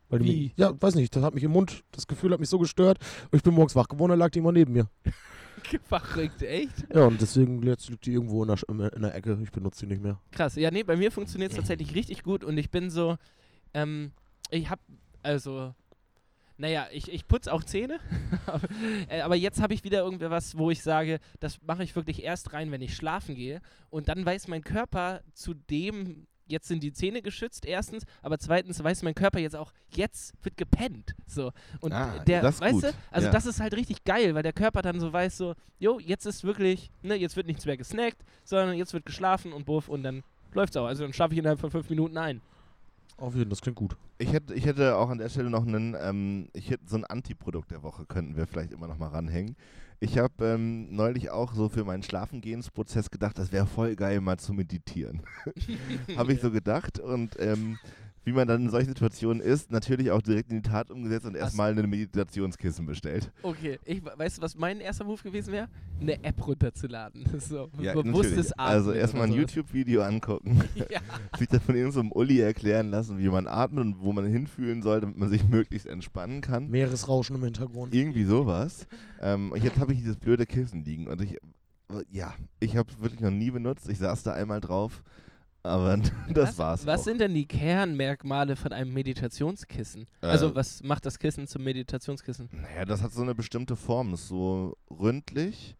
Weil 0.10 0.20
die 0.20 0.26
Wie? 0.26 0.44
Mich, 0.44 0.54
ja, 0.58 0.72
weiß 0.80 0.96
nicht, 0.96 1.16
das 1.16 1.24
hat 1.24 1.34
mich 1.34 1.44
im 1.44 1.52
Mund, 1.52 1.84
das 1.92 2.08
Gefühl 2.08 2.32
hat 2.32 2.40
mich 2.40 2.50
so 2.50 2.60
gestört 2.60 3.00
und 3.32 3.38
ich 3.38 3.44
bin 3.44 3.54
morgens 3.54 3.76
wach 3.76 3.88
geworden, 3.88 4.12
da 4.12 4.16
lag 4.16 4.30
die 4.30 4.40
immer 4.40 4.52
neben 4.52 4.72
mir. 4.74 4.88
Verrückt, 5.84 6.42
echt? 6.42 6.86
Ja, 6.94 7.06
und 7.06 7.22
deswegen 7.22 7.62
jetzt 7.64 7.90
liegt 7.90 8.06
die 8.06 8.14
irgendwo 8.14 8.42
in 8.44 8.48
der, 8.50 8.58
Sch- 8.58 8.94
in 8.96 9.02
der 9.02 9.16
Ecke, 9.16 9.38
ich 9.42 9.52
benutze 9.52 9.86
die 9.86 9.92
nicht 9.94 10.02
mehr. 10.04 10.20
Krass. 10.32 10.56
Ja, 10.56 10.72
nee, 10.72 10.84
bei 10.84 10.96
mir 10.96 11.12
funktioniert 11.12 11.52
es 11.52 11.58
tatsächlich 11.58 11.96
richtig 11.96 12.24
gut 12.24 12.44
und 12.44 12.58
ich 12.58 12.70
bin 12.70 12.90
so, 12.90 13.18
ähm, 13.74 14.12
ich 14.50 14.70
hab, 14.70 14.80
also, 15.22 15.74
naja, 16.58 16.88
ich, 16.92 17.12
ich 17.12 17.28
putze 17.28 17.52
auch 17.52 17.64
Zähne, 17.64 18.00
aber, 18.46 18.68
äh, 19.10 19.22
aber 19.22 19.36
jetzt 19.36 19.62
habe 19.62 19.74
ich 19.74 19.84
wieder 19.84 20.00
irgendwie 20.04 20.30
was, 20.30 20.58
wo 20.58 20.70
ich 20.70 20.84
sage, 20.84 21.20
das 21.40 21.60
mache 21.64 21.84
ich 21.84 21.96
wirklich 21.96 22.24
erst 22.24 22.54
rein, 22.54 22.72
wenn 22.72 22.82
ich 22.82 22.96
schlafen 22.96 23.36
gehe 23.36 23.62
und 23.90 24.08
dann 24.08 24.26
weiß 24.26 24.48
mein 24.48 24.64
Körper 24.64 25.22
zu 25.34 25.54
dem, 25.54 26.28
jetzt 26.54 26.68
sind 26.70 26.82
die 26.84 26.94
Zähne 26.94 27.22
geschützt, 27.22 27.66
erstens, 27.66 28.06
aber 28.22 28.38
zweitens 28.40 28.82
weiß 28.82 29.04
mein 29.04 29.16
Körper 29.16 29.40
jetzt 29.40 29.56
auch, 29.56 29.74
jetzt 29.94 30.34
wird 30.44 30.56
gepennt, 30.56 31.16
so. 31.28 31.52
Und 31.82 31.92
Ah, 31.92 32.20
der, 32.20 32.42
das 32.42 32.56
ist 32.56 32.62
weißt 32.62 32.74
gut. 32.74 32.84
du, 32.84 32.94
also 33.12 33.28
Ja. 33.28 33.32
das 33.34 33.46
ist 33.46 33.60
halt 33.60 33.74
richtig 33.76 34.04
geil, 34.06 34.34
weil 34.36 34.44
der 34.44 34.54
Körper 34.54 34.82
dann 34.82 35.00
so 35.00 35.12
weiß 35.12 35.36
so, 35.38 35.56
jo, 35.80 36.00
jetzt 36.00 36.26
ist 36.26 36.44
wirklich, 36.46 36.90
ne, 37.02 37.16
jetzt 37.16 37.36
wird 37.36 37.48
nichts 37.48 37.66
mehr 37.66 37.76
gesnackt, 37.76 38.24
sondern 38.46 38.78
jetzt 38.78 38.94
wird 38.94 39.06
geschlafen 39.06 39.52
und 39.52 39.66
buff 39.66 39.90
und 39.90 40.04
dann 40.04 40.24
läuft's 40.54 40.78
auch. 40.78 40.86
Also 40.86 41.04
dann 41.04 41.12
schlafe 41.14 41.34
ich 41.34 41.40
innerhalb 41.40 41.60
von 41.60 41.72
fünf 41.72 41.90
Minuten 41.90 42.18
ein. 42.18 42.40
Auf 43.18 43.34
jeden 43.34 43.46
Fall, 43.46 43.50
das 43.50 43.62
klingt 43.62 43.78
gut. 43.78 43.96
Ich 44.18 44.34
hätte, 44.34 44.54
ich 44.54 44.66
hätte 44.66 44.98
auch 44.98 45.10
an 45.10 45.18
der 45.18 45.30
Stelle 45.30 45.50
noch 45.50 45.66
einen, 45.66 45.96
ähm, 46.00 46.50
ich 46.54 46.70
hätte 46.70 46.84
so 46.88 46.96
ein 46.96 47.06
Antiprodukt 47.06 47.72
der 47.72 47.84
Woche 47.84 48.06
könnten 48.06 48.36
wir 48.36 48.48
vielleicht 48.48 48.72
immer 48.72 48.88
noch 48.88 48.98
mal 48.98 49.10
ranhängen. 49.10 49.56
Ich 50.00 50.18
habe 50.18 50.46
ähm, 50.46 50.94
neulich 50.94 51.30
auch 51.30 51.54
so 51.54 51.70
für 51.70 51.86
meinen 51.86 52.04
Schlafengehensprozess 52.04 53.10
gedacht, 53.10 53.38
das 53.38 53.52
wäre 53.52 53.66
voll 53.66 53.96
geil 53.96 54.20
mal 54.20 54.38
zu 54.38 54.54
meditieren. 54.54 55.22
habe 56.18 56.34
ich 56.34 56.42
so 56.42 56.52
gedacht 56.52 57.00
und 57.00 57.40
ähm, 57.40 57.78
wie 58.26 58.32
man 58.32 58.48
dann 58.48 58.64
in 58.64 58.70
solchen 58.70 58.90
Situationen 58.90 59.42
ist, 59.42 59.72
natürlich 59.72 60.12
auch 60.12 60.22
direkt 60.22 60.50
in 60.52 60.62
die 60.62 60.70
Tat 60.70 60.90
umgesetzt 60.92 61.26
und 61.26 61.36
erstmal 61.36 61.78
ein 61.78 61.90
Meditationskissen 61.90 62.86
bestellt. 62.86 63.32
Okay, 63.42 63.80
ich, 63.86 64.02
weißt 64.04 64.38
du, 64.38 64.42
was 64.42 64.56
mein 64.56 64.80
erster 64.80 65.04
Move 65.04 65.22
gewesen 65.22 65.52
wäre? 65.52 65.68
Eine 66.00 66.24
App 66.24 66.46
runterzuladen. 66.46 67.26
So, 67.40 67.70
Ja, 67.80 67.94
bewusstes 67.94 68.50
natürlich. 68.50 68.52
Atmen. 68.60 68.68
Also 68.76 68.92
erstmal 68.94 69.28
ein. 69.28 69.34
YouTube-Video 69.34 70.02
angucken, 70.04 70.62
Ja. 70.90 71.00
sich 71.38 71.48
dann 71.50 71.60
von 71.60 71.76
irgendeinem 71.76 72.12
Uli 72.12 72.40
erklären 72.40 72.90
lassen, 72.90 73.20
wie 73.20 73.28
man 73.28 73.48
atmet 73.48 73.84
und 73.84 74.00
wo 74.02 74.14
man 74.14 74.26
hinfühlen 74.26 74.82
soll, 74.82 75.02
damit 75.02 75.18
man 75.18 75.30
sich 75.30 75.48
möglichst 75.48 75.88
entspannen 75.88 76.42
kann. 76.42 76.70
Meeresrauschen 76.70 77.36
im 77.36 77.44
Hintergrund. 77.44 77.94
Irgendwie 77.94 78.24
sowas. 78.24 78.88
Ähm, 79.22 79.52
und 79.52 79.64
jetzt 79.64 79.78
habe 79.80 79.92
ich 79.94 80.00
dieses 80.00 80.16
blöde 80.18 80.46
Kissen 80.46 80.84
liegen 80.86 81.08
und 81.08 81.22
ich, 81.22 81.38
ja, 82.10 82.34
ich 82.60 82.78
habe 82.78 82.90
es 82.92 83.02
wirklich 83.02 83.20
noch 83.20 83.32
nie 83.32 83.52
benutzt. 83.52 83.90
Ich 83.90 83.98
saß 83.98 84.24
da 84.24 84.34
einmal 84.34 84.62
drauf, 84.62 85.04
aber 85.64 85.98
das 86.30 86.50
was, 86.50 86.58
war's. 86.58 86.86
Was 86.86 87.00
auch. 87.00 87.04
sind 87.06 87.22
denn 87.22 87.34
die 87.34 87.48
Kernmerkmale 87.48 88.56
von 88.56 88.74
einem 88.74 88.94
Meditationskissen? 88.94 90.08
Äh, 90.22 90.28
also, 90.28 90.54
was 90.54 90.84
macht 90.84 91.06
das 91.06 91.18
Kissen 91.18 91.48
zum 91.48 91.64
Meditationskissen? 91.64 92.50
Naja, 92.52 92.86
das 92.86 93.02
hat 93.02 93.14
so 93.14 93.22
eine 93.22 93.34
bestimmte 93.34 93.76
Form. 93.76 94.14
Ist 94.14 94.28
so 94.28 94.78
ründlich. 94.92 95.76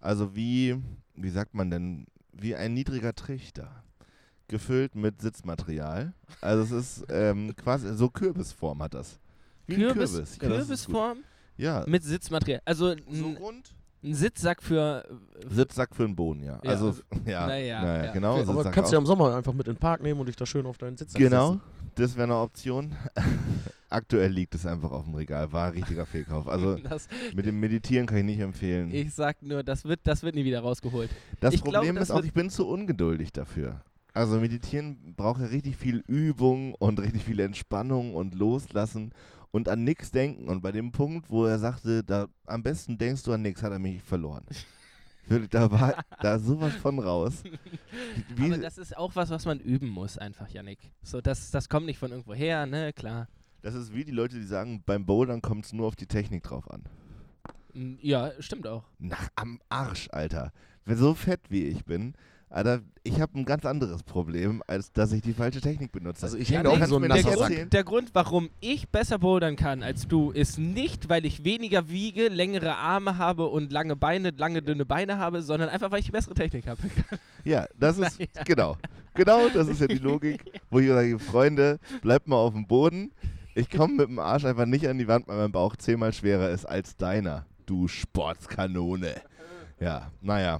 Also 0.00 0.34
wie, 0.34 0.76
wie 1.14 1.30
sagt 1.30 1.54
man 1.54 1.70
denn, 1.70 2.06
wie 2.32 2.54
ein 2.54 2.74
niedriger 2.74 3.14
Trichter. 3.14 3.82
Gefüllt 4.48 4.94
mit 4.94 5.20
Sitzmaterial. 5.20 6.12
Also 6.40 6.76
es 6.76 7.00
ist 7.00 7.06
ähm, 7.10 7.54
quasi, 7.56 7.94
so 7.96 8.08
Kürbisform 8.08 8.82
hat 8.82 8.94
das. 8.94 9.18
Wie 9.66 9.74
Kürbis, 9.74 10.12
Kürbis. 10.12 10.38
Ja. 10.40 10.48
Kürbisform 10.48 11.18
Ja, 11.56 11.84
mit 11.88 12.04
Sitzmaterial. 12.04 12.62
Also 12.64 12.94
so 13.10 13.26
rund. 13.32 13.74
Ein 14.06 14.14
Sitzsack 14.14 14.62
für. 14.62 15.04
Sitzsack 15.48 15.94
für 15.94 16.04
den 16.06 16.16
Boden, 16.16 16.42
ja. 16.42 16.60
Ja, 16.62 16.70
Also, 16.70 16.94
ja, 17.26 17.46
naja, 17.46 17.82
naja, 17.82 18.04
ja. 18.06 18.12
genau. 18.12 18.36
aber 18.40 18.54
Sitzsack 18.54 18.72
kannst 18.72 18.92
du 18.92 18.94
ja 18.96 19.00
im 19.00 19.06
Sommer 19.06 19.34
einfach 19.36 19.52
mit 19.52 19.66
in 19.66 19.74
den 19.74 19.78
Park 19.80 20.02
nehmen 20.02 20.20
und 20.20 20.26
dich 20.26 20.36
da 20.36 20.46
schön 20.46 20.64
auf 20.66 20.78
deinen 20.78 20.96
Sitz 20.96 21.12
Genau, 21.14 21.52
setzen. 21.54 21.62
das 21.96 22.16
wäre 22.16 22.24
eine 22.24 22.36
Option. 22.36 22.92
Aktuell 23.88 24.32
liegt 24.32 24.54
es 24.54 24.66
einfach 24.66 24.90
auf 24.90 25.04
dem 25.04 25.14
Regal. 25.14 25.52
War 25.52 25.66
ein 25.68 25.72
richtiger 25.74 26.06
Fehlkauf. 26.06 26.48
Also 26.48 26.76
das, 26.88 27.08
mit 27.34 27.46
dem 27.46 27.60
Meditieren 27.60 28.06
kann 28.06 28.18
ich 28.18 28.24
nicht 28.24 28.40
empfehlen. 28.40 28.92
ich 28.92 29.14
sag 29.14 29.42
nur, 29.42 29.62
das 29.62 29.84
wird, 29.84 30.00
das 30.04 30.22
wird 30.22 30.34
nie 30.34 30.44
wieder 30.44 30.60
rausgeholt. 30.60 31.10
Das 31.40 31.54
Ich 31.54 31.62
Problem 31.62 31.94
das 31.94 32.04
ist 32.04 32.10
auch, 32.10 32.24
ich 32.24 32.32
bin 32.32 32.50
zu 32.50 32.66
ungeduldig 32.66 33.32
dafür. 33.32 33.80
Also 34.12 34.40
meditieren 34.40 35.14
braucht 35.16 35.42
ja 35.42 35.48
richtig 35.48 35.76
viel 35.76 36.02
Übung 36.06 36.74
und 36.74 36.98
richtig 37.00 37.22
viel 37.24 37.38
Entspannung 37.38 38.14
und 38.14 38.34
Loslassen 38.34 39.12
und 39.56 39.68
an 39.70 39.84
nichts 39.84 40.10
denken. 40.10 40.48
Und 40.48 40.60
bei 40.60 40.70
dem 40.70 40.92
Punkt, 40.92 41.30
wo 41.30 41.46
er 41.46 41.58
sagte, 41.58 42.04
da 42.04 42.28
am 42.44 42.62
besten 42.62 42.98
denkst 42.98 43.22
du 43.22 43.32
an 43.32 43.42
nichts, 43.42 43.62
hat 43.62 43.72
er 43.72 43.78
mich 43.78 44.02
verloren. 44.02 44.44
Wirklich, 45.28 45.50
Da 45.50 45.68
war 45.72 46.04
da 46.20 46.38
sowas 46.38 46.74
von 46.76 46.98
raus. 47.00 47.42
Wie, 48.36 48.44
Aber 48.52 48.58
das 48.58 48.78
ist 48.78 48.96
auch 48.96 49.16
was, 49.16 49.30
was 49.30 49.44
man 49.44 49.58
üben 49.58 49.88
muss, 49.88 50.18
einfach, 50.18 50.48
Yannick. 50.50 50.78
So, 51.02 51.20
das, 51.20 51.50
das 51.50 51.68
kommt 51.68 51.86
nicht 51.86 51.98
von 51.98 52.12
irgendwo 52.12 52.32
her, 52.34 52.66
ne, 52.66 52.92
klar. 52.92 53.28
das 53.62 53.74
ist 53.74 53.92
wie 53.92 54.04
die 54.04 54.12
Leute, 54.12 54.36
die 54.36 54.44
sagen, 54.46 54.84
beim 54.86 55.04
Bouldern 55.04 55.42
kommt 55.42 55.64
es 55.64 55.72
nur 55.72 55.88
auf 55.88 55.96
die 55.96 56.06
Technik 56.06 56.44
drauf 56.44 56.70
an. 56.70 56.84
Ja, 58.00 58.30
stimmt 58.38 58.66
auch. 58.68 58.84
Na, 58.98 59.16
am 59.34 59.58
Arsch, 59.68 60.08
Alter. 60.12 60.52
Wer 60.84 60.96
so 60.96 61.14
fett 61.14 61.40
wie 61.48 61.64
ich 61.64 61.84
bin, 61.84 62.14
Alter, 62.48 62.80
ich 63.02 63.20
habe 63.20 63.38
ein 63.38 63.44
ganz 63.44 63.66
anderes 63.66 64.04
Problem, 64.04 64.62
als 64.68 64.92
dass 64.92 65.10
ich 65.12 65.20
die 65.20 65.32
falsche 65.32 65.60
Technik 65.60 65.90
benutze. 65.90 66.22
Also 66.24 66.36
ich 66.38 66.48
Ja, 66.48 66.58
hänge 66.58 66.70
auch 66.70 66.80
wie 66.80 66.84
so 66.84 66.96
ein 66.96 67.08
kannst 67.08 67.24
du 67.24 67.28
mir 67.30 67.34
Der 67.34 67.48
Grund, 67.48 67.72
der 67.72 67.84
Grund, 67.84 68.10
warum 68.12 68.50
ich 68.60 68.88
besser 68.88 69.18
bouldern 69.18 69.56
kann 69.56 69.82
als 69.82 70.06
du, 70.06 70.30
ist 70.30 70.56
nicht, 70.58 71.08
weil 71.08 71.26
ich 71.26 71.44
weniger 71.44 71.88
wiege, 71.88 72.28
längere 72.28 72.76
Arme 72.76 73.18
habe 73.18 73.46
und 73.48 73.72
lange 73.72 73.96
Beine, 73.96 74.30
lange 74.30 74.62
dünne 74.62 74.86
Beine 74.86 75.18
habe, 75.18 75.42
sondern 75.42 75.68
einfach, 75.70 75.90
weil 75.90 75.98
ich 76.00 76.06
die 76.06 76.12
bessere 76.12 76.34
Technik 76.34 76.66
habe. 76.66 76.80
Ja, 77.44 77.66
das 77.78 77.96
ist, 77.98 78.18
Naja. 78.18 78.42
genau. 78.44 78.76
Genau, 79.14 79.48
das 79.48 79.68
ist 79.68 79.80
ja 79.80 79.86
die 79.86 79.98
Logik, 79.98 80.42
wo 80.68 80.80
ich 80.80 80.88
sage, 80.88 81.18
Freunde, 81.20 81.78
bleibt 82.02 82.26
mal 82.26 82.36
auf 82.36 82.52
dem 82.54 82.66
Boden. 82.66 83.12
Ich 83.54 83.70
komme 83.70 83.94
mit 83.94 84.08
dem 84.08 84.18
Arsch 84.18 84.44
einfach 84.44 84.66
nicht 84.66 84.86
an 84.88 84.98
die 84.98 85.06
Wand, 85.06 85.28
weil 85.28 85.36
mein 85.38 85.52
Bauch 85.52 85.76
zehnmal 85.76 86.12
schwerer 86.12 86.50
ist 86.50 86.64
als 86.64 86.96
deiner, 86.96 87.46
du 87.64 87.86
Sportskanone. 87.88 89.14
Ja, 89.78 90.10
naja, 90.20 90.58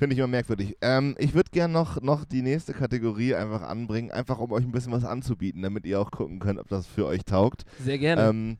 finde 0.00 0.14
ich 0.14 0.18
immer 0.18 0.28
merkwürdig. 0.28 0.78
Ähm, 0.80 1.14
ich 1.18 1.34
würde 1.34 1.50
gerne 1.50 1.74
noch, 1.74 2.00
noch 2.00 2.24
die 2.24 2.40
nächste 2.40 2.72
Kategorie 2.72 3.34
einfach 3.34 3.60
anbringen, 3.60 4.10
einfach 4.10 4.38
um 4.38 4.50
euch 4.50 4.64
ein 4.64 4.72
bisschen 4.72 4.92
was 4.92 5.04
anzubieten, 5.04 5.60
damit 5.60 5.84
ihr 5.84 6.00
auch 6.00 6.10
gucken 6.10 6.38
könnt, 6.38 6.58
ob 6.58 6.68
das 6.68 6.86
für 6.86 7.04
euch 7.04 7.22
taugt. 7.26 7.64
Sehr 7.84 7.98
gerne. 7.98 8.22
Ähm, 8.22 8.56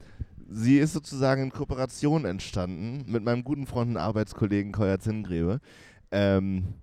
sie 0.51 0.78
ist 0.78 0.93
sozusagen 0.93 1.45
in 1.45 1.51
Kooperation 1.51 2.26
entstanden 2.26 3.11
mit 3.11 3.24
meinem 3.24 3.43
guten 3.43 3.66
Freund 3.66 3.93
und 3.93 3.97
Arbeitskollegen 3.97 4.70
Koya 4.70 4.99
Zingrebe. 4.99 5.61
Ähm, 6.12 6.74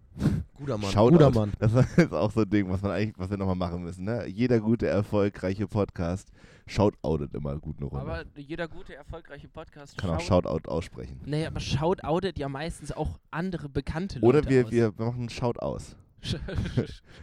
Guter 0.56 0.78
Mann, 0.78 0.92
Shoutout. 0.92 1.12
guter 1.18 1.32
Mann. 1.32 1.52
Das 1.60 1.72
ist 1.98 2.14
auch 2.14 2.32
so 2.32 2.42
ein 2.42 2.50
Ding, 2.50 2.70
was 2.70 2.82
man 2.82 2.92
eigentlich, 2.92 3.18
was 3.18 3.30
wir 3.30 3.38
nochmal 3.38 3.56
machen 3.56 3.84
müssen. 3.84 4.06
Ne? 4.06 4.26
Jeder 4.28 4.60
gute, 4.60 4.88
erfolgreiche 4.88 5.68
Podcast 5.68 6.30
shoutoutet 6.66 7.34
immer 7.34 7.58
gut 7.60 7.78
eine 7.78 7.86
Runde. 7.88 8.02
aber 8.06 8.24
jeder 8.36 8.68
gute, 8.68 8.96
erfolgreiche 8.96 9.48
Podcast 9.48 9.98
Kann 9.98 10.10
auch 10.10 10.20
schaut- 10.20 10.46
Shoutout 10.46 10.70
aussprechen. 10.70 11.22
Nee, 11.26 11.46
aber 11.46 11.60
shoutoutet 11.60 12.38
ja 12.40 12.50
meistens 12.50 12.92
auch 12.92 13.20
andere 13.32 13.70
bekannte 13.70 14.20
Oder 14.22 14.40
Leute 14.42 14.50
wir, 14.50 14.66
aus. 14.66 14.72
wir 14.98 15.06
machen 15.06 15.20
einen 15.20 15.30
Shout 15.30 15.60
aus. 15.60 15.96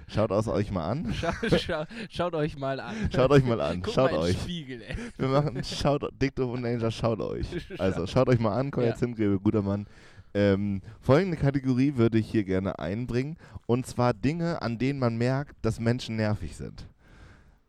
Schaut 0.06 0.30
aus 0.30 0.46
euch 0.48 0.70
mal 0.70 0.88
an. 0.88 1.12
Schau, 1.14 1.32
schau, 1.58 1.84
schaut 2.08 2.34
euch 2.34 2.56
mal 2.56 2.78
an. 2.80 2.94
Schaut 3.12 3.30
euch 3.32 3.44
mal 3.44 3.60
an. 3.60 3.82
Guck 3.82 3.92
Schaut 3.92 4.12
mal 4.12 4.20
euch. 4.20 4.40
Spiegel, 4.40 4.82
ey. 4.82 4.96
Wir 5.18 5.28
machen 5.28 5.62
Shout 5.64 6.08
Dicto 6.22 6.50
und 6.52 6.62
Danger, 6.62 6.90
schaut 6.90 7.20
euch. 7.20 7.46
Also 7.78 8.06
schaut 8.06 8.28
euch 8.28 8.38
mal 8.38 8.56
an, 8.56 8.70
Koya 8.70 8.88
Ja. 8.90 8.94
Zimgrebe, 8.94 9.40
guter 9.40 9.62
Mann. 9.62 9.86
Ähm, 10.34 10.82
folgende 11.00 11.36
Kategorie 11.36 11.96
würde 11.96 12.18
ich 12.18 12.28
hier 12.30 12.44
gerne 12.44 12.78
einbringen. 12.78 13.36
Und 13.66 13.86
zwar 13.86 14.12
Dinge, 14.12 14.60
an 14.60 14.78
denen 14.78 14.98
man 14.98 15.16
merkt, 15.16 15.56
dass 15.62 15.80
Menschen 15.80 16.16
nervig 16.16 16.56
sind. 16.56 16.86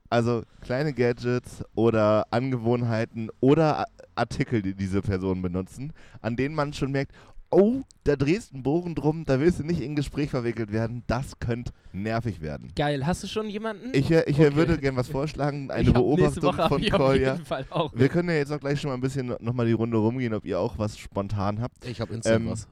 Also 0.10 0.44
kleine 0.62 0.94
Gadgets 0.94 1.64
oder 1.76 2.28
Angewohnheiten 2.32 3.30
oder 3.40 3.86
Artikel, 4.16 4.62
die 4.62 4.74
diese 4.74 5.02
Personen 5.02 5.42
benutzen, 5.42 5.94
an 6.22 6.36
denen 6.36 6.56
man 6.56 6.74
schon 6.74 6.92
merkt, 6.92 7.14
oh, 7.56 7.82
da 8.04 8.16
drehst 8.16 8.52
du 8.52 8.56
einen 8.56 8.64
Bogen 8.64 8.96
drum, 8.96 9.24
da 9.26 9.40
willst 9.40 9.60
du 9.60 9.64
nicht 9.64 9.80
in 9.82 9.96
Gespräch 9.96 10.30
verwickelt 10.30 10.72
werden, 10.72 11.04
das 11.08 11.40
könnte 11.40 11.72
nervig 11.94 12.42
werden. 12.42 12.72
Geil, 12.76 13.06
hast 13.06 13.24
du 13.24 13.28
schon 13.28 13.50
jemanden? 13.50 13.90
Ich, 13.94 14.12
äh, 14.12 14.24
ich 14.28 14.38
äh, 14.40 14.48
Okay. 14.48 14.56
würde 14.56 14.78
gerne 14.78 14.98
was 14.98 15.08
vorschlagen, 15.08 15.72
eine 15.72 15.92
Beobachtung 15.92 16.54
von 16.54 16.86
Kolja. 16.90 17.34
jeden 17.34 17.46
Fall 17.46 17.66
auch. 17.70 17.92
Wir 17.96 18.10
können 18.10 18.30
ja 18.30 18.36
jetzt 18.36 18.52
auch 18.52 18.60
gleich 18.60 18.80
schon 18.82 18.90
mal 18.90 18.96
ein 18.96 19.02
bisschen 19.02 19.34
nochmal 19.40 19.66
die 19.66 19.74
Runde 19.74 19.98
rumgehen, 19.98 20.34
ob 20.34 20.46
ihr 20.46 20.60
auch 20.60 20.78
was 20.78 20.98
spontan 20.98 21.62
habt. 21.62 21.86
Ich 21.86 22.02
habe 22.02 22.14
instant 22.14 22.46
Ähm, 22.46 22.52
was. 22.52 22.68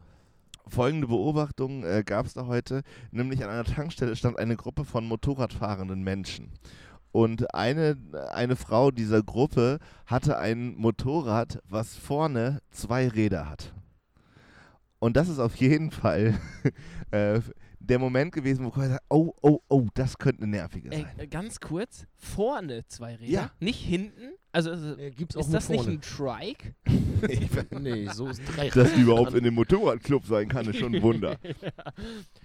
Folgende 0.67 1.07
Beobachtung 1.07 1.83
äh, 1.83 2.03
gab 2.05 2.25
es 2.25 2.33
da 2.35 2.45
heute, 2.45 2.83
nämlich 3.11 3.43
an 3.43 3.49
einer 3.49 3.65
Tankstelle 3.65 4.15
stand 4.15 4.39
eine 4.39 4.55
Gruppe 4.55 4.85
von 4.85 5.05
Motorradfahrenden 5.05 6.03
Menschen. 6.03 6.51
Und 7.11 7.53
eine, 7.53 7.95
eine 8.33 8.55
Frau 8.55 8.89
dieser 8.89 9.21
Gruppe 9.21 9.79
hatte 10.07 10.37
ein 10.39 10.75
Motorrad, 10.77 11.59
was 11.69 11.95
vorne 11.95 12.59
zwei 12.71 13.07
Räder 13.07 13.49
hat. 13.49 13.73
Und 15.03 15.17
das 15.17 15.27
ist 15.27 15.39
auf 15.39 15.55
jeden 15.57 15.91
Fall 15.91 16.33
äh, 17.11 17.41
der 17.79 17.99
Moment 17.99 18.31
gewesen, 18.31 18.63
wo 18.63 18.69
ich 18.69 18.75
gesagt 18.75 19.03
oh, 19.09 19.33
oh, 19.41 19.59
oh, 19.67 19.87
das 19.95 20.17
könnte 20.17 20.43
eine 20.43 20.51
nervige 20.51 20.89
sein. 20.89 21.05
äh, 21.17 21.27
ganz 21.27 21.59
kurz, 21.59 22.05
vorne 22.15 22.87
zwei 22.87 23.15
Räder, 23.15 23.29
Ja. 23.29 23.51
nicht 23.59 23.81
hinten. 23.81 24.31
Also 24.53 24.71
also, 24.71 24.97
Äh, 24.97 25.11
gibt's 25.11 25.35
ist 25.35 25.53
das 25.53 25.67
nicht 25.67 25.85
ein 25.85 25.99
Trike? 25.99 26.73
nee, 27.81 28.07
so 28.13 28.27
ist 28.27 28.41
drei. 28.55 28.69
Dass 28.69 28.93
die 28.93 29.01
überhaupt 29.01 29.33
in 29.33 29.43
dem 29.43 29.55
Motorradclub 29.55 30.25
sein 30.25 30.47
kann, 30.47 30.65
ist 30.67 30.77
schon 30.77 30.95
ein 30.95 31.01
Wunder. 31.01 31.37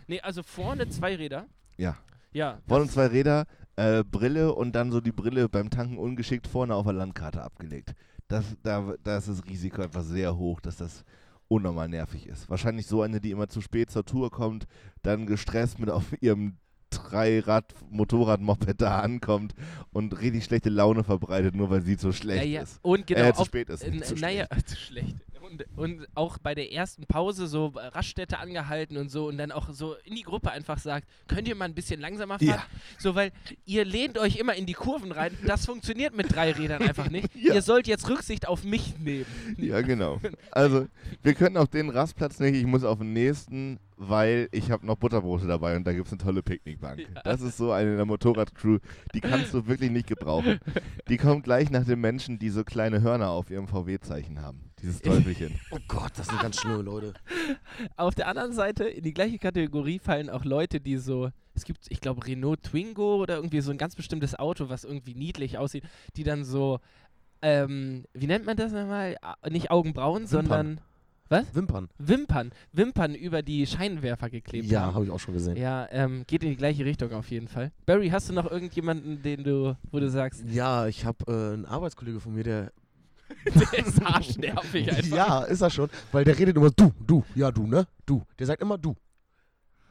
nee, 0.08 0.20
also 0.20 0.42
vorne 0.42 0.88
zwei 0.88 1.14
Räder. 1.14 1.46
Ja. 1.76 1.96
Ja. 2.32 2.60
Vorne 2.66 2.88
zwei 2.88 3.06
Räder, 3.06 3.46
äh, 3.76 4.02
Brille 4.02 4.52
und 4.52 4.72
dann 4.72 4.90
so 4.90 5.00
die 5.00 5.12
Brille 5.12 5.48
beim 5.48 5.70
Tanken 5.70 5.96
ungeschickt 5.96 6.48
vorne 6.48 6.74
auf 6.74 6.86
der 6.86 6.94
Landkarte 6.94 7.40
abgelegt. 7.40 7.94
Das, 8.26 8.44
da, 8.64 8.94
da 9.04 9.18
ist 9.18 9.28
das 9.28 9.44
Risiko 9.46 9.80
einfach 9.80 10.02
sehr 10.02 10.36
hoch, 10.36 10.60
dass 10.60 10.76
das 10.76 11.04
unnormal 11.48 11.88
nervig 11.88 12.26
ist. 12.26 12.48
Wahrscheinlich 12.48 12.86
so 12.86 13.02
eine, 13.02 13.20
die 13.20 13.30
immer 13.30 13.48
zu 13.48 13.60
spät 13.60 13.90
zur 13.90 14.04
Tour 14.04 14.30
kommt, 14.30 14.66
dann 15.02 15.26
gestresst 15.26 15.78
mit 15.78 15.90
auf 15.90 16.04
ihrem 16.20 16.56
Dreirad-Motorrad-Moped 16.90 18.80
da 18.80 19.00
ankommt 19.00 19.54
und 19.92 20.20
richtig 20.20 20.44
schlechte 20.44 20.70
Laune 20.70 21.04
verbreitet, 21.04 21.54
nur 21.54 21.70
weil 21.70 21.82
sie 21.82 21.96
so 21.96 22.12
schlecht 22.12 22.44
ja, 22.44 22.48
ja. 22.50 22.62
ist. 22.62 22.78
Und 22.82 23.06
genau, 23.06 23.20
äh, 23.28 23.32
zu 23.34 23.40
auf- 23.40 23.46
spät 23.46 23.68
ist. 23.68 23.82
zu 24.06 24.14
naja, 24.16 24.46
schlecht. 24.50 24.68
zu 24.68 24.76
schlecht. 24.76 25.16
Und, 25.48 25.64
und 25.76 26.06
auch 26.14 26.38
bei 26.38 26.54
der 26.54 26.72
ersten 26.72 27.06
Pause 27.06 27.46
so 27.46 27.72
äh, 27.76 27.86
Raststätte 27.86 28.38
angehalten 28.38 28.96
und 28.96 29.10
so 29.10 29.28
und 29.28 29.38
dann 29.38 29.52
auch 29.52 29.70
so 29.70 29.94
in 30.04 30.14
die 30.14 30.22
Gruppe 30.22 30.50
einfach 30.50 30.78
sagt, 30.78 31.08
könnt 31.26 31.48
ihr 31.48 31.54
mal 31.54 31.64
ein 31.64 31.74
bisschen 31.74 32.00
langsamer 32.00 32.38
fahren? 32.38 32.48
Ja. 32.48 32.64
So, 32.98 33.14
weil 33.14 33.32
ihr 33.64 33.84
lehnt 33.84 34.18
euch 34.18 34.36
immer 34.36 34.54
in 34.54 34.66
die 34.66 34.74
Kurven 34.74 35.12
rein. 35.12 35.36
Das 35.46 35.66
funktioniert 35.66 36.14
mit 36.14 36.34
drei 36.34 36.52
Rädern 36.52 36.82
einfach 36.82 37.10
nicht. 37.10 37.28
Ja. 37.38 37.54
Ihr 37.54 37.62
sollt 37.62 37.86
jetzt 37.86 38.08
Rücksicht 38.08 38.48
auf 38.48 38.64
mich 38.64 38.98
nehmen. 38.98 39.26
Ja, 39.58 39.80
genau. 39.80 40.20
Also, 40.50 40.86
wir 41.22 41.34
können 41.34 41.56
auf 41.56 41.68
den 41.68 41.88
Rastplatz 41.88 42.40
nicht, 42.40 42.56
ich 42.56 42.66
muss 42.66 42.82
auf 42.82 42.98
den 42.98 43.12
nächsten, 43.12 43.78
weil 43.96 44.48
ich 44.50 44.70
habe 44.70 44.84
noch 44.84 44.96
Butterbrote 44.96 45.46
dabei 45.46 45.76
und 45.76 45.86
da 45.86 45.92
gibt 45.92 46.06
es 46.06 46.12
eine 46.12 46.22
tolle 46.22 46.42
Picknickbank. 46.42 47.00
Ja. 47.00 47.22
Das 47.22 47.40
ist 47.40 47.56
so 47.56 47.70
eine 47.70 47.96
der 47.96 48.06
Motorradcrew, 48.06 48.78
die 49.14 49.20
kannst 49.20 49.54
du 49.54 49.66
wirklich 49.66 49.90
nicht 49.90 50.08
gebrauchen. 50.08 50.58
Die 51.08 51.16
kommt 51.16 51.44
gleich 51.44 51.70
nach 51.70 51.84
den 51.84 52.00
Menschen, 52.00 52.38
die 52.38 52.50
so 52.50 52.64
kleine 52.64 53.02
Hörner 53.02 53.30
auf 53.30 53.50
ihrem 53.50 53.68
VW-Zeichen 53.68 54.40
haben. 54.42 54.67
Dieses 54.82 55.00
Teufelchen. 55.00 55.54
Oh 55.70 55.78
Gott, 55.88 56.12
das 56.16 56.26
sind 56.26 56.40
ganz 56.40 56.60
schlimme 56.60 56.82
Leute. 56.82 57.14
Auf 57.96 58.14
der 58.14 58.28
anderen 58.28 58.52
Seite, 58.52 58.84
in 58.84 59.04
die 59.04 59.12
gleiche 59.14 59.38
Kategorie 59.38 59.98
fallen 59.98 60.30
auch 60.30 60.44
Leute, 60.44 60.80
die 60.80 60.96
so, 60.96 61.30
es 61.54 61.64
gibt, 61.64 61.86
ich 61.88 62.00
glaube, 62.00 62.26
Renault 62.26 62.62
Twingo 62.62 63.16
oder 63.16 63.36
irgendwie 63.36 63.60
so 63.60 63.70
ein 63.70 63.78
ganz 63.78 63.94
bestimmtes 63.94 64.38
Auto, 64.38 64.68
was 64.68 64.84
irgendwie 64.84 65.14
niedlich 65.14 65.58
aussieht, 65.58 65.84
die 66.16 66.24
dann 66.24 66.44
so, 66.44 66.80
ähm, 67.42 68.04
wie 68.14 68.26
nennt 68.26 68.46
man 68.46 68.56
das 68.56 68.72
nochmal? 68.72 69.16
Nicht 69.48 69.70
Augenbrauen, 69.70 70.26
sondern 70.26 70.80
Wimpern. 71.30 71.88
Wimpern. 71.98 72.50
Wimpern 72.72 73.14
über 73.14 73.42
die 73.42 73.66
Scheinwerfer 73.66 74.30
geklebt 74.30 74.66
Ja, 74.66 74.94
habe 74.94 75.04
ich 75.04 75.10
auch 75.10 75.20
schon 75.20 75.34
gesehen. 75.34 75.56
Ja, 75.56 75.86
ähm, 75.90 76.24
geht 76.26 76.42
in 76.42 76.50
die 76.50 76.56
gleiche 76.56 76.84
Richtung 76.84 77.12
auf 77.12 77.30
jeden 77.30 77.48
Fall. 77.48 77.70
Barry, 77.84 78.08
hast 78.08 78.30
du 78.30 78.32
noch 78.32 78.50
irgendjemanden, 78.50 79.22
den 79.22 79.44
du, 79.44 79.76
wo 79.90 80.00
du 80.00 80.08
sagst, 80.08 80.42
Ja, 80.46 80.86
ich 80.86 81.04
habe 81.04 81.24
äh, 81.26 81.54
einen 81.54 81.66
Arbeitskollege 81.66 82.20
von 82.20 82.34
mir, 82.34 82.44
der. 82.44 82.72
der 83.72 83.86
ist 83.86 84.02
arschnervig 84.02 84.88
einfach? 84.92 85.16
Ja, 85.16 85.42
ist 85.44 85.60
er 85.60 85.70
schon. 85.70 85.88
Weil 86.12 86.24
der 86.24 86.38
redet 86.38 86.56
immer 86.56 86.70
du, 86.70 86.92
du, 87.06 87.24
ja, 87.34 87.50
du, 87.50 87.66
ne? 87.66 87.86
Du. 88.06 88.22
Der 88.38 88.46
sagt 88.46 88.62
immer 88.62 88.78
du. 88.78 88.96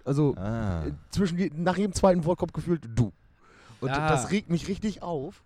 Also 0.03 0.35
Ah. 0.37 0.85
zwischen 1.11 1.37
je, 1.37 1.51
nach 1.55 1.77
jedem 1.77 1.93
zweiten 1.93 2.23
Wort 2.25 2.39
kommt 2.39 2.53
gefühlt 2.53 2.81
du. 2.95 3.11
Und 3.81 3.89
Ah. 3.89 4.09
das 4.09 4.31
regt 4.31 4.49
mich 4.49 4.67
richtig 4.67 5.01
auf. 5.01 5.43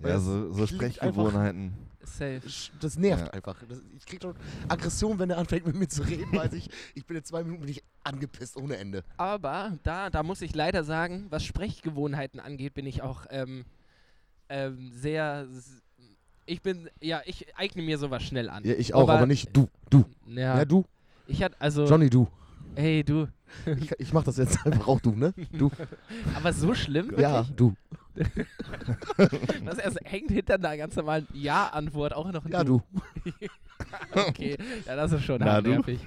Ja, 0.00 0.18
so, 0.18 0.52
so 0.52 0.66
Sprechgewohnheiten. 0.66 1.74
Safe. 2.04 2.40
Das 2.80 2.98
nervt 2.98 3.26
Ja. 3.26 3.32
einfach. 3.32 3.56
Das, 3.68 3.80
ich 3.96 4.04
krieg 4.04 4.20
schon 4.20 4.34
Aggression, 4.68 5.18
wenn 5.20 5.30
er 5.30 5.38
anfängt 5.38 5.64
mit 5.66 5.76
mir 5.76 5.86
zu 5.88 6.02
reden, 6.02 6.32
weiß 6.36 6.54
ich, 6.54 6.68
ich 6.94 7.06
bin 7.06 7.16
in 7.16 7.22
zwei 7.24 7.44
Minuten 7.44 7.60
bin 7.60 7.70
ich 7.70 7.84
angepisst 8.02 8.56
ohne 8.56 8.76
Ende. 8.78 9.04
Aber 9.16 9.78
da, 9.84 10.10
da 10.10 10.24
muss 10.24 10.42
ich 10.42 10.54
leider 10.56 10.82
sagen, 10.82 11.26
was 11.30 11.44
Sprechgewohnheiten 11.44 12.40
angeht, 12.40 12.74
bin 12.74 12.86
ich 12.86 13.02
auch 13.02 13.26
ähm, 13.30 13.64
ähm, 14.48 14.90
sehr. 14.92 15.46
Ich 16.46 16.60
bin, 16.62 16.90
ja, 17.00 17.22
ich 17.24 17.46
eigne 17.56 17.82
mir 17.82 17.98
sowas 17.98 18.22
schnell 18.22 18.50
an. 18.50 18.64
Ja, 18.64 18.74
ich 18.74 18.94
auch, 18.94 19.02
aber, 19.02 19.14
Aber- 19.14 19.26
nicht 19.26 19.56
du, 19.56 19.68
du. 19.90 20.04
Ja, 20.26 20.58
Ja, 20.58 20.64
du. 20.64 20.84
ich 21.26 21.42
hatte 21.42 21.56
also, 21.60 21.86
Johnny, 21.86 22.10
du. 22.10 22.26
hey 22.74 23.04
du, 23.04 23.28
Ich, 23.80 23.92
ich 23.98 24.12
mach 24.12 24.24
das 24.24 24.38
jetzt 24.38 24.64
einfach 24.66 24.88
auch 24.88 25.00
du, 25.00 25.12
ne? 25.12 25.32
Du. 25.52 25.70
aber 26.36 26.52
so 26.52 26.74
schlimm? 26.74 27.12
Ja, 27.18 27.46
Wirklich? 27.48 27.56
du. 27.56 27.74
Das 29.64 29.78
erst 29.78 29.98
hängt 30.04 30.30
hinter 30.30 30.54
einer 30.54 30.76
ganz 30.76 30.96
normalen 30.96 31.26
Ja-Antwort 31.32 32.12
auch 32.14 32.30
noch 32.32 32.44
ein 32.44 32.52
Ja, 32.52 32.64
du. 32.64 32.82
Okay, 34.14 34.56
ja, 34.86 34.96
das 34.96 35.12
ist 35.12 35.24
schon 35.24 35.40
Na, 35.40 35.60
du? 35.60 35.70
nervig. 35.70 36.00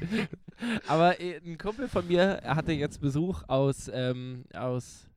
Aber 0.88 1.20
äh, 1.20 1.40
ein 1.46 1.58
Kumpel 1.58 1.88
von 1.88 2.08
mir, 2.08 2.42
hatte 2.46 2.72
jetzt 2.72 3.00
Besuch 3.02 3.44
aus, 3.48 3.90
ähm, 3.94 4.46
aus 4.54 5.08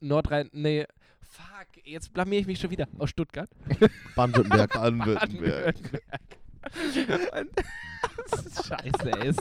Nordrhein, 0.00 0.50
nee, 0.52 0.86
fuck, 1.22 1.84
jetzt 1.84 2.12
blamier 2.12 2.40
ich 2.40 2.46
mich 2.46 2.58
schon 2.60 2.70
wieder, 2.70 2.86
aus 2.98 3.10
Stuttgart. 3.10 3.48
Baden-Württemberg. 4.16 4.72
Baden-Württemberg. 4.72 5.74
Das 8.30 8.66
scheiße, 8.66 9.10
es, 9.24 9.36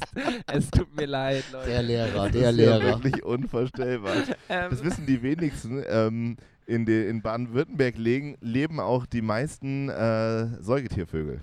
es 0.51 0.71
tut 0.71 0.95
mir 0.95 1.05
leid, 1.05 1.43
Leute. 1.51 1.69
Der 1.69 1.83
Lehrer, 1.83 2.23
Das 2.23 2.31
der 2.31 2.49
ist 2.51 2.57
ja 2.59 2.77
Lehrer. 2.77 2.83
wirklich 3.03 3.23
unvorstellbar. 3.23 4.13
Ähm, 4.47 4.69
Das 4.71 4.83
wissen 4.83 5.05
die 5.05 5.21
wenigsten. 5.21 5.83
Ähm, 5.87 6.37
in, 6.65 6.87
in 6.87 7.21
Baden-Württemberg 7.21 7.95
leben 7.97 8.79
auch 8.79 9.05
die 9.05 9.21
meisten 9.21 9.89
äh, 9.89 10.61
Säugetiervögel. 10.61 11.41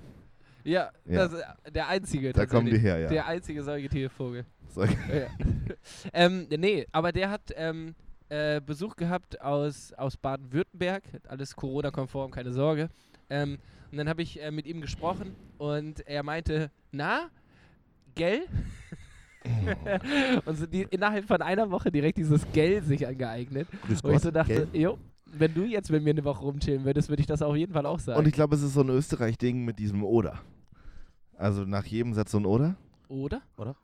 ja, 0.64 0.90
Ja. 1.04 1.28
Das, 1.28 1.32
ist 1.32 1.44
der 1.74 1.88
einzige. 1.88 2.32
Da 2.32 2.46
kommen 2.46 2.66
die 2.70 2.78
her, 2.78 2.98
ja. 2.98 3.08
Der 3.08 3.26
einzige 3.26 3.62
Säugetiervogel. 3.62 4.44
Säug 4.74 4.90
Ja. 5.12 5.26
ähm, 6.12 6.46
nee, 6.48 6.86
aber 6.92 7.12
der 7.12 7.30
hat 7.30 7.42
ähm, 7.54 7.94
äh, 8.28 8.60
Besuch 8.60 8.96
gehabt 8.96 9.40
aus, 9.40 9.92
aus 9.92 10.16
Baden-Württemberg. 10.16 11.04
Alles 11.28 11.54
Corona-konform, 11.54 12.30
keine 12.30 12.52
Sorge. 12.52 12.88
Ähm, 13.30 13.58
und 13.90 13.98
dann 13.98 14.08
habe 14.08 14.22
ich 14.22 14.42
äh, 14.42 14.50
mit 14.50 14.66
ihm 14.66 14.80
gesprochen 14.80 15.34
und 15.58 16.06
er 16.06 16.22
meinte, 16.22 16.70
na, 16.92 17.30
gell? 18.14 18.42
und 20.44 20.56
so 20.56 20.66
die, 20.66 20.82
innerhalb 20.90 21.26
von 21.26 21.40
einer 21.40 21.70
Woche 21.70 21.90
direkt 21.92 22.18
dieses 22.18 22.46
Gell 22.52 22.82
sich 22.82 23.06
angeeignet. 23.06 23.68
Grüß 23.86 24.02
Wo 24.02 24.08
ich 24.08 24.14
Gott. 24.14 24.22
so 24.22 24.30
dachte, 24.30 24.66
gell? 24.66 24.80
jo, 24.80 24.98
wenn 25.26 25.54
du 25.54 25.64
jetzt 25.64 25.90
mit 25.90 26.02
mir 26.02 26.10
eine 26.10 26.24
Woche 26.24 26.42
rumchillen 26.42 26.84
würdest, 26.84 27.08
würde 27.08 27.20
ich 27.20 27.26
das 27.26 27.42
auf 27.42 27.56
jeden 27.56 27.72
Fall 27.72 27.86
auch 27.86 28.00
sagen. 28.00 28.18
Und 28.18 28.26
ich 28.26 28.34
glaube, 28.34 28.56
es 28.56 28.62
ist 28.62 28.74
so 28.74 28.80
ein 28.80 28.88
Österreich-Ding 28.88 29.64
mit 29.64 29.78
diesem 29.78 30.02
Oder. 30.02 30.40
Also 31.36 31.64
nach 31.64 31.84
jedem 31.84 32.14
Satz 32.14 32.32
so 32.32 32.38
ein 32.38 32.46
Oder. 32.46 32.76
Oder? 33.08 33.42
Oder? 33.56 33.76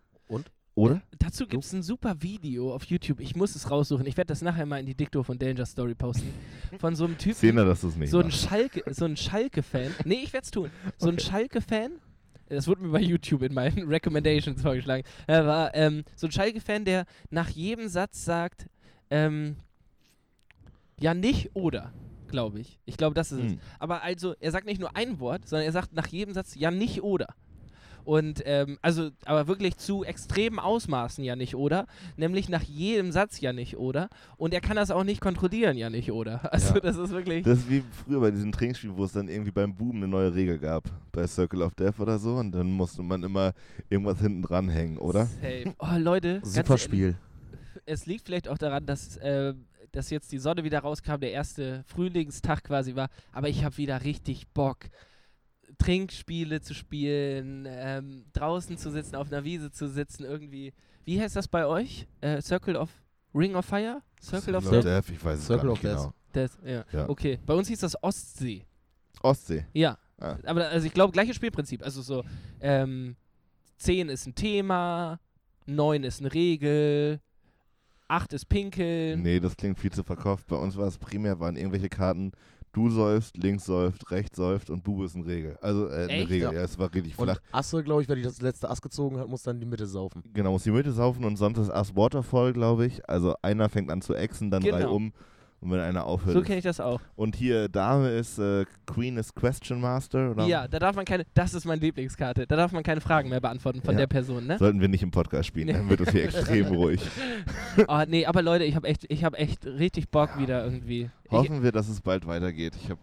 Dazu 1.18 1.46
gibt 1.46 1.64
es 1.64 1.72
ein 1.72 1.82
super 1.82 2.22
Video 2.22 2.74
auf 2.74 2.84
YouTube. 2.84 3.20
Ich 3.20 3.36
muss 3.36 3.54
es 3.54 3.70
raussuchen. 3.70 4.06
Ich 4.06 4.16
werde 4.16 4.28
das 4.28 4.42
nachher 4.42 4.66
mal 4.66 4.80
in 4.80 4.86
die 4.86 4.94
Dicto 4.94 5.22
von 5.22 5.38
Danger 5.38 5.66
Story 5.66 5.94
posten. 5.94 6.32
Von 6.78 6.96
so 6.96 7.04
einem 7.04 7.18
Typen. 7.18 7.34
Sehen 7.34 7.56
wir, 7.56 7.64
dass 7.64 7.82
du 7.82 7.88
es 7.88 7.96
nicht 7.96 8.10
so 8.10 8.20
ein. 8.20 8.30
Schalke, 8.30 8.82
so 8.92 9.04
ein 9.04 9.16
Schalke-Fan. 9.16 9.94
Nee, 10.04 10.20
ich 10.24 10.32
werde 10.32 10.44
es 10.44 10.50
tun. 10.50 10.70
So 10.96 11.08
ein 11.08 11.18
Schalke-Fan. 11.18 11.92
Das 12.48 12.66
wurde 12.68 12.82
mir 12.82 12.90
bei 12.90 13.00
YouTube 13.00 13.42
in 13.42 13.54
meinen 13.54 13.88
Recommendations 13.88 14.60
vorgeschlagen. 14.60 15.04
Er 15.26 15.46
war 15.46 15.74
ähm, 15.74 16.04
so 16.16 16.26
ein 16.26 16.32
Schalke-Fan, 16.32 16.84
der 16.84 17.06
nach 17.30 17.48
jedem 17.48 17.88
Satz 17.88 18.24
sagt, 18.24 18.66
ähm, 19.10 19.56
ja 21.00 21.14
nicht 21.14 21.50
oder, 21.54 21.92
glaube 22.28 22.60
ich. 22.60 22.78
Ich 22.84 22.96
glaube, 22.96 23.14
das 23.14 23.32
ist 23.32 23.38
es. 23.38 23.52
Hm. 23.52 23.60
Aber 23.78 24.02
also, 24.02 24.34
er 24.40 24.50
sagt 24.50 24.66
nicht 24.66 24.80
nur 24.80 24.96
ein 24.96 25.20
Wort, 25.20 25.48
sondern 25.48 25.66
er 25.66 25.72
sagt 25.72 25.92
nach 25.92 26.06
jedem 26.06 26.34
Satz 26.34 26.54
ja 26.54 26.70
nicht 26.70 27.02
oder. 27.02 27.34
Und 28.04 28.42
ähm, 28.46 28.78
also, 28.82 29.10
aber 29.24 29.46
wirklich 29.46 29.76
zu 29.76 30.04
extremen 30.04 30.58
Ausmaßen 30.58 31.22
ja 31.24 31.36
nicht 31.36 31.54
oder, 31.54 31.86
nämlich 32.16 32.48
nach 32.48 32.62
jedem 32.62 33.12
Satz 33.12 33.40
ja 33.40 33.52
nicht 33.52 33.76
oder. 33.76 34.08
Und 34.36 34.52
er 34.54 34.60
kann 34.60 34.76
das 34.76 34.90
auch 34.90 35.04
nicht 35.04 35.20
kontrollieren 35.20 35.76
ja 35.76 35.90
nicht 35.90 36.10
oder. 36.12 36.40
Also 36.52 36.74
Ja. 36.74 36.80
das 36.80 36.96
ist 36.96 37.10
wirklich. 37.10 37.44
Das 37.44 37.58
ist 37.60 37.70
wie 37.70 37.82
früher 38.04 38.20
bei 38.20 38.30
diesen 38.30 38.52
Trinkspielen, 38.52 38.96
wo 38.96 39.04
es 39.04 39.12
dann 39.12 39.28
irgendwie 39.28 39.50
beim 39.52 39.74
Boom 39.74 39.96
eine 39.96 40.08
neue 40.08 40.34
Regel 40.34 40.58
gab. 40.58 40.84
Bei 41.12 41.26
Circle 41.26 41.62
of 41.62 41.74
Death 41.74 41.98
oder 42.00 42.18
so. 42.18 42.34
Und 42.36 42.52
dann 42.52 42.70
musste 42.70 43.02
man 43.02 43.22
immer 43.22 43.52
irgendwas 43.88 44.20
hinten 44.20 44.42
dranhängen, 44.42 44.98
oder? 44.98 45.26
Safe. 45.26 45.74
Oh 45.78 45.98
Leute, 45.98 46.40
Super 46.44 46.78
Spiel. 46.78 47.16
es 47.86 48.06
liegt 48.06 48.26
vielleicht 48.26 48.48
auch 48.48 48.58
daran, 48.58 48.84
dass, 48.86 49.16
äh, 49.18 49.54
dass 49.92 50.10
jetzt 50.10 50.32
die 50.32 50.38
Sonne 50.38 50.64
wieder 50.64 50.80
rauskam, 50.80 51.20
der 51.20 51.32
erste 51.32 51.84
Frühlingstag 51.86 52.64
quasi 52.64 52.94
war, 52.96 53.08
aber 53.32 53.48
ich 53.48 53.64
habe 53.64 53.76
wieder 53.76 54.04
richtig 54.04 54.46
Bock, 54.48 54.78
Trinkspiele 55.78 56.60
zu 56.60 56.74
spielen, 56.74 57.66
ähm, 57.68 58.24
draußen 58.32 58.76
zu 58.78 58.90
sitzen, 58.90 59.16
auf 59.16 59.32
einer 59.32 59.44
Wiese 59.44 59.70
zu 59.70 59.88
sitzen, 59.88 60.24
irgendwie. 60.24 60.72
Wie 61.04 61.20
heißt 61.20 61.36
das 61.36 61.48
bei 61.48 61.66
euch? 61.66 62.06
Äh, 62.20 62.40
Circle 62.40 62.76
of 62.76 62.90
Ring 63.34 63.54
of 63.54 63.64
Fire? 63.64 64.02
Circle 64.22 64.54
of 64.56 64.68
Death? 64.68 64.84
Death? 64.84 65.08
Ich 65.10 65.24
weiß 65.24 65.38
es 65.38 65.46
Circle 65.46 65.64
gar 65.66 65.72
of 65.72 65.82
nicht 65.82 65.92
Death. 65.92 66.02
genau. 66.02 66.14
Das, 66.32 66.58
ja. 66.64 66.84
Ja. 66.92 67.08
Okay, 67.08 67.38
bei 67.44 67.54
uns 67.54 67.68
hieß 67.68 67.80
das 67.80 68.00
Ostsee. 68.02 68.64
Ostsee. 69.22 69.66
Ja. 69.72 69.98
Ah. 70.18 70.36
Aber 70.44 70.68
also 70.68 70.86
ich 70.86 70.92
glaube, 70.94 71.12
gleiches 71.12 71.36
Spielprinzip. 71.36 71.82
Also 71.82 72.00
so, 72.02 72.24
ähm, 72.60 73.16
10 73.78 74.08
ist 74.08 74.26
ein 74.26 74.34
Thema, 74.34 75.18
9 75.66 76.04
ist 76.04 76.20
eine 76.20 76.32
Regel, 76.32 77.20
8 78.08 78.32
ist 78.34 78.48
Pinkeln. 78.48 79.22
Nee, 79.22 79.40
das 79.40 79.56
klingt 79.56 79.78
viel 79.78 79.90
zu 79.92 80.04
verkauft. 80.04 80.46
Bei 80.46 80.56
uns 80.56 80.76
war 80.76 80.86
es 80.86 80.98
primär, 80.98 81.40
waren 81.40 81.56
irgendwelche 81.56 81.88
Karten, 81.88 82.32
du 82.72 82.90
säufst, 82.90 83.36
links 83.36 83.64
säuft, 83.64 84.10
rechts 84.10 84.36
säuft 84.36 84.70
und 84.70 84.82
Bube 84.82 85.04
ist 85.04 85.14
eine 85.14 85.26
Regel. 85.26 85.58
Also 85.60 85.88
äh, 85.88 86.04
eine 86.04 86.08
Echt? 86.12 86.30
Regel, 86.30 86.52
Ja. 86.54 86.62
es 86.62 86.78
war 86.78 86.92
richtig 86.92 87.18
Und 87.18 87.26
flach. 87.26 87.38
Asse, 87.52 87.82
glaube 87.82 88.02
ich, 88.02 88.08
wer 88.08 88.16
die 88.16 88.22
das 88.22 88.40
letzte 88.40 88.70
Ass 88.70 88.80
gezogen 88.80 89.18
hat, 89.18 89.28
muss 89.28 89.42
dann 89.42 89.60
die 89.60 89.66
Mitte 89.66 89.86
saufen. 89.86 90.22
Genau, 90.32 90.52
muss 90.52 90.62
die 90.64 90.70
Mitte 90.70 90.92
saufen 90.92 91.24
und 91.24 91.36
sonst 91.36 91.58
ist 91.58 91.70
Ass 91.70 91.94
Waterfall, 91.94 92.52
glaube 92.52 92.86
ich. 92.86 93.08
Also 93.08 93.34
einer 93.42 93.68
fängt 93.68 93.90
an 93.90 94.00
zu 94.02 94.14
exen, 94.14 94.50
dann 94.50 94.62
drei 94.62 94.80
Genau. 94.80 94.94
um. 94.94 95.12
Und 95.62 95.70
wenn 95.70 95.78
einer 95.78 96.04
aufhört. 96.04 96.34
So 96.34 96.42
kenne 96.42 96.58
ich 96.58 96.64
das 96.64 96.80
auch. 96.80 97.00
und 97.14 97.36
hier 97.36 97.68
Dame 97.68 98.10
ist 98.10 98.36
äh, 98.38 98.64
Queen 98.84 99.16
ist 99.16 99.34
Question 99.36 99.80
Master, 99.80 100.32
oder? 100.32 100.44
Ja, 100.46 100.66
da 100.66 100.80
darf 100.80 100.96
man 100.96 101.04
keine, 101.04 101.24
das 101.34 101.54
ist 101.54 101.64
meine 101.64 101.80
Lieblingskarte, 101.80 102.46
da 102.48 102.56
darf 102.56 102.72
man 102.72 102.82
keine 102.82 103.00
Fragen 103.00 103.28
mehr 103.28 103.40
beantworten 103.40 103.80
von 103.80 103.94
Ja. 103.94 104.00
der 104.00 104.06
Person, 104.08 104.46
ne? 104.48 104.58
Sollten 104.58 104.80
wir 104.80 104.88
nicht 104.88 105.04
im 105.04 105.12
Podcast 105.12 105.46
spielen, 105.46 105.68
Nee. 105.68 105.74
dann 105.74 105.88
wird 105.88 106.00
es 106.00 106.10
hier 106.10 106.24
extrem 106.24 106.66
ruhig. 106.66 107.00
Oh, 107.86 108.02
nee, 108.08 108.26
aber 108.26 108.42
Leute, 108.42 108.64
ich 108.64 108.74
habe 108.74 108.88
echt, 108.88 109.04
ich 109.08 109.22
habe 109.24 109.38
echt 109.38 109.64
richtig 109.64 110.08
Bock 110.10 110.36
wieder 110.38 110.64
irgendwie. 110.64 111.10
Ich, 111.26 111.30
Hoffen 111.30 111.62
wir, 111.62 111.70
dass 111.72 111.88
es 111.88 112.00
bald 112.00 112.26
weitergeht. 112.26 112.74
Ich 112.82 112.90
habe 112.90 113.00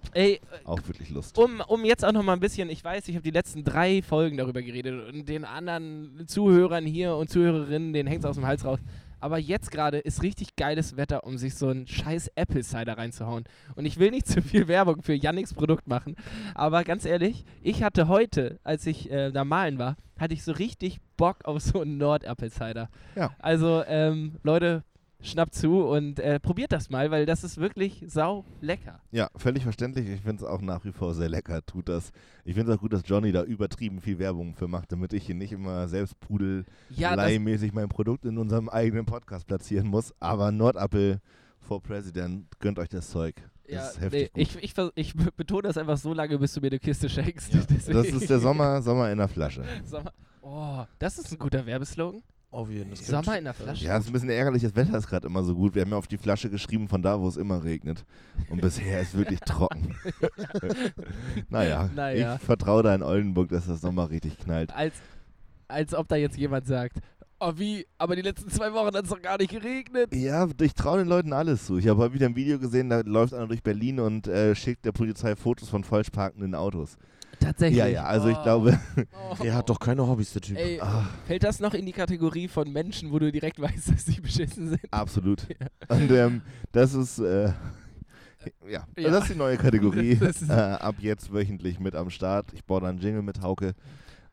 auch 0.65 0.79
wirklich 0.85 1.09
Lust. 1.09 1.37
um, 1.37 1.61
um 1.67 1.85
jetzt 1.85 2.03
auch 2.05 2.11
noch 2.11 2.23
mal 2.23 2.33
ein 2.33 2.39
bisschen, 2.41 2.69
ich 2.69 2.83
weiß, 2.83 3.07
ich 3.07 3.15
habe 3.15 3.23
die 3.23 3.31
letzten 3.31 3.63
drei 3.63 4.01
Folgen 4.01 4.35
darüber 4.37 4.61
geredet 4.61 5.07
und 5.13 5.27
den 5.29 5.45
anderen 5.45 6.25
Zuhörern 6.27 6.85
hier 6.85 7.15
und 7.15 7.29
Zuhörerinnen, 7.29 7.93
denen 7.93 8.07
hängt 8.07 8.19
es 8.23 8.29
aus 8.29 8.35
dem 8.35 8.45
Hals 8.45 8.65
raus. 8.65 8.79
Aber 9.19 9.37
jetzt 9.37 9.71
gerade 9.71 9.99
ist 9.99 10.23
richtig 10.23 10.55
geiles 10.55 10.97
Wetter, 10.97 11.23
um 11.23 11.37
sich 11.37 11.55
so 11.55 11.69
einen 11.69 11.87
scheiß 11.87 12.31
Apple 12.35 12.63
Cider 12.63 12.97
reinzuhauen. 12.97 13.45
Und 13.75 13.85
ich 13.85 13.99
will 13.99 14.11
nicht 14.11 14.27
zu 14.27 14.41
viel 14.41 14.67
Werbung 14.67 15.01
für 15.01 15.13
Yannicks 15.13 15.53
Produkt 15.53 15.87
machen, 15.87 16.15
aber 16.55 16.83
ganz 16.83 17.05
ehrlich, 17.05 17.45
ich 17.61 17.83
hatte 17.83 18.07
heute, 18.07 18.59
als 18.63 18.85
ich 18.85 19.11
äh, 19.11 19.31
da 19.31 19.43
malen 19.43 19.79
war, 19.79 19.95
hatte 20.19 20.33
ich 20.33 20.43
so 20.43 20.51
richtig 20.51 20.99
Bock 21.17 21.45
auf 21.45 21.61
so 21.61 21.81
einen 21.81 21.97
Nord-Apple 21.97 22.49
Cider. 22.49 22.89
Ja. 23.15 23.31
Also, 23.39 23.83
ähm, 23.87 24.37
Leute, 24.43 24.83
schnappt 25.21 25.53
zu 25.53 25.83
und 25.83 26.19
äh, 26.19 26.39
probiert 26.39 26.71
das 26.71 26.89
mal, 26.89 27.11
weil 27.11 27.25
das 27.25 27.43
ist 27.43 27.57
wirklich 27.57 28.03
sau 28.07 28.45
lecker. 28.61 29.01
Ja, 29.11 29.29
völlig 29.35 29.63
verständlich. 29.63 30.07
Ich 30.07 30.21
finde 30.21 30.43
es 30.43 30.49
auch 30.49 30.61
nach 30.61 30.85
wie 30.85 30.91
vor 30.93 31.13
sehr 31.13 31.27
lecker. 31.29 31.65
Tut 31.65 31.89
das. 31.89 32.11
Ich 32.45 32.55
finde 32.55 32.71
es 32.71 32.77
auch 32.77 32.81
gut, 32.81 32.93
dass 32.93 33.01
Johnny 33.05 33.31
da 33.31 33.43
übertrieben 33.43 33.99
viel 33.99 34.17
Werbung 34.19 34.55
für 34.55 34.67
macht, 34.67 34.91
damit 34.91 35.11
ich 35.13 35.25
hier 35.25 35.35
nicht 35.35 35.51
immer 35.51 35.87
selbst 35.89 36.15
Ja, 36.89 37.09
pudelleimäßig 37.09 37.73
mein 37.73 37.89
Produkt 37.89 38.25
in 38.25 38.37
unserem 38.37 38.69
eigenen 38.69 39.05
Podcast 39.05 39.45
platzieren 39.45 39.87
muss. 39.87 40.13
Aber 40.21 40.51
Nordapple 40.51 41.19
for 41.59 41.81
President, 41.83 42.47
gönnt 42.59 42.79
euch 42.79 42.89
das 42.89 43.09
Zeug. 43.09 43.35
Das 43.65 43.73
Ja, 43.75 43.87
ist 43.89 44.01
heftig. 44.01 44.31
nee, 44.35 44.41
ich, 44.41 44.55
ich, 44.63 44.73
ich 44.95 45.13
be- 45.15 45.31
betone 45.35 45.63
das 45.63 45.77
einfach 45.77 45.97
so 45.97 46.13
lange, 46.13 46.39
bis 46.39 46.53
du 46.53 46.61
mir 46.61 46.67
eine 46.67 46.79
Kiste 46.79 47.09
schenkst. 47.09 47.53
Deswegen- 47.53 47.97
Das 47.97 48.07
ist 48.07 48.29
der 48.29 48.39
Sommer, 48.39 48.81
Sommer 48.81 49.11
in 49.11 49.17
der 49.17 49.27
Flasche. 49.27 49.63
Sommer. 49.85 50.13
Oh, 50.41 50.83
das 50.97 51.19
ist 51.19 51.31
ein 51.33 51.37
guter 51.37 51.65
Werbeslogan. 51.65 52.23
Auf 52.51 52.69
jeden 52.69 52.95
Fall. 52.95 53.05
Sommer 53.23 53.37
in 53.37 53.43
der 53.43 53.53
Flasche. 53.53 53.85
Ja, 53.85 53.97
es 53.97 54.05
ist 54.05 54.09
ein 54.09 54.13
bisschen 54.13 54.29
ärgerlich, 54.31 54.63
das 54.63 54.75
Wetter 54.75 54.97
ist 54.97 55.07
gerade 55.07 55.27
immer 55.27 55.43
so 55.43 55.53
gut. 55.55 55.75
Wir 55.75 55.83
haben 55.83 55.91
ja 55.91 55.97
auf 55.97 56.07
die 56.07 56.17
Flasche 56.17 56.49
geschrieben, 56.49 56.87
von 56.87 57.01
da, 57.01 57.19
wo 57.19 57.27
es 57.27 57.37
immer 57.37 57.63
regnet. 57.63 58.03
Und 58.49 58.61
bisher 58.61 59.01
ist 59.01 59.15
wirklich 59.15 59.39
trocken. 59.41 59.95
naja, 61.49 61.89
Naja. 61.95 62.35
ich 62.35 62.41
vertraue 62.41 62.83
da 62.83 62.95
in 62.95 63.03
Oldenburg, 63.03 63.49
dass 63.49 63.67
das 63.67 63.83
nochmal 63.83 64.07
richtig 64.07 64.37
knallt. 64.39 64.73
Als, 64.75 64.95
als 65.67 65.93
ob 65.93 66.07
da 66.07 66.15
jetzt 66.15 66.37
jemand 66.37 66.65
sagt, 66.65 66.97
oh 67.39 67.53
wie, 67.55 67.85
aber 67.97 68.15
die 68.15 68.23
letzten 68.23 68.49
zwei 68.49 68.73
Wochen 68.73 68.95
hat 68.95 69.03
es 69.03 69.09
doch 69.09 69.21
gar 69.21 69.37
nicht 69.37 69.51
geregnet. 69.51 70.13
Ja, 70.15 70.47
ich 70.59 70.73
traue 70.73 70.97
den 70.99 71.07
Leuten 71.07 71.33
alles 71.33 71.65
zu. 71.67 71.77
Ich 71.77 71.87
habe 71.87 71.99
heute 71.99 72.15
wieder 72.15 72.25
ein 72.25 72.35
Video 72.35 72.57
gesehen, 72.57 72.89
da 72.89 73.01
läuft 73.01 73.33
einer 73.33 73.47
durch 73.47 73.61
Berlin 73.63 73.99
und 73.99 74.27
äh, 74.27 74.55
schickt 74.55 74.85
der 74.85 74.91
Polizei 74.91 75.35
Fotos 75.35 75.69
von 75.69 75.83
falsch 75.83 76.09
parkenden 76.09 76.55
Autos. 76.55 76.97
Tatsächlich. 77.39 77.77
Ja, 77.79 77.87
ja, 77.87 78.03
also 78.05 78.27
ich 78.29 78.37
Oh. 78.37 78.43
glaube, 78.43 78.79
Oh. 79.31 79.35
Der 79.43 79.55
hat 79.55 79.69
doch 79.69 79.79
keine 79.79 80.05
Hobbys, 80.05 80.33
der 80.33 80.41
Typ. 80.41 80.57
Ey, 80.57 80.79
ah, 80.81 81.07
fällt 81.25 81.43
das 81.43 81.59
noch 81.59 81.73
in 81.73 81.85
die 81.85 81.91
Kategorie 81.93 82.47
von 82.47 82.71
Menschen, 82.71 83.11
wo 83.11 83.19
du 83.19 83.31
direkt 83.31 83.59
weißt, 83.61 83.89
dass 83.91 84.05
sie 84.05 84.19
beschissen 84.19 84.69
sind? 84.69 84.81
absolut. 84.91 85.47
Und 85.87 86.11
ähm, 86.11 86.41
das 86.71 86.93
ist, 86.93 87.19
äh, 87.19 87.51
ja, 88.69 88.85
Ja. 88.97 89.09
das 89.11 89.23
ist 89.23 89.33
die 89.33 89.37
neue 89.37 89.57
Kategorie. 89.57 90.19
Äh, 90.49 90.53
ab 90.53 90.95
jetzt 90.99 91.31
wöchentlich 91.33 91.79
mit 91.79 91.95
am 91.95 92.09
Start. 92.09 92.47
Ich 92.53 92.63
baue 92.65 92.81
dann 92.81 92.91
einen 92.91 92.99
Jingle 92.99 93.21
mit 93.21 93.41
Hauke 93.41 93.73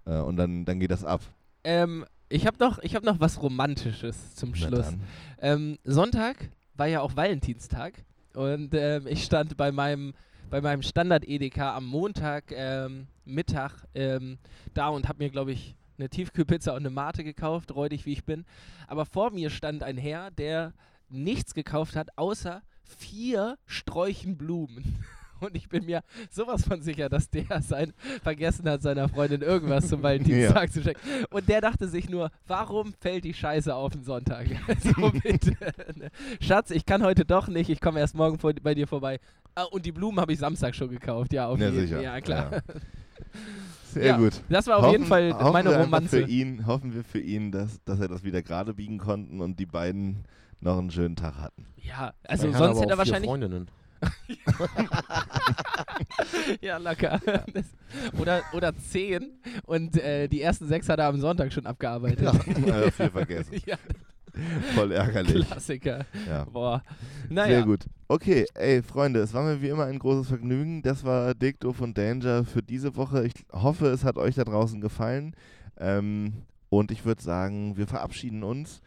äh, 0.07 0.19
und 0.19 0.37
dann, 0.37 0.65
dann 0.65 0.81
geht 0.81 0.91
das 0.91 1.05
ab. 1.05 1.21
Ähm, 1.65 2.05
ich 2.29 2.47
habe 2.47 2.57
noch, 2.59 2.79
ich 2.81 2.95
hab 2.97 3.05
noch 3.05 3.21
was 3.21 3.43
Romantisches 3.43 4.35
zum 4.35 4.51
Na 4.53 4.57
Schluss. 4.57 4.87
Ähm, 5.41 5.79
Sonntag 5.85 6.51
war 6.75 6.87
ja 6.87 7.01
auch 7.01 7.17
Valentinstag 7.17 7.95
und 8.35 8.71
ähm, 8.75 9.07
ich 9.07 9.25
stand 9.25 9.57
bei 9.57 9.71
meinem, 9.73 10.13
bei 10.51 10.61
meinem 10.61 10.83
Standard-EDK 10.83 11.59
am 11.59 11.87
Montag 11.87 12.53
ähm, 12.53 13.09
Mittag 13.25 13.73
ähm, 13.95 14.39
da 14.75 14.89
und 14.89 15.09
habe 15.09 15.25
mir, 15.25 15.31
glaube 15.31 15.53
ich, 15.53 15.75
eine 15.99 16.09
Tiefkühlpizza 16.09 16.73
und 16.73 16.79
eine 16.79 16.91
Mate 16.91 17.25
gekauft, 17.25 17.75
räudig 17.75 18.07
wie 18.07 18.13
ich 18.13 18.25
bin. 18.25 18.45
Aber 18.87 19.07
vor 19.07 19.31
mir 19.31 19.51
stand 19.51 19.83
ein 19.83 19.97
Herr, 19.97 20.31
der 20.31 20.73
nichts 21.09 21.55
gekauft 21.55 21.97
hat, 21.97 22.17
außer 22.17 22.63
vier 22.85 23.59
Sträuchen 23.67 24.37
Blumen. 24.37 25.05
Und 25.41 25.55
ich 25.57 25.69
bin 25.69 25.85
mir 25.87 26.03
sowas 26.31 26.65
von 26.67 26.81
sicher, 26.83 27.09
dass 27.09 27.29
der 27.31 27.61
sein, 27.63 27.93
vergessen 28.23 28.69
hat, 28.69 28.83
seiner 28.83 29.09
Freundin 29.09 29.43
irgendwas 29.43 29.89
zum 29.89 30.03
Valentinstag 30.03 30.73
zu 30.73 30.83
schenken. 30.83 31.01
Und 31.31 31.49
der 31.49 31.61
dachte 31.61 31.89
sich 31.89 32.09
nur, 32.09 32.31
warum 32.47 32.95
fällt 33.01 33.25
die 33.25 33.35
Scheiße 33.35 33.75
auf 33.75 33.93
den 33.93 34.05
Sonntag? 34.05 34.47
so 34.83 35.11
bitte. 35.11 35.57
ne? 35.97 36.11
Schatz, 36.41 36.71
ich 36.71 36.87
kann 36.87 37.03
heute 37.03 37.25
doch 37.25 37.49
nicht, 37.49 37.69
ich 37.71 37.81
komme 37.81 38.01
erst 38.01 38.15
morgen 38.15 38.39
vor, 38.39 38.53
bei 38.63 38.75
dir 38.75 38.87
vorbei. 38.87 39.19
Ah, 39.55 39.65
und 39.65 39.87
die 39.87 39.93
Blumen 39.93 40.21
habe 40.21 40.33
ich 40.33 40.39
Samstag 40.39 40.75
schon 40.75 40.91
gekauft, 40.91 41.33
ja, 41.33 41.47
auf 41.49 41.59
Ja, 41.59 41.69
jeden 41.69 41.81
sicher. 41.81 42.01
Ja, 42.03 42.21
klar. 42.21 42.53
Ja. 42.53 42.61
Sehr 43.93 44.07
Ja, 44.07 44.17
gut. 44.19 44.43
Das 44.49 44.67
war 44.67 44.77
auf 44.77 44.83
Hoffen- 44.85 44.93
jeden 44.93 45.07
Fall 45.07 45.33
hoffen 45.33 45.53
meine 45.53 45.75
Romanze. 45.77 46.23
Für 46.23 46.29
ihn, 46.29 46.67
hoffen 46.67 46.95
wir 46.95 47.03
für 47.05 47.21
ihn, 47.21 47.51
dass, 47.53 47.83
dass 47.85 47.99
er 48.01 48.09
das 48.09 48.25
wieder 48.25 48.43
gerade 48.43 48.75
biegen 48.75 48.99
konnten 48.99 49.41
und 49.41 49.59
die 49.59 49.65
beiden 49.67 50.25
noch 50.61 50.79
einen 50.79 50.91
schönen 50.91 51.17
Tag 51.17 51.37
hatten. 51.37 51.67
Ja, 51.77 52.13
also 52.25 52.49
Er 52.49 52.53
hat 52.55 52.59
sonst 52.59 52.81
hätte 52.81 52.91
er 52.91 52.99
wahrscheinlich. 52.99 53.29
Freundinnen. 53.31 53.69
Ja, 56.61 56.79
locker. 56.79 57.21
Das, 57.53 57.65
oder, 58.19 58.43
oder 58.53 58.77
zehn 58.77 59.39
und 59.65 59.97
äh, 59.97 60.29
die 60.29 60.43
ersten 60.43 60.67
sechs 60.69 60.89
hat 60.89 60.99
er 60.99 61.07
am 61.07 61.21
Sonntag 61.21 61.53
schon 61.53 61.67
abgearbeitet. 61.67 62.23
Ja, 62.67 62.81
äh, 62.81 62.91
viel 62.91 63.11
vergessen. 63.11 63.61
ja, 63.67 63.77
Voll 64.75 64.93
ärgerlich. 64.93 65.47
Klassiker. 65.47 66.05
Ja. 66.27 66.45
Boah. 66.45 66.83
Naja. 67.29 67.57
Sehr 67.57 67.63
gut. 67.63 67.87
Okay, 68.09 68.47
ey, 68.55 68.83
Freunde, 68.83 69.21
es 69.21 69.33
war 69.33 69.43
mir 69.43 69.63
wie 69.63 69.69
immer 69.69 69.87
ein 69.87 69.99
großes 69.99 70.29
Vergnügen. 70.29 70.83
Das 70.83 71.05
war 71.05 71.35
Doof 71.35 71.81
und 71.81 71.97
Danger 71.97 72.45
für 72.45 72.63
diese 72.63 72.97
Woche. 72.97 73.27
Ich 73.27 73.33
hoffe, 73.53 73.87
es 73.87 74.05
hat 74.05 74.19
euch 74.19 74.35
da 74.35 74.45
draußen 74.45 74.81
gefallen. 74.81 75.35
Ähm, 75.79 76.43
und 76.69 76.91
ich 76.91 77.05
würde 77.05 77.23
sagen, 77.23 77.77
wir 77.77 77.87
verabschieden 77.87 78.43
uns. 78.43 78.83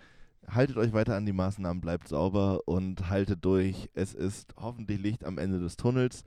Haltet 0.52 0.78
euch 0.78 0.94
weiter 0.94 1.16
an 1.16 1.26
die 1.26 1.34
Maßnahmen, 1.34 1.82
bleibt 1.82 2.08
sauber 2.08 2.62
und 2.66 3.10
haltet 3.10 3.46
durch. 3.46 3.90
Es 3.94 4.14
ist 4.14 4.54
hoffentlich 4.58 5.00
Licht 5.00 5.24
am 5.24 5.38
Ende 5.38 5.60
des 5.60 5.78
Tunnels. 5.78 6.24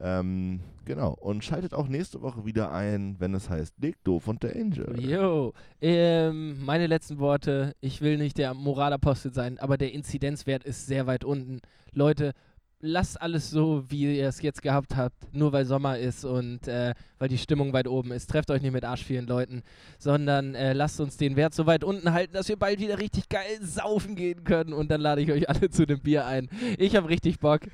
Ähm, 0.00 0.60
genau. 0.84 1.16
Und 1.20 1.44
schaltet 1.44 1.74
auch 1.74 1.88
nächste 1.88 2.22
Woche 2.22 2.44
wieder 2.44 2.72
ein, 2.72 3.16
wenn 3.18 3.34
es 3.34 3.50
heißt 3.50 3.74
Dick, 3.78 3.96
Doof 4.04 4.28
und 4.28 4.44
Danger. 4.44 4.98
Jo, 4.98 5.52
ähm, 5.80 6.64
meine 6.64 6.86
letzten 6.86 7.18
Worte. 7.18 7.74
Ich 7.80 8.00
will 8.00 8.16
nicht 8.16 8.38
der 8.38 8.54
Moralapostel 8.54 9.32
sein, 9.34 9.58
aber 9.58 9.76
der 9.76 9.92
Inzidenzwert 9.92 10.64
ist 10.64 10.86
sehr 10.86 11.06
weit 11.06 11.24
unten. 11.24 11.60
Leute, 11.92 12.32
lasst 12.80 13.20
alles 13.20 13.50
so, 13.50 13.84
wie 13.88 14.18
ihr 14.18 14.28
es 14.28 14.40
jetzt 14.42 14.62
gehabt 14.62 14.96
habt, 14.96 15.34
nur 15.34 15.52
weil 15.52 15.64
Sommer 15.64 15.98
ist 15.98 16.24
und 16.24 16.68
äh, 16.68 16.94
weil 17.18 17.28
die 17.28 17.38
Stimmung 17.38 17.72
weit 17.72 17.88
oben 17.88 18.12
ist. 18.12 18.30
Trefft 18.30 18.50
euch 18.50 18.62
nicht 18.62 18.72
mit 18.72 18.84
arschvielen 18.84 19.26
Leuten, 19.26 19.62
sondern 19.98 20.54
äh, 20.54 20.72
lasst 20.72 21.00
uns 21.00 21.16
den 21.16 21.36
Wert 21.36 21.54
so 21.54 21.66
weit 21.66 21.82
unten 21.82 22.12
halten, 22.12 22.34
dass 22.34 22.48
wir 22.48 22.56
bald 22.56 22.78
wieder 22.78 22.98
richtig 22.98 23.28
geil 23.28 23.58
saufen 23.62 24.14
gehen 24.14 24.44
können 24.44 24.72
und 24.72 24.90
dann 24.90 25.00
lade 25.00 25.20
ich 25.22 25.32
euch 25.32 25.48
alle 25.48 25.70
zu 25.70 25.86
dem 25.86 26.00
Bier 26.00 26.26
ein. 26.26 26.48
Ich 26.78 26.94
habe 26.96 27.08
richtig 27.08 27.40
Bock. 27.40 27.60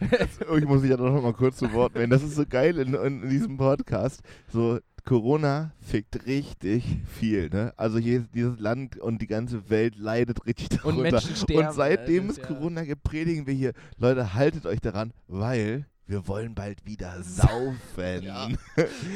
Oh, 0.50 0.56
ich 0.56 0.64
muss 0.64 0.82
mich 0.82 0.90
ja 0.90 0.96
noch 0.96 1.22
mal 1.22 1.32
kurz 1.32 1.56
zu 1.56 1.72
Wort 1.72 1.94
melden. 1.94 2.10
Das 2.10 2.22
ist 2.22 2.34
so 2.34 2.44
geil 2.46 2.78
in, 2.78 2.94
in 2.94 3.28
diesem 3.28 3.56
Podcast. 3.56 4.20
So, 4.52 4.78
Corona 5.04 5.72
fickt 5.80 6.26
richtig 6.26 6.82
viel, 7.06 7.50
ne? 7.50 7.74
Also 7.76 7.98
hier, 7.98 8.20
dieses 8.34 8.58
Land 8.58 8.96
und 8.98 9.20
die 9.20 9.26
ganze 9.26 9.68
Welt 9.68 9.96
leidet 9.96 10.46
richtig 10.46 10.82
Und 10.84 10.96
darunter. 10.96 11.12
Menschen 11.12 11.36
sterben. 11.36 11.68
und 11.68 11.74
seitdem 11.74 12.30
es 12.30 12.40
Corona 12.40 12.84
gibt, 12.84 13.02
predigen 13.02 13.46
wir 13.46 13.52
hier, 13.54 13.72
Leute, 13.98 14.32
haltet 14.34 14.64
euch 14.64 14.80
daran, 14.80 15.12
weil 15.28 15.86
wir 16.06 16.26
wollen 16.26 16.54
bald 16.54 16.84
wieder 16.86 17.22
saufen. 17.22 18.22
Ja. 18.22 18.48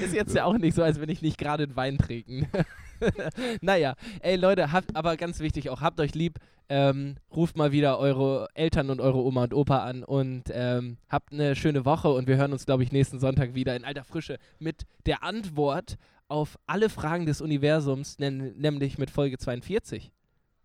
Ist 0.03 0.14
jetzt 0.14 0.34
ja 0.34 0.45
auch 0.45 0.59
nicht 0.59 0.74
so, 0.74 0.82
als 0.82 1.01
wenn 1.01 1.09
ich 1.09 1.22
nicht 1.22 1.39
gerade 1.39 1.64
einen 1.64 1.76
Wein 1.76 1.99
trinken. 1.99 2.47
naja, 3.61 3.94
ey 4.20 4.36
Leute, 4.36 4.72
habt, 4.72 4.96
aber 4.96 5.16
ganz 5.16 5.40
wichtig 5.40 5.70
auch, 5.70 5.80
habt 5.80 6.01
euch 6.01 6.14
lieb, 6.14 6.38
ähm, 6.68 7.16
ruft 7.34 7.57
mal 7.57 7.72
wieder 7.72 7.99
eure 7.99 8.49
Eltern 8.55 8.90
und 8.90 9.01
eure 9.01 9.18
Oma 9.18 9.44
und 9.44 9.55
Opa 9.55 9.78
an 9.84 10.05
und 10.05 10.44
ähm, 10.53 10.99
habt 11.09 11.32
eine 11.32 11.57
schöne 11.57 11.84
Woche 11.84 12.09
und 12.11 12.26
wir 12.26 12.36
hören 12.36 12.53
uns, 12.53 12.66
glaube 12.66 12.82
ich, 12.82 12.92
nächsten 12.92 13.18
Sonntag 13.18 13.55
wieder 13.55 13.74
in 13.74 13.84
alter 13.84 14.05
Frische 14.05 14.38
mit 14.59 14.86
der 15.07 15.22
Antwort 15.22 15.96
auf 16.28 16.59
alle 16.66 16.90
Fragen 16.90 17.24
des 17.24 17.40
Universums, 17.40 18.18
nämlich 18.18 18.99
mit 18.99 19.11
Folge 19.11 19.38
42. 19.38 20.12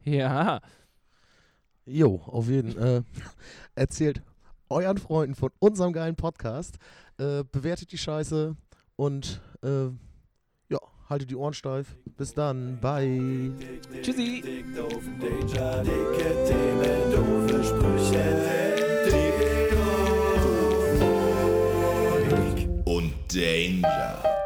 Ja, 0.03 0.59
Jo, 1.85 2.21
auf 2.27 2.47
jeden 2.47 2.71
Fall. 2.71 2.99
Äh, 2.99 3.21
erzählt 3.75 4.21
euren 4.69 4.97
Freunden 4.97 5.35
von 5.35 5.51
unserem 5.59 5.91
geilen 5.93 6.15
Podcast. 6.15 6.77
Äh, 7.17 7.43
bewertet 7.51 7.91
die 7.91 7.97
Scheiße 7.97 8.55
und 8.95 9.41
äh, 9.61 9.89
haltet 11.13 11.29
die 11.29 11.35
Ohren 11.35 11.53
steif. 11.53 11.95
Bis 12.17 12.33
dann. 12.33 12.79
Bye. 12.81 13.51
tschüssi. 14.01 14.43
Und 14.75 15.21
Danger, 15.21 15.83
dicke 15.83 16.29
Themen, 16.47 17.11
doofe 17.11 17.63
Sprüche. 17.63 18.25
Dick, 19.05 19.37
doof 22.85 23.03
Danger. 23.31 24.42